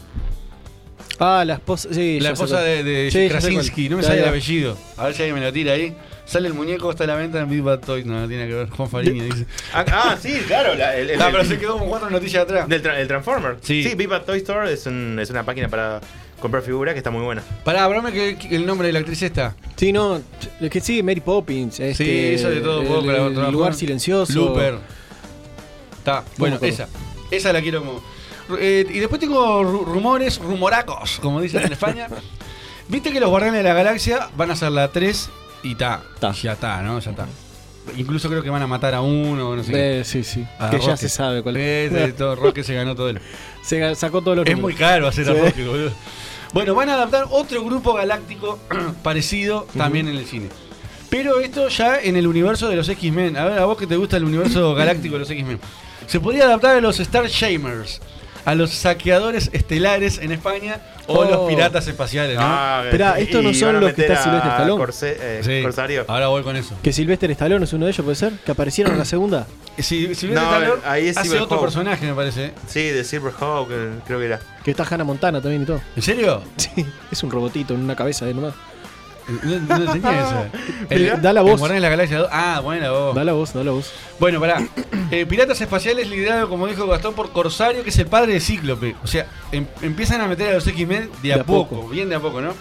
Ah, 1.19 1.43
la 1.45 1.53
esposa. 1.55 1.89
Sí, 1.91 2.19
La 2.19 2.31
esposa 2.31 2.59
de, 2.61 2.83
de 2.83 3.11
Sí, 3.11 3.29
Krasinski. 3.29 3.87
No 3.87 3.97
me 3.97 4.03
sale 4.03 4.21
el 4.23 4.27
apellido. 4.29 4.77
A 4.97 5.05
ver 5.05 5.13
si 5.13 5.21
alguien 5.21 5.39
me 5.39 5.45
lo 5.45 5.53
tira 5.53 5.73
ahí. 5.73 5.95
Sale 6.25 6.47
el 6.47 6.53
muñeco, 6.53 6.89
está 6.89 7.03
a 7.03 7.07
la 7.07 7.15
venta 7.15 7.39
en 7.41 7.49
Big 7.49 7.61
Bad 7.61 7.79
Toys. 7.81 8.05
No, 8.05 8.19
no 8.19 8.27
tiene 8.27 8.47
que 8.47 8.53
ver. 8.53 8.69
Juan 8.69 8.89
Farini 8.89 9.21
dice. 9.21 9.45
Ah, 9.73 9.85
ah, 9.91 10.17
sí, 10.19 10.33
claro. 10.47 10.73
la- 10.73 10.95
el, 10.97 11.09
el- 11.11 11.21
Ah, 11.21 11.27
el- 11.27 11.31
pero 11.33 11.45
se 11.45 11.57
quedó 11.59 11.73
como 11.73 11.85
cuatro 11.87 12.09
noticias 12.09 12.43
atrás. 12.43 12.67
del 12.67 12.81
tra- 12.81 12.97
el 12.97 13.07
Transformer. 13.07 13.57
Sí. 13.61 13.83
Sí, 13.83 13.95
Viva 13.95 14.21
Toy 14.23 14.37
Store 14.39 14.71
es, 14.71 14.85
un- 14.85 15.19
es 15.21 15.29
una 15.29 15.43
página 15.43 15.67
para 15.69 15.99
comprar 16.43 16.61
figuras 16.61 16.93
que 16.93 16.99
está 16.99 17.09
muy 17.09 17.23
buena. 17.23 17.41
Pará, 17.63 17.85
hablame 17.85 18.11
que, 18.11 18.37
que 18.37 18.55
el 18.55 18.65
nombre 18.67 18.85
de 18.87 18.93
la 18.93 18.99
actriz 18.99 19.21
esta. 19.23 19.55
Sí, 19.75 19.91
no. 19.91 20.21
Es 20.61 20.69
que 20.69 20.79
sí, 20.79 21.01
Mary 21.01 21.21
Poppins. 21.21 21.75
Sí, 21.75 21.83
este, 21.83 22.33
eso 22.35 22.49
de 22.51 22.61
todo 22.61 22.83
poco. 22.83 23.09
El, 23.09 23.15
el 23.15 23.33
trabajó 23.33 23.51
lugar 23.51 23.71
en 23.71 23.77
silencioso. 23.79 24.33
Looper. 24.33 24.77
Está, 25.97 26.23
bueno, 26.37 26.59
esa. 26.61 26.87
Esa 27.31 27.51
la 27.53 27.61
quiero 27.61 27.79
como. 27.83 28.01
Eh, 28.59 28.85
y 28.89 28.99
después 28.99 29.19
tengo 29.19 29.63
ru- 29.63 29.85
rumores, 29.85 30.37
rumoracos, 30.37 31.19
como 31.21 31.41
dicen 31.41 31.63
en 31.63 31.71
España. 31.71 32.07
Viste 32.89 33.11
que 33.11 33.19
los 33.19 33.29
Guardianes 33.29 33.63
de 33.63 33.69
la 33.69 33.73
Galaxia 33.73 34.29
van 34.35 34.51
a 34.51 34.55
ser 34.55 34.71
la 34.73 34.89
3 34.91 35.29
y 35.63 35.75
ta. 35.75 36.03
Ya 36.41 36.51
está, 36.53 36.81
¿no? 36.81 36.99
Ya 36.99 37.11
está. 37.11 37.25
Incluso 37.97 38.29
creo 38.29 38.43
que 38.43 38.49
van 38.49 38.61
a 38.61 38.67
matar 38.67 38.93
a 38.93 39.01
uno, 39.01 39.55
no 39.55 39.63
sé. 39.63 39.71
qué. 39.71 39.99
Eh, 40.01 40.03
sí, 40.03 40.23
sí. 40.23 40.45
A 40.59 40.69
que 40.69 40.77
ya 40.79 40.83
Rocket. 40.87 40.97
se 40.97 41.09
sabe 41.09 41.41
cuál 41.43 41.57
Eh, 41.57 41.89
de 41.89 42.11
todo, 42.13 42.35
Rocket 42.35 42.65
se 42.65 42.73
ganó 42.75 42.95
todo 42.95 43.09
el. 43.09 43.19
Se 43.63 43.95
sacó 43.95 44.21
todos 44.21 44.35
los 44.35 44.45
Es 44.45 44.51
números. 44.57 44.71
muy 44.71 44.73
caro 44.77 45.07
hacer 45.07 45.29
a. 45.29 45.33
Rocket, 45.33 45.65
boludo. 45.65 45.91
Bueno, 46.53 46.75
van 46.75 46.89
a 46.89 46.93
adaptar 46.93 47.25
otro 47.31 47.63
grupo 47.65 47.93
galáctico 47.93 48.59
parecido 49.03 49.67
también 49.75 50.07
en 50.07 50.17
el 50.17 50.25
cine. 50.25 50.49
Pero 51.09 51.39
esto 51.39 51.67
ya 51.67 51.99
en 51.99 52.15
el 52.15 52.27
universo 52.27 52.69
de 52.69 52.75
los 52.75 52.87
X-Men. 52.89 53.37
A 53.37 53.45
ver, 53.45 53.59
a 53.59 53.65
vos 53.65 53.77
que 53.77 53.87
te 53.87 53.95
gusta 53.97 54.17
el 54.17 54.23
universo 54.23 54.73
galáctico 54.75 55.15
de 55.15 55.19
los 55.19 55.29
X-Men. 55.29 55.59
Se 56.05 56.19
podría 56.19 56.45
adaptar 56.45 56.75
a 56.75 56.81
los 56.81 56.99
Star 56.99 57.27
Shamers, 57.27 58.01
a 58.45 58.55
los 58.55 58.71
saqueadores 58.71 59.49
estelares 59.53 60.17
en 60.19 60.31
España 60.31 60.79
o 61.07 61.19
Oh. 61.19 61.25
los 61.25 61.49
piratas 61.49 61.87
espaciales, 61.87 62.35
¿no? 62.37 62.41
Ah, 62.45 62.81
Esperá, 62.85 63.19
estos 63.19 63.43
no 63.43 63.53
son 63.53 63.79
los 63.79 63.93
que 63.93 64.01
está 64.03 64.21
Silvestre 64.23 64.49
Stallone. 64.51 64.83
Corse- 64.83 65.17
eh, 65.19 65.41
Sí. 65.43 65.61
Corsario. 65.63 66.05
Ahora 66.07 66.27
voy 66.27 66.43
con 66.43 66.55
eso. 66.55 66.75
Que 66.81 66.93
Sylvester 66.93 67.29
Stallone 67.31 67.65
es 67.65 67.73
uno 67.73 67.85
de 67.85 67.91
ellos, 67.91 68.03
¿puede 68.03 68.15
ser? 68.15 68.33
Que 68.45 68.51
aparecieron 68.51 68.93
en 68.93 68.99
la 68.99 69.05
segunda. 69.05 69.47
Si, 69.77 70.13
si 70.15 70.27
No, 70.27 70.41
Stallone 70.41 70.81
ahí 70.85 71.07
es 71.07 71.17
hace 71.17 71.27
Silver 71.29 71.43
otro 71.43 71.57
Hawk. 71.57 71.65
personaje, 71.65 72.05
me 72.05 72.13
parece. 72.13 72.45
¿eh? 72.45 72.53
Sí, 72.67 72.89
de 72.89 73.03
Silverhawk, 73.03 73.67
eh, 73.71 73.89
creo 74.05 74.19
que 74.19 74.25
era. 74.25 74.39
Que 74.63 74.71
está 74.71 74.83
Hannah 74.89 75.03
Montana 75.03 75.41
también 75.41 75.63
y 75.63 75.65
todo. 75.65 75.81
¿En 75.95 76.01
serio? 76.01 76.41
Sí, 76.57 76.85
es 77.11 77.23
un 77.23 77.31
robotito 77.31 77.73
en 77.73 77.81
una 77.81 77.95
cabeza 77.95 78.25
de 78.25 78.33
nomás. 78.33 78.53
No, 79.27 79.59
no 79.79 79.91
tenía 79.93 80.49
esa. 80.89 81.15
Da 81.21 81.33
la 81.33 81.41
voz. 81.41 81.61
de 81.61 81.79
la 81.79 81.89
Galaxia 81.89 82.17
2. 82.19 82.29
Ah, 82.31 82.59
buena 82.63 82.87
la 82.87 82.91
voz. 82.91 83.15
Da 83.15 83.23
la 83.23 83.33
voz, 83.33 83.53
da 83.53 83.63
la 83.63 83.71
voz. 83.71 83.91
Bueno, 84.19 84.39
pará. 84.39 84.61
Eh, 85.11 85.25
Piratas 85.25 85.59
Espaciales 85.61 86.09
liderado, 86.09 86.49
como 86.49 86.67
dijo 86.67 86.87
Gastón, 86.87 87.13
por 87.13 87.31
Corsario, 87.31 87.83
que 87.83 87.89
es 87.89 87.97
el 87.99 88.07
padre 88.07 88.33
de 88.33 88.39
Cíclope. 88.39 88.95
O 89.03 89.07
sea, 89.07 89.27
em- 89.51 89.67
empiezan 89.81 90.21
a 90.21 90.27
meter 90.27 90.49
a 90.49 90.53
los 90.55 90.67
X-Men 90.67 91.09
de, 91.21 91.33
a, 91.33 91.35
De 91.37 91.41
a 91.41 91.43
poco, 91.45 91.75
poco. 91.77 91.89
bien 91.89 92.09
de 92.09 92.15
a 92.15 92.19
poco, 92.19 92.41
¿no? 92.41 92.53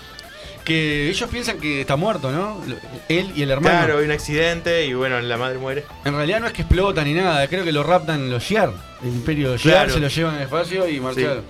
Que 0.64 1.08
ellos 1.10 1.28
piensan 1.28 1.58
que 1.58 1.80
está 1.80 1.96
muerto, 1.96 2.30
¿no? 2.30 2.60
Él 3.08 3.32
y 3.34 3.42
el 3.42 3.50
hermano. 3.50 3.78
Claro, 3.78 3.98
hay 3.98 4.04
un 4.04 4.12
accidente 4.12 4.86
y 4.86 4.94
bueno, 4.94 5.20
la 5.20 5.36
madre 5.36 5.58
muere. 5.58 5.84
En 6.04 6.14
realidad 6.14 6.38
no 6.40 6.46
es 6.46 6.52
que 6.52 6.62
explota 6.62 7.02
ni 7.02 7.14
nada, 7.14 7.48
creo 7.48 7.64
que 7.64 7.72
lo 7.72 7.82
raptan 7.82 8.30
los 8.30 8.44
Shiar. 8.44 8.72
El 9.02 9.08
imperio 9.08 9.56
Shiar 9.56 9.86
Claro. 9.86 9.94
se 9.94 9.98
lo 9.98 10.06
llevan 10.06 10.36
al 10.36 10.42
espacio 10.42 10.88
y 10.88 11.00
marcharon. 11.00 11.42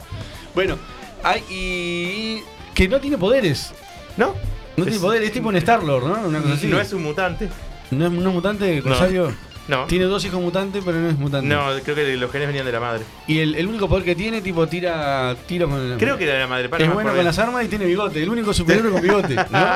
Bueno, 0.55 0.79
hay 1.23 1.43
y. 1.51 2.43
que 2.75 2.89
no 2.89 3.01
tiene 3.01 3.19
poderes. 3.19 3.75
¿No? 4.17 4.35
No 4.77 4.85
tiene 4.85 4.97
Es- 4.97 5.03
poderes, 5.03 5.29
es 5.29 5.33
tipo 5.35 5.49
un 5.49 5.57
Star-Lord, 5.57 6.05
¿no? 6.07 6.29
Una 6.29 6.41
cosa 6.41 6.55
así. 6.55 6.67
No 6.67 6.81
es 6.81 6.93
un 6.93 7.03
mutante. 7.03 7.49
¿No 7.91 8.07
es, 8.07 8.13
no 8.13 8.29
es 8.29 8.35
mutante, 8.35 8.77
No. 8.77 8.83
Corsario? 8.85 9.35
No. 9.69 9.85
Tiene 9.85 10.07
dos 10.07 10.25
hijos 10.25 10.41
mutantes, 10.41 10.83
pero 10.85 10.99
no 10.99 11.09
es 11.09 11.17
mutante. 11.17 11.47
No, 11.47 11.63
creo 11.85 11.95
que 11.95 12.17
los 12.17 12.33
genes 12.33 12.49
venían 12.49 12.67
de 12.67 12.73
la 12.73 12.81
madre. 12.81 13.05
Y 13.29 13.39
el, 13.39 13.55
el 13.55 13.69
único 13.69 13.89
poder 13.89 14.05
que 14.05 14.17
tiene, 14.17 14.41
tipo, 14.43 14.67
tira 14.67 15.37
tiro 15.47 15.69
con. 15.69 15.99
Creo 15.99 16.19
que 16.19 16.25
era 16.25 16.33
de 16.35 16.41
la 16.41 16.47
madre. 16.49 16.69
para, 16.69 16.83
es 16.83 16.89
no 16.89 16.95
bueno 16.95 17.11
con 17.11 17.15
bien. 17.17 17.27
las 17.27 17.39
armas 17.39 17.65
y 17.65 17.69
tiene 17.69 17.85
bigote. 17.85 18.21
El 18.21 18.29
único 18.29 18.53
superhéroe 18.53 18.91
con 18.91 19.01
bigote. 19.01 19.35
¿no? 19.51 19.67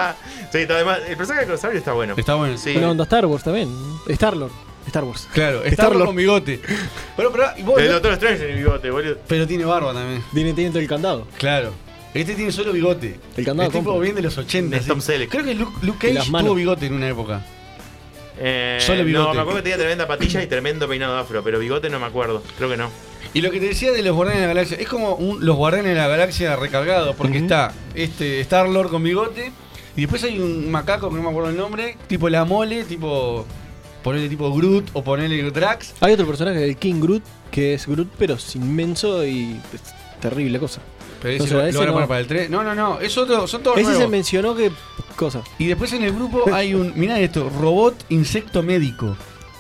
sí, 0.51 0.59
además, 0.69 0.99
el 1.09 1.17
personaje 1.17 1.45
de 1.47 1.51
Corsario 1.53 1.79
está 1.79 1.93
bueno. 1.93 2.15
Está 2.17 2.35
bueno. 2.35 2.57
Sí. 2.59 2.75
Una 2.77 2.91
onda 2.91 3.05
Star 3.05 3.27
Wars 3.27 3.45
también. 3.45 3.69
Star-Lord. 4.09 4.51
Star 4.89 5.05
Wars. 5.05 5.29
Claro, 5.33 5.59
está 5.63 5.83
Star-Lord. 5.85 6.07
con 6.07 6.17
bigote. 6.17 6.61
Pero, 7.17 7.31
pero, 7.33 7.45
y 7.57 7.63
vos- 7.63 7.81
El 7.81 7.89
Doctor 7.93 8.13
Strange 8.15 8.45
en 8.45 8.51
el 8.51 8.57
bigote, 8.59 8.91
boludo. 8.91 9.17
pero 9.29 9.47
tiene 9.47 9.65
barba 9.65 9.93
también. 9.95 10.23
Tiene, 10.35 10.53
tiene 10.53 10.71
todo 10.71 10.81
el 10.81 10.89
candado. 10.89 11.27
Claro. 11.39 11.73
Este 12.21 12.35
tiene 12.35 12.53
solo 12.53 12.73
bigote. 12.73 13.19
El 13.37 13.45
candado 13.45 13.71
tipo 13.71 13.99
bien 14.01 14.15
de 14.15 14.23
los 14.23 14.37
80. 14.39 14.77
Es 14.77 14.83
sí. 14.85 14.89
Tom 14.89 15.01
Selleck. 15.01 15.31
Creo 15.31 15.45
que 15.45 15.55
Luke, 15.55 15.73
Cage 15.99 16.31
tuvo 16.31 16.55
bigote 16.55 16.87
en 16.87 16.95
una 16.95 17.09
época. 17.09 17.43
Eh, 18.39 18.79
Solo 18.81 19.05
bigote. 19.05 19.29
No, 19.29 19.35
me 19.35 19.41
acuerdo 19.41 19.57
que 19.59 19.63
tenía 19.63 19.79
tremenda 19.79 20.07
patilla 20.07 20.43
y 20.43 20.47
tremendo 20.47 20.87
peinado 20.89 21.17
afro, 21.17 21.43
pero 21.43 21.59
bigote 21.59 21.89
no 21.89 21.99
me 21.99 22.07
acuerdo. 22.07 22.43
Creo 22.59 22.69
que 22.69 22.77
no. 22.77 22.91
Y 23.33 23.41
lo 23.41 23.51
que 23.51 23.61
te 23.61 23.69
decía 23.69 23.93
de 23.93 24.03
los 24.03 24.15
Guardianes 24.15 24.43
de 24.43 24.47
la 24.49 24.55
Galaxia, 24.55 24.79
es 24.79 24.89
como 24.89 25.15
un- 25.15 25.45
los 25.45 25.57
Guardianes 25.57 25.95
de 25.95 26.01
la 26.01 26.09
Galaxia 26.09 26.57
recargados, 26.57 27.17
porque 27.17 27.39
está 27.39 27.73
este 27.95 28.41
Star 28.41 28.69
Lord 28.69 28.91
con 28.91 29.03
bigote, 29.03 29.53
y 29.97 30.03
después 30.03 30.23
hay 30.25 30.39
un 30.39 30.71
macaco 30.71 31.09
que 31.09 31.17
no 31.17 31.23
me 31.23 31.31
acuerdo 31.31 31.51
el 31.51 31.57
nombre, 31.57 31.97
tipo 32.07 32.29
la 32.29 32.45
mole, 32.45 32.85
tipo. 32.85 33.47
Ponerle 34.03 34.29
tipo 34.29 34.55
Groot 34.55 34.91
o 34.93 35.03
ponerle 35.03 35.51
Drax. 35.51 35.95
Hay 36.01 36.13
otro 36.13 36.27
personaje, 36.29 36.63
el 36.63 36.77
King 36.77 37.01
Groot, 37.01 37.25
que 37.51 37.75
es 37.75 37.89
Groot, 37.89 38.09
pero 38.17 38.35
es 38.35 38.55
inmenso 38.55 39.27
y 39.27 39.59
es 39.75 39.81
terrible 40.21 40.61
cosa. 40.61 40.81
Pero 41.23 41.39
No 41.39 41.45
ese 41.45 41.49
sé, 41.49 41.55
lo, 41.55 41.67
ese 41.67 41.73
lo 41.73 41.79
van 41.81 41.89
a 41.89 41.91
no. 41.91 41.93
poner 41.95 42.09
para 42.09 42.21
el 42.21 42.27
3. 42.27 42.51
No, 42.51 42.63
no, 42.65 42.75
no, 42.75 43.01
es 43.01 43.17
otro, 43.19 43.47
son 43.47 43.63
todos 43.63 43.79
Ese 43.79 43.95
se 43.97 44.07
mencionó 44.09 44.55
que 44.55 44.71
cosa. 45.17 45.43
Y 45.59 45.67
después 45.67 45.93
en 45.95 46.03
el 46.05 46.13
grupo 46.13 46.45
hay 46.53 46.75
un, 46.75 46.93
mirá 46.97 47.19
esto, 47.21 47.51
robot 47.61 47.95
insecto 48.11 48.63
médico. 48.63 49.17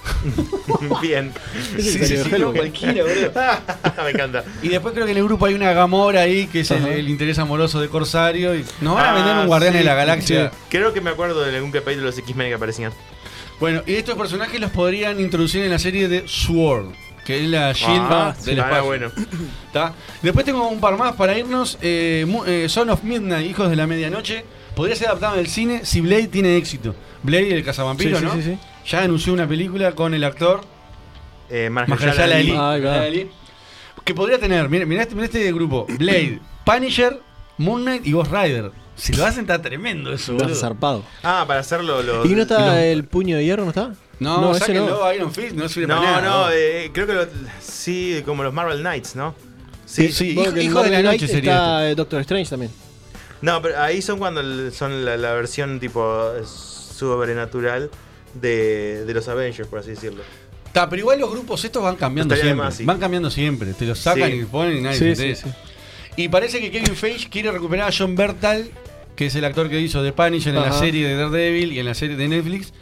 Bien. 1.02 1.32
Sí, 1.78 1.82
sí, 2.06 2.16
sí, 2.16 2.30
no, 2.38 2.52
cualquiera, 2.52 3.02
boludo. 3.02 3.32
me 4.04 4.10
encanta. 4.10 4.44
Y 4.62 4.68
después 4.68 4.94
creo 4.94 5.04
que 5.06 5.12
en 5.12 5.18
el 5.18 5.24
grupo 5.24 5.46
hay 5.46 5.54
una 5.54 5.72
Gamora 5.72 6.20
ahí, 6.20 6.46
que 6.46 6.60
es 6.60 6.70
el, 6.70 6.86
el 6.86 7.08
interés 7.08 7.38
amoroso 7.38 7.80
de 7.80 7.88
Corsario. 7.88 8.54
Y 8.54 8.64
nos 8.80 8.94
van 8.94 9.06
a 9.06 9.14
vender 9.14 9.34
Ah, 9.36 9.40
un 9.40 9.46
Guardián 9.48 9.72
sí, 9.72 9.78
de 9.78 9.84
la 9.84 9.94
Galaxia. 9.94 10.50
sí. 10.50 10.56
Creo 10.70 10.92
que 10.92 11.00
me 11.00 11.10
acuerdo 11.10 11.42
de 11.44 11.54
algún 11.56 11.72
capítulo 11.72 12.02
de 12.02 12.06
los 12.06 12.18
X-Men 12.18 12.48
que 12.48 12.54
aparecían. 12.54 12.92
Bueno, 13.58 13.82
y 13.86 13.94
estos 13.94 14.16
personajes 14.16 14.60
los 14.60 14.70
podrían 14.70 15.18
introducir 15.18 15.62
en 15.64 15.70
la 15.70 15.78
serie 15.78 16.08
de 16.08 16.24
Sword, 16.28 16.86
que 17.26 17.42
es 17.44 17.48
la 17.50 17.72
Shield 17.72 18.06
Ah, 18.10 18.34
del 18.36 18.44
sí, 18.44 18.50
espacio. 18.52 18.76
ah, 18.76 18.80
bueno. 18.82 19.10
¿Tá? 19.72 19.92
Después 20.22 20.46
tengo 20.46 20.68
un 20.68 20.80
par 20.80 20.96
más 20.96 21.14
para 21.16 21.36
irnos. 21.36 21.76
Eh, 21.82 22.24
eh, 22.46 22.66
Son 22.68 22.88
of 22.90 23.02
Midnight, 23.02 23.50
Hijos 23.50 23.68
de 23.68 23.76
la 23.76 23.86
Medianoche. 23.86 24.44
Podría 24.74 24.94
ser 24.94 25.08
adaptado 25.08 25.34
en 25.34 25.40
el 25.40 25.48
cine 25.48 25.80
si 25.84 26.00
Blade 26.00 26.28
tiene 26.28 26.56
éxito. 26.56 26.94
Blade, 27.22 27.54
el 27.54 27.64
cazavampiro, 27.64 28.18
Sí, 28.18 28.24
sí, 28.24 28.28
¿no? 28.28 28.34
sí, 28.34 28.42
sí. 28.42 28.58
Ya 28.86 29.02
anunció 29.02 29.32
una 29.32 29.48
película 29.48 29.92
con 29.92 30.14
el 30.14 30.22
actor 30.22 30.60
Eh, 31.50 31.70
Mahershala 31.70 32.36
Mahershala 32.36 33.02
Ali. 33.04 33.30
Que 34.04 34.14
podría 34.14 34.38
tener, 34.38 34.68
mira, 34.68 34.84
mira 34.86 35.02
este, 35.02 35.14
mira 35.14 35.24
este 35.26 35.52
grupo: 35.52 35.86
Blade, 35.98 36.40
Punisher, 36.64 37.20
Moon 37.58 37.82
Knight 37.82 38.06
y 38.06 38.12
Ghost 38.12 38.30
Rider. 38.30 38.70
Si 38.94 39.12
lo 39.12 39.26
hacen, 39.26 39.42
está 39.42 39.60
tremendo 39.60 40.12
eso, 40.12 40.32
Está 40.32 40.44
boludo. 40.44 40.60
zarpado. 40.60 41.02
Ah, 41.22 41.44
para 41.46 41.60
hacerlo 41.60 42.02
los. 42.02 42.24
¿Y 42.26 42.34
no 42.34 42.42
está 42.42 42.82
el 42.84 43.04
puño 43.04 43.36
de 43.36 43.44
hierro, 43.44 43.64
no 43.64 43.70
está? 43.70 43.92
No, 44.18 44.50
ese 44.52 44.60
sáquenlo, 44.60 45.12
Iron 45.14 45.32
Fist, 45.32 45.52
no 45.54 45.68
sirve 45.68 45.88
No, 45.88 45.96
para 45.98 46.20
nada. 46.20 46.22
no, 46.22 46.38
vos. 46.44 46.50
eh, 46.54 46.90
creo 46.92 47.06
que 47.06 47.12
lo- 47.14 47.26
sí, 47.60 48.22
como 48.24 48.42
los 48.42 48.52
Marvel 48.54 48.80
Knights, 48.80 49.14
¿no? 49.16 49.34
Sí, 49.84 50.10
sí, 50.10 50.34
Bueno, 50.34 50.60
hijo, 50.60 50.82
de 50.82 50.90
la 50.90 51.02
noche 51.02 51.28
sería. 51.28 51.52
Está 51.52 51.90
eh, 51.90 51.94
Doctor 51.94 52.20
Strange 52.22 52.50
también. 52.50 52.72
No, 53.42 53.60
pero 53.62 53.78
ahí 53.80 54.00
son 54.02 54.18
cuando 54.18 54.40
el- 54.40 54.72
son 54.72 55.04
la, 55.04 55.16
la 55.16 55.32
versión 55.34 55.78
tipo 55.78 56.30
sobrenatural 56.46 57.90
de, 58.34 59.04
de 59.04 59.14
los 59.14 59.28
Avengers, 59.28 59.68
por 59.68 59.78
así 59.80 59.90
decirlo. 59.90 60.22
Está, 60.66 60.88
pero 60.88 61.00
igual 61.00 61.18
los 61.20 61.30
grupos 61.30 61.64
estos 61.64 61.82
van 61.82 61.96
cambiando 61.96 62.34
Estaría 62.34 62.52
siempre. 62.52 62.64
más, 62.66 62.74
sí. 62.76 62.84
Van 62.84 62.98
cambiando 62.98 63.30
siempre. 63.30 63.72
Te 63.74 63.86
los 63.86 63.98
sacan 63.98 64.30
Sí. 64.30 64.38
y 64.40 64.44
ponen 64.44 64.78
y 64.78 64.80
nadie 64.82 64.98
Sí, 64.98 65.16
se 65.16 65.34
sí. 65.36 65.48
Y 66.16 66.28
parece 66.28 66.60
que 66.60 66.70
Kevin 66.70 66.96
Feige 66.96 67.28
quiere 67.28 67.50
recuperar 67.52 67.88
a 67.90 67.94
John 67.96 68.16
Bertal, 68.16 68.70
que 69.14 69.26
es 69.26 69.34
el 69.34 69.44
actor 69.44 69.68
que 69.70 69.80
hizo 69.80 70.02
The 70.02 70.12
Punisher 70.12 70.54
en 70.54 70.62
la 70.62 70.72
serie 70.72 71.06
de 71.08 71.14
Daredevil 71.16 71.72
y 71.72 71.78
en 71.78 71.86
la 71.86 71.94
serie 71.94 72.16
de 72.16 72.28
Netflix, 72.28 72.72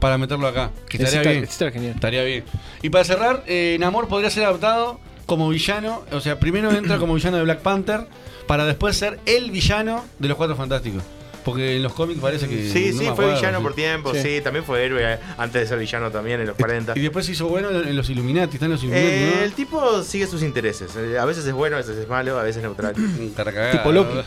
para 0.00 0.18
meterlo 0.18 0.46
acá. 0.46 0.70
Que 0.88 0.98
estaría 0.98 1.20
está- 1.20 1.30
bien. 1.30 1.44
ese 1.44 1.52
está 1.52 1.70
genial. 1.70 1.94
Estaría 1.94 2.24
bien. 2.24 2.44
Y 2.82 2.90
para 2.90 3.04
cerrar, 3.04 3.42
eh, 3.46 3.76
Namor 3.80 4.08
podría 4.08 4.30
ser 4.30 4.44
adaptado 4.44 5.00
como 5.26 5.48
villano. 5.48 6.02
O 6.12 6.20
sea, 6.20 6.38
primero 6.38 6.70
entra 6.72 6.98
como 6.98 7.14
villano 7.14 7.36
de 7.38 7.44
Black 7.44 7.60
Panther, 7.60 8.06
para 8.46 8.64
después 8.66 8.96
ser 8.96 9.18
el 9.26 9.50
villano 9.50 10.04
de 10.18 10.28
los 10.28 10.36
Cuatro 10.36 10.56
Fantásticos. 10.56 11.02
Porque 11.44 11.76
en 11.76 11.82
los 11.82 11.92
cómics 11.92 12.20
parece 12.20 12.48
que. 12.48 12.70
Sí, 12.70 12.86
no 12.92 12.98
sí, 13.00 13.04
fue 13.04 13.08
acuerdo, 13.10 13.34
villano 13.34 13.58
sí. 13.58 13.62
por 13.64 13.74
tiempo, 13.74 14.14
Sí. 14.14 14.20
sí. 14.22 14.40
también 14.42 14.64
fue 14.64 14.82
héroe 14.82 15.02
eh, 15.14 15.18
antes 15.36 15.60
de 15.60 15.68
ser 15.68 15.78
villano 15.78 16.10
también 16.10 16.40
en 16.40 16.46
los 16.46 16.56
40. 16.56 16.94
Y 16.96 17.00
después 17.00 17.26
se 17.26 17.32
hizo 17.32 17.48
bueno 17.48 17.68
en 17.70 17.94
los 17.94 18.08
Illuminati. 18.08 18.56
Están 18.56 18.70
los 18.70 18.82
Illuminati, 18.82 19.12
Eh, 19.14 19.32
¿no? 19.36 19.42
El 19.42 19.52
tipo 19.52 20.02
sigue 20.02 20.26
sus 20.26 20.42
intereses. 20.42 20.96
Eh, 20.96 21.18
A 21.18 21.26
veces 21.26 21.44
es 21.44 21.52
bueno, 21.52 21.76
a 21.76 21.80
veces 21.80 21.98
es 21.98 22.08
malo, 22.08 22.38
a 22.38 22.42
veces 22.42 22.56
es 22.58 22.62
neutral. 22.62 22.94
Caracagada. 23.36 23.72
Tipo 23.72 23.92
Loki. 23.92 24.20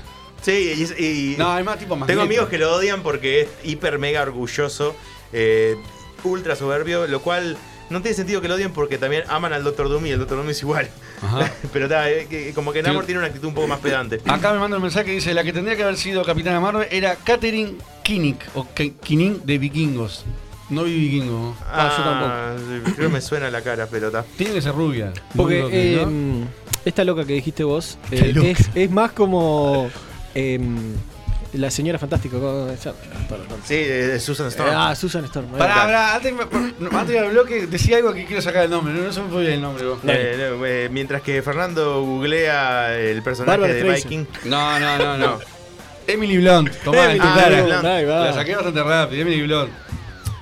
Sí, 0.44 0.91
y, 0.99 1.03
y- 1.03 1.35
No, 1.39 1.52
hay 1.52 1.64
más 1.64 1.80
tipo 1.80 1.95
más. 1.95 2.06
tengo 2.06 2.22
amigos 2.22 2.49
que 2.49 2.60
lo 2.60 2.72
odian 2.76 3.02
porque 3.02 3.41
es 3.41 3.48
hiper 3.64 3.98
mega 3.98 4.22
orgulloso, 4.22 4.95
eh, 5.34 5.76
ultra 6.24 6.56
soberbio, 6.56 7.08
lo 7.08 7.22
cual 7.22 7.58
no 7.90 8.02
tiene 8.02 8.16
sentido 8.18 8.41
que 8.41 8.48
lo 8.49 8.56
odien 8.56 8.72
porque 8.74 8.98
también 8.98 9.24
aman 9.30 9.54
al 9.54 9.64
Doctor 9.64 9.88
Doom 9.88 10.06
y 10.08 10.10
el 10.12 10.20
Doctor 10.20 10.38
Doom 10.38 10.49
es 10.49 10.62
igual. 10.62 10.90
Ajá. 11.22 11.52
Pero 11.74 11.86
está, 11.86 12.10
eh, 12.12 12.52
como 12.54 12.74
que 12.74 12.84
Namor 12.84 13.04
Sí. 13.04 13.08
tiene 13.08 13.20
una 13.20 13.28
actitud 13.28 13.48
un 13.48 13.54
poco 13.54 13.68
más 13.68 13.80
pedante. 13.80 14.20
Acá 14.26 14.52
me 14.54 14.60
manda 14.60 14.78
un 14.78 14.84
mensaje 14.84 15.06
que 15.06 15.12
dice: 15.14 15.34
La 15.34 15.44
que 15.44 15.54
tendría 15.54 15.76
que 15.78 15.84
haber 15.84 15.98
sido 15.98 16.24
Capitana 16.26 16.60
Marvel 16.60 16.88
era 16.91 17.16
Catherine 17.16 17.76
Kinnick, 18.04 18.38
o 18.56 18.68
Kinnick 18.74 19.44
de 19.44 19.58
Vikingos. 19.58 20.26
No 20.70 20.84
vi 20.84 20.99
Vikingo. 20.99 21.56
Ah, 21.66 21.94
yo 21.98 22.04
tampoco. 22.04 22.95
Creo 22.98 23.08
que 23.08 23.14
me 23.14 23.22
suena 23.22 23.49
la 23.49 23.62
cara, 23.62 23.88
pero 23.90 24.08
está. 24.08 24.26
Tiene 24.36 24.54
que 24.56 24.62
ser 24.62 24.74
rubia. 24.76 25.14
Porque 25.34 25.66
eh, 25.72 26.06
esta 26.84 27.06
loca 27.06 27.26
que 27.26 27.34
dijiste 27.34 27.64
vos 27.64 27.98
eh, 28.12 28.54
es 28.76 28.91
más 28.91 29.14
como 29.14 29.90
em, 30.36 30.94
la 31.53 31.72
señora 31.72 31.98
fantástica. 31.99 32.38
¿cómo 32.38 32.68
se 32.78 32.86
llama? 32.90 32.98
Sí, 33.65 33.76
eh, 33.78 34.19
Susan 34.19 34.48
Storm. 34.48 34.72
Ah, 34.76 34.95
Susan 34.95 35.24
Storm. 35.26 35.48
ahí 35.53 35.60
Pará, 35.60 35.74
está. 35.74 35.84
pará, 35.86 36.15
antes, 36.15 36.34
me- 36.34 36.98
antes 36.98 37.22
del 37.22 37.32
bloque 37.32 37.68
decía 37.68 37.98
algo 37.98 38.14
que 38.14 38.26
quiero 38.26 38.41
sacar 38.41 38.64
el 38.65 38.69
nombre. 38.69 38.94
No, 38.94 39.02
no 39.03 39.11
se 39.14 39.22
me 39.22 39.30
fue 39.30 39.41
bien 39.41 39.53
el 39.53 39.61
nombre. 39.61 39.86
vos. 39.86 39.99
Eh, 40.07 40.36
no, 40.57 40.65
eh, 40.65 40.90
mientras 40.91 41.22
que 41.22 41.41
Fernando 41.41 42.02
googlea 42.02 42.95
el 42.98 43.22
personaje 43.24 43.57
Barbara 43.60 43.74
de 43.74 43.80
Streisand. 43.80 44.10
Viking. 44.28 44.49
No, 44.49 44.80
no, 44.80 44.98
no, 44.98 45.18
no. 45.18 45.40
Emily 46.06 46.38
Blunt. 46.38 46.72
Tomá, 46.84 47.06
Emily. 47.06 47.19
Blunt, 47.19 47.86
ahí 47.86 48.06
va. 48.06 48.26
La 48.26 48.34
saqué 48.34 48.56
bastante 48.56 48.84
rápido. 48.84 49.22
Emily 49.22 49.41
Blunt. 49.44 49.72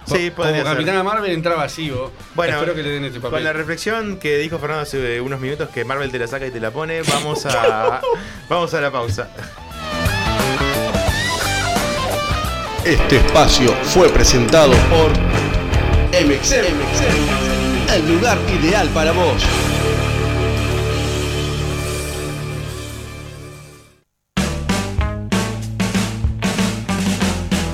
Sí, 0.07 0.29
podría 0.29 0.57
Como 0.61 0.65
ser. 0.65 0.73
Capitana 0.73 1.01
Marvel 1.03 1.31
entraba 1.31 1.63
así, 1.63 1.89
vos. 1.89 2.11
Bueno, 2.35 2.53
espero 2.53 2.75
que 2.75 2.83
le 2.83 2.89
den 2.91 3.05
este 3.05 3.19
papel. 3.19 3.31
con 3.31 3.43
la 3.43 3.53
reflexión 3.53 4.17
que 4.17 4.37
dijo 4.37 4.59
Fernando 4.59 4.83
hace 4.83 5.19
unos 5.19 5.39
minutos 5.39 5.69
que 5.69 5.83
Marvel 5.83 6.11
te 6.11 6.19
la 6.19 6.27
saca 6.27 6.45
y 6.45 6.51
te 6.51 6.59
la 6.59 6.69
pone, 6.69 7.01
vamos 7.01 7.43
a 7.47 8.01
vamos 8.49 8.71
a 8.75 8.81
la 8.81 8.91
pausa. 8.91 9.29
Este 12.85 13.17
espacio 13.17 13.71
fue 13.81 14.09
presentado 14.09 14.71
por 14.91 15.09
MXM, 16.23 17.95
el 17.95 18.13
lugar 18.13 18.37
ideal 18.61 18.87
para 18.89 19.11
vos. 19.11 19.43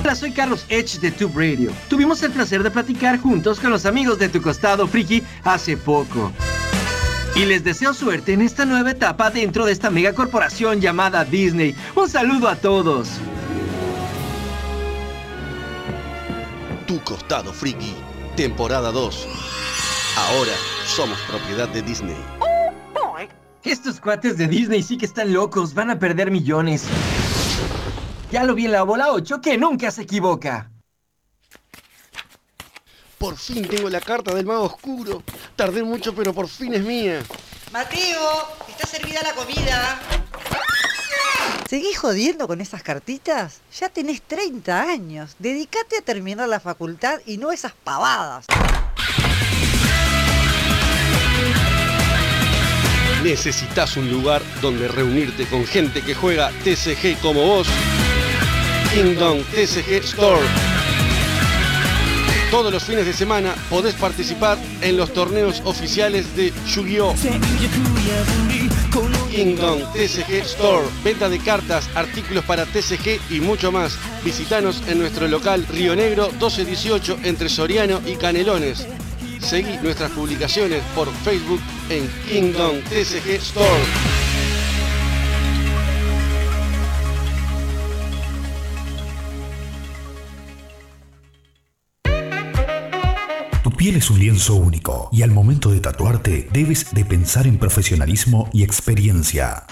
Hola, 0.02 0.14
soy 0.14 0.32
Carlos 0.32 0.64
Edge 0.70 0.98
de 0.98 1.10
Tube 1.10 1.34
Radio. 1.34 1.72
Tuvimos 1.90 2.22
el 2.22 2.32
placer 2.32 2.62
de 2.62 2.70
platicar 2.70 3.18
juntos 3.18 3.60
con 3.60 3.70
los 3.70 3.84
amigos 3.84 4.18
de 4.18 4.30
Tu 4.30 4.40
Costado 4.40 4.86
Friki 4.86 5.22
hace 5.44 5.76
poco. 5.76 6.32
Y 7.36 7.44
les 7.44 7.62
deseo 7.62 7.92
suerte 7.92 8.32
en 8.32 8.40
esta 8.40 8.64
nueva 8.64 8.92
etapa 8.92 9.28
dentro 9.28 9.66
de 9.66 9.72
esta 9.72 9.90
megacorporación 9.90 10.80
llamada 10.80 11.22
Disney. 11.26 11.76
Un 11.94 12.08
saludo 12.08 12.48
a 12.48 12.56
todos. 12.56 13.20
Tu 16.92 17.02
costado 17.04 17.54
friki, 17.54 17.94
temporada 18.36 18.92
2. 18.92 19.26
Ahora 20.14 20.52
somos 20.86 21.18
propiedad 21.22 21.66
de 21.66 21.80
Disney. 21.80 22.22
Estos 23.62 23.98
cuates 23.98 24.36
de 24.36 24.46
Disney 24.46 24.82
sí 24.82 24.98
que 24.98 25.06
están 25.06 25.32
locos, 25.32 25.72
van 25.72 25.88
a 25.88 25.98
perder 25.98 26.30
millones. 26.30 26.84
Ya 28.30 28.44
lo 28.44 28.54
vi 28.54 28.66
en 28.66 28.72
la 28.72 28.82
bola 28.82 29.10
8 29.10 29.40
que 29.40 29.56
nunca 29.56 29.90
se 29.90 30.02
equivoca. 30.02 30.70
Por 33.16 33.38
fin 33.38 33.66
tengo 33.66 33.88
la 33.88 34.02
carta 34.02 34.34
del 34.34 34.44
mago 34.44 34.64
oscuro. 34.64 35.22
Tardé 35.56 35.82
mucho, 35.82 36.14
pero 36.14 36.34
por 36.34 36.46
fin 36.46 36.74
es 36.74 36.82
mía. 36.84 37.22
Mateo, 37.72 38.48
está 38.68 38.86
servida 38.86 39.22
la 39.22 39.32
comida. 39.32 39.98
¿Seguís 41.72 41.96
jodiendo 41.96 42.46
con 42.46 42.60
esas 42.60 42.82
cartitas? 42.82 43.62
Ya 43.80 43.88
tenés 43.88 44.20
30 44.20 44.82
años. 44.82 45.36
Dedicate 45.38 45.96
a 45.96 46.02
terminar 46.02 46.46
la 46.46 46.60
facultad 46.60 47.20
y 47.24 47.38
no 47.38 47.50
esas 47.50 47.72
pavadas. 47.72 48.44
Necesitas 53.24 53.96
un 53.96 54.10
lugar 54.10 54.42
donde 54.60 54.86
reunirte 54.86 55.46
con 55.46 55.64
gente 55.64 56.02
que 56.02 56.14
juega 56.14 56.50
TCG 56.62 57.18
como 57.22 57.42
vos. 57.42 57.66
Kingdom 58.92 59.42
TCG 59.42 60.04
Store. 60.04 60.42
Todos 62.50 62.70
los 62.70 62.84
fines 62.84 63.06
de 63.06 63.14
semana 63.14 63.54
podés 63.70 63.94
participar 63.94 64.58
en 64.82 64.98
los 64.98 65.14
torneos 65.14 65.62
oficiales 65.64 66.36
de 66.36 66.52
Yu-Gi-Oh! 66.66 67.14
Kingdom 69.30 69.80
TCG 69.94 70.42
Store. 70.44 70.86
Venta 71.02 71.28
de 71.30 71.38
cartas, 71.38 71.88
artículos 71.94 72.44
para 72.44 72.66
TCG 72.66 73.20
y 73.30 73.40
mucho 73.40 73.72
más. 73.72 73.96
Visitanos 74.22 74.82
en 74.86 74.98
nuestro 74.98 75.26
local 75.28 75.66
Río 75.66 75.96
Negro 75.96 76.28
1218 76.32 77.20
entre 77.24 77.48
Soriano 77.48 78.02
y 78.06 78.16
Canelones. 78.16 78.86
Seguí 79.40 79.78
nuestras 79.82 80.10
publicaciones 80.12 80.82
por 80.94 81.10
Facebook 81.24 81.60
en 81.88 82.06
Kingdom 82.28 82.80
TCG 82.82 83.30
Store. 83.36 84.01
Piel 93.92 93.98
es 93.98 94.10
un 94.10 94.18
lienzo 94.18 94.54
único 94.54 95.08
y 95.12 95.22
al 95.22 95.30
momento 95.30 95.70
de 95.70 95.80
tatuarte 95.80 96.48
debes 96.50 96.94
de 96.94 97.04
pensar 97.04 97.46
en 97.46 97.58
profesionalismo 97.58 98.48
y 98.52 98.62
experiencia. 98.62 99.64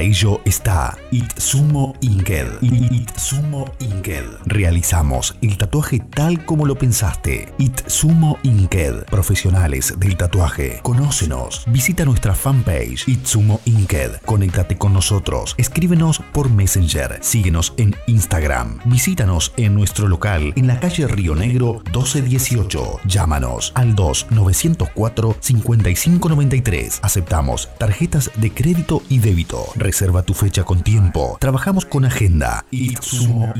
Para 0.00 0.08
ello 0.08 0.40
está 0.46 0.96
Itsumo 1.10 1.94
Inked. 2.00 2.62
Itsumo 2.62 3.70
Inked. 3.80 4.24
Realizamos 4.46 5.36
el 5.42 5.58
tatuaje 5.58 5.98
tal 5.98 6.42
como 6.46 6.64
lo 6.64 6.74
pensaste. 6.74 7.52
Itsumo 7.58 8.38
Inked. 8.42 9.04
Profesionales 9.10 9.92
del 9.98 10.16
tatuaje. 10.16 10.80
Conócenos. 10.82 11.64
Visita 11.66 12.06
nuestra 12.06 12.34
fanpage 12.34 13.06
Itsumo 13.08 13.60
Inked. 13.66 14.22
Conéctate 14.24 14.78
con 14.78 14.94
nosotros. 14.94 15.54
Escríbenos 15.58 16.22
por 16.32 16.48
Messenger. 16.48 17.18
Síguenos 17.20 17.74
en 17.76 17.94
Instagram. 18.06 18.78
Visítanos 18.86 19.52
en 19.58 19.74
nuestro 19.74 20.08
local 20.08 20.54
en 20.56 20.66
la 20.66 20.80
calle 20.80 21.08
Río 21.08 21.34
Negro 21.34 21.82
1218. 21.92 23.00
Llámanos 23.04 23.72
al 23.74 23.94
2-904 23.94 25.36
5593. 25.40 27.00
Aceptamos 27.02 27.68
tarjetas 27.76 28.30
de 28.36 28.50
crédito 28.50 29.02
y 29.10 29.18
débito. 29.18 29.66
Reserva 29.90 30.22
tu 30.22 30.34
fecha 30.34 30.62
con 30.62 30.84
tiempo. 30.84 31.36
Trabajamos 31.40 31.84
con 31.84 32.04
agenda. 32.04 32.64
Itsumo. 32.70 33.52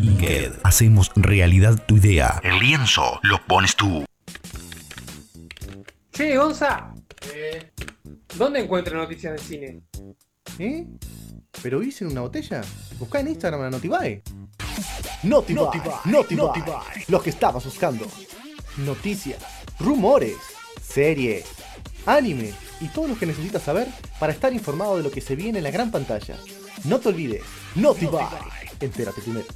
Hacemos 0.63 1.11
realidad 1.17 1.85
tu 1.89 1.97
idea. 1.97 2.41
El 2.45 2.61
lienzo 2.61 3.19
lo 3.23 3.45
pones 3.49 3.75
tú. 3.75 4.05
Che, 6.13 6.37
Gonza. 6.37 6.95
¿Dónde 8.39 8.61
encuentro 8.61 8.97
noticias 8.97 9.33
de 9.33 9.39
cine? 9.41 9.81
¿Eh? 10.61 10.87
¿Pero 11.65 11.83
hice 11.83 12.05
en 12.05 12.13
una 12.13 12.21
botella? 12.21 12.61
Buscá 13.01 13.19
en 13.19 13.27
Instagram 13.27 13.63
a 13.63 13.71
Notibae. 13.71 14.23
Notibae, 15.25 15.83
Notibae, 16.05 17.05
Los 17.09 17.25
que 17.25 17.31
estabas 17.31 17.65
buscando. 17.65 18.07
Noticias, 18.77 19.43
rumores, 19.81 20.37
series, 20.81 21.45
anime 22.07 22.70
y 22.81 22.89
todo 22.89 23.09
lo 23.09 23.19
que 23.19 23.27
necesitas 23.27 23.63
saber 23.63 23.89
para 24.19 24.33
estar 24.33 24.53
informado 24.53 24.97
de 24.97 25.03
lo 25.03 25.11
que 25.11 25.21
se 25.21 25.37
viene 25.37 25.59
en 25.59 25.65
la 25.65 25.71
gran 25.71 25.91
pantalla. 25.91 26.37
No 26.85 26.99
te 26.99 27.09
olvides, 27.09 27.43
Notibae. 27.75 28.29
Entérate 28.81 29.21
primero. 29.21 29.47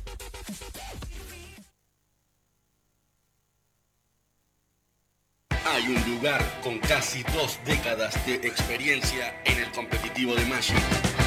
Hay 5.66 5.88
un 5.88 6.14
lugar 6.14 6.60
con 6.62 6.78
casi 6.78 7.22
dos 7.34 7.58
décadas 7.64 8.14
de 8.26 8.34
experiencia 8.34 9.42
en 9.44 9.58
el 9.58 9.72
competitivo 9.72 10.34
de 10.34 10.44
Magic. 10.44 11.23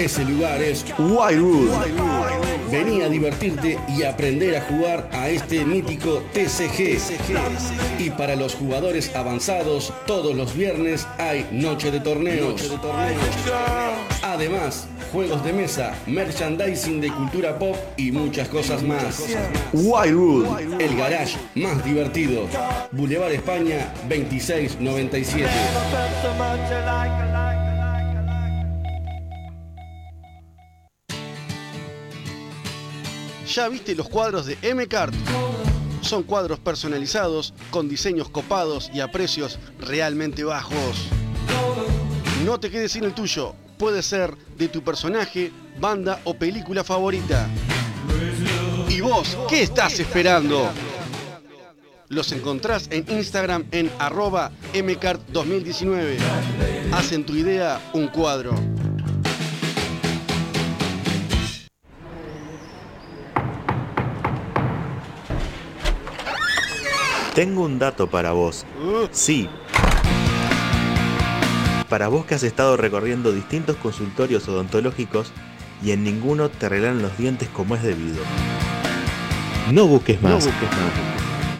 Ese 0.00 0.24
lugar 0.24 0.62
es 0.62 0.82
Wildwood. 0.98 1.68
Vení 2.70 3.02
a 3.02 3.10
divertirte 3.10 3.78
y 3.86 4.02
aprender 4.02 4.56
a 4.56 4.62
jugar 4.62 5.10
a 5.12 5.28
este 5.28 5.62
mítico 5.62 6.22
TCG. 6.32 6.98
Y 7.98 8.08
para 8.08 8.34
los 8.34 8.54
jugadores 8.54 9.14
avanzados, 9.14 9.92
todos 10.06 10.34
los 10.34 10.56
viernes 10.56 11.06
hay 11.18 11.46
noche 11.52 11.90
de 11.90 12.00
torneos. 12.00 12.72
Además, 14.22 14.88
juegos 15.12 15.44
de 15.44 15.52
mesa, 15.52 15.94
merchandising 16.06 17.02
de 17.02 17.12
cultura 17.12 17.58
pop 17.58 17.76
y 17.98 18.10
muchas 18.10 18.48
cosas 18.48 18.82
más. 18.82 19.22
Wildwood, 19.74 20.80
el 20.80 20.96
garage 20.96 21.36
más 21.56 21.84
divertido. 21.84 22.46
Boulevard 22.90 23.32
España 23.32 23.92
2697. 24.08 25.46
¿Ya 33.54 33.68
viste 33.68 33.96
los 33.96 34.08
cuadros 34.08 34.46
de 34.46 34.56
M-Cart? 34.62 35.12
Son 36.02 36.22
cuadros 36.22 36.60
personalizados 36.60 37.52
con 37.70 37.88
diseños 37.88 38.28
copados 38.28 38.88
y 38.94 39.00
a 39.00 39.10
precios 39.10 39.58
realmente 39.80 40.44
bajos. 40.44 41.08
No 42.44 42.60
te 42.60 42.70
quedes 42.70 42.92
sin 42.92 43.02
el 43.02 43.12
tuyo. 43.12 43.56
Puede 43.76 44.02
ser 44.02 44.36
de 44.56 44.68
tu 44.68 44.82
personaje, 44.82 45.50
banda 45.80 46.20
o 46.22 46.34
película 46.34 46.84
favorita. 46.84 47.48
¿Y 48.88 49.00
vos 49.00 49.36
qué 49.48 49.62
estás 49.62 49.98
esperando? 49.98 50.70
Los 52.08 52.30
encontrás 52.30 52.86
en 52.92 53.04
Instagram 53.10 53.64
en 53.72 53.90
arroba 53.98 54.52
mcart2019. 54.74 56.18
Hacen 56.92 57.26
tu 57.26 57.34
idea 57.34 57.80
un 57.94 58.06
cuadro. 58.06 58.54
Tengo 67.34 67.62
un 67.62 67.78
dato 67.78 68.08
para 68.08 68.32
vos. 68.32 68.66
Sí. 69.12 69.48
Para 71.88 72.08
vos 72.08 72.26
que 72.26 72.34
has 72.34 72.42
estado 72.42 72.76
recorriendo 72.76 73.32
distintos 73.32 73.76
consultorios 73.76 74.48
odontológicos 74.48 75.32
y 75.82 75.92
en 75.92 76.04
ninguno 76.04 76.48
te 76.48 76.66
arreglan 76.66 77.02
los 77.02 77.16
dientes 77.16 77.48
como 77.48 77.76
es 77.76 77.82
debido. 77.82 78.22
No 79.72 79.86
busques 79.86 80.20
más. 80.22 80.48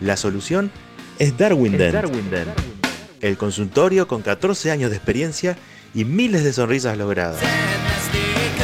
La 0.01 0.17
solución 0.17 0.71
es 1.19 1.37
Darwin 1.37 1.79
Dent. 1.79 1.97
El 3.21 3.37
consultorio 3.37 4.09
con 4.09 4.23
14 4.23 4.71
años 4.71 4.91
de 4.91 4.97
experiencia 4.97 5.57
y 5.95 6.05
miles 6.05 6.43
de 6.43 6.53
sonrisas 6.53 6.99
logradas. 6.99 7.41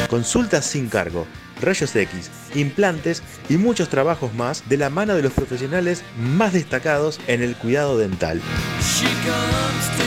Consultas 0.09 0.65
sin 0.65 0.89
cargo, 0.89 1.25
rayos 1.61 1.95
X, 1.95 2.31
implantes 2.59 3.23
y 3.49 3.57
muchos 3.57 3.89
trabajos 3.89 4.33
más 4.33 4.67
de 4.69 4.77
la 4.77 4.89
mano 4.89 5.15
de 5.15 5.21
los 5.21 5.33
profesionales 5.33 6.03
más 6.17 6.53
destacados 6.53 7.19
en 7.27 7.41
el 7.41 7.55
cuidado 7.55 7.97
dental. 7.97 8.41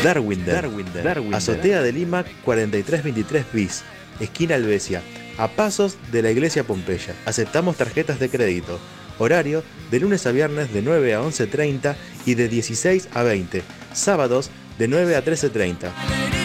Darwin, 0.02 0.44
Darwin, 0.44 1.34
Azotea 1.34 1.82
de 1.82 1.92
Lima 1.92 2.24
4323 2.44 3.44
bis, 3.52 3.82
esquina 4.18 4.54
Albesia, 4.54 5.02
a 5.38 5.48
pasos 5.48 5.96
de 6.10 6.22
la 6.22 6.30
iglesia 6.30 6.64
Pompeya. 6.64 7.14
Aceptamos 7.26 7.76
tarjetas 7.76 8.18
de 8.18 8.28
crédito. 8.28 8.78
Horario 9.18 9.62
de 9.90 10.00
lunes 10.00 10.26
a 10.26 10.32
viernes 10.32 10.72
de 10.72 10.80
9 10.80 11.14
a 11.14 11.20
11.30 11.20 11.94
y 12.24 12.34
de 12.34 12.48
16 12.48 13.08
a 13.12 13.22
20. 13.22 13.62
Sábados 13.92 14.50
de 14.78 14.88
9 14.88 15.16
a 15.16 15.24
13.30. 15.24 15.90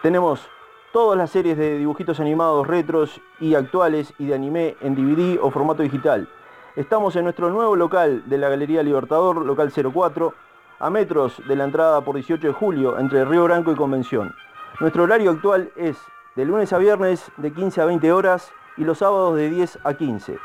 Tenemos 0.03 0.47
todas 0.93 1.17
las 1.17 1.31
series 1.31 1.57
de 1.57 1.79
dibujitos 1.79 2.19
animados 2.19 2.67
retros 2.67 3.19
y 3.39 3.55
actuales 3.55 4.13
y 4.19 4.27
de 4.27 4.35
anime 4.35 4.77
en 4.79 4.93
DVD 4.93 5.39
o 5.41 5.49
formato 5.49 5.81
digital. 5.81 6.29
Estamos 6.75 7.15
en 7.15 7.23
nuestro 7.23 7.49
nuevo 7.49 7.75
local 7.75 8.21
de 8.27 8.37
la 8.37 8.47
Galería 8.47 8.83
Libertador, 8.83 9.43
local 9.43 9.71
04, 9.73 10.35
a 10.77 10.89
metros 10.91 11.41
de 11.47 11.55
la 11.55 11.63
entrada 11.63 12.01
por 12.01 12.13
18 12.13 12.45
de 12.45 12.53
julio 12.53 12.99
entre 12.99 13.25
Río 13.25 13.45
Branco 13.45 13.71
y 13.71 13.75
Convención. 13.75 14.35
Nuestro 14.79 15.01
horario 15.01 15.31
actual 15.31 15.71
es 15.75 15.97
de 16.35 16.45
lunes 16.45 16.71
a 16.73 16.77
viernes 16.77 17.31
de 17.37 17.51
15 17.51 17.81
a 17.81 17.85
20 17.85 18.11
horas 18.11 18.51
y 18.77 18.83
los 18.83 18.99
sábados 18.99 19.35
de 19.35 19.49
10 19.49 19.79
a 19.83 19.95
15. 19.95 20.37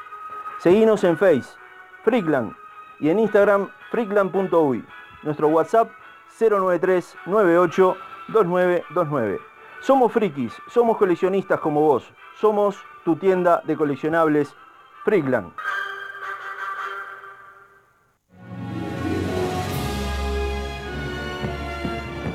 Seguinos 0.60 1.04
en 1.04 1.18
Face, 1.18 1.58
Freakland, 2.04 2.54
y 3.00 3.10
en 3.10 3.18
Instagram, 3.18 3.68
freakland.uy. 3.90 4.82
Nuestro 5.24 5.48
WhatsApp 5.48 5.90
093 6.38 7.16
98 7.26 7.96
2929. 8.28 9.40
Somos 9.80 10.12
frikis, 10.12 10.52
somos 10.68 10.96
coleccionistas 10.96 11.60
como 11.60 11.80
vos. 11.80 12.04
Somos 12.40 12.76
tu 13.04 13.16
tienda 13.16 13.62
de 13.64 13.76
coleccionables 13.76 14.54
Freakland. 15.04 15.52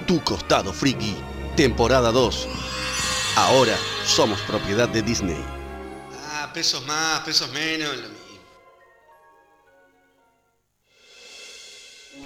Tu 0.08 0.24
costado 0.24 0.74
friki, 0.74 1.16
temporada 1.56 2.12
2. 2.12 2.48
Ahora 3.38 3.76
somos 4.04 4.42
propiedad 4.42 4.90
de 4.90 5.02
Disney. 5.02 5.44
Ah, 6.32 6.50
pesos 6.54 6.86
más, 6.86 7.22
pesos 7.22 7.52
menos. 7.54 7.96
lo 7.96 8.10
mismo. 8.10 8.21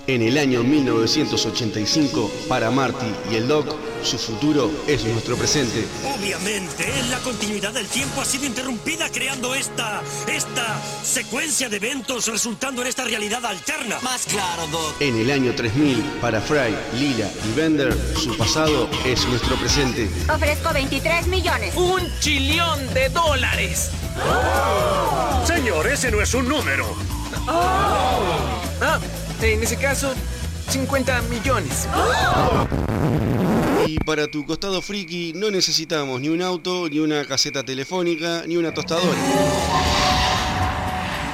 En 0.08 0.22
el 0.22 0.38
año 0.38 0.64
1985, 0.64 2.32
para 2.48 2.70
Marty 2.70 3.08
y 3.32 3.38
el 3.38 3.48
Doc, 3.48 3.76
su 4.04 4.20
futuro 4.20 4.70
es 4.88 5.04
nuestro 5.04 5.36
presente. 5.36 5.84
Obviamente, 6.16 6.86
la 7.10 7.18
continuidad 7.20 7.74
del 7.74 7.88
tiempo 7.88 8.22
ha 8.22 8.26
sido 8.26 8.46
interrumpida 8.46 9.10
creando 9.10 9.56
esta, 9.56 10.04
esta 10.28 10.80
secuencia 11.04 11.70
de 11.70 11.78
eventos 11.78 12.28
resultando 12.28 12.84
en 12.84 12.88
esta 12.90 13.04
realidad 13.04 13.44
alterna. 13.48 14.00
Más 14.04 14.28
claro, 14.28 14.68
Doc. 14.68 15.02
En 15.02 15.16
el 15.18 15.32
año 15.32 15.56
3000, 15.56 16.04
para 16.22 16.40
Fry, 16.40 16.76
Lila 17.00 17.28
y 17.44 17.56
Bender, 17.56 17.98
su 18.16 18.38
pasado 18.38 18.88
es 19.06 19.26
nuestro 19.28 19.56
presente. 19.56 20.08
Ofrezco 20.32 20.72
23 20.72 21.26
millones. 21.26 21.76
¡Un 21.76 22.04
chillón 22.20 22.94
de 22.94 23.10
dólares! 23.10 23.90
Señor, 25.48 25.88
ese 25.88 26.12
no 26.12 26.22
es 26.22 26.32
un 26.36 26.48
número. 26.48 26.96
Ah, 27.48 29.00
en 29.42 29.64
ese 29.64 29.78
caso, 29.78 30.14
50 30.70 31.22
millones. 31.24 31.88
Y 33.88 33.98
para 34.00 34.28
tu 34.28 34.46
costado 34.46 34.82
friki 34.82 35.34
no 35.34 35.52
necesitamos 35.52 36.20
ni 36.22 36.30
un 36.30 36.42
auto, 36.42 36.90
ni 36.90 37.00
una 37.00 37.26
caseta 37.26 37.64
telefónica, 37.64 38.44
ni 38.48 38.58
una 38.58 38.74
tostadora. 38.74 40.15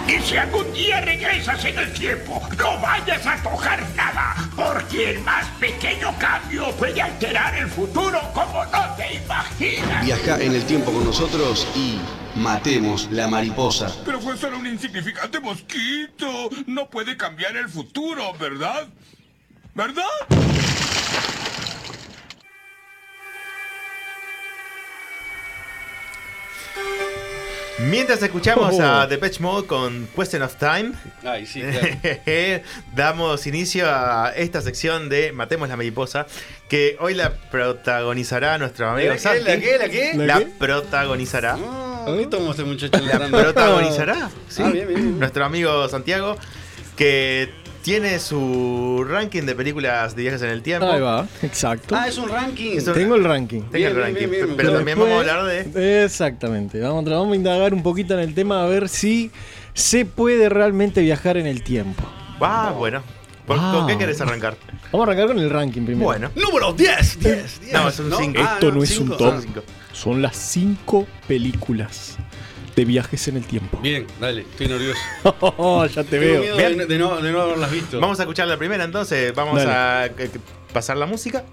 Y 0.07 0.19
si 0.23 0.37
algún 0.37 0.71
día 0.73 1.01
regresas 1.01 1.63
en 1.65 1.77
el 1.77 1.93
tiempo, 1.93 2.41
no 2.57 2.79
vayas 2.79 3.25
a 3.25 3.41
tocar 3.41 3.81
nada, 3.95 4.35
porque 4.55 5.11
el 5.11 5.19
más 5.21 5.45
pequeño 5.59 6.13
cambio 6.19 6.71
puede 6.71 7.01
alterar 7.01 7.55
el 7.57 7.67
futuro 7.67 8.19
como 8.33 8.65
no 8.65 8.95
te 8.95 9.15
imaginas. 9.15 10.05
Viaja 10.05 10.41
en 10.41 10.53
el 10.53 10.65
tiempo 10.65 10.91
con 10.91 11.05
nosotros 11.05 11.67
y 11.75 11.99
matemos 12.35 13.09
la 13.11 13.27
mariposa. 13.27 13.93
Pero 14.05 14.19
fue 14.19 14.37
solo 14.37 14.57
un 14.57 14.67
insignificante 14.67 15.39
mosquito. 15.39 16.49
No 16.65 16.89
puede 16.89 17.15
cambiar 17.17 17.55
el 17.55 17.69
futuro, 17.69 18.33
¿verdad? 18.39 18.87
¿Verdad? 19.73 20.03
Mientras 27.89 28.21
escuchamos 28.21 28.75
Oh. 28.79 28.83
a 28.83 29.07
Depeche 29.07 29.39
Mode 29.41 29.65
con 29.67 30.07
Question 30.15 30.41
of 30.43 30.55
Time, 30.57 30.91
Ay, 31.23 31.45
sí, 31.45 31.61
claro. 31.61 32.63
damos 32.95 33.47
inicio 33.47 33.85
a 33.89 34.31
esta 34.35 34.61
sección 34.61 35.09
de 35.09 35.31
Matemos 35.31 35.69
la 35.69 35.77
Mariposa, 35.77 36.27
que 36.69 36.97
hoy 36.99 37.13
la 37.13 37.33
protagonizará 37.33 38.57
nuestro 38.57 38.89
amigo 38.89 39.09
¿La 39.09 39.15
qué? 39.15 39.19
Santi. 39.19 39.43
¿La 39.43 39.57
qué? 39.59 39.77
¿La 39.77 39.89
qué? 39.89 40.11
La 40.15 40.25
¿La 40.25 40.39
qué? 40.39 40.45
protagonizará. 40.59 41.57
¿Qué 42.05 42.27
tomó 42.27 42.51
este 42.51 42.63
muchacho 42.63 42.99
La 42.99 43.27
protagonizará. 43.29 44.29
sí. 44.47 44.61
Ah, 44.65 44.69
bien, 44.69 44.87
bien, 44.87 44.99
bien. 44.99 45.19
Nuestro 45.19 45.45
amigo 45.45 45.87
Santiago, 45.89 46.37
que 46.95 47.49
tiene 47.81 48.19
su 48.19 49.05
ranking 49.07 49.43
de 49.43 49.55
películas 49.55 50.15
de 50.15 50.21
viajes 50.23 50.41
en 50.41 50.49
el 50.49 50.61
tiempo. 50.61 50.85
Ahí 50.89 51.01
va, 51.01 51.27
exacto. 51.41 51.95
Ah, 51.95 52.07
es 52.07 52.17
un 52.17 52.29
ranking. 52.29 52.77
Es 52.77 52.87
un- 52.87 52.93
Tengo 52.93 53.15
el 53.15 53.23
ranking. 53.23 53.61
Tengo 53.71 53.87
el 53.87 53.95
ranking, 53.95 54.27
pero 54.57 54.73
también 54.73 54.97
vamos 54.99 55.13
a 55.13 55.19
hablar 55.19 55.45
de... 55.45 56.03
Exactamente. 56.03 56.79
Vamos, 56.79 57.05
a- 57.07 57.09
vamos 57.15 57.33
a 57.33 57.35
indagar 57.35 57.73
un 57.73 57.83
poquito 57.83 58.13
en 58.13 58.19
el 58.21 58.33
tema 58.33 58.63
a 58.63 58.65
ver 58.67 58.87
si 58.89 59.31
se 59.73 60.05
puede 60.05 60.49
realmente 60.49 61.01
viajar 61.01 61.37
en 61.37 61.47
el 61.47 61.63
tiempo. 61.63 62.03
Ah, 62.39 62.73
bueno. 62.77 63.01
¿Por- 63.45 63.57
Ah. 63.59 63.71
¿Con 63.75 63.87
qué 63.87 63.97
querés 63.97 64.21
arrancar? 64.21 64.55
Vamos 64.91 65.07
a 65.07 65.11
arrancar 65.11 65.27
con 65.35 65.39
el 65.43 65.49
ranking 65.49 65.83
primero. 65.83 66.05
Bueno. 66.05 66.29
Número 66.35 66.73
10. 66.73 67.19
10. 67.19 67.61
No, 67.73 67.89
es 67.89 67.99
un 67.99 68.13
5. 68.15 68.39
Esto 68.41 68.71
no, 68.71 68.83
es 68.83 68.97
un 68.99 69.09
top. 69.17 69.33
Ah, 69.35 69.39
cinco. 69.41 69.63
Son 69.93 70.21
las 70.21 70.37
cinco 70.37 71.05
películas 71.27 72.17
de 72.75 72.85
viajes 72.85 73.27
en 73.27 73.37
el 73.37 73.45
tiempo. 73.45 73.77
Bien, 73.81 74.07
dale, 74.19 74.41
estoy 74.41 74.67
nervioso. 74.67 74.99
Oh, 75.23 75.35
oh, 75.39 75.53
oh, 75.57 75.85
ya 75.85 76.03
te 76.03 76.19
veo. 76.19 76.41
de, 76.55 76.85
de 76.85 76.97
no, 76.97 77.13
haberlas 77.13 77.71
visto. 77.71 77.99
Vamos 77.99 78.19
a 78.19 78.23
escuchar 78.23 78.47
la 78.47 78.57
primera 78.57 78.83
entonces. 78.83 79.33
Vamos 79.33 79.61
a 79.61 80.05
eh, 80.07 80.29
pasar 80.73 80.97
la 80.97 81.05
música. 81.05 81.43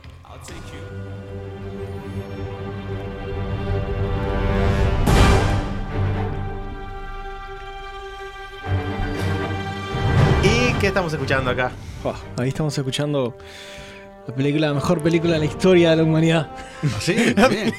¿Y 10.42 10.72
qué 10.80 10.88
estamos 10.88 11.12
escuchando 11.12 11.50
acá? 11.50 11.72
Ah, 12.04 12.14
ahí 12.36 12.48
estamos 12.48 12.76
escuchando 12.76 13.36
la 14.28 14.34
película, 14.34 14.66
la 14.68 14.74
mejor 14.74 15.02
película 15.02 15.32
de 15.34 15.38
la 15.40 15.44
historia 15.46 15.90
de 15.90 15.96
la 15.96 16.02
humanidad. 16.04 16.48
¿Así? 16.96 17.14
Bien. 17.50 17.74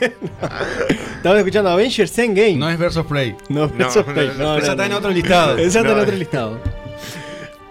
Estamos 1.18 1.38
escuchando 1.38 1.70
Avengers 1.70 2.18
Endgame. 2.18 2.56
No 2.56 2.70
es 2.70 2.78
Versus 2.78 3.06
Play. 3.06 3.36
No, 3.50 3.68
No, 3.68 3.74
Versus 3.78 4.06
no, 4.08 4.14
Play. 4.14 4.32
no, 4.38 4.44
No, 4.44 4.58
esa 4.58 4.66
no, 4.68 4.72
está 4.74 4.86
en 4.88 4.94
otro 4.94 5.10
listado. 5.12 5.58
Esa 5.58 5.80
está 5.80 5.84
No, 5.92 5.98
en 5.98 6.04
otro 6.04 6.16
listado. 6.18 6.60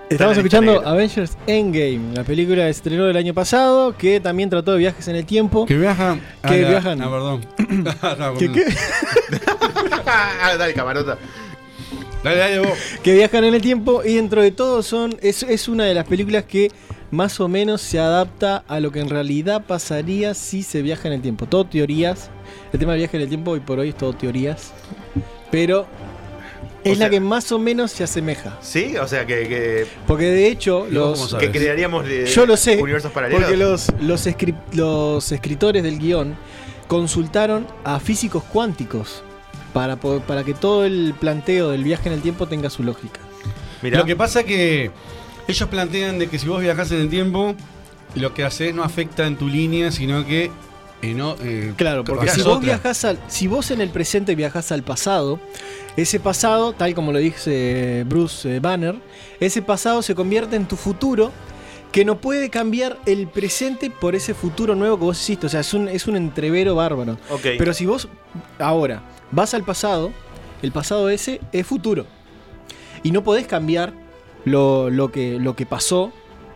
Estamos 0.08 0.36
escuchando 0.38 0.72
negra. 0.76 0.90
Avengers 0.90 1.36
Endgame, 1.46 2.14
la 2.14 2.24
película 2.24 2.56
que 2.66 2.72
se 2.72 2.78
estrenó 2.78 3.08
el 3.10 3.16
año 3.18 3.34
pasado, 3.34 3.94
que 3.94 4.20
también 4.20 4.48
trató 4.48 4.72
de 4.72 4.78
viajes 4.78 5.06
en 5.08 5.16
el 5.16 5.26
tiempo. 5.26 5.66
Que 5.66 5.76
viajan. 5.76 6.20
Que 6.42 6.48
a 6.48 6.56
la- 6.56 6.68
viajan. 6.70 7.02
Ah, 7.02 7.10
perdón. 7.10 7.46
No, 8.18 8.34
¿Qué, 8.38 8.50
qué? 8.52 8.64
Dale, 10.56 10.72
camarota. 10.72 11.18
Dale, 12.24 12.36
dale 12.38 12.58
vos. 12.60 12.78
que 13.02 13.12
viajan 13.14 13.44
en 13.44 13.54
el 13.54 13.60
tiempo 13.62 14.02
y 14.04 14.14
dentro 14.14 14.40
de 14.42 14.50
todo 14.50 14.82
son 14.82 15.14
es, 15.20 15.42
es 15.42 15.68
una 15.68 15.84
de 15.84 15.94
las 15.94 16.04
películas 16.06 16.44
que 16.44 16.70
más 17.10 17.40
o 17.40 17.48
menos 17.48 17.80
se 17.80 17.98
adapta 17.98 18.64
a 18.68 18.80
lo 18.80 18.92
que 18.92 19.00
en 19.00 19.08
realidad 19.08 19.64
pasaría 19.66 20.34
si 20.34 20.62
se 20.62 20.82
viaja 20.82 21.08
en 21.08 21.14
el 21.14 21.22
tiempo. 21.22 21.46
Todo 21.46 21.64
teorías. 21.64 22.30
El 22.72 22.78
tema 22.78 22.92
del 22.92 23.00
viaje 23.00 23.16
en 23.16 23.22
el 23.22 23.28
tiempo 23.28 23.52
hoy 23.52 23.60
por 23.60 23.78
hoy 23.78 23.90
es 23.90 23.96
todo 23.96 24.12
teorías. 24.12 24.72
Pero 25.50 25.86
es 26.84 26.98
la 26.98 27.08
que 27.10 27.20
más 27.20 27.50
o 27.52 27.58
menos 27.58 27.90
se 27.92 28.04
asemeja. 28.04 28.58
Sí, 28.60 28.96
o 28.96 29.06
sea 29.08 29.26
que. 29.26 29.48
que 29.48 29.86
Porque 30.06 30.26
de 30.26 30.48
hecho, 30.48 30.86
¿Y 30.90 30.94
vos 30.96 31.32
los. 31.32 31.40
Que 31.40 31.50
crearíamos, 31.50 32.06
eh, 32.08 32.26
Yo 32.26 32.44
lo 32.46 32.56
sé. 32.56 32.76
universos 32.82 33.12
paralelos. 33.12 33.42
Porque 33.42 33.56
los, 33.56 33.86
los, 34.00 34.26
escri- 34.26 34.54
los 34.72 35.32
escritores 35.32 35.82
del 35.82 35.98
guion 35.98 36.36
consultaron 36.86 37.66
a 37.84 38.00
físicos 38.00 38.42
cuánticos 38.44 39.22
para, 39.72 39.96
para 39.96 40.44
que 40.44 40.54
todo 40.54 40.84
el 40.84 41.14
planteo 41.18 41.70
del 41.70 41.84
viaje 41.84 42.08
en 42.08 42.14
el 42.14 42.22
tiempo 42.22 42.46
tenga 42.46 42.70
su 42.70 42.82
lógica. 42.82 43.20
Lo 43.82 44.04
que 44.04 44.16
pasa 44.16 44.42
que 44.42 44.90
ellos 45.48 45.68
plantean 45.68 46.18
de 46.18 46.28
que 46.28 46.38
si 46.38 46.46
vos 46.46 46.60
viajás 46.60 46.90
en 46.92 47.00
el 47.00 47.08
tiempo, 47.08 47.54
lo 48.14 48.34
que 48.34 48.44
haces 48.44 48.74
no 48.74 48.84
afecta 48.84 49.26
en 49.26 49.36
tu 49.36 49.48
línea, 49.48 49.90
sino 49.90 50.24
que. 50.26 50.50
eh, 51.02 51.14
no, 51.14 51.36
eh, 51.42 51.72
Claro, 51.76 52.04
porque 52.04 52.28
si 52.28 52.42
vos 52.42 52.56
otra. 52.58 52.66
viajás 52.66 53.04
al, 53.04 53.18
si 53.28 53.46
vos 53.46 53.70
en 53.70 53.80
el 53.80 53.90
presente 53.90 54.34
viajás 54.34 54.72
al 54.72 54.82
pasado, 54.82 55.40
ese 55.96 56.20
pasado, 56.20 56.72
tal 56.74 56.94
como 56.94 57.12
lo 57.12 57.18
dice 57.18 58.04
Bruce 58.06 58.56
eh, 58.56 58.60
Banner, 58.60 58.96
ese 59.40 59.62
pasado 59.62 60.02
se 60.02 60.14
convierte 60.14 60.54
en 60.56 60.66
tu 60.66 60.76
futuro 60.76 61.32
que 61.92 62.04
no 62.04 62.20
puede 62.20 62.50
cambiar 62.50 62.98
el 63.06 63.28
presente 63.28 63.90
por 63.90 64.14
ese 64.14 64.34
futuro 64.34 64.74
nuevo 64.74 64.98
que 64.98 65.04
vos 65.04 65.20
hiciste. 65.20 65.46
O 65.46 65.48
sea, 65.48 65.60
es 65.60 65.72
un, 65.72 65.88
es 65.88 66.06
un 66.06 66.16
entrevero 66.16 66.74
bárbaro. 66.74 67.16
Ok. 67.30 67.46
Pero 67.56 67.72
si 67.72 67.86
vos 67.86 68.08
ahora 68.58 69.02
vas 69.32 69.54
al 69.54 69.64
pasado, 69.64 70.12
el 70.60 70.70
pasado 70.72 71.08
ese 71.08 71.40
es 71.52 71.66
futuro. 71.66 72.04
Y 73.02 73.10
no 73.10 73.24
podés 73.24 73.46
cambiar 73.46 73.94
lo, 74.44 74.90
lo 74.90 75.10
que, 75.12 75.38
lo 75.38 75.54
que 75.56 75.66
pasó, 75.66 76.12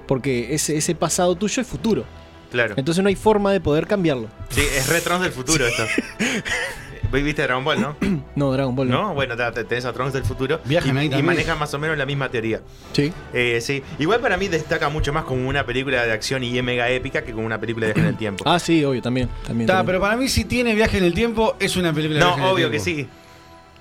porque 0.07 0.55
ese, 0.55 0.77
ese 0.77 0.95
pasado 0.95 1.35
tuyo 1.37 1.61
es 1.63 1.67
futuro. 1.69 2.05
Claro. 2.51 2.75
Entonces 2.77 3.03
no 3.03 3.09
hay 3.09 3.17
forma 3.17 3.51
de 3.53 3.61
poder 3.61 3.87
cambiarlo. 3.87 4.29
Sí, 4.51 4.61
es 4.61 4.87
Trunks 5.05 5.23
del 5.23 5.33
futuro 5.33 5.67
esto. 5.67 5.85
¿Viste 7.13 7.43
Dragon 7.43 7.63
Ball, 7.63 7.79
no? 7.81 7.97
No, 8.37 8.51
Dragon 8.53 8.75
Ball 8.75 8.89
no. 8.89 9.03
¿No? 9.09 9.15
Bueno, 9.15 9.37
te- 9.37 9.53
te- 9.53 9.65
tenés 9.65 9.85
a 9.85 9.93
Trunks 9.93 10.15
del 10.15 10.25
futuro. 10.25 10.61
Viajan 10.65 10.97
y, 11.03 11.15
y 11.15 11.23
manejan 11.23 11.59
más 11.59 11.73
o 11.75 11.79
menos 11.79 11.99
la 11.99 12.07
misma 12.07 12.31
teoría. 12.31 12.63
Sí. 12.93 13.13
Eh, 13.35 13.59
sí. 13.61 13.83
Igual 13.99 14.21
para 14.21 14.39
mí 14.39 14.49
destaca 14.49 14.89
mucho 14.89 15.13
más 15.13 15.25
como 15.25 15.47
una 15.47 15.67
película 15.67 16.05
de 16.07 16.13
acción 16.13 16.43
y 16.43 16.61
mega 16.63 16.89
épica 16.89 17.23
que 17.23 17.33
como 17.33 17.45
una 17.45 17.61
película 17.61 17.87
de 17.89 17.93
viaje 17.93 18.09
en 18.09 18.15
el 18.15 18.19
tiempo. 18.19 18.45
Ah, 18.47 18.59
sí, 18.59 18.83
obvio, 18.85 19.03
también. 19.03 19.29
también, 19.47 19.67
Ta, 19.67 19.75
también. 19.75 19.87
pero 19.87 20.01
para 20.01 20.17
mí, 20.17 20.29
si 20.29 20.45
tiene 20.47 20.75
viaje 20.75 20.97
en 20.99 21.05
el 21.05 21.13
tiempo, 21.13 21.55
es 21.61 21.77
una 21.77 21.93
película 21.93 22.19
de 22.19 22.25
No, 22.25 22.29
viaje 22.37 22.41
en 22.41 22.47
el 22.49 22.55
obvio 22.55 22.71
que 22.71 22.79
tiempo. 22.81 23.03
sí. 23.13 23.19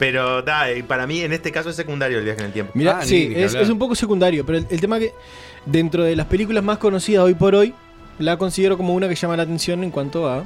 Pero 0.02 0.40
eh, 0.40 0.84
para 0.88 1.06
mí 1.06 1.22
en 1.22 1.32
este 1.32 1.52
caso 1.52 1.70
es 1.70 1.76
secundario 1.76 2.18
el 2.18 2.24
viaje 2.24 2.40
en 2.40 2.46
el 2.48 2.54
tiempo. 2.54 2.72
Mira, 2.74 2.98
Ah, 3.02 3.06
sí, 3.06 3.32
es, 3.36 3.54
un 3.70 3.78
poco 3.78 3.94
secundario, 3.94 4.44
pero 4.44 4.58
el, 4.58 4.66
el 4.72 4.82
tema 4.82 4.98
que 4.98 5.14
dentro 5.64 6.04
de 6.04 6.16
las 6.16 6.26
películas 6.26 6.64
más 6.64 6.80
conocidas 6.80 7.24
hoy 7.24 7.36
por 7.36 7.54
hoy, 7.54 7.76
la 8.18 8.36
considero 8.36 8.78
como 8.78 8.96
una 8.96 9.08
que 9.08 9.14
llama 9.14 9.38
la 9.38 9.44
atención 9.44 9.84
en 9.84 9.92
cuanto 9.92 10.28
a 10.28 10.44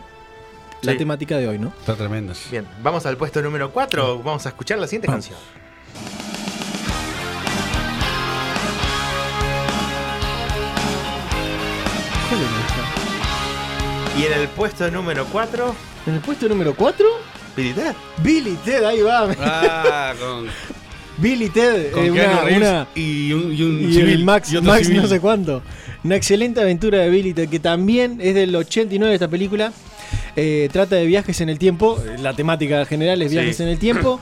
la 0.82 0.92
Sí. 0.92 0.98
temática 0.98 1.38
de 1.38 1.48
hoy, 1.48 1.58
¿no? 1.58 1.70
Está 1.80 1.96
tremendo. 1.96 2.34
Bien, 2.52 2.68
vamos 2.84 3.06
al 3.06 3.16
puesto 3.16 3.42
número 3.42 3.72
4. 3.72 4.22
Vamos 4.22 4.46
a 4.46 4.50
escuchar 4.50 4.78
la 4.78 4.88
siguiente 4.88 5.08
canción. 5.08 5.38
¿Cuál 12.30 12.42
es 12.42 12.50
esta? 12.50 14.20
Y 14.20 14.26
en 14.26 14.34
el 14.42 14.48
puesto 14.50 14.90
número 14.92 15.26
4, 15.32 15.76
¿En 16.08 16.14
el 16.16 16.20
puesto 16.22 16.48
número 16.48 16.76
4? 16.76 17.06
Billy 17.56 17.74
Ted. 17.74 17.94
Billy 18.24 18.58
Ted, 18.66 18.84
ahí 18.84 19.02
va. 19.02 19.30
Ah, 19.40 20.14
con, 20.20 20.48
Billy 21.18 21.50
Ted, 21.50 21.92
con 21.92 22.06
eh, 22.06 22.12
una, 22.12 22.44
una- 22.58 22.88
y 22.96 23.32
un, 23.32 23.54
y 23.54 23.62
un 23.64 23.90
y 23.90 23.94
civil. 23.94 24.10
el 24.10 24.26
Max, 24.26 24.52
y 24.52 24.60
Max 24.62 24.88
civil. 24.88 25.02
no 25.02 25.08
sé 25.08 25.20
cuánto. 25.20 25.62
Una 26.04 26.16
excelente 26.18 26.60
aventura 26.62 27.00
de 27.00 27.10
Billy 27.10 27.34
Ted, 27.34 27.50
que 27.50 27.60
también 27.60 28.20
es 28.22 28.36
del 28.36 28.56
89 28.56 29.14
esta 29.14 29.28
película. 29.30 29.72
Eh, 30.36 30.70
trata 30.72 30.98
de 30.98 31.06
viajes 31.06 31.40
en 31.42 31.50
el 31.50 31.58
tiempo. 31.58 31.98
La 32.20 32.34
temática 32.34 32.86
general 32.86 33.22
es 33.22 33.30
Sí. 33.32 33.38
viajes 33.38 33.60
en 33.62 33.70
el 33.70 33.80
tiempo. 33.80 34.20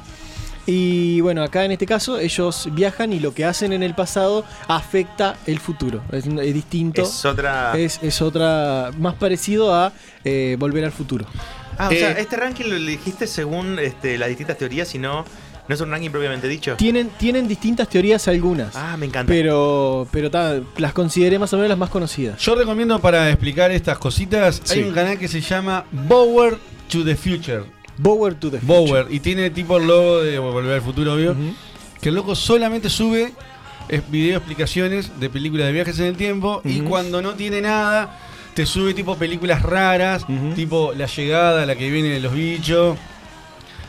Y 0.66 1.20
bueno, 1.20 1.44
acá 1.44 1.66
en 1.66 1.72
este 1.74 1.86
caso 1.86 2.20
ellos 2.20 2.70
viajan 2.72 3.12
y 3.12 3.20
lo 3.20 3.34
que 3.34 3.44
hacen 3.44 3.74
en 3.74 3.84
el 3.84 3.96
pasado 3.96 4.46
afecta 4.70 5.36
el 5.46 5.60
futuro. 5.60 6.02
Es, 6.14 6.26
es 6.26 6.54
distinto. 6.54 7.02
Es 7.02 7.26
otra. 7.26 7.74
Es, 7.78 8.00
es 8.02 8.22
otra. 8.22 8.92
Más 8.98 9.16
parecido 9.16 9.74
a 9.76 9.92
eh, 10.24 10.56
Volver 10.58 10.86
al 10.86 10.94
futuro. 10.94 11.26
Ah, 11.78 11.88
o 11.90 11.92
sea, 11.92 12.12
Eh, 12.12 12.16
este 12.20 12.36
ranking 12.38 12.66
lo 12.66 12.76
elegiste 12.76 13.28
según 13.28 13.80
este, 13.80 14.18
las 14.18 14.30
distintas 14.30 14.58
teorías 14.58 14.94
y 14.96 15.00
no, 15.00 15.26
no 15.68 15.76
es 15.76 15.80
un 15.82 15.90
ranking 15.92 16.10
propiamente 16.10 16.48
dicho. 16.48 16.76
Tienen, 16.76 17.10
tienen 17.18 17.48
distintas 17.48 17.88
teorías 17.90 18.28
algunas. 18.28 18.76
Ah, 18.76 18.96
me 18.98 19.06
encanta. 19.06 19.32
Pero, 19.32 20.08
pero 20.12 20.30
ta, 20.30 20.60
las 20.78 20.94
consideré 20.94 21.40
más 21.40 21.52
o 21.54 21.58
menos 21.58 21.70
las 21.70 21.78
más 21.78 21.90
conocidas. 21.90 22.40
Yo 22.40 22.56
recomiendo 22.56 23.00
para 23.00 23.30
explicar 23.30 23.72
estas 23.72 23.98
cositas, 23.98 24.62
Sí. 24.64 24.80
hay 24.80 24.86
un 24.86 24.94
canal 24.94 25.18
que 25.18 25.28
se 25.28 25.42
llama 25.42 25.86
Bower 25.92 26.58
to 26.90 27.04
the 27.04 27.16
Future. 27.16 27.64
Bower 27.98 28.34
to 28.36 28.50
the 28.50 28.60
Bower. 28.62 29.08
Y 29.10 29.20
tiene 29.20 29.50
tipo 29.52 29.78
el 29.78 29.88
logo 29.88 30.22
de 30.24 30.40
Volver 30.40 30.74
al 30.76 30.82
Futuro, 30.82 31.14
obvio. 31.14 31.36
Que 32.02 32.10
el 32.10 32.16
loco 32.16 32.36
solamente 32.36 32.90
sube 32.90 33.34
video 34.10 34.38
explicaciones 34.38 35.20
de 35.20 35.30
películas 35.30 35.68
de 35.68 35.74
viajes 35.74 36.00
en 36.00 36.06
el 36.08 36.18
tiempo. 36.18 36.62
Y 36.66 36.80
cuando 36.82 37.22
no 37.22 37.34
tiene 37.36 37.62
nada, 37.62 38.20
te 38.54 38.66
sube 38.66 38.94
tipo 38.94 39.16
películas 39.18 39.62
raras, 39.62 40.26
tipo 40.56 40.94
La 40.96 41.08
Llegada, 41.08 41.66
la 41.66 41.76
que 41.76 41.90
viene 41.90 42.10
de 42.10 42.20
los 42.20 42.34
bichos. 42.34 42.98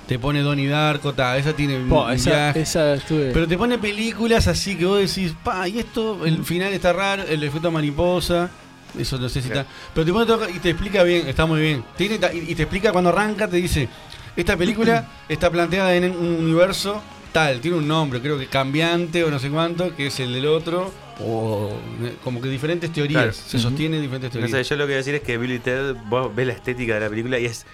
Te 0.06 0.18
pone 0.18 0.40
Donnie 0.40 0.68
Darko, 0.68 1.14
ta, 1.14 1.38
esa 1.38 1.54
tiene 1.54 1.78
Po, 1.88 2.10
esa, 2.10 2.50
esa 2.50 2.94
estuve. 2.94 3.30
Pero 3.32 3.48
te 3.48 3.56
pone 3.56 3.78
películas 3.78 4.46
así 4.48 4.76
que 4.76 4.84
vos 4.84 4.98
decís, 4.98 5.34
pa, 5.42 5.66
y 5.66 5.78
esto, 5.78 6.26
el 6.26 6.44
final 6.44 6.74
está 6.74 6.92
raro, 6.92 7.22
el 7.22 7.42
efecto 7.42 7.70
mariposa, 7.70 8.50
eso 8.98 9.16
no 9.18 9.30
sé 9.30 9.40
si 9.40 9.48
está. 9.48 9.64
Pero 9.94 10.04
te 10.04 10.12
pone 10.12 10.26
todo 10.26 10.46
y 10.50 10.58
te 10.58 10.70
explica 10.70 11.02
bien, 11.04 11.26
está 11.26 11.46
muy 11.46 11.60
bien. 11.60 11.84
Tiene 11.96 12.16
y 12.16 12.54
te 12.54 12.64
explica 12.64 12.92
cuando 12.92 13.10
arranca, 13.10 13.48
te 13.48 13.56
dice, 13.56 13.88
esta 14.36 14.58
película 14.58 15.08
está 15.28 15.50
planteada 15.50 15.94
en 15.94 16.04
un 16.10 16.34
universo 16.44 17.02
tal, 17.32 17.60
tiene 17.60 17.78
un 17.78 17.88
nombre, 17.88 18.20
creo 18.20 18.38
que 18.38 18.46
cambiante 18.46 19.24
o 19.24 19.30
no 19.30 19.38
sé 19.38 19.48
cuánto, 19.50 19.96
que 19.96 20.06
es 20.06 20.20
el 20.20 20.34
del 20.34 20.46
otro, 20.46 20.92
o 21.20 21.70
eh, 22.02 22.14
como 22.24 22.40
que 22.40 22.48
diferentes 22.48 22.92
teorías, 22.92 23.22
Claro. 23.22 23.32
se 23.32 23.58
sostienen 23.58 24.00
diferentes 24.02 24.28
No 24.34 24.40
teorías. 24.40 24.66
sé, 24.66 24.70
yo 24.70 24.76
lo 24.76 24.84
que 24.84 24.88
voy 24.88 24.94
a 24.94 24.98
decir 24.98 25.14
es 25.14 25.22
que 25.22 25.38
Billy 25.38 25.58
Ted, 25.58 25.94
vos 26.08 26.34
ves 26.34 26.46
la 26.46 26.52
estética 26.54 26.94
de 26.94 27.00
la 27.00 27.08
película 27.08 27.38
y 27.38 27.46
es 27.46 27.64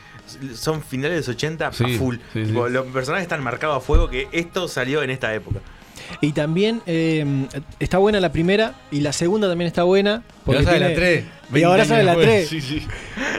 son 0.54 0.80
finales 0.82 1.12
de 1.12 1.16
los 1.18 1.28
80 1.28 1.72
Sí, 1.72 1.84
a 1.84 1.98
full. 1.98 2.16
sí, 2.32 2.40
sí. 2.42 2.46
Tipo, 2.46 2.68
Los 2.68 2.86
personajes 2.86 3.22
están 3.24 3.42
marcados 3.42 3.76
a 3.76 3.80
fuego 3.80 4.08
que 4.08 4.28
esto 4.32 4.68
salió 4.68 5.02
en 5.02 5.10
esta 5.10 5.34
época. 5.34 5.58
Y 6.20 6.32
también 6.32 6.82
eh, 6.86 7.24
está 7.78 7.98
buena 7.98 8.20
la 8.20 8.30
primera 8.32 8.74
y 8.90 9.00
la 9.00 9.12
segunda 9.12 9.48
también 9.48 9.66
está 9.68 9.82
buena. 9.84 10.22
Y 10.46 10.50
ahora 10.52 10.64
sale 10.64 10.80
la 10.88 10.94
tres, 10.94 11.24
Y 11.50 11.52
20 11.52 11.64
ahora 11.66 11.84
sale 11.84 12.04
la 12.04 12.16
después. 12.16 12.48
3. 12.48 12.62
Sí, 12.64 12.80
sí. 12.80 12.86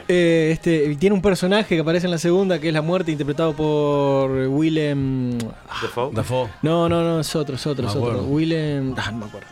este, 0.07 0.86
y 0.91 0.95
tiene 0.95 1.14
un 1.15 1.22
personaje 1.22 1.76
que 1.76 1.82
aparece 1.82 2.07
en 2.07 2.11
la 2.11 2.18
segunda 2.18 2.60
que 2.60 2.68
es 2.69 2.73
la 2.73 2.82
muerte 2.82 3.11
interpretado 3.11 3.53
por 3.56 4.30
Willem. 4.48 5.38
Dafoe. 5.82 6.11
Dafoe. 6.14 6.49
No, 6.61 6.88
no, 6.90 7.03
no, 7.03 7.19
es 7.22 7.36
otro, 7.36 7.56
es 7.56 7.65
otro, 7.68 7.84
Me 7.86 7.90
es 7.90 7.95
otro. 7.95 8.10
acuerdo. 8.11 8.28
Willem. 8.28 8.94
Ah, 8.98 9.11
no 9.11 9.18
me 9.19 9.26
acuerdo. 9.26 9.48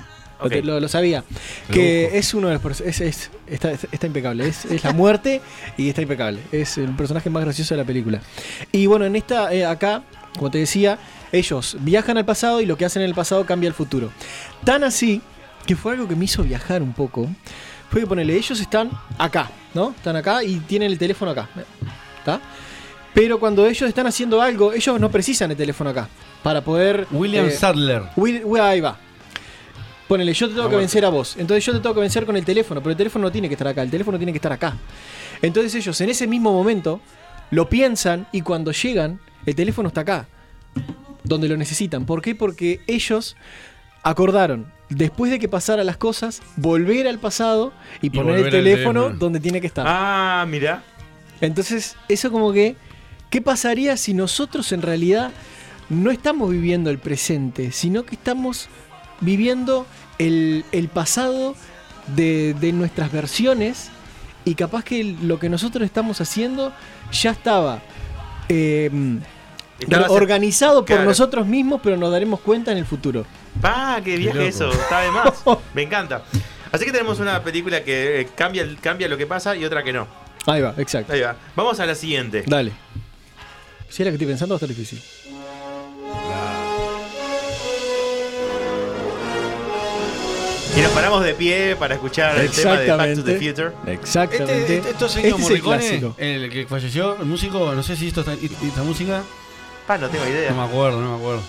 Lo 0.63 0.87
sabía. 0.87 1.23
Que 1.71 2.03
busco. 2.03 2.17
es 2.17 2.33
uno 2.33 2.47
de 2.49 2.59
los 2.63 2.81
es, 2.81 3.01
es- 3.01 3.31
está, 3.47 3.71
está 3.71 4.07
impecable. 4.07 4.47
Es, 4.47 4.65
es 4.65 4.83
la 4.83 4.93
muerte 4.93 5.41
y 5.77 5.89
está 5.89 6.01
impecable. 6.01 6.39
Es 6.51 6.77
el 6.77 6.95
personaje 6.95 7.29
más 7.29 7.43
gracioso 7.43 7.73
de 7.75 7.81
la 7.81 7.85
película. 7.85 8.21
Y 8.71 8.85
bueno, 8.85 9.05
en 9.05 9.15
esta, 9.15 9.53
eh, 9.53 9.65
acá, 9.65 10.03
como 10.37 10.49
te 10.51 10.57
decía, 10.59 10.97
ellos 11.31 11.77
viajan 11.81 12.17
al 12.17 12.25
pasado 12.25 12.61
y 12.61 12.65
lo 12.65 12.77
que 12.77 12.85
hacen 12.85 13.01
en 13.01 13.09
el 13.09 13.15
pasado 13.15 13.45
cambia 13.45 13.67
el 13.67 13.73
futuro. 13.73 14.11
Tan 14.63 14.83
así 14.83 15.21
que 15.65 15.75
fue 15.75 15.93
algo 15.93 16.07
que 16.07 16.15
me 16.15 16.25
hizo 16.25 16.43
viajar 16.43 16.81
un 16.81 16.93
poco. 16.93 17.27
Fue 17.91 18.01
que 18.01 18.07
ponerle, 18.07 18.35
ellos 18.35 18.59
están 18.59 18.91
acá, 19.17 19.49
¿no? 19.73 19.89
Están 19.91 20.15
acá 20.15 20.43
y 20.43 20.57
tienen 20.59 20.91
el 20.91 20.97
teléfono 20.97 21.31
acá. 21.31 21.49
¿Está? 22.19 22.39
Pero 23.13 23.39
cuando 23.39 23.65
ellos 23.65 23.89
están 23.89 24.05
haciendo 24.07 24.41
algo, 24.41 24.73
ellos 24.73 24.99
no 24.99 25.09
precisan 25.09 25.49
el 25.51 25.57
teléfono 25.57 25.89
acá. 25.89 26.07
Para 26.43 26.61
poder. 26.63 27.07
William 27.11 27.47
eh, 27.47 27.51
Sadler. 27.51 28.03
Will- 28.15 28.43
ahí 28.61 28.79
va. 28.79 28.97
Ponele, 30.09 30.33
yo 30.33 30.49
te 30.49 30.55
tengo 30.55 30.67
que 30.67 30.75
vencer 30.75 31.05
a 31.05 31.09
vos. 31.09 31.35
Entonces 31.37 31.63
yo 31.63 31.71
te 31.71 31.81
tengo 31.81 31.93
que 31.93 32.01
vencer 32.01 32.25
con 32.25 32.35
el 32.35 32.43
teléfono, 32.43 32.81
pero 32.81 32.89
el 32.89 32.97
teléfono 32.97 33.25
no 33.25 33.31
tiene 33.31 33.47
que 33.47 33.53
estar 33.53 33.67
acá, 33.67 33.83
el 33.83 33.91
teléfono 33.91 34.17
tiene 34.17 34.31
que 34.31 34.39
estar 34.39 34.51
acá. 34.51 34.75
Entonces 35.39 35.75
ellos 35.75 36.01
en 36.01 36.09
ese 36.09 36.25
mismo 36.25 36.51
momento 36.51 36.99
lo 37.51 37.69
piensan 37.69 38.25
y 38.31 38.41
cuando 38.41 38.71
llegan, 38.71 39.19
el 39.45 39.53
teléfono 39.53 39.89
está 39.89 40.01
acá, 40.01 40.27
donde 41.23 41.47
lo 41.47 41.55
necesitan. 41.57 42.07
¿Por 42.07 42.23
qué? 42.23 42.33
Porque 42.33 42.81
ellos 42.87 43.37
acordaron 44.01 44.65
después 44.89 45.29
de 45.29 45.37
que 45.37 45.47
pasaran 45.47 45.85
las 45.85 45.97
cosas, 45.97 46.41
volver 46.55 47.07
al 47.07 47.19
pasado 47.19 47.71
y, 48.01 48.09
poner 48.09 48.39
el 48.39 48.49
teléfono, 48.49 49.01
teléfono. 49.01 49.19
donde 49.19 49.39
tiene 49.39 49.61
que 49.61 49.67
estar. 49.67 49.85
Ah, 49.87 50.43
mira. 50.49 50.81
Entonces, 51.39 51.97
eso 52.07 52.31
como 52.31 52.51
que, 52.51 52.75
¿qué 53.29 53.43
pasaría 53.43 53.95
si 53.95 54.15
nosotros 54.15 54.71
en 54.71 54.81
realidad 54.81 55.29
no 55.89 56.09
estamos 56.09 56.49
viviendo 56.49 56.89
el 56.89 56.97
presente, 56.97 57.71
sino 57.71 58.05
que 58.05 58.15
estamos 58.15 58.69
viviendo 59.21 59.85
el, 60.17 60.65
el 60.71 60.87
pasado 60.89 61.55
de, 62.15 62.55
de 62.59 62.71
nuestras 62.73 63.11
versiones 63.11 63.89
y 64.45 64.55
capaz 64.55 64.83
que 64.83 65.03
lo 65.21 65.39
que 65.39 65.49
nosotros 65.49 65.83
estamos 65.85 66.21
haciendo 66.21 66.73
ya 67.11 67.31
estaba 67.31 67.81
eh, 68.47 68.89
hace- 69.87 70.09
organizado 70.09 70.79
por 70.79 70.87
claro. 70.87 71.05
nosotros 71.05 71.45
mismos, 71.45 71.81
pero 71.83 71.97
nos 71.97 72.11
daremos 72.11 72.39
cuenta 72.39 72.71
en 72.71 72.77
el 72.79 72.85
futuro. 72.85 73.25
Pa, 73.61 73.99
qué 74.03 74.17
viaje 74.17 74.47
eso, 74.47 74.69
está 74.71 75.01
de 75.01 75.11
más. 75.11 75.43
Me 75.73 75.83
encanta. 75.83 76.23
Así 76.71 76.85
que 76.85 76.91
tenemos 76.91 77.19
una 77.19 77.43
película 77.43 77.83
que 77.83 78.21
eh, 78.21 78.27
cambia, 78.35 78.65
cambia 78.81 79.07
lo 79.07 79.17
que 79.17 79.25
pasa 79.27 79.55
y 79.55 79.65
otra 79.65 79.83
que 79.83 79.91
no. 79.93 80.07
Ahí 80.45 80.61
va, 80.61 80.73
exacto. 80.77 81.13
Ahí 81.13 81.21
va. 81.21 81.35
Vamos 81.55 81.79
a 81.79 81.85
la 81.85 81.95
siguiente. 81.95 82.43
Dale. 82.47 82.71
Si 83.89 84.01
es 84.03 84.05
la 84.05 84.11
que 84.11 84.15
estoy 84.15 84.27
pensando, 84.27 84.53
va 84.53 84.57
a 84.57 84.59
estar 84.65 84.69
difícil. 84.69 85.01
Y 90.79 90.81
nos 90.81 90.93
paramos 90.93 91.25
de 91.25 91.33
pie 91.33 91.75
para 91.75 91.95
escuchar 91.95 92.39
el 92.39 92.49
tema 92.49 92.77
de 92.77 92.89
Back 92.89 93.15
to 93.15 93.23
the. 93.25 93.35
Future. 93.37 93.71
Exactamente. 93.85 94.61
Este, 94.61 94.77
este, 94.77 94.89
esto 94.91 95.09
señor 95.09 95.27
Este 95.27 95.27
es 95.27 95.35
el 95.35 95.41
Morricone, 95.41 95.77
clásico. 95.77 96.15
el, 96.17 96.49
que 96.49 96.67
falleció, 96.67 97.17
el 97.19 97.25
músico, 97.25 97.75
no 97.75 97.83
sé 97.83 97.97
si 97.97 98.07
esto 98.07 98.21
está, 98.21 98.31
esta 98.33 98.83
música. 98.83 99.21
Pa, 99.85 99.97
no 99.97 100.07
tengo 100.07 100.25
idea. 100.25 100.51
No 100.51 100.55
me 100.55 100.63
acuerdo, 100.63 101.01
no 101.01 101.11
me 101.11 101.17
acuerdo. 101.17 101.41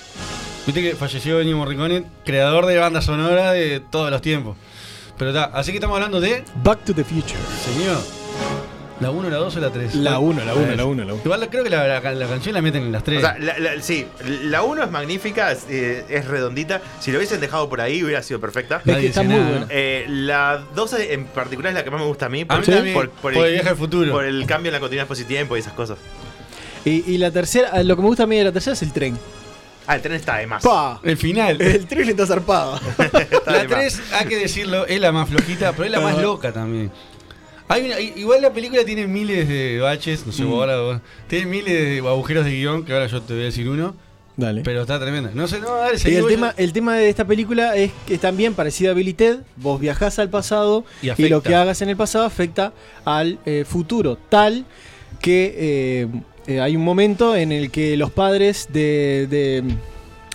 Viste 0.66 0.82
que 0.82 0.96
falleció 0.96 1.40
Ennio 1.40 1.56
Morricone, 1.58 2.06
creador 2.24 2.66
de 2.66 2.78
banda 2.78 3.02
sonora 3.02 3.52
de 3.52 3.78
todos 3.78 4.10
los 4.10 4.20
tiempos. 4.20 4.56
Pero 5.16 5.30
está, 5.30 5.44
así 5.44 5.70
que 5.70 5.76
estamos 5.76 5.94
hablando 5.94 6.20
de. 6.20 6.42
Back 6.64 6.84
to 6.84 6.92
the 6.92 7.04
Future. 7.04 7.38
Señor. 7.64 7.98
¿La 9.00 9.10
1, 9.10 9.30
la 9.30 9.36
2 9.38 9.56
o 9.56 9.60
la 9.60 9.70
3? 9.70 9.94
La 9.94 10.18
uno, 10.18 10.44
la 10.44 10.54
uno, 10.54 10.74
la 10.74 10.84
uno, 10.84 11.04
la 11.04 11.14
uno. 11.14 11.22
Igual 11.24 11.48
creo 11.48 11.64
que 11.64 11.70
la, 11.70 11.86
la- 12.00 12.12
la 12.12 12.26
canción 12.26 12.54
la 12.54 12.60
meten 12.60 12.82
en 12.82 12.92
las 12.92 13.02
3. 13.02 13.18
O 13.18 13.20
sea, 13.20 13.38
la, 13.38 13.58
la- 13.58 13.80
sí, 13.82 14.06
la 14.44 14.62
1 14.62 14.84
es 14.84 14.90
magnífica, 14.90 15.52
es, 15.52 15.64
eh, 15.70 16.04
es 16.08 16.26
redondita. 16.26 16.82
Si 17.00 17.10
lo 17.10 17.18
hubiesen 17.18 17.40
dejado 17.40 17.68
por 17.70 17.80
ahí 17.80 18.04
hubiera 18.04 18.22
sido 18.22 18.40
perfecta. 18.40 18.82
Es 18.84 18.96
que 18.96 19.06
está 19.06 19.22
muy 19.22 19.34
buena. 19.36 19.66
Eh, 19.70 20.04
la 20.08 20.62
2 20.74 20.94
en 21.08 21.24
particular 21.26 21.70
es 21.72 21.76
la 21.78 21.84
que 21.84 21.90
más 21.90 22.00
me 22.00 22.06
gusta 22.06 22.26
a 22.26 22.28
mí. 22.28 22.44
A 22.46 22.58
mí 22.58 22.64
también, 22.66 23.10
por 23.22 23.34
el 23.34 23.52
viaje 23.54 23.68
al 23.70 23.76
futuro. 23.76 24.12
Por 24.12 24.24
el 24.26 24.44
cambio 24.46 24.68
en 24.68 24.74
la 24.74 24.80
continuidad 24.80 25.04
espacio-tiempo 25.04 25.56
y 25.56 25.60
esas 25.60 25.72
cosas. 25.72 25.96
Y, 26.84 27.10
y 27.10 27.18
la 27.18 27.30
tercera, 27.30 27.82
lo 27.82 27.96
que 27.96 28.02
me 28.02 28.08
gusta 28.08 28.24
a 28.24 28.26
mí 28.26 28.36
de 28.36 28.44
la 28.44 28.52
tercera 28.52 28.74
es 28.74 28.82
el 28.82 28.92
tren. 28.92 29.18
Ah, 29.86 29.96
el 29.96 30.02
tren 30.02 30.14
está 30.14 30.36
de 30.36 30.46
más. 30.46 30.62
¡Pa! 30.62 31.00
El 31.02 31.16
final. 31.16 31.56
El 31.60 31.86
tren 31.86 32.08
está 32.08 32.26
zarpado. 32.26 32.78
La 33.46 33.66
3, 33.66 34.02
hay 34.12 34.26
que 34.26 34.36
decirlo, 34.36 34.86
es 34.86 35.00
la 35.00 35.10
más 35.10 35.28
flojita, 35.28 35.72
pero 35.72 35.84
es 35.86 35.90
la 35.90 36.00
más 36.00 36.18
loca 36.18 36.52
también. 36.52 36.92
Hay 37.70 37.86
una- 37.86 38.00
igual 38.00 38.42
la 38.42 38.52
película 38.52 38.84
tiene 38.84 39.06
miles 39.06 39.48
de 39.48 39.78
baches, 39.80 40.26
no 40.26 40.32
sé, 40.32 40.42
Mm. 40.42 40.52
ahora 40.52 41.00
tiene 41.28 41.46
miles 41.46 41.72
de 41.72 41.98
agujeros 42.00 42.44
de 42.44 42.50
guion, 42.50 42.84
que 42.84 42.92
ahora 42.92 43.06
yo 43.06 43.22
te 43.22 43.32
voy 43.32 43.42
a 43.42 43.46
decir 43.46 43.68
uno. 43.68 43.94
Dale. 44.36 44.62
Pero 44.64 44.80
está 44.82 44.98
tremenda. 44.98 45.30
No 45.34 45.46
sé, 45.46 45.60
no, 45.60 45.74
dale, 45.76 45.98
Y 46.04 46.14
el 46.16 46.26
tema, 46.26 46.52
el 46.56 46.72
tema 46.72 46.96
de 46.96 47.08
esta 47.08 47.24
película 47.26 47.76
es 47.76 47.92
que 48.06 48.14
es 48.14 48.20
también 48.20 48.54
parecido 48.54 48.90
a 48.90 48.94
Billy 48.94 49.12
Ted. 49.12 49.38
Vos 49.56 49.78
viajás 49.80 50.18
al 50.18 50.30
pasado 50.30 50.84
Y 51.02 51.28
lo 51.28 51.42
que 51.42 51.54
hagas 51.54 51.80
en 51.82 51.90
el 51.90 51.96
pasado 51.96 52.24
afecta 52.24 52.72
al 53.04 53.38
eh, 53.46 53.64
futuro. 53.66 54.16
Tal 54.16 54.64
que 55.20 55.54
eh, 55.56 56.08
eh, 56.46 56.60
hay 56.60 56.74
un 56.74 56.82
momento 56.82 57.36
en 57.36 57.52
el 57.52 57.70
que 57.70 57.96
los 57.96 58.10
padres 58.10 58.68
de, 58.72 59.26
de, 59.30 59.62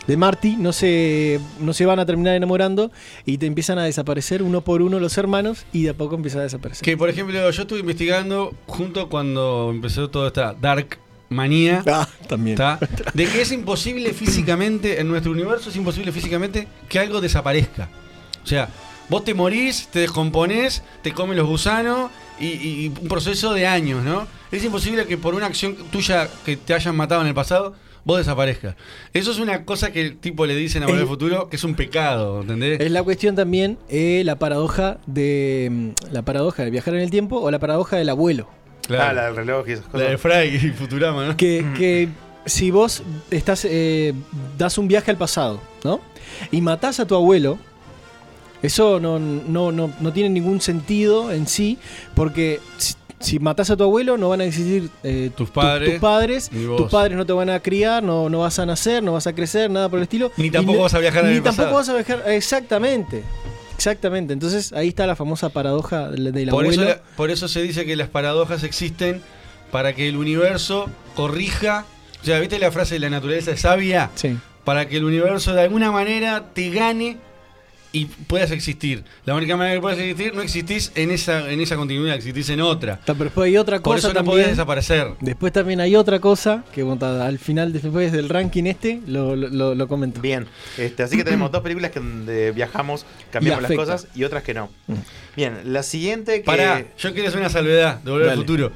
de 0.08 0.18
Marty 0.18 0.56
no 0.58 0.74
se, 0.74 1.40
no 1.60 1.74
se 1.74 1.86
van 1.86 2.00
a 2.00 2.06
terminar 2.06 2.36
enamorando 2.36 2.92
y 3.26 3.38
te 3.38 3.46
empiezan 3.46 3.80
a 3.80 3.84
desaparecer 3.84 4.44
uno 4.44 4.62
por 4.62 4.82
uno 4.82 5.00
los 5.00 5.18
hermanos 5.18 5.66
y 5.74 5.84
de 5.84 5.90
a 5.92 5.94
poco 5.94 6.16
empieza 6.16 6.40
a 6.40 6.44
desaparecer. 6.44 6.84
Que 6.84 6.98
por 6.98 7.10
ejemplo, 7.10 7.50
yo 7.50 7.62
estuve 7.62 7.80
investigando 7.80 8.54
junto 8.68 9.10
cuando 9.10 9.70
empezó 9.72 10.10
toda 10.10 10.28
esta 10.28 10.54
Dark 10.54 11.00
Manía. 11.30 11.84
Ah, 11.88 12.08
también. 12.28 12.58
De 13.14 13.26
que 13.26 13.42
es 13.42 13.52
imposible 13.52 14.14
físicamente, 14.14 15.00
en 15.00 15.08
nuestro 15.08 15.32
universo 15.32 15.70
es 15.70 15.76
imposible 15.76 16.12
físicamente 16.12 16.68
que 16.88 17.00
algo 17.00 17.20
desaparezca. 17.20 17.90
O 18.44 18.48
sea, 18.48 18.70
vos 19.10 19.24
te 19.24 19.34
morís, 19.34 19.88
te 19.88 20.00
descomponés, 20.00 20.84
te 21.02 21.14
comen 21.14 21.38
los 21.38 21.48
gusanos 21.48 22.12
y, 22.40 22.46
y 22.46 22.88
un 23.02 23.08
proceso 23.08 23.54
de 23.54 23.66
años, 23.66 24.04
¿no? 24.04 24.28
Es 24.52 24.64
imposible 24.64 25.06
que 25.08 25.18
por 25.18 25.34
una 25.34 25.48
acción 25.48 25.76
tuya 25.92 26.30
que 26.46 26.58
te 26.58 26.74
hayan 26.74 26.96
matado 26.96 27.22
en 27.22 27.28
el 27.28 27.34
pasado, 27.34 27.76
vos 28.06 28.20
desaparezcas. 28.20 28.76
Eso 29.14 29.32
es 29.32 29.40
una 29.40 29.66
cosa 29.66 29.92
que 29.92 30.02
el 30.02 30.18
tipo 30.18 30.46
le 30.46 30.56
dicen 30.56 30.84
a 30.84 30.86
Volver 30.86 31.02
al 31.02 31.08
Futuro, 31.08 31.50
que 31.50 31.58
es 31.58 31.64
un 31.64 31.76
pecado, 31.76 32.42
¿entendés? 32.42 32.80
Es 32.80 32.92
la 32.92 33.04
cuestión 33.04 33.36
también 33.36 33.78
eh, 33.90 34.22
la 34.24 34.38
paradoja 34.38 35.00
de 35.08 35.70
mm, 35.72 36.14
la 36.14 36.22
paradoja 36.22 36.64
de 36.64 36.70
viajar 36.70 36.96
en 36.96 37.02
el 37.02 37.10
tiempo 37.10 37.40
o 37.40 37.52
la 37.52 37.60
paradoja 37.60 37.98
del 37.98 38.08
abuelo. 38.10 38.48
Ah, 38.90 39.12
la 39.14 39.26
del 39.26 39.36
reloj 39.36 39.68
y 39.68 39.72
esas 39.74 39.86
cosas. 39.86 40.02
La 40.02 40.10
de 40.12 40.18
Fry 40.18 40.68
y 40.68 40.72
Futurama, 40.72 41.26
¿no? 41.26 41.36
Que, 41.36 41.66
que 41.76 42.08
si 42.46 42.70
vos 42.70 43.04
estás 43.32 43.66
eh, 43.66 44.14
das 44.58 44.78
un 44.78 44.88
viaje 44.88 45.12
al 45.12 45.18
pasado, 45.18 45.60
¿no? 45.84 46.00
Y 46.52 46.62
matás 46.62 47.00
a 47.00 47.08
tu 47.08 47.16
abuelo, 47.16 47.58
eso 48.62 49.00
no, 49.00 49.18
no, 49.18 49.72
no, 49.72 49.92
no 50.00 50.14
tiene 50.14 50.30
ningún 50.30 50.62
sentido 50.62 51.32
en 51.32 51.48
sí, 51.48 51.80
porque 52.14 52.60
si, 53.20 53.40
matás 53.40 53.70
a 53.70 53.78
tu 53.78 53.84
abuelo 53.84 54.18
no 54.18 54.30
van 54.30 54.42
a 54.42 54.46
existir 54.46 54.90
eh, 55.04 55.32
Tus 55.36 55.48
tu- 55.48 55.54
padres, 55.54 55.92
tus 55.92 56.00
padres, 56.00 56.50
tus 56.50 56.92
padres 56.92 57.18
no 57.18 57.26
te 57.26 57.34
van 57.34 57.50
a 57.50 57.60
criar, 57.60 58.04
no, 58.04 58.30
no 58.30 58.40
vas 58.40 58.60
a 58.60 58.66
nacer, 58.66 59.02
no 59.04 59.14
vas 59.14 59.26
a 59.28 59.34
crecer, 59.34 59.70
nada 59.72 59.90
por 59.90 60.00
el 60.00 60.04
estilo. 60.04 60.32
Ni 60.38 60.52
tampoco 60.52 60.78
no- 60.78 60.84
vas 60.84 60.94
a 60.94 61.00
viajar 61.00 61.26
en 61.26 61.32
Ni 61.36 61.42
tampoco 61.42 61.70
pasado. 61.70 61.76
vas 61.78 61.90
a 61.90 61.94
viajar, 61.94 62.32
exactamente. 62.32 63.24
Exactamente, 63.76 64.32
entonces 64.34 64.72
ahí 64.74 64.88
está 64.88 65.06
la 65.06 65.16
famosa 65.18 65.50
paradoja 65.50 66.10
del, 66.10 66.32
del 66.32 66.50
Por 66.50 66.64
abuelo. 66.64 66.84
eso, 66.84 67.00
por 67.18 67.30
eso 67.30 67.48
se 67.50 67.62
dice 67.62 67.86
que 67.86 67.96
las 67.98 68.08
paradojas 68.08 68.64
existen 68.64 69.22
para 69.72 69.94
que 69.94 70.08
el 70.08 70.16
universo 70.16 70.90
corrija. 71.16 71.86
O 72.22 72.26
sea, 72.26 72.40
¿viste 72.40 72.58
la 72.58 72.72
frase 72.72 72.96
de 72.96 73.00
la 73.02 73.10
naturaleza 73.10 73.52
es 73.52 73.60
sabia? 73.62 74.12
Sí. 74.16 74.38
Para 74.64 74.88
que 74.88 74.96
el 74.98 75.04
universo 75.04 75.54
de 75.54 75.62
alguna 75.62 75.92
manera 75.92 76.46
te 76.54 76.70
gane 76.70 77.18
y 77.96 78.06
puedas 78.06 78.52
existir. 78.52 79.04
La 79.26 79.36
única 79.36 79.56
manera 79.56 79.76
que 79.78 79.82
puedas 79.82 79.98
existir, 79.98 80.34
no 80.36 80.42
existís 80.42 80.92
en 80.96 81.12
esa, 81.12 81.50
en 81.50 81.62
esa 81.62 81.78
continuidad, 81.78 82.16
existís 82.16 82.50
en 82.50 82.60
otra. 82.60 83.00
Pero 83.06 83.24
después 83.24 83.48
hay 83.48 83.56
otra 83.58 83.78
Por 83.80 83.96
cosa 83.96 84.00
eso 84.00 84.08
no 84.10 84.14
también. 84.16 84.34
podés 84.36 84.48
desaparecer. 84.50 85.08
Después 85.22 85.54
también 85.54 85.80
hay 85.80 85.96
otra 85.96 86.20
cosa 86.20 86.66
que 86.74 86.82
al 86.82 87.40
final 87.40 87.72
después 87.72 88.12
del 88.12 88.28
ranking 88.28 88.66
este 88.66 89.00
lo, 89.08 89.36
lo, 89.36 89.74
lo- 89.76 89.88
comento. 89.88 90.20
Bien, 90.20 90.46
este, 90.78 91.04
así 91.04 91.16
que 91.16 91.24
tenemos 91.24 91.52
dos 91.52 91.62
películas 91.62 91.92
que 91.92 92.00
donde 92.02 92.52
viajamos, 92.52 93.06
cambiamos 93.32 93.62
las 93.64 93.72
cosas 93.72 94.08
y 94.14 94.24
otras 94.26 94.44
que 94.44 94.54
no. 94.54 94.70
Bien, 95.38 95.60
la 95.64 95.82
siguiente 95.84 96.40
que. 96.40 96.46
Pará, 96.46 96.84
yo 96.98 97.14
quiero 97.14 97.30
hacer 97.30 97.40
una 97.40 97.50
salvedad 97.50 98.00
de 98.02 98.12
volver 98.12 98.30
al 98.30 98.38
futuro. 98.38 98.72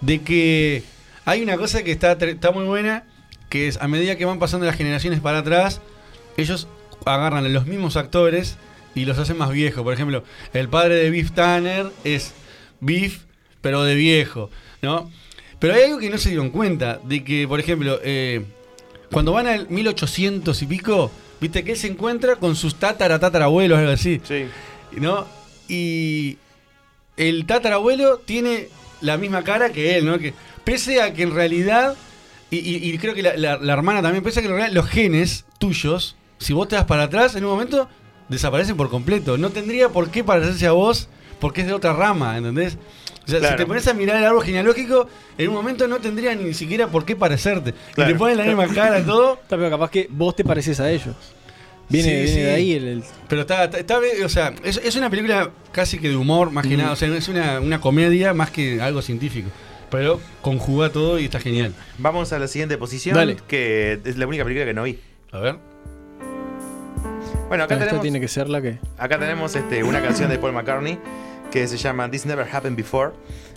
De 0.00 0.20
que 0.22 0.84
hay 1.24 1.42
una 1.42 1.56
cosa 1.56 1.82
que 1.82 1.90
está, 1.90 2.12
está 2.12 2.52
muy 2.52 2.64
buena, 2.64 3.02
que 3.48 3.66
es 3.68 3.78
a 3.80 3.88
medida 3.88 4.16
que 4.16 4.24
van 4.24 4.38
pasando 4.38 4.64
las 4.66 4.76
generaciones 4.76 5.18
para 5.20 5.38
atrás, 5.38 5.80
ellos 6.36 6.68
agarran 7.06 7.44
a 7.44 7.48
los 7.48 7.66
mismos 7.66 7.96
actores 7.96 8.56
y 8.94 9.04
los 9.04 9.18
hacen 9.18 9.38
más 9.38 9.50
viejos. 9.50 9.82
Por 9.82 9.94
ejemplo, 9.94 10.24
el 10.52 10.68
padre 10.68 10.96
de 10.96 11.10
Biff 11.10 11.32
Tanner 11.32 11.86
es 12.04 12.32
Biff, 12.80 13.20
pero 13.60 13.82
de 13.84 13.94
viejo, 13.94 14.50
¿no? 14.82 15.10
Pero 15.58 15.74
hay 15.74 15.82
algo 15.84 15.98
que 15.98 16.10
no 16.10 16.18
se 16.18 16.30
dieron 16.30 16.50
cuenta, 16.50 17.00
de 17.04 17.22
que, 17.22 17.46
por 17.46 17.60
ejemplo, 17.60 17.98
eh, 18.02 18.44
cuando 19.12 19.32
van 19.32 19.46
al 19.46 19.68
1800 19.68 20.62
y 20.62 20.66
pico, 20.66 21.10
viste 21.40 21.62
que 21.64 21.72
él 21.72 21.76
se 21.76 21.88
encuentra 21.88 22.36
con 22.36 22.56
sus 22.56 22.76
tatara 22.76 23.18
tatarabuelos, 23.18 23.78
algo 23.78 23.90
así. 23.92 24.20
Sí. 24.24 24.46
¿No? 24.92 25.26
Y 25.68 26.38
el 27.16 27.44
tatarabuelo 27.46 28.18
tiene 28.18 28.68
la 29.02 29.16
misma 29.18 29.44
cara 29.44 29.70
que 29.70 29.96
él, 29.96 30.06
¿no? 30.06 30.18
Que 30.18 30.32
pese 30.64 31.00
a 31.02 31.12
que 31.12 31.22
en 31.22 31.34
realidad, 31.34 31.94
y, 32.50 32.58
y- 32.58 32.90
y 32.92 32.98
creo 32.98 33.14
que 33.14 33.22
la, 33.22 33.36
la- 33.36 33.58
la 33.58 33.72
hermana 33.74 34.00
también, 34.02 34.24
pese 34.24 34.40
a 34.40 34.42
que 34.42 34.48
en 34.48 34.54
realidad 34.54 34.74
los 34.74 34.86
genes 34.88 35.44
tuyos, 35.58 36.16
si 36.40 36.52
vos 36.52 36.66
te 36.66 36.74
das 36.74 36.84
para 36.86 37.04
atrás, 37.04 37.36
en 37.36 37.44
un 37.44 37.50
momento 37.52 37.88
desaparecen 38.28 38.76
por 38.76 38.90
completo. 38.90 39.38
No 39.38 39.50
tendría 39.50 39.88
por 39.90 40.10
qué 40.10 40.24
parecerse 40.24 40.66
a 40.66 40.72
vos 40.72 41.08
porque 41.38 41.60
es 41.60 41.66
de 41.68 41.72
otra 41.74 41.92
rama, 41.92 42.36
¿entendés? 42.36 42.76
O 43.26 43.30
sea, 43.30 43.38
Claro. 43.38 43.56
si 43.58 43.62
te 43.62 43.66
pones 43.66 43.86
a 43.86 43.94
mirar 43.94 44.16
el 44.16 44.24
árbol 44.24 44.42
genealógico, 44.44 45.06
en 45.38 45.48
un 45.48 45.54
momento 45.54 45.86
no 45.86 45.98
tendría 46.00 46.34
ni 46.34 46.52
siquiera 46.54 46.88
por 46.88 47.04
qué 47.04 47.14
parecerte. 47.14 47.74
Claro. 47.94 48.10
Y 48.10 48.12
te 48.14 48.18
ponen 48.18 48.36
la 48.38 48.44
misma 48.44 48.66
cara, 48.74 49.00
todo. 49.06 49.34
Está, 49.34 49.56
pero 49.56 49.70
capaz 49.70 49.90
que 49.90 50.08
vos 50.10 50.34
te 50.34 50.42
pareces 50.44 50.80
a 50.80 50.90
ellos. 50.90 51.14
Viene, 51.88 52.08
Sí, 52.08 52.14
viene 52.14 52.28
sí. 52.32 52.40
de 52.40 52.50
ahí 52.50 52.72
el, 52.74 52.88
el- 52.88 53.04
Pero 53.28 53.40
está, 53.42 53.64
está, 53.64 54.00
o 54.24 54.28
sea, 54.28 54.54
es, 54.64 54.80
es 54.82 54.94
una 54.96 55.10
película 55.10 55.50
casi 55.72 55.98
que 55.98 56.08
de 56.08 56.16
humor, 56.16 56.50
más 56.50 56.66
que 56.66 56.74
Mm. 56.74 56.78
nada. 56.80 56.92
O 56.92 56.96
sea, 56.96 57.08
es 57.14 57.28
una, 57.28 57.60
una 57.60 57.80
comedia 57.80 58.32
más 58.32 58.50
que 58.50 58.80
algo 58.80 59.02
científico. 59.02 59.48
Pero 59.90 60.20
conjuga 60.40 60.90
todo 60.90 61.18
y 61.18 61.24
está 61.24 61.40
genial. 61.40 61.74
Vamos 61.98 62.32
a 62.32 62.38
la 62.38 62.46
siguiente 62.46 62.78
posición, 62.78 63.16
Dale. 63.16 63.36
que 63.48 64.00
es 64.04 64.16
la 64.16 64.26
única 64.28 64.44
película 64.44 64.64
que 64.66 64.74
no 64.74 64.84
vi. 64.84 65.00
A 65.32 65.40
ver. 65.40 65.56
Bueno, 67.50 67.64
acá 67.64 67.74
Ah, 67.74 67.76
esta 67.78 67.86
tenemos, 67.88 68.02
tiene 68.02 68.20
que 68.20 68.28
ser 68.28 68.48
la 68.48 68.62
que. 68.62 68.78
acá 68.96 69.18
tenemos 69.18 69.54
este, 69.54 69.82
una 69.84 70.00
canción 70.00 70.30
de 70.30 70.38
Paul 70.38 70.52
McCartney 70.54 70.98
que 71.50 71.66
se 71.68 71.76
llama 71.76 72.08
This 72.10 72.24
Never 72.24 72.46
Happened 72.50 72.76
Before 72.76 73.10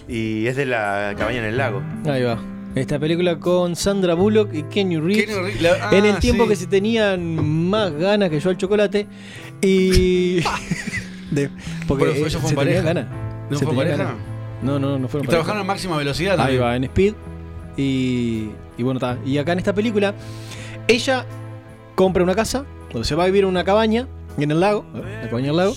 y 0.09 0.47
es 0.47 0.55
de 0.57 0.65
la 0.65 1.13
cabaña 1.17 1.37
en 1.37 1.45
el 1.45 1.57
lago. 1.57 1.81
Ahí 2.05 2.23
va. 2.23 2.39
Esta 2.75 2.97
película 2.97 3.37
con 3.39 3.75
Sandra 3.75 4.15
Bullock 4.15 4.51
y 4.51 4.63
Kenny 4.63 4.97
Reeves. 4.99 5.61
La- 5.61 5.91
en 5.95 6.05
el 6.05 6.15
ah, 6.15 6.19
tiempo 6.19 6.43
sí. 6.45 6.49
que 6.49 6.55
se 6.55 6.65
tenían 6.67 7.35
más 7.69 7.93
ganas 7.93 8.29
que 8.31 8.39
yo 8.39 8.49
al 8.49 8.57
chocolate. 8.57 9.05
Y. 9.61 10.37
de- 11.31 11.49
porque 11.87 12.05
Pero 12.05 12.15
ellos 12.17 12.33
fueron 12.33 12.49
se 12.49 12.55
tenían 12.55 12.55
pareja. 12.55 12.81
ganas. 12.81 13.05
¿No 13.51 13.57
Se 13.59 13.65
fue 13.65 13.75
pareja? 13.75 13.97
ganas. 13.97 14.13
No, 14.63 14.79
no, 14.79 14.97
no 14.97 15.07
fueron 15.07 15.25
Y 15.25 15.27
pareja. 15.27 15.29
trabajaron 15.29 15.61
a 15.61 15.63
máxima 15.65 15.97
velocidad 15.97 16.33
Ahí 16.33 16.57
también. 16.57 16.63
va, 16.63 16.75
en 16.77 16.83
Speed. 16.85 17.13
Y, 17.77 18.49
y 18.77 18.83
bueno, 18.83 18.97
está. 18.97 19.19
Y 19.23 19.37
acá 19.37 19.51
en 19.53 19.59
esta 19.59 19.73
película, 19.73 20.15
ella 20.87 21.25
compra 21.93 22.23
una 22.23 22.33
casa 22.33 22.65
donde 22.93 23.05
se 23.07 23.15
va 23.15 23.23
a 23.23 23.25
vivir 23.27 23.43
en 23.43 23.49
una 23.49 23.63
cabaña 23.63 24.07
en 24.37 24.51
el 24.51 24.59
lago, 24.59 24.85
¿eh? 24.95 25.19
la 25.23 25.29
cabaña 25.29 25.47
del 25.47 25.57
lago. 25.57 25.75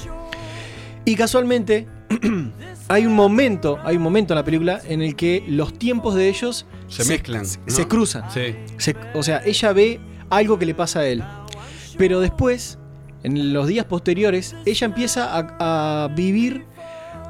Y 1.05 1.15
casualmente 1.17 1.87
hay 2.89 3.07
un 3.07 3.15
momento, 3.15 3.79
hay 3.85 3.97
un 3.97 4.03
momento 4.03 4.33
en 4.35 4.37
la 4.37 4.45
película 4.45 4.81
en 4.87 5.03
el 5.03 5.17
que 5.17 5.45
los 5.49 5.73
tiempos 5.79 6.15
de 6.15 6.29
ellos 6.29 6.67
Se 6.89 7.05
mezclan, 7.05 7.47
se, 7.47 7.59
¿no? 7.59 7.65
se 7.73 7.89
cruzan. 7.89 8.31
Sí. 8.31 8.55
Se- 8.79 8.97
o 9.15 9.23
sea, 9.23 9.43
ella 9.45 9.73
ve 9.73 10.01
algo 10.31 10.59
que 10.59 10.67
le 10.67 10.75
pasa 10.75 11.01
a 11.01 11.07
él. 11.07 11.23
Pero 11.99 12.21
después, 12.21 12.79
en 13.23 13.53
los 13.53 13.67
días 13.67 13.87
posteriores, 13.87 14.55
ella 14.67 14.85
empieza 14.87 15.37
a, 15.39 16.05
a 16.05 16.09
vivir 16.09 16.65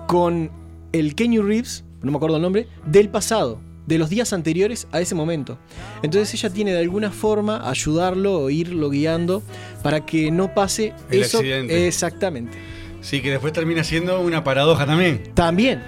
con 0.07 0.51
el 0.93 1.15
Kenny 1.15 1.39
Reeves, 1.39 1.85
no 2.03 2.11
me 2.11 2.17
acuerdo 2.17 2.37
el 2.37 2.43
nombre, 2.43 2.69
del 2.87 3.09
pasado, 3.09 3.61
de 3.87 3.99
los 3.99 4.11
días 4.11 4.33
anteriores 4.33 4.87
a 4.93 5.01
ese 5.01 5.15
momento. 5.15 5.59
Entonces 6.03 6.35
ella 6.35 6.51
tiene 6.53 6.73
de 6.73 6.81
alguna 6.81 7.11
forma 7.11 7.69
ayudarlo 7.69 8.41
o 8.41 8.51
irlo 8.51 8.91
guiando 8.91 9.43
para 9.83 10.05
que 10.05 10.31
no 10.31 10.53
pase 10.55 10.93
El 11.11 11.23
eso. 11.23 11.39
accidente. 11.39 11.87
Exactamente. 11.87 12.59
Sí, 13.01 13.23
que 13.23 13.31
después 13.31 13.53
termina 13.53 13.85
siendo 13.85 14.21
una 14.21 14.43
paradoja 14.43 14.85
también. 14.87 15.23
También. 15.35 15.83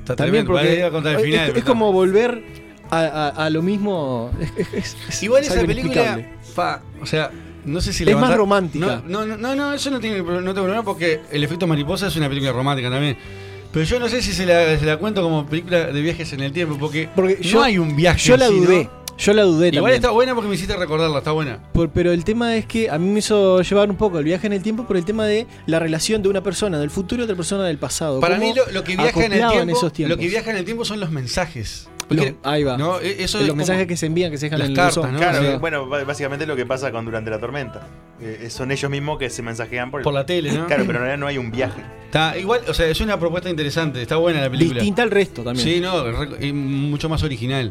Está 0.00 0.16
También 0.16 0.44
porque 0.44 0.82
a 0.82 0.90
contar 0.90 1.12
el 1.14 1.18
es- 1.20 1.24
final, 1.24 1.52
es, 1.56 1.64
como 1.64 1.92
volver 1.92 2.42
a, 2.90 2.98
a- 3.00 3.28
a 3.46 3.50
lo 3.50 3.62
mismo. 3.62 4.30
es- 4.76 4.96
es- 5.08 5.22
Igual 5.22 5.44
es 5.44 5.50
esa 5.50 5.64
película, 5.64 6.18
o 7.00 7.06
sea, 7.06 7.30
no 7.64 7.80
sé 7.80 7.92
si 7.92 8.02
Es 8.02 8.08
levantar- 8.08 8.30
más 8.30 8.36
romántica. 8.38 9.02
No, 9.06 9.24
no, 9.24 9.36
no, 9.38 9.54
no, 9.54 9.72
eso 9.72 9.90
no 9.90 10.00
tiene 10.00 10.18
no 10.20 10.26
tengo 10.42 10.52
problema 10.54 10.82
porque 10.82 11.20
El 11.30 11.42
efecto 11.44 11.66
mariposa 11.66 12.08
es 12.08 12.16
una 12.16 12.28
película 12.28 12.52
romántica 12.52 12.90
también. 12.90 13.16
Pero 13.74 13.84
yo 13.84 13.98
no 13.98 14.08
sé 14.08 14.22
si 14.22 14.32
se 14.32 14.46
la, 14.46 14.78
se 14.78 14.86
la 14.86 14.96
cuento 14.96 15.20
como 15.22 15.44
película 15.46 15.86
de 15.86 16.00
viajes 16.00 16.32
en 16.32 16.40
el 16.40 16.52
tiempo 16.52 16.76
porque, 16.78 17.08
Porque 17.14 17.36
no 17.36 17.42
yo- 17.42 17.62
hay 17.62 17.76
un 17.76 17.94
viaje. 17.96 18.20
Yo 18.20 18.34
en 18.34 18.40
la 18.40 18.46
dudé. 18.46 18.88
Yo 19.16 19.32
la 19.32 19.42
dudé 19.42 19.68
Igual 19.68 19.74
también. 19.74 19.94
está 19.96 20.10
buena 20.10 20.34
porque 20.34 20.48
me 20.48 20.54
hiciste 20.56 20.76
recordarla, 20.76 21.18
está 21.18 21.30
buena. 21.30 21.60
Por- 21.72 21.88
pero 21.90 22.10
el 22.10 22.24
tema 22.24 22.56
es 22.56 22.66
que 22.66 22.90
a 22.90 22.98
mí 22.98 23.08
me 23.08 23.20
hizo 23.20 23.62
llevar 23.62 23.88
un 23.90 23.96
poco 23.96 24.18
el 24.18 24.24
viaje 24.24 24.46
en 24.48 24.52
el 24.54 24.62
tiempo 24.62 24.86
por 24.86 24.96
el 24.96 25.04
tema 25.04 25.24
de 25.26 25.46
la 25.66 25.78
relación 25.78 26.20
de 26.22 26.28
una 26.28 26.42
persona 26.42 26.80
del 26.80 26.90
futuro 26.90 27.22
y 27.22 27.24
otra 27.24 27.36
persona 27.36 27.64
del 27.64 27.78
pasado. 27.78 28.18
Para 28.18 28.38
mí 28.38 28.52
lo, 28.54 28.64
lo 28.72 28.82
que 28.82 28.96
viaja 28.96 29.24
en 29.24 29.32
el 29.34 29.48
tiempo, 29.50 29.76
esos 29.76 29.92
tiempos. 29.92 30.16
lo 30.16 30.20
que 30.20 30.28
viaja 30.28 30.50
en 30.50 30.56
el 30.56 30.64
tiempo 30.64 30.84
son 30.84 30.98
los 30.98 31.10
mensajes. 31.12 31.88
Los- 32.10 32.32
ahí 32.42 32.62
va. 32.64 32.76
¿no? 32.76 33.00
E- 33.00 33.22
eso 33.24 33.38
los 33.40 33.48
es 33.48 33.54
mensajes 33.54 33.86
que 33.86 33.96
se 33.96 34.06
envían, 34.06 34.30
que 34.30 34.38
se 34.38 34.46
dejan 34.46 34.58
Las 34.58 34.68
en 34.68 34.74
cartas, 34.74 34.96
buzón. 34.96 35.12
¿no? 35.12 35.18
Claro, 35.18 35.52
Sí. 35.52 35.58
bueno, 35.58 35.88
b- 35.88 36.04
básicamente 36.04 36.46
lo 36.46 36.56
que 36.56 36.66
pasa 36.66 36.90
con 36.92 37.04
Durante 37.04 37.30
la 37.30 37.38
Tormenta. 37.38 37.86
Eh, 38.20 38.46
son 38.50 38.70
ellos 38.70 38.90
mismos 38.90 39.18
que 39.18 39.30
se 39.30 39.42
mensajean 39.42 39.90
por, 39.90 40.00
el- 40.00 40.04
Por 40.04 40.14
la 40.14 40.24
tele, 40.26 40.52
¿no? 40.52 40.66
Claro, 40.66 40.84
pero 40.86 40.98
en 40.98 41.04
realidad 41.04 41.18
no 41.18 41.26
hay 41.26 41.38
un 41.38 41.50
viaje. 41.50 41.82
Está 42.06 42.38
igual, 42.38 42.60
o 42.68 42.74
sea, 42.74 42.86
es 42.86 43.00
una 43.00 43.18
propuesta 43.18 43.50
interesante, 43.50 44.00
está 44.00 44.16
buena 44.16 44.40
la 44.40 44.50
película. 44.50 44.80
Distinta 44.80 45.02
al 45.02 45.10
resto 45.10 45.42
también. 45.42 45.66
Sí, 45.66 45.80
no, 45.80 46.04
mucho 46.54 47.08
más 47.08 47.22
original. 47.22 47.70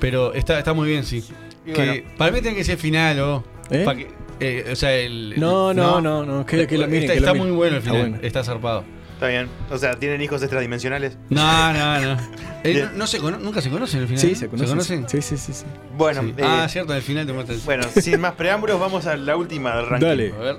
Pero 0.00 0.34
está, 0.34 0.58
está 0.58 0.72
muy 0.72 0.88
bien, 0.88 1.04
sí. 1.04 1.24
Que 1.64 1.72
bueno. 1.72 1.92
para 2.18 2.32
mí 2.32 2.40
tiene 2.40 2.56
que 2.56 2.64
ser 2.64 2.76
final, 2.76 3.20
o. 3.20 3.44
¿Eh? 3.70 3.86
que- 3.96 4.08
eh, 4.40 4.70
o 4.72 4.76
sea, 4.76 4.92
el. 4.96 5.34
No, 5.38 5.72
no, 5.72 6.00
no, 6.00 6.24
no, 6.26 6.44
que- 6.44 6.66
que 6.66 6.76
lo 6.76 6.86
miren, 6.88 7.02
Está, 7.04 7.14
que 7.14 7.20
lo 7.20 7.26
está 7.26 7.32
miren. 7.34 7.48
muy 7.48 7.56
bueno 7.56 7.76
el 7.76 7.82
Está 7.82 7.90
final, 7.92 8.10
bueno. 8.10 8.26
está 8.26 8.44
zarpado. 8.44 8.84
Está 9.22 9.30
bien. 9.30 9.48
O 9.70 9.78
sea, 9.78 9.94
¿tienen 9.94 10.20
hijos 10.20 10.42
extradimensionales? 10.42 11.16
No, 11.30 11.72
no, 11.72 12.00
no. 12.00 12.16
Eh, 12.64 12.88
no, 12.92 12.98
no 12.98 13.06
se 13.08 13.18
cono- 13.18 13.38
nunca 13.38 13.60
se 13.60 13.70
conocen 13.70 14.00
el 14.02 14.06
final. 14.06 14.20
Sí, 14.20 14.32
¿no? 14.32 14.36
se 14.38 14.48
conocen. 14.48 14.68
conocen? 14.68 15.08
Sí, 15.08 15.20
sí, 15.22 15.36
sí. 15.36 15.52
sí. 15.52 15.64
Bueno, 15.96 16.22
Sí. 16.22 16.34
eh, 16.38 16.42
ah, 16.44 16.66
cierto, 16.68 16.92
en 16.92 16.96
el 16.98 17.02
final 17.02 17.26
te 17.26 17.32
muestras. 17.32 17.64
bueno, 17.64 17.84
sin 18.00 18.20
más 18.20 18.34
preámbulos, 18.34 18.78
vamos 18.80 19.06
a 19.06 19.16
la 19.16 19.36
última 19.36 19.76
del 19.76 19.86
ranking. 19.88 20.06
Dale. 20.06 20.32
A 20.32 20.38
ver. 20.38 20.56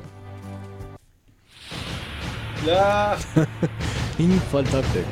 La... 2.66 3.18
Infaltable. 4.18 5.04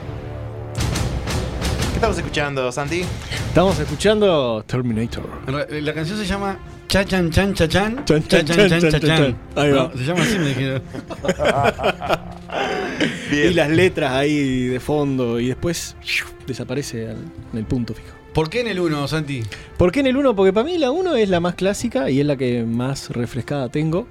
¿Qué 1.90 1.96
estamos 1.96 2.18
escuchando, 2.18 2.72
Santi? 2.74 3.04
Estamos 3.48 3.80
escuchando 3.80 4.64
Terminator. 4.68 5.30
En 5.70 5.86
La 5.86 5.94
canción 5.94 6.18
se 6.18 6.26
llama 6.26 6.58
Cha 6.92 7.06
Chan 7.06 7.32
Chan 7.32 7.54
Cha 7.54 7.68
Chan. 7.70 8.04
Chan, 8.06 8.24
Cha 8.28 8.44
chan, 8.44 8.46
Chan 8.46 8.58
chan, 8.58 8.70
Chan 8.70 8.82
chan, 8.82 8.92
Cha 8.92 9.00
chan, 9.00 9.18
Chan. 9.18 9.38
Ahí 9.56 9.72
va. 9.72 9.90
No, 9.94 9.98
Se 9.98 10.04
llama 10.04 10.24
así, 10.24 10.38
me 10.40 10.48
dijeron. 10.50 10.82
Bien. 13.32 13.52
Y 13.52 13.54
las 13.54 13.70
letras 13.70 14.12
ahí 14.12 14.68
de 14.68 14.80
fondo 14.82 15.40
y 15.40 15.48
después 15.48 15.96
desaparece 16.48 17.08
al- 17.10 17.18
en 17.54 17.60
el 17.60 17.64
punto 17.66 17.94
fijo. 17.94 18.10
¿Por 18.34 18.50
qué 18.50 18.60
en 18.60 18.68
el 18.68 18.80
1, 18.82 19.08
Santi? 19.08 19.42
¿Por 19.78 19.92
qué 19.94 20.02
en 20.02 20.08
el 20.08 20.18
1? 20.18 20.36
Porque 20.36 20.52
para 20.54 20.66
mí 20.66 20.78
la 20.78 20.92
1 20.92 21.16
es 21.16 21.30
la 21.30 21.40
más 21.40 21.56
clásica 21.56 22.10
y 22.10 22.20
es 22.20 22.26
la 22.26 22.36
que 22.36 22.64
más 22.64 23.10
refrescada 23.10 23.70
tengo. 23.70 24.08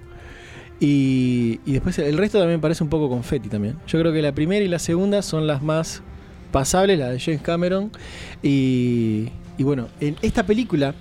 Y, 0.80 1.60
y 1.66 1.72
después 1.72 1.98
el 1.98 2.16
resto 2.16 2.38
también 2.38 2.62
parece 2.62 2.82
un 2.82 2.88
poco 2.88 3.10
confetti 3.10 3.50
también. 3.50 3.76
Yo 3.86 3.98
creo 4.00 4.10
que 4.12 4.22
la 4.22 4.32
primera 4.32 4.64
y 4.64 4.68
la 4.68 4.78
segunda 4.78 5.20
son 5.20 5.46
las 5.46 5.62
más 5.62 6.02
pasables, 6.50 6.98
la 6.98 7.10
de 7.10 7.20
James 7.20 7.42
Cameron. 7.42 7.92
Y, 8.42 9.28
y 9.58 9.62
bueno, 9.64 9.88
en 10.00 10.16
esta 10.22 10.44
película 10.44 10.94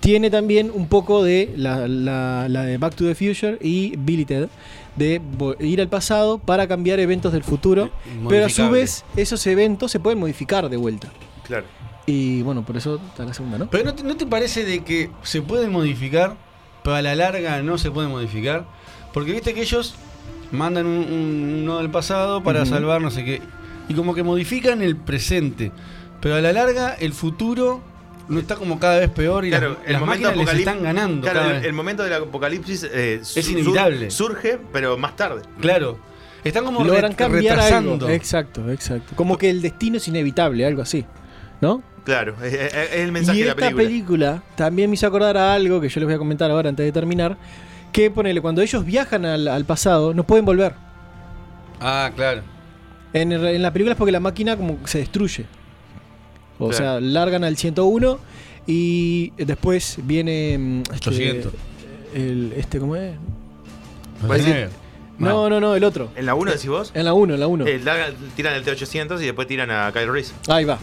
tiene 0.00 0.30
también 0.30 0.70
un 0.72 0.86
poco 0.88 1.22
de 1.22 1.52
la, 1.56 1.86
la- 1.86 2.48
la 2.48 2.62
de 2.64 2.78
Back 2.78 2.94
to 2.94 3.04
the 3.04 3.14
Future 3.14 3.58
y 3.60 3.94
Billy 3.96 4.24
Ted, 4.24 4.48
de 4.96 5.20
ir 5.60 5.80
al 5.80 5.88
pasado 5.88 6.38
para 6.38 6.66
cambiar 6.66 7.00
eventos 7.00 7.32
del 7.32 7.44
futuro. 7.44 7.90
Pero 8.28 8.46
a 8.46 8.48
su 8.48 8.68
vez, 8.70 9.04
esos 9.16 9.46
eventos 9.46 9.90
se 9.90 10.00
pueden 10.00 10.18
modificar 10.18 10.68
de 10.68 10.76
vuelta. 10.76 11.08
Claro. 11.44 11.66
Y 12.06 12.42
bueno, 12.42 12.64
por 12.64 12.76
eso 12.76 13.00
está 13.08 13.24
la 13.24 13.34
segunda, 13.34 13.58
¿no? 13.58 13.70
Pero 13.70 13.84
¿no 13.84 13.94
te, 13.94 14.02
no 14.02 14.16
te 14.16 14.26
parece 14.26 14.64
de 14.64 14.80
que 14.82 15.10
se 15.22 15.42
pueden 15.42 15.70
modificar, 15.70 16.36
pero 16.82 16.96
a 16.96 17.02
la 17.02 17.14
larga 17.14 17.62
no 17.62 17.78
se 17.78 17.90
pueden 17.90 18.10
modificar? 18.10 18.64
Porque 19.12 19.32
viste 19.32 19.54
que 19.54 19.60
ellos 19.62 19.94
mandan 20.50 20.86
un, 20.86 20.92
un- 21.12 21.60
uno 21.62 21.78
del 21.78 21.90
pasado 21.90 22.42
para 22.42 22.64
salvar 22.66 23.00
no 23.00 23.10
sé 23.10 23.24
qué. 23.24 23.42
Y 23.88 23.94
como 23.94 24.14
que 24.14 24.22
modifican 24.22 24.82
el 24.82 24.96
presente. 24.96 25.72
Pero 26.20 26.34
a 26.36 26.40
la 26.40 26.52
larga 26.52 26.94
el 26.94 27.12
futuro 27.12 27.80
no 28.30 28.40
está 28.40 28.56
como 28.56 28.78
cada 28.78 28.98
vez 29.00 29.10
peor 29.10 29.44
y 29.44 29.50
Claro, 29.50 29.76
las, 29.84 29.92
las 29.92 30.02
máquinas 30.02 30.36
les 30.36 30.54
están 30.54 30.82
ganando. 30.82 31.22
Claro, 31.22 31.40
cada 31.40 31.50
el, 31.52 31.56
vez. 31.58 31.66
el 31.66 31.72
momento 31.74 32.02
del 32.04 32.12
apocalipsis 32.14 32.84
eh, 32.90 33.20
Es 33.22 33.48
inevitable. 33.50 34.10
Surge, 34.10 34.58
pero 34.72 34.96
más 34.96 35.16
tarde. 35.16 35.42
Claro. 35.60 35.98
Están 36.42 36.64
como 36.64 36.82
logran 36.84 37.10
re- 37.10 37.16
cambiar 37.16 37.56
retrasando. 37.56 37.92
algo. 38.06 38.08
Exacto, 38.08 38.70
exacto. 38.70 39.12
Como 39.14 39.36
que 39.36 39.50
el 39.50 39.60
destino 39.60 39.98
es 39.98 40.08
inevitable, 40.08 40.64
algo 40.64 40.80
así. 40.80 41.04
¿No? 41.60 41.82
Claro, 42.04 42.34
es, 42.42 42.54
el 42.94 43.12
mensaje 43.12 43.38
y 43.38 43.40
de 43.42 43.46
la 43.48 43.52
esta 43.52 43.66
película. 43.66 43.84
película 43.86 44.42
también 44.56 44.88
me 44.88 44.94
hizo 44.94 45.06
acordar 45.06 45.36
a 45.36 45.52
algo 45.52 45.82
que 45.82 45.90
yo 45.90 46.00
les 46.00 46.06
voy 46.06 46.14
a 46.14 46.18
comentar 46.18 46.50
ahora 46.50 46.70
antes 46.70 46.86
de 46.86 46.92
terminar. 46.92 47.36
Que 47.92 48.10
ponele, 48.10 48.40
cuando 48.40 48.62
ellos 48.62 48.84
viajan 48.86 49.26
al, 49.26 49.46
al 49.48 49.64
pasado, 49.66 50.14
no 50.14 50.24
pueden 50.24 50.46
volver. 50.46 50.72
Ah, 51.80 52.10
claro. 52.16 52.42
En, 53.12 53.32
el- 53.32 53.44
en 53.46 53.62
la 53.62 53.72
película 53.72 53.92
es 53.92 53.98
porque 53.98 54.12
la 54.12 54.20
máquina 54.20 54.56
como 54.56 54.80
que 54.80 54.88
se 54.88 54.98
destruye. 54.98 55.44
O 56.60 56.68
Claro. 56.68 56.76
sea, 56.76 57.00
largan 57.00 57.42
al 57.42 57.56
101 57.56 58.18
y 58.66 59.32
después 59.36 59.98
viene. 60.04 60.56
mm, 60.58 60.80
Este, 60.94 61.08
800. 61.10 61.52
El, 62.14 62.52
este, 62.56 62.78
¿cómo 62.78 62.94
es? 62.96 63.14
No, 65.18 65.50
no, 65.50 65.60
no, 65.60 65.74
el 65.74 65.84
otro. 65.84 66.10
¿En 66.16 66.24
la 66.26 66.34
1 66.34 66.50
decís 66.52 66.68
vos? 66.68 66.92
En 66.94 67.04
la 67.04 67.12
1, 67.14 67.34
en 67.34 67.40
la 67.40 67.46
1. 67.46 67.66
Eh, 67.66 67.80
tiran 68.36 68.54
el 68.54 68.64
T800 68.64 69.20
y 69.20 69.26
después 69.26 69.46
tiran 69.46 69.70
a 69.70 69.90
Kyle 69.92 70.10
Reese. 70.10 70.32
Ahí 70.48 70.64
va. 70.64 70.78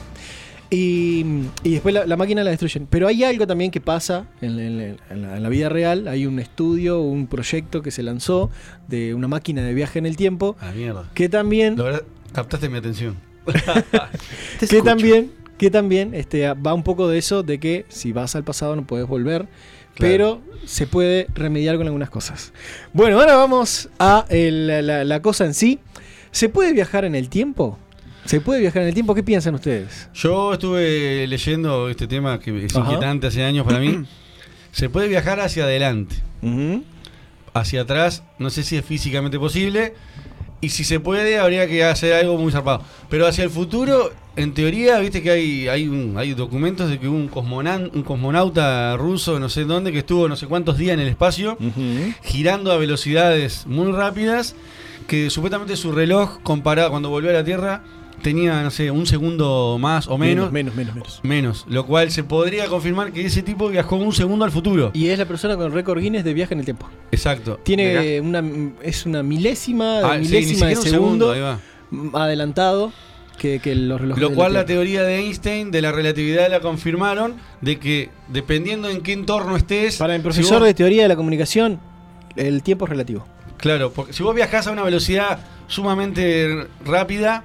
Y, 0.69 1.25
y 1.63 1.71
después 1.71 1.95
la, 1.95 2.05
la 2.05 2.17
máquina 2.17 2.43
la 2.43 2.51
destruyen. 2.51 2.87
Pero 2.89 3.07
hay 3.07 3.23
algo 3.23 3.47
también 3.47 3.71
que 3.71 3.79
pasa 3.81 4.27
en, 4.41 4.59
en- 4.59 4.97
en 5.09 5.21
la, 5.21 5.37
en 5.37 5.43
la 5.43 5.49
vida 5.49 5.69
real. 5.69 6.07
Hay 6.07 6.25
un 6.25 6.39
estudio, 6.39 6.99
un 7.01 7.25
proyecto 7.27 7.81
que 7.81 7.89
se 7.89 8.03
lanzó 8.03 8.51
de 8.87 9.13
una 9.13 9.27
máquina 9.27 9.61
de 9.63 9.73
viaje 9.73 9.97
en 9.97 10.05
el 10.05 10.17
tiempo. 10.17 10.55
Ah, 10.59 10.71
mierda. 10.75 11.09
Que 11.13 11.29
también. 11.29 11.77
La 11.77 11.83
verdad, 11.83 12.03
captaste 12.33 12.69
mi 12.69 12.77
atención. 12.77 13.15
que 14.69 14.81
también, 14.81 15.31
que 15.57 15.69
también 15.71 16.13
este, 16.13 16.51
va 16.53 16.73
un 16.73 16.84
poco 16.84 17.07
de 17.07 17.17
eso, 17.17 17.43
de 17.43 17.59
que 17.59 17.85
si 17.89 18.11
vas 18.13 18.35
al 18.35 18.43
pasado 18.43 18.75
no 18.75 18.85
puedes 18.85 19.07
volver. 19.07 19.47
Pero 19.99 20.41
se 20.65 20.85
puede 20.85 21.25
remediar 21.34 21.75
con 21.77 21.88
algunas 21.88 22.11
cosas. 22.11 22.53
Bueno, 22.93 23.19
ahora 23.19 23.35
vamos 23.35 23.89
a 23.97 24.25
el- 24.29 24.67
la, 24.67 25.03
la- 25.03 25.21
cosa 25.23 25.45
en 25.45 25.55
sí. 25.55 25.79
¿Se 26.29 26.49
puede 26.49 26.71
viajar 26.71 27.03
en 27.03 27.15
el 27.15 27.29
tiempo? 27.29 27.79
¿Se 28.25 28.39
puede 28.39 28.59
viajar 28.61 28.84
en 28.84 28.89
el 28.89 28.93
tiempo? 28.93 29.15
¿Qué 29.15 29.23
piensan 29.23 29.55
ustedes? 29.55 30.07
Yo 30.13 30.53
estuve 30.53 31.25
leyendo 31.25 31.89
este 31.89 32.05
tema 32.05 32.39
que 32.39 32.65
es 32.65 32.75
Ajá. 32.75 32.85
inquietante 32.85 33.25
hace 33.25 33.43
años 33.43 33.65
para 33.65 33.79
mí. 33.79 34.05
Se 34.71 34.88
puede 34.89 35.07
viajar 35.07 35.39
hacia 35.39 35.63
adelante. 35.63 36.15
Hacia 37.53 37.81
atrás, 37.81 38.23
no 38.38 38.51
sé 38.51 38.61
si 38.61 38.77
es 38.77 38.85
físicamente 38.85 39.39
posible. 39.39 39.95
Y 40.59 40.69
si 40.69 40.84
se 40.84 40.99
puede, 40.99 41.38
habría 41.38 41.67
que 41.67 41.84
hacer 41.84 42.13
algo 42.13 42.38
muy 42.38 42.51
zarpado. 42.51 42.81
Pero 43.09 43.27
hacia 43.27 43.43
el 43.43 43.51
futuro, 43.51 44.11
en 44.35 44.53
teoría, 44.55 44.97
viste 44.99 45.21
que 45.21 45.29
hay, 45.29 45.67
hay, 45.67 45.88
un- 45.88 46.15
hay 46.17 46.34
documentos 46.34 46.89
de 46.89 46.97
que 46.99 47.07
hubo 47.07 47.15
un, 47.15 47.29
cosmonan- 47.29 47.91
un 47.93 48.01
cosmonauta 48.03 48.97
ruso, 48.97 49.39
no 49.39 49.49
sé 49.49 49.65
dónde, 49.65 49.91
que 49.91 49.99
estuvo 49.99 50.27
no 50.27 50.35
sé 50.35 50.47
cuántos 50.47 50.77
días 50.79 50.95
en 50.95 51.01
el 51.01 51.07
espacio, 51.09 51.57
girando 52.23 52.71
a 52.71 52.77
velocidades 52.77 53.67
muy 53.67 53.91
rápidas, 53.91 54.55
que 55.07 55.29
supuestamente 55.29 55.75
su 55.77 55.91
reloj, 55.91 56.39
comparado 56.41 56.89
cuando 56.89 57.09
volvió 57.09 57.29
a 57.29 57.34
la 57.34 57.43
Tierra, 57.43 57.84
tenía, 58.22 58.61
no 58.64 58.72
sé, 58.72 58.91
un 58.91 59.06
segundo 59.06 59.77
más 59.80 60.07
o 60.07 60.18
menos. 60.18 60.52
Menos, 60.52 60.76
menos, 60.76 60.95
menos. 60.95 61.19
Menos. 61.23 61.65
Lo 61.69 61.85
cual 61.85 62.11
se 62.11 62.23
podría 62.23 62.68
confirmar 62.68 63.11
que 63.11 63.26
ese 63.26 63.44
tipo 63.44 63.69
viajó 63.69 63.95
un 63.95 64.14
segundo 64.14 64.45
al 64.45 64.52
futuro. 64.52 64.91
Y 64.94 65.07
es 65.07 65.19
la 65.19 65.26
persona 65.26 65.56
con 65.56 65.65
el 65.65 65.72
récord 65.72 65.99
Guinness 65.99 66.23
de 66.23 66.34
viaje 66.34 66.53
en 66.53 66.60
el 66.60 66.65
tiempo. 66.65 66.89
Exacto. 67.11 67.60
Tiene 67.64 68.22
una 68.22 68.44
es 68.81 69.06
una 69.06 69.23
milésima, 69.23 69.99
Ah, 69.99 70.18
sí, 70.22 70.30
milésima 70.30 70.68
de 70.68 70.76
segundo, 70.76 71.34
adelantado 72.14 72.91
que, 73.38 73.60
que 73.60 73.76
los 73.76 74.02
relojes. 74.02 74.22
Lo 74.22 74.34
cual 74.34 74.53
la 74.53 74.65
teoría 74.65 75.03
de 75.03 75.19
Einstein 75.19 75.72
de 75.72 75.81
la 75.81 75.91
relatividad 75.91 76.49
la 76.49 76.60
confirmaron 76.60 77.35
de 77.61 77.77
que 77.80 78.10
dependiendo 78.30 78.89
en 78.89 79.02
qué 79.02 79.14
entorno 79.14 79.56
estés. 79.56 79.98
Para 79.98 80.15
el 80.15 80.22
profesor 80.22 80.64
de 80.64 80.73
teoría 80.73 81.03
de 81.03 81.07
la 81.07 81.15
comunicación, 81.15 81.80
el 82.35 82.64
tiempo 82.64 82.85
es 82.85 82.89
relativo. 82.89 83.26
Claro, 83.57 83.91
porque 83.91 84.14
si 84.14 84.23
vos 84.23 84.35
viajás 84.35 84.68
a 84.68 84.72
una 84.72 84.84
velocidad 84.84 85.39
sumamente 85.68 86.68
rápida, 86.85 87.44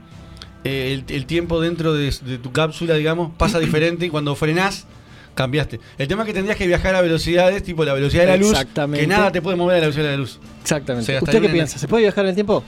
eh, 0.65 0.93
el, 1.07 1.15
el 1.15 1.27
tiempo 1.27 1.61
dentro 1.61 1.93
de, 1.95 2.11
de 2.23 2.39
tu 2.39 2.53
cápsula, 2.53 2.95
digamos, 2.95 3.33
pasa 3.37 3.59
diferente 3.61 4.07
y 4.07 4.11
cuando 4.11 4.35
frenás, 4.37 4.87
cambiaste. 5.35 5.81
El 5.99 6.09
tema 6.09 6.23
es 6.23 6.27
que 6.29 6.35
tendrías 6.35 6.57
que 6.59 6.67
viajar 6.67 6.95
a 6.95 7.01
velocidades 7.01 7.63
tipo 7.63 7.85
la 7.85 7.95
velocidad 7.95 8.23
de 8.25 8.29
la 8.29 8.37
luz, 8.37 8.55
que 8.95 9.07
nada 9.07 9.33
te 9.33 9.41
puede 9.43 9.57
mover 9.57 9.77
a 9.77 9.81
la 9.81 9.87
velocidad 9.87 10.05
de 10.07 10.11
la 10.13 10.17
luz. 10.19 10.39
Exactamente. 10.63 11.05
O 11.05 11.15
sea, 11.15 11.23
¿Usted 11.23 11.41
qué 11.41 11.47
en- 11.47 11.53
piensa? 11.53 11.79
¿Se 11.79 11.89
puede 11.89 12.03
viajar 12.05 12.25
en 12.25 12.29
el 12.31 12.35
tiempo? 12.35 12.63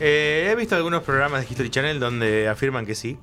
Eh, 0.00 0.48
he 0.50 0.56
visto 0.56 0.74
algunos 0.74 1.02
programas 1.04 1.42
de 1.42 1.46
History 1.50 1.70
Channel 1.70 2.00
donde 2.00 2.48
afirman 2.48 2.84
que 2.86 2.94
sí. 2.96 3.18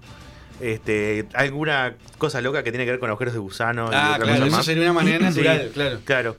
Este, 0.61 1.25
alguna 1.33 1.95
cosa 2.17 2.41
loca 2.41 2.63
que 2.63 2.71
tiene 2.71 2.85
que 2.85 2.91
ver 2.91 2.99
con 2.99 3.09
agujeros 3.09 3.33
de 3.33 3.39
gusano. 3.39 3.85
y 3.91 3.95
Ah, 3.95 4.13
otra 4.15 4.23
claro, 4.25 4.31
cosa 4.33 4.45
eso 4.47 4.55
más. 4.57 4.65
sería 4.65 4.83
una 4.83 4.93
manera 4.93 5.31
Sí, 5.31 5.39
natural, 5.41 5.71
claro. 5.73 5.99
Claro. 6.05 6.37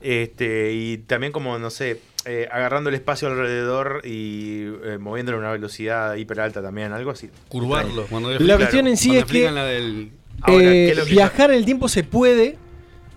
Este, 0.00 0.72
y 0.72 0.98
también 0.98 1.32
como, 1.32 1.58
no 1.58 1.70
sé, 1.70 2.00
eh, 2.24 2.48
agarrando 2.50 2.88
el 2.90 2.94
espacio 2.96 3.28
alrededor 3.28 4.02
y 4.04 4.64
eh, 4.84 4.98
moviéndolo 5.00 5.38
a 5.38 5.40
una 5.40 5.52
velocidad 5.52 6.14
hiper 6.16 6.40
alta 6.40 6.62
también, 6.62 6.92
algo 6.92 7.10
así. 7.10 7.30
Curvarlo. 7.48 8.06
Cuando 8.10 8.30
La 8.38 8.56
cuestión 8.56 8.86
en 8.86 8.96
sí 8.96 9.08
cuando 9.08 9.26
es 9.26 9.32
que 9.32 9.50
la 9.50 9.64
del- 9.64 10.12
Ahora, 10.42 10.64
eh, 10.64 10.70
¿qué 10.72 10.90
es 10.92 10.96
lo 10.98 11.04
que 11.04 11.10
viajar 11.10 11.50
en 11.50 11.56
el 11.58 11.64
tiempo 11.64 11.88
se 11.88 12.02
puede, 12.04 12.56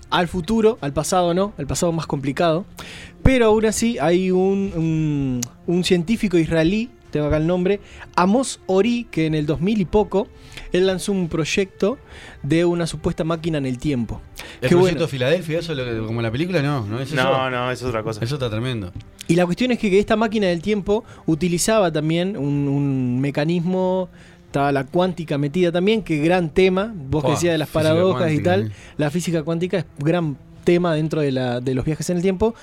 al 0.10 0.28
futuro, 0.28 0.78
al 0.82 0.94
pasado 0.94 1.34
no, 1.34 1.54
al 1.58 1.68
pasado 1.68 1.92
más 1.92 2.06
complicado. 2.06 2.66
Pero 3.24 3.46
aún 3.48 3.66
así 3.66 3.98
hay 4.00 4.30
un, 4.32 4.72
un, 4.76 5.42
un 5.68 5.84
científico 5.86 6.38
israelí, 6.38 6.90
tengo 7.14 7.28
acá 7.28 7.38
el 7.38 7.48
nombre, 7.48 7.80
Amos 8.18 8.60
Ori, 8.66 9.08
que 9.10 9.26
en 9.28 9.36
el 9.36 9.46
2000 9.46 9.80
y 9.82 9.86
poco, 9.86 10.28
él 10.74 10.88
lanzó 10.88 11.14
un 11.14 11.30
proyecto 11.30 11.98
de 12.42 12.66
una 12.66 12.88
supuesta 12.88 13.24
máquina 13.24 13.60
en 13.60 13.66
el 13.66 13.78
tiempo. 13.78 14.20
¿El 14.62 14.68
Qué 14.70 14.76
proyecto 14.76 14.96
bueno. 14.96 15.08
Filadelfia, 15.08 15.60
eso 15.60 15.74
lo 15.76 15.86
que- 15.86 16.06
como 16.06 16.22
la 16.22 16.32
película? 16.32 16.62
No, 16.62 16.86
no 16.86 17.00
es 17.00 17.14
eso. 17.14 17.24
No, 17.24 17.50
no, 17.50 17.72
es 17.72 17.82
otra 17.84 18.04
cosa. 18.04 18.22
Eso 18.24 18.36
está 18.36 18.50
tremendo. 18.50 18.92
Y 19.28 19.36
la 19.36 19.46
cuestión 19.46 19.72
es 19.72 19.80
que 19.80 19.98
esta 20.00 20.16
máquina 20.18 20.48
del 20.48 20.62
tiempo 20.62 21.06
utilizaba 21.28 21.92
también 21.92 22.36
un, 22.36 22.68
un 22.68 23.22
mecanismo, 23.22 24.10
estaba 24.48 24.72
la 24.72 24.84
cuántica 24.84 25.38
metida 25.38 25.72
también, 25.72 26.02
que 26.04 26.18
gran 26.18 26.50
tema, 26.50 26.94
vos 26.96 27.24
que 27.24 27.32
decías 27.32 27.54
de 27.54 27.58
las 27.60 27.70
paradojas 27.70 28.32
y 28.34 28.44
tal, 28.44 28.64
eh. 28.64 28.72
la 28.98 29.10
física 29.12 29.44
cuántica 29.44 29.78
es 29.78 29.86
gran 30.00 30.36
tema 30.64 30.94
dentro 30.96 31.22
de, 31.22 31.32
la, 31.32 31.60
de 31.60 31.74
los 31.76 31.84
viajes 31.86 32.10
en 32.10 32.18
el 32.18 32.24
tiempo, 32.24 32.54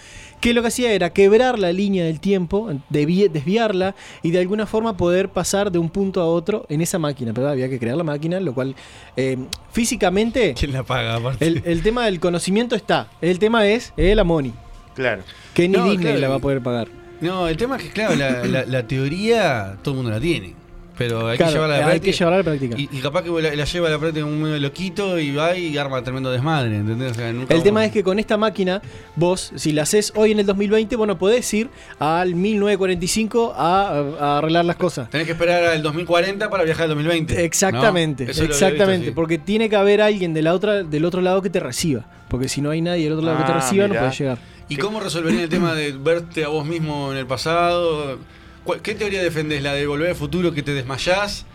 que 0.41 0.55
lo 0.55 0.63
que 0.63 0.69
hacía 0.69 0.93
era 0.93 1.11
quebrar 1.11 1.59
la 1.59 1.73
línea 1.73 2.05
del 2.05 2.19
tiempo, 2.21 2.71
desviarla 2.89 3.95
y 4.23 4.31
de 4.31 4.39
alguna 4.41 4.67
forma 4.67 4.97
poder 4.97 5.29
pasar 5.29 5.71
de 5.71 5.79
un 5.79 5.91
punto 5.91 6.21
a 6.21 6.27
otro 6.27 6.65
en 6.69 6.81
esa 6.81 6.99
máquina, 6.99 7.33
pero 7.35 7.49
había 7.49 7.69
que 7.69 7.79
crear 7.79 7.97
la 7.97 8.05
máquina, 8.05 8.41
lo 8.41 8.55
cual 8.55 8.75
eh, 9.17 9.37
físicamente... 9.73 10.55
¿Quién 10.59 10.73
la 10.73 10.83
paga 10.83 11.17
aparte? 11.17 11.47
El, 11.47 11.63
el 11.65 11.83
tema 11.83 12.05
del 12.07 12.21
conocimiento 12.21 12.75
está, 12.77 13.09
el 13.21 13.39
tema 13.39 13.67
es 13.67 13.93
eh, 13.97 14.15
la 14.15 14.25
money, 14.25 14.53
Claro. 14.95 15.23
que 15.55 15.69
ni 15.69 15.77
No, 15.77 15.85
Disney 15.85 16.05
claro, 16.07 16.19
la 16.21 16.29
va 16.29 16.35
a 16.37 16.41
poder 16.41 16.63
pagar. 16.63 16.89
No, 17.21 17.49
el 17.49 17.57
tema 17.57 17.77
es 17.77 17.83
que, 17.85 17.91
claro, 17.91 18.15
la, 18.17 18.45
la- 18.47 18.65
la 18.65 18.87
teoría 18.87 19.77
todo 19.83 19.93
el 19.93 19.97
mundo 19.97 20.11
la 20.11 20.21
tiene. 20.21 20.55
Pero 21.01 21.27
hay 21.29 21.39
Claro, 21.39 21.53
que 21.53 21.55
llevarla 21.55 21.77
a 21.77 21.79
la 21.79 21.85
hay 21.87 21.91
práctica. 21.93 22.13
que 22.13 22.19
llevarla 22.19 22.35
a 22.37 22.39
la 22.41 22.45
práctica. 22.45 22.77
Y, 22.79 22.99
y 22.99 23.01
capaz 23.01 23.23
que 23.23 23.31
la, 23.31 23.55
la 23.57 23.65
lleva 23.65 23.89
a 23.89 23.91
la 23.91 23.99
práctica 23.99 24.27
un 24.27 24.43
medio 24.43 24.59
loquito 24.61 25.19
y 25.19 25.35
va 25.35 25.57
y 25.57 25.79
arma 25.79 26.05
tremendo 26.05 26.31
desmadre, 26.31 26.77
¿entendés? 26.77 27.13
O 27.13 27.15
sea, 27.15 27.33
nunca 27.33 27.55
El 27.55 27.63
tema 27.63 27.87
es 27.87 27.91
que 27.91 28.03
con 28.05 28.19
esta 28.19 28.37
máquina, 28.37 28.83
vos, 29.17 29.51
si 29.57 29.73
la 29.73 29.83
haces 29.85 30.13
hoy 30.15 30.33
en 30.33 30.41
el 30.41 30.45
2020, 30.47 30.97
bueno, 30.97 31.17
podés 31.17 31.53
ir 31.55 31.71
al 31.99 32.35
1945 32.35 33.55
a, 33.57 34.05
a 34.21 34.39
arreglar 34.39 34.67
las 34.67 34.77
cosas. 34.77 35.09
Tenés 35.09 35.27
que 35.27 35.33
esperar 35.33 35.65
al 35.65 35.83
2040 35.83 36.51
para 36.51 36.65
viajar 36.65 36.83
al 36.85 36.91
2020. 36.91 37.45
Exactamente, 37.45 38.25
exactamente, 38.25 38.97
visto, 38.99 39.05
sí. 39.07 39.11
porque 39.15 39.39
tiene 39.39 39.71
que 39.71 39.77
haber 39.77 40.03
alguien 40.03 40.35
de 40.35 40.43
la 40.43 40.53
otra, 40.53 40.83
del 40.83 41.05
otro 41.07 41.23
lado 41.23 41.41
que 41.41 41.49
te 41.49 41.61
reciba. 41.61 42.05
Porque 42.29 42.49
si 42.49 42.61
no 42.61 42.69
hay 42.71 42.83
nadie 42.83 43.05
del 43.05 43.15
otro 43.15 43.25
lado 43.25 43.39
que 43.39 43.45
te 43.45 43.53
Ah, 43.53 43.55
reciba, 43.55 43.89
no 43.89 43.95
puedes 43.95 44.19
llegar. 44.19 44.39
¿Y 44.69 44.77
cómo 44.77 45.01
resolverían 45.01 45.43
el 45.45 45.49
tema 45.49 45.75
de 45.75 45.93
verte 45.93 46.45
a 46.45 46.49
vos 46.49 46.65
mismo 46.67 47.11
en 47.11 47.17
el 47.19 47.27
pasado? 47.27 48.19
¿Cuál- 48.65 48.81
¿Qué 48.83 48.95
teoría 48.95 49.23
defendés? 49.23 49.63
¿La 49.63 49.75
de 49.75 49.87
volver 49.87 50.11
al 50.11 50.17
futuro 50.17 50.53
que 50.53 50.63
te 50.63 50.73
desmayás? 50.75 51.47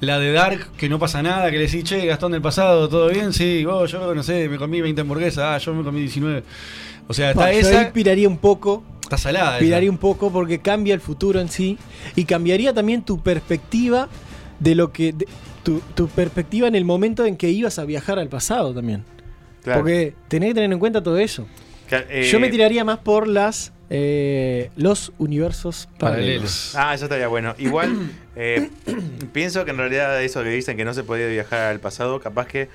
¿La 0.00 0.18
de 0.18 0.32
Dark 0.32 0.72
que 0.76 0.88
no 0.88 0.98
pasa 0.98 1.22
nada? 1.22 1.50
Que 1.50 1.56
le 1.58 1.64
decís, 1.66 1.84
che, 1.84 2.04
Gastón 2.06 2.32
del 2.32 2.42
pasado, 2.42 2.88
¿todo 2.88 3.08
bien? 3.08 3.32
Sí, 3.32 3.64
vos, 3.64 3.90
yo 3.90 4.14
no 4.14 4.22
sé, 4.22 4.48
me 4.48 4.58
comí 4.58 4.80
20 4.80 5.00
hamburguesas, 5.00 5.44
ah, 5.44 5.58
yo 5.58 5.74
me 5.74 5.82
comí 5.84 6.00
19. 6.00 6.42
O 7.08 7.14
sea, 7.14 7.30
está 7.30 7.52
yo 7.52 7.58
esa. 7.60 7.80
ahí 7.80 7.86
piraría 7.92 8.28
un 8.28 8.38
poco. 8.38 8.84
Está 9.02 9.16
salada. 9.16 9.58
Piraría 9.58 9.86
esa. 9.86 9.92
un 9.92 9.98
poco 9.98 10.32
porque 10.32 10.58
cambia 10.58 10.92
el 10.92 11.00
futuro 11.00 11.40
en 11.40 11.48
sí 11.48 11.78
y 12.16 12.24
cambiaría 12.24 12.74
también 12.74 13.02
tu 13.04 13.22
perspectiva 13.22 14.08
de 14.60 14.74
lo 14.74 14.92
que. 14.92 15.12
de- 15.12 15.26
tu, 15.62 15.80
tu 15.94 16.08
perspectiva 16.08 16.68
en 16.68 16.74
el 16.76 16.84
momento 16.84 17.24
en 17.26 17.36
que 17.36 17.48
ibas 17.50 17.78
a 17.80 17.84
viajar 17.84 18.18
al 18.18 18.28
pasado 18.28 18.72
también. 18.74 19.04
Claro. 19.64 19.80
Porque 19.80 20.14
tenés 20.28 20.50
que 20.50 20.54
tener 20.54 20.72
en 20.72 20.78
cuenta 20.78 21.02
todo 21.02 21.18
eso. 21.18 21.46
Eh, 21.90 22.28
Yo 22.30 22.38
me 22.40 22.48
tiraría 22.50 22.84
más 22.84 22.98
por 22.98 23.26
las 23.28 23.72
eh, 23.90 24.70
los 24.76 25.12
universos 25.18 25.88
paralelos. 25.98 26.74
Ah, 26.76 26.94
eso 26.94 27.04
estaría 27.04 27.28
bueno. 27.28 27.54
Igual, 27.58 28.10
eh, 28.36 28.70
pienso 29.32 29.64
que 29.64 29.70
en 29.70 29.78
realidad 29.78 30.22
eso 30.22 30.42
que 30.42 30.50
dicen 30.50 30.76
que 30.76 30.84
no 30.84 30.94
se 30.94 31.04
podía 31.04 31.26
viajar 31.28 31.60
al 31.70 31.80
pasado, 31.80 32.18
capaz 32.20 32.46
que, 32.48 32.68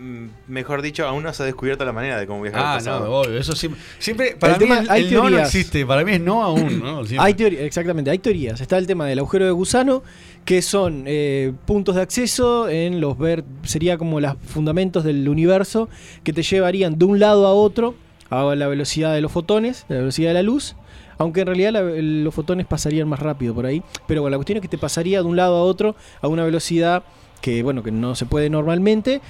mm, 0.00 0.26
mejor 0.48 0.82
dicho, 0.82 1.06
aún 1.06 1.22
no 1.22 1.32
se 1.32 1.42
ha 1.44 1.46
descubierto 1.46 1.84
la 1.84 1.92
manera 1.92 2.18
de 2.18 2.26
cómo 2.26 2.42
viajar 2.42 2.60
Ah, 2.60 2.72
al 2.72 2.78
pasado. 2.78 3.04
no, 3.06 3.10
obvio. 3.20 3.38
Eso 3.38 3.54
siempre. 3.54 3.80
siempre 3.98 4.36
para 4.38 4.54
El 4.54 4.60
mí 4.60 4.66
tema- 4.66 4.80
el, 4.80 4.90
hay 4.90 5.04
el 5.06 5.14
no 5.14 5.38
existe. 5.38 5.86
Para 5.86 6.04
mí 6.04 6.12
es 6.12 6.20
no 6.20 6.42
aún. 6.42 6.80
¿no? 6.80 7.02
Hay 7.18 7.34
teorías, 7.34 7.62
exactamente, 7.62 8.10
hay 8.10 8.18
teorías. 8.18 8.60
Está 8.60 8.78
el 8.78 8.86
tema 8.86 9.06
del 9.06 9.20
agujero 9.20 9.44
de 9.44 9.52
gusano, 9.52 10.02
que 10.44 10.60
son 10.60 11.04
eh, 11.06 11.52
puntos 11.66 11.94
de 11.94 12.02
acceso 12.02 12.68
en 12.68 13.00
los 13.00 13.16
ver, 13.16 13.44
sería 13.62 13.96
como 13.96 14.18
los 14.18 14.34
fundamentos 14.44 15.04
del 15.04 15.28
universo 15.28 15.88
que 16.24 16.32
te 16.32 16.42
llevarían 16.42 16.98
de 16.98 17.04
un 17.04 17.20
lado 17.20 17.46
a 17.46 17.52
otro 17.52 17.94
a 18.32 18.56
la 18.56 18.66
velocidad 18.66 19.14
de 19.14 19.20
los 19.20 19.30
fotones, 19.30 19.84
la 19.88 19.98
velocidad 19.98 20.30
de 20.30 20.34
la 20.34 20.42
luz. 20.42 20.74
Aunque 21.18 21.42
en 21.42 21.46
realidad 21.46 21.72
los 21.72 22.34
fotones 22.34 22.66
pasarían 22.66 23.06
más 23.06 23.20
rápido 23.20 23.54
por 23.54 23.66
ahí. 23.66 23.82
Pero 24.08 24.22
bueno, 24.22 24.32
la 24.32 24.38
cuestión 24.38 24.56
es 24.56 24.62
que 24.62 24.68
te 24.68 24.78
pasaría 24.78 25.20
de 25.22 25.28
un 25.28 25.36
lado 25.36 25.56
a 25.56 25.62
otro 25.62 25.94
a 26.20 26.28
una 26.28 26.44
velocidad 26.44 27.04
que 27.42 27.62
bueno, 27.62 27.82
que 27.82 27.90
no 27.90 28.14
se 28.14 28.24
puede 28.24 28.48
normalmente. 28.48 29.20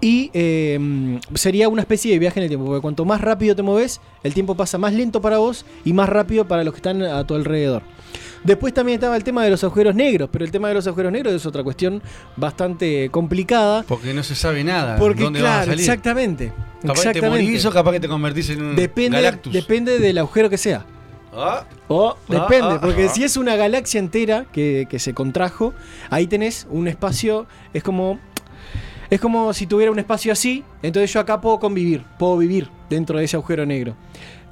Y 0.00 0.30
eh, 0.34 1.18
sería 1.34 1.68
una 1.68 1.82
especie 1.82 2.12
de 2.12 2.18
viaje 2.18 2.38
en 2.40 2.44
el 2.44 2.50
tiempo. 2.50 2.66
Porque 2.66 2.82
cuanto 2.82 3.04
más 3.04 3.20
rápido 3.20 3.56
te 3.56 3.62
moves, 3.62 4.00
el 4.22 4.34
tiempo 4.34 4.54
pasa 4.54 4.76
más 4.76 4.92
lento 4.92 5.22
para 5.22 5.38
vos 5.38 5.64
y 5.84 5.92
más 5.92 6.08
rápido 6.08 6.46
para 6.46 6.62
los 6.62 6.74
que 6.74 6.78
están 6.78 7.02
a 7.02 7.26
tu 7.26 7.34
alrededor. 7.34 7.82
Después 8.44 8.72
también 8.72 8.94
estaba 8.96 9.16
el 9.16 9.24
tema 9.24 9.44
de 9.44 9.50
los 9.50 9.62
agujeros 9.64 9.94
negros, 9.94 10.28
pero 10.32 10.44
el 10.44 10.50
tema 10.50 10.68
de 10.68 10.74
los 10.74 10.86
agujeros 10.86 11.12
negros 11.12 11.34
es 11.34 11.44
otra 11.44 11.62
cuestión 11.62 12.02
bastante 12.36 13.10
complicada. 13.10 13.82
Porque 13.82 14.14
no 14.14 14.22
se 14.22 14.34
sabe 14.34 14.64
nada. 14.64 14.96
Porque 14.96 15.24
dónde 15.24 15.42
van 15.42 15.50
a 15.50 15.54
claro, 15.56 15.72
salir. 15.72 15.80
exactamente. 15.80 16.46
Capaz 16.48 16.62
que 16.80 16.84
te 16.84 16.90
exactamente. 17.10 17.44
morís 17.44 17.66
o 17.66 17.70
capaz 17.70 17.92
que 17.92 18.00
te 18.00 18.08
convertís 18.08 18.50
en 18.50 18.62
un 18.62 18.76
Depende, 18.76 19.18
Galactus. 19.18 19.52
depende 19.52 19.98
del 19.98 20.16
agujero 20.18 20.48
que 20.48 20.56
sea. 20.56 20.86
Ah. 21.32 21.64
O 21.88 22.10
Ah, 22.10 22.16
depende, 22.28 22.74
ah, 22.76 22.80
porque 22.80 23.04
ah. 23.04 23.08
si 23.08 23.22
es 23.24 23.36
una 23.36 23.56
galaxia 23.56 23.98
entera 23.98 24.46
que, 24.52 24.86
que 24.88 24.98
se 24.98 25.12
contrajo, 25.12 25.74
ahí 26.08 26.26
tenés 26.26 26.66
un 26.70 26.88
espacio, 26.88 27.46
es 27.74 27.82
como. 27.82 28.18
Es 29.10 29.20
como 29.20 29.52
si 29.52 29.66
tuviera 29.66 29.90
un 29.90 29.98
espacio 29.98 30.32
así, 30.32 30.62
entonces 30.82 31.12
yo 31.12 31.18
acá 31.18 31.40
puedo 31.40 31.58
convivir, 31.58 32.04
puedo 32.16 32.38
vivir 32.38 32.70
dentro 32.88 33.18
de 33.18 33.24
ese 33.24 33.36
agujero 33.36 33.66
negro. 33.66 33.96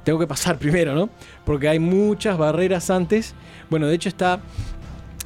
Tengo 0.09 0.17
que 0.17 0.25
pasar 0.25 0.57
primero, 0.65 0.95
¿no? 0.95 1.07
Porque 1.45 1.69
hay 1.69 1.77
muchas 1.77 2.35
barreras 2.35 2.89
antes. 2.89 3.35
Bueno, 3.69 3.85
de 3.85 3.93
hecho 3.93 4.09
está 4.09 4.39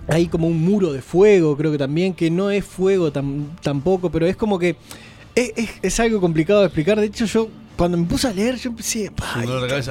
ahí 0.10 0.28
como 0.28 0.46
un 0.48 0.60
muro 0.60 0.92
de 0.92 1.02
fuego, 1.02 1.56
creo 1.56 1.72
que 1.72 1.78
también, 1.78 2.14
que 2.14 2.30
no 2.30 2.52
es 2.52 2.66
fuego 2.66 3.14
tam- 3.14 3.46
tampoco, 3.62 4.12
pero 4.12 4.26
es 4.28 4.36
como 4.36 4.60
que 4.60 4.76
es, 5.36 5.54
es- 5.56 5.70
es 5.82 6.00
algo 6.02 6.20
complicado 6.20 6.60
de 6.60 6.66
explicar. 6.66 7.00
De 7.00 7.06
hecho, 7.06 7.24
yo 7.24 7.48
cuando 7.78 7.98
me 7.98 8.06
puse 8.06 8.28
a 8.28 8.34
leer, 8.34 8.58
yo 8.58 8.72
empecé, 8.72 9.10
pa, 9.10 9.36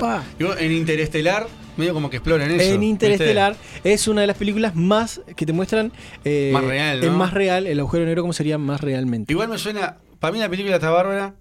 pa. 0.01 0.23
Y 0.39 0.45
vos, 0.45 0.57
en 0.61 0.73
Interestelar, 0.73 1.47
medio 1.79 1.95
como 1.95 2.11
que 2.11 2.19
exploran 2.19 2.51
eso. 2.51 2.75
En 2.75 2.83
Interestelar 2.83 3.57
es 3.83 4.07
una 4.09 4.21
de 4.21 4.27
las 4.27 4.37
películas 4.37 4.75
más 4.77 5.23
que 5.35 5.47
te 5.47 5.55
muestran 5.55 5.91
eh, 6.23 6.51
Más 6.53 6.65
real, 6.65 7.01
¿no? 7.01 7.07
es 7.07 7.13
más 7.13 7.33
real 7.33 7.67
el 7.67 7.81
agujero 7.81 8.05
negro 8.05 8.23
como 8.25 8.35
sería 8.35 8.59
más 8.59 8.83
realmente. 8.83 9.33
Igual 9.33 9.49
me 9.49 9.57
suena. 9.57 9.97
Para 10.21 10.33
mí 10.35 10.39
la 10.39 10.51
película 10.51 10.75
está 10.75 10.91
bárbara. 10.91 11.35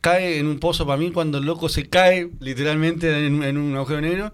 Cae 0.00 0.38
en 0.38 0.46
un 0.46 0.58
pozo 0.58 0.86
para 0.86 0.96
mí 0.98 1.10
cuando 1.10 1.38
el 1.38 1.44
loco 1.44 1.68
se 1.68 1.86
cae 1.88 2.30
literalmente 2.40 3.26
en, 3.26 3.42
en 3.42 3.58
un 3.58 3.76
agujero 3.76 4.00
negro. 4.00 4.32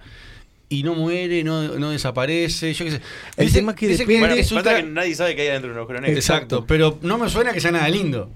Y 0.69 0.83
no 0.83 0.95
muere, 0.95 1.45
no, 1.45 1.63
no 1.79 1.91
desaparece. 1.91 2.73
Yo 2.75 2.85
qué 2.85 2.91
sé. 2.93 3.01
El 3.37 3.47
Dice- 3.47 3.59
tema 3.59 3.73
es 3.73 3.79
que 3.79 3.89
dice 3.89 4.05
depende- 4.05 4.21
Bueno, 4.21 4.35
es 4.35 4.49
falta 4.53 4.71
ultra- 4.71 4.83
que 4.85 4.89
nadie 4.91 5.15
sabe 5.15 5.37
que 5.37 5.43
hay 5.43 5.49
dentro 5.49 5.69
de 5.69 5.73
un 5.75 5.79
agujero 5.79 6.01
negro. 6.01 6.17
Exacto, 6.17 6.65
pero 6.67 6.99
no 7.03 7.19
me 7.19 7.29
suena 7.29 7.53
que 7.53 7.61
sea 7.61 7.71
nada 7.73 7.89
lindo. 7.89 8.31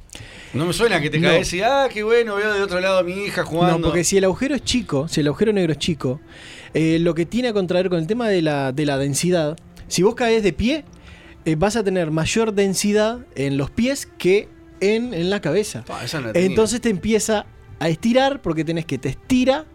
No 0.54 0.66
me 0.66 0.72
suena 0.72 1.00
que 1.00 1.10
te 1.10 1.18
No. 1.20 1.28
caes 1.28 1.52
y, 1.52 1.60
ah, 1.62 1.88
qué 1.92 2.02
bueno, 2.02 2.34
veo 2.36 2.52
del 2.52 2.62
otro 2.62 2.80
lado 2.80 2.98
a 2.98 3.02
mi 3.04 3.12
hija 3.24 3.44
jugando. 3.44 3.78
No, 3.78 3.86
porque 3.86 4.02
si 4.04 4.16
el 4.16 4.24
agujero 4.24 4.54
es 4.56 4.62
chico, 4.64 5.06
si 5.08 5.20
el 5.20 5.28
agujero 5.28 5.52
negro 5.52 5.72
es 5.72 5.78
chico, 5.78 6.20
eh, 6.74 6.98
lo 7.00 7.14
que 7.14 7.24
tiene 7.26 7.48
a 7.48 7.52
contraer 7.52 7.88
con 7.88 7.98
el 8.00 8.06
tema 8.08 8.28
de 8.28 8.42
la, 8.42 8.72
de 8.72 8.84
la 8.86 8.96
densidad, 8.98 9.56
si 9.86 10.02
vos 10.02 10.14
caes 10.16 10.42
de 10.42 10.52
pie, 10.52 10.84
eh, 11.44 11.54
vas 11.56 11.76
a 11.76 11.84
tener 11.84 12.10
mayor 12.10 12.52
densidad 12.52 13.20
en 13.36 13.56
los 13.58 13.70
pies 13.70 14.08
que 14.18 14.48
en, 14.80 15.14
en 15.14 15.30
la 15.30 15.40
cabeza. 15.40 15.84
Esa 16.02 16.20
no 16.20 16.32
tenía. 16.32 16.48
Entonces 16.48 16.80
te 16.80 16.88
empieza 16.88 17.46
a 17.78 17.88
estirar 17.88 18.42
porque 18.42 18.64
tenés 18.64 18.84
que 18.84 18.98
te 18.98 19.08
estira 19.08 19.66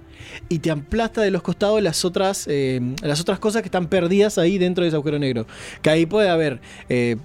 y 0.49 0.59
te 0.59 0.71
aplasta 0.71 1.21
de 1.21 1.31
los 1.31 1.41
costados 1.41 1.81
las 1.81 2.05
otras, 2.05 2.45
eh, 2.49 2.79
las 3.01 3.19
otras 3.19 3.39
cosas 3.39 3.61
que 3.61 3.67
están 3.67 3.87
perdidas 3.87 4.37
ahí 4.37 4.57
dentro 4.57 4.83
de 4.83 4.89
ese 4.89 4.95
agujero 4.95 5.19
negro. 5.19 5.45
Que 5.81 5.89
ahí 5.89 6.05
puede 6.05 6.29
haber 6.29 6.61
eh, 6.89 7.17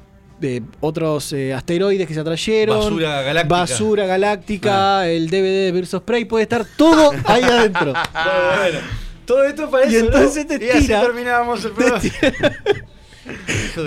eh, 0.43 0.61
otros 0.81 1.35
asteroides 1.55 2.07
que 2.07 2.15
se 2.15 2.21
atrayeron. 2.21 2.79
Basura 2.79 3.23
galáctica. 3.23 3.57
Basura 3.57 4.07
galáctica, 4.07 5.09
el 5.09 5.29
DVD 5.29 5.73
de 5.73 5.97
of 5.97 6.03
Prey, 6.05 6.25
puede 6.25 6.43
estar 6.45 6.65
todo 6.77 7.13
ahí 7.25 7.43
adentro. 7.43 7.93
Bueno, 8.61 8.79
todo 9.25 9.45
esto 9.45 9.71
para 9.71 9.87
Y 9.87 9.95
eso, 9.95 10.07
¿no? 10.11 10.17
entonces 10.17 10.47
te 10.47 10.65
Y 10.65 10.71
así 10.71 10.89
terminábamos 10.89 11.65
el 11.65 11.73
programa. 11.73 12.01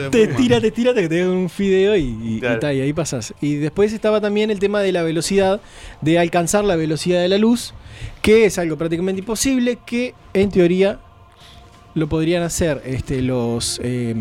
Te 0.09 0.27
Puma. 0.27 0.37
tira, 0.37 0.61
te 0.61 0.71
tira, 0.71 0.93
te 0.93 1.07
te 1.09 1.27
un 1.27 1.49
video 1.57 1.95
y, 1.95 2.01
y, 2.01 2.37
y 2.37 2.59
ta, 2.59 2.73
y 2.73 2.81
ahí 2.81 2.93
pasas. 2.93 3.33
Y 3.41 3.55
después 3.55 3.93
estaba 3.93 4.19
también 4.21 4.49
el 4.51 4.59
tema 4.59 4.81
de 4.81 4.91
la 4.91 5.03
velocidad, 5.03 5.61
de 6.01 6.19
alcanzar 6.19 6.63
la 6.63 6.75
velocidad 6.75 7.21
de 7.21 7.27
la 7.29 7.37
luz, 7.37 7.73
que 8.21 8.45
es 8.45 8.57
algo 8.57 8.77
prácticamente 8.77 9.19
imposible, 9.19 9.77
que 9.85 10.13
en 10.33 10.49
teoría 10.49 10.99
lo 11.95 12.07
podrían 12.09 12.43
hacer 12.43 12.81
este, 12.85 13.21
los, 13.21 13.79
eh, 13.83 14.15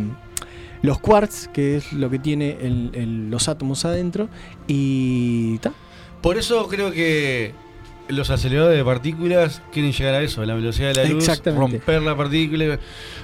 los 0.83 0.99
quarks, 0.99 1.49
que 1.53 1.77
es 1.77 1.93
lo 1.93 2.11
que 2.11 2.19
tiene 2.19 2.59
el- 2.61 2.91
el- 2.95 3.31
los 3.31 3.49
átomos 3.49 3.85
adentro, 3.85 4.29
y 4.67 5.59
ta. 5.59 5.73
Por 6.21 6.37
eso 6.39 6.69
creo 6.69 6.91
que 6.93 7.53
los 8.13 8.31
aceleradores 8.31 8.77
de 8.77 8.85
partículas 8.85 9.63
quieren 9.73 9.93
llegar 9.93 10.15
a 10.15 10.23
eso, 10.23 10.43
a 10.43 10.47
la 10.47 10.55
velocidad 10.55 10.89
de 10.89 11.03
la 11.03 11.05
luz, 11.05 11.27
romper 11.45 12.03
la 12.03 12.17
partícula. 12.17 12.79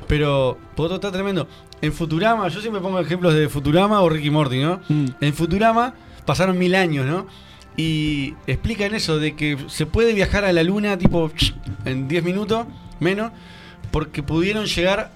Pero 0.07 0.59
por 0.75 0.87
otro 0.87 0.97
está 0.97 1.13
tremendo. 1.13 1.49
En 1.81 1.93
Futurama, 1.93 2.49
yo 2.49 2.61
siempre 2.61 2.81
pongo 2.81 2.99
ejemplos 2.99 3.35
de 3.35 3.49
Futurama 3.49 4.01
o 4.01 4.09
Ricky 4.09 4.31
Morty, 4.31 4.61
¿no? 4.61 4.81
Mm. 4.89 5.07
En 5.21 5.35
Futurama 5.35 5.95
pasaron 6.25 6.59
mil 6.59 6.75
años, 6.75 7.07
¿no? 7.07 7.27
Y 7.77 8.35
explican 8.47 8.95
eso 8.95 9.19
de 9.19 9.37
que 9.37 9.57
se 9.69 9.87
puede 9.87 10.13
viajar 10.13 10.45
a 10.45 10.53
la 10.53 10.65
luna 10.65 10.99
tipo 10.99 11.31
en 11.85 12.09
10 12.09 12.25
minutos, 12.25 12.67
menos, 12.99 13.31
porque 13.93 14.23
pudieron 14.23 14.67
llegar 14.67 15.13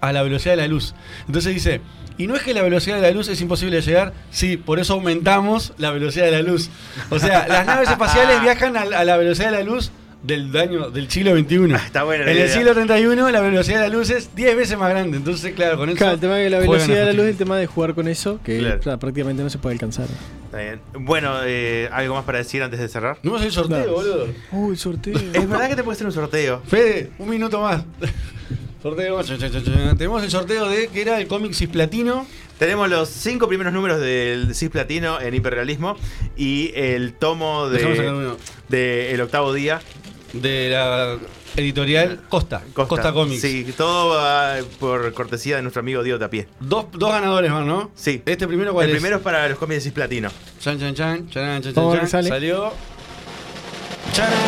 a 0.00 0.12
la 0.12 0.22
velocidad 0.22 0.54
de 0.54 0.62
la 0.62 0.68
luz. 0.68 0.94
Entonces 1.26 1.54
dice, 1.54 1.80
y 2.22 2.26
no 2.26 2.36
es 2.36 2.42
que 2.42 2.52
la 2.54 2.62
velocidad 2.62 2.96
de 2.96 3.02
la 3.02 3.10
luz 3.10 3.28
es 3.28 3.40
imposible 3.40 3.76
de 3.76 3.82
llegar, 3.82 4.12
sí, 4.30 4.56
por 4.56 4.78
eso 4.78 4.94
aumentamos 4.94 5.72
la 5.78 5.90
velocidad 5.90 6.26
de 6.26 6.32
la 6.32 6.42
luz. 6.42 6.68
O 7.10 7.18
sea, 7.18 7.46
las 7.48 7.66
naves 7.66 7.88
espaciales 7.90 8.42
viajan 8.42 8.76
a, 8.76 8.82
a 8.82 9.04
la 9.04 9.16
velocidad 9.16 9.50
de 9.52 9.58
la 9.58 9.64
luz 9.64 9.90
del 10.22 10.54
año 10.54 10.90
del 10.90 11.10
siglo 11.10 11.34
XXI. 11.34 11.72
Está 11.76 12.02
buena 12.02 12.26
la 12.26 12.32
En 12.32 12.36
el 12.36 12.48
siglo 12.50 12.74
31 12.74 13.30
la 13.30 13.40
velocidad 13.40 13.80
de 13.80 13.88
la 13.88 13.94
luz 13.94 14.10
es 14.10 14.34
10 14.36 14.54
veces 14.54 14.76
más 14.76 14.90
grande. 14.90 15.16
Entonces, 15.16 15.54
claro, 15.54 15.78
con 15.78 15.88
eso. 15.88 15.96
Claro, 15.96 16.12
el 16.12 16.20
tema 16.20 16.34
de 16.36 16.50
la 16.50 16.58
velocidad 16.58 16.96
de 16.96 17.02
a 17.02 17.04
la 17.06 17.12
luz, 17.14 17.24
el 17.26 17.36
tema 17.36 17.56
de 17.56 17.66
jugar 17.66 17.94
con 17.94 18.06
eso, 18.06 18.38
que 18.44 18.58
Claro. 18.58 18.80
o 18.80 18.82
sea, 18.82 18.98
prácticamente 18.98 19.42
no 19.42 19.48
se 19.48 19.56
puede 19.56 19.72
alcanzar. 19.76 20.04
Está 20.44 20.58
bien. 20.58 20.80
Bueno, 20.92 21.36
eh, 21.46 21.88
¿algo 21.90 22.16
más 22.16 22.24
para 22.24 22.36
decir 22.36 22.62
antes 22.62 22.80
de 22.80 22.88
cerrar? 22.88 23.16
No 23.22 23.34
es 23.38 23.44
el 23.44 23.52
sorteo, 23.52 23.76
Claro. 23.78 23.92
boludo. 23.94 24.26
Uy, 24.52 24.76
sorteo. 24.76 25.16
Es 25.16 25.48
verdad 25.48 25.70
que 25.70 25.76
te 25.76 25.82
puede 25.84 25.94
hacer 25.94 26.06
un 26.06 26.12
sorteo. 26.12 26.60
Fede, 26.66 27.10
un 27.18 27.30
minuto 27.30 27.62
más. 27.62 27.82
sorteo 28.82 29.16
más. 29.16 29.26
Tenemos 29.98 30.22
el 30.22 30.30
sorteo 30.30 30.68
de 30.68 30.88
que 30.88 31.02
era 31.02 31.20
el 31.20 31.26
cómic 31.26 31.52
Cisplatino. 31.52 32.26
Tenemos 32.58 32.88
los 32.90 33.08
cinco 33.08 33.48
primeros 33.48 33.72
números 33.72 34.00
del 34.00 34.54
CIS 34.54 34.70
Platino 34.70 35.20
en 35.20 35.34
hiperrealismo 35.34 35.96
y 36.36 36.72
el 36.74 37.14
tomo 37.14 37.68
de, 37.70 37.86
uno. 37.86 38.36
de 38.68 39.12
El 39.14 39.20
Octavo 39.22 39.52
Día. 39.52 39.80
De 40.32 40.68
la 40.70 41.16
editorial 41.56 42.20
Costa. 42.28 42.62
Costa, 42.74 43.12
Comics. 43.12 43.40
Sí, 43.40 43.74
todo 43.76 44.14
va 44.14 44.56
por 44.78 45.12
cortesía 45.14 45.56
de 45.56 45.62
nuestro 45.62 45.80
amigo 45.80 46.02
Diego 46.02 46.18
Tapié. 46.18 46.48
Dos, 46.60 46.86
dos 46.92 47.10
ganadores 47.10 47.50
van, 47.50 47.66
¿no? 47.66 47.90
Sí. 47.94 48.22
Este 48.26 48.46
primero, 48.46 48.72
¿cuál 48.72 48.84
el 48.84 48.90
es? 48.90 48.96
primero 48.96 49.16
es 49.16 49.22
para 49.22 49.48
los 49.48 49.58
cómics 49.58 49.76
de 49.76 49.80
CIS 49.84 49.92
Platino. 49.92 50.30
Chan, 50.60 50.78
chan, 50.78 50.94
chan, 50.94 51.28
chan, 51.30 51.62
chan, 51.62 51.74
chan, 51.74 52.08
sale. 52.08 52.28
Salió. 52.28 52.72
Charan. 54.12 54.38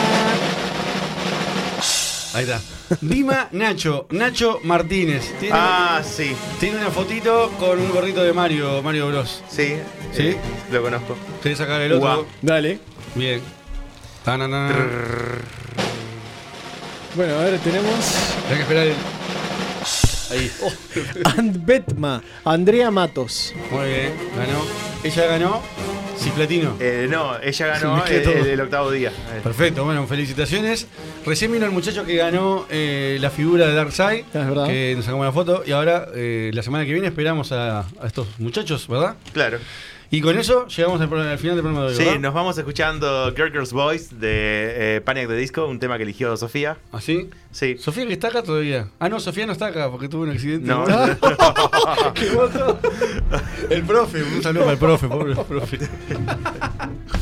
Ahí 2.35 2.45
está. 2.45 2.61
Dima 3.01 3.49
Nacho, 3.53 4.07
Nacho 4.11 4.61
Martínez. 4.65 5.33
Tiene, 5.41 5.55
Ah, 5.59 6.03
sí. 6.05 6.33
tiene 6.61 6.79
una 6.79 6.91
fotito 6.91 7.51
con 7.59 7.79
un 7.81 7.91
gorrito 7.91 8.23
de 8.23 8.33
Mario, 8.33 8.83
Mario 8.83 9.09
Bros. 9.09 9.43
Sí. 9.49 9.75
¿Sí? 10.13 10.23
eh, 10.29 10.37
lo 10.71 10.83
conozco. 10.83 11.17
¿Querés 11.43 11.59
sacar 11.59 11.81
el 11.81 11.93
otro? 11.93 12.27
Dale. 12.43 12.79
Bien. 13.15 13.41
Tanana. 14.25 14.71
Bueno, 17.15 17.35
a 17.35 17.43
ver, 17.45 17.59
tenemos. 17.59 17.95
Hay 18.49 18.57
que 18.57 18.63
esperar 18.63 18.87
el. 18.87 18.95
Ahí. 20.33 20.51
And 21.37 21.65
Betma, 21.65 22.23
Andrea 22.45 22.91
Matos. 22.91 23.53
Muy 23.71 23.87
bien, 23.89 24.13
ganó. 24.37 24.65
Ella 25.05 25.27
ganó 25.27 25.63
Cisplatino. 26.19 26.77
Eh, 26.81 27.07
no, 27.11 27.39
ella 27.41 27.67
ganó 27.67 27.97
Mezclé 27.97 28.17
el, 28.19 28.23
todo. 28.23 28.33
el- 28.35 28.47
el 28.47 28.61
octavo 28.61 28.91
día. 28.91 29.13
Perfecto, 29.43 29.85
bueno, 29.85 30.07
felicitaciones. 30.07 30.87
Recién 31.27 31.53
vino 31.53 31.67
el 31.67 31.73
muchacho 31.73 32.05
que 32.05 32.17
ganó 32.17 32.67
eh, 32.71 33.19
la 33.21 33.31
figura 33.31 33.67
de 33.67 33.75
Darkseid, 33.75 34.25
Es 34.27 34.33
verdad. 34.33 34.67
que 34.67 34.95
nos 34.97 35.05
sacamos 35.05 35.27
la 35.27 35.33
foto, 35.33 35.63
y 35.67 35.73
ahora 35.73 36.09
eh, 36.15 36.51
la 36.55 36.63
semana 36.63 36.85
que 36.85 36.93
viene 36.93 37.09
esperamos 37.09 37.53
a, 37.53 37.81
a 37.81 38.07
estos 38.07 38.27
muchachos, 38.39 38.87
¿verdad? 38.89 39.17
Claro. 39.33 39.59
Y 40.15 40.21
con 40.21 40.39
eso 40.39 40.67
llegamos 40.69 41.01
al, 41.01 41.11
al 41.11 41.39
final 41.39 41.57
del 41.57 41.63
programa 41.65 41.87
de 41.87 41.93
hoy, 41.93 41.95
Sí, 41.97 42.05
¿verdad? 42.05 42.21
nos 42.21 42.35
vamos 42.35 42.59
escuchando 42.59 43.33
Girl 43.35 43.51
Girls 43.51 43.73
Boys 43.73 44.21
de 44.21 44.97
eh, 44.97 45.01
Panic 45.01 45.27
the 45.27 45.35
Disco, 45.35 45.65
un 45.67 45.79
tema 45.79 45.97
que 45.97 46.03
eligió 46.03 46.37
Sofía. 46.37 46.77
¿Ah, 46.93 47.01
sí? 47.01 47.31
Sí. 47.51 47.79
Sofía 47.79 48.07
que 48.07 48.13
está 48.13 48.29
acá 48.29 48.43
todavía. 48.43 48.91
Ah, 48.99 49.09
no, 49.09 49.19
Sofía 49.21 49.47
no 49.47 49.53
está 49.53 49.69
acá 49.69 49.91
porque 49.91 50.11
tuvo 50.11 50.25
un 50.25 50.31
accidente. 50.31 50.67
No. 50.69 50.85
¡Qué! 52.15 52.29
El 53.75 53.85
profe, 53.85 54.23
un 54.23 54.43
saludo 54.43 54.65
para 54.65 54.73
el 54.75 54.79
profe, 54.79 55.09
pobre 55.09 55.35
profe. 55.35 55.79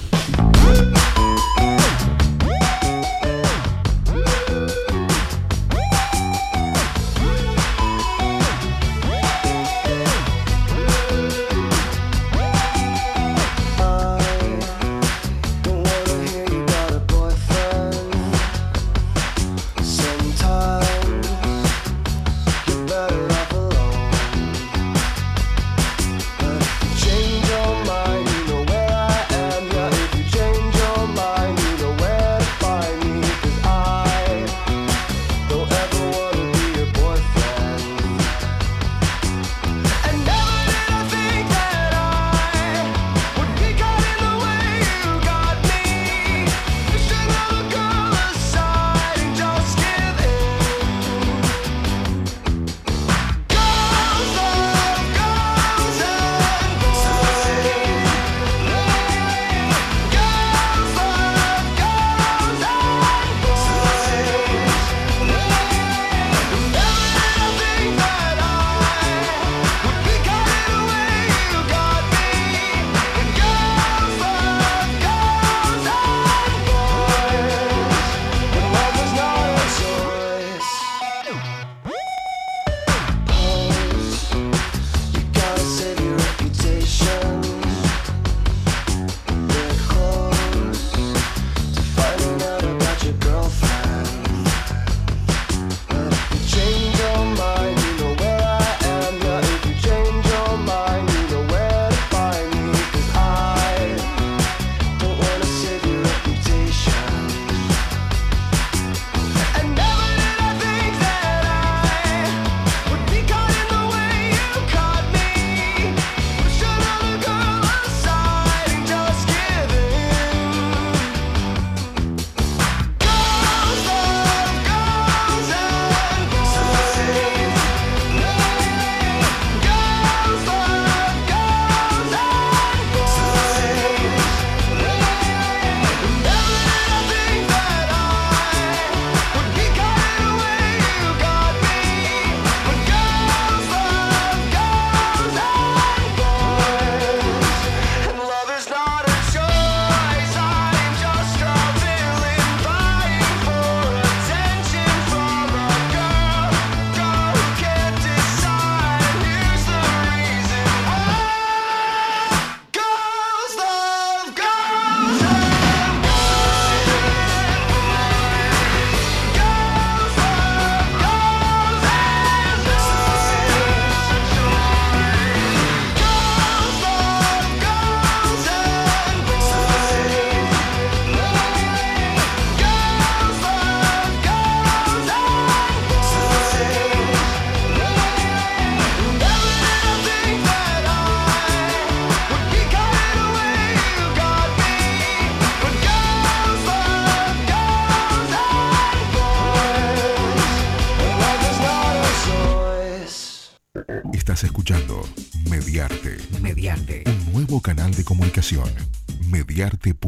Mediarte.com.uy 208.50 209.99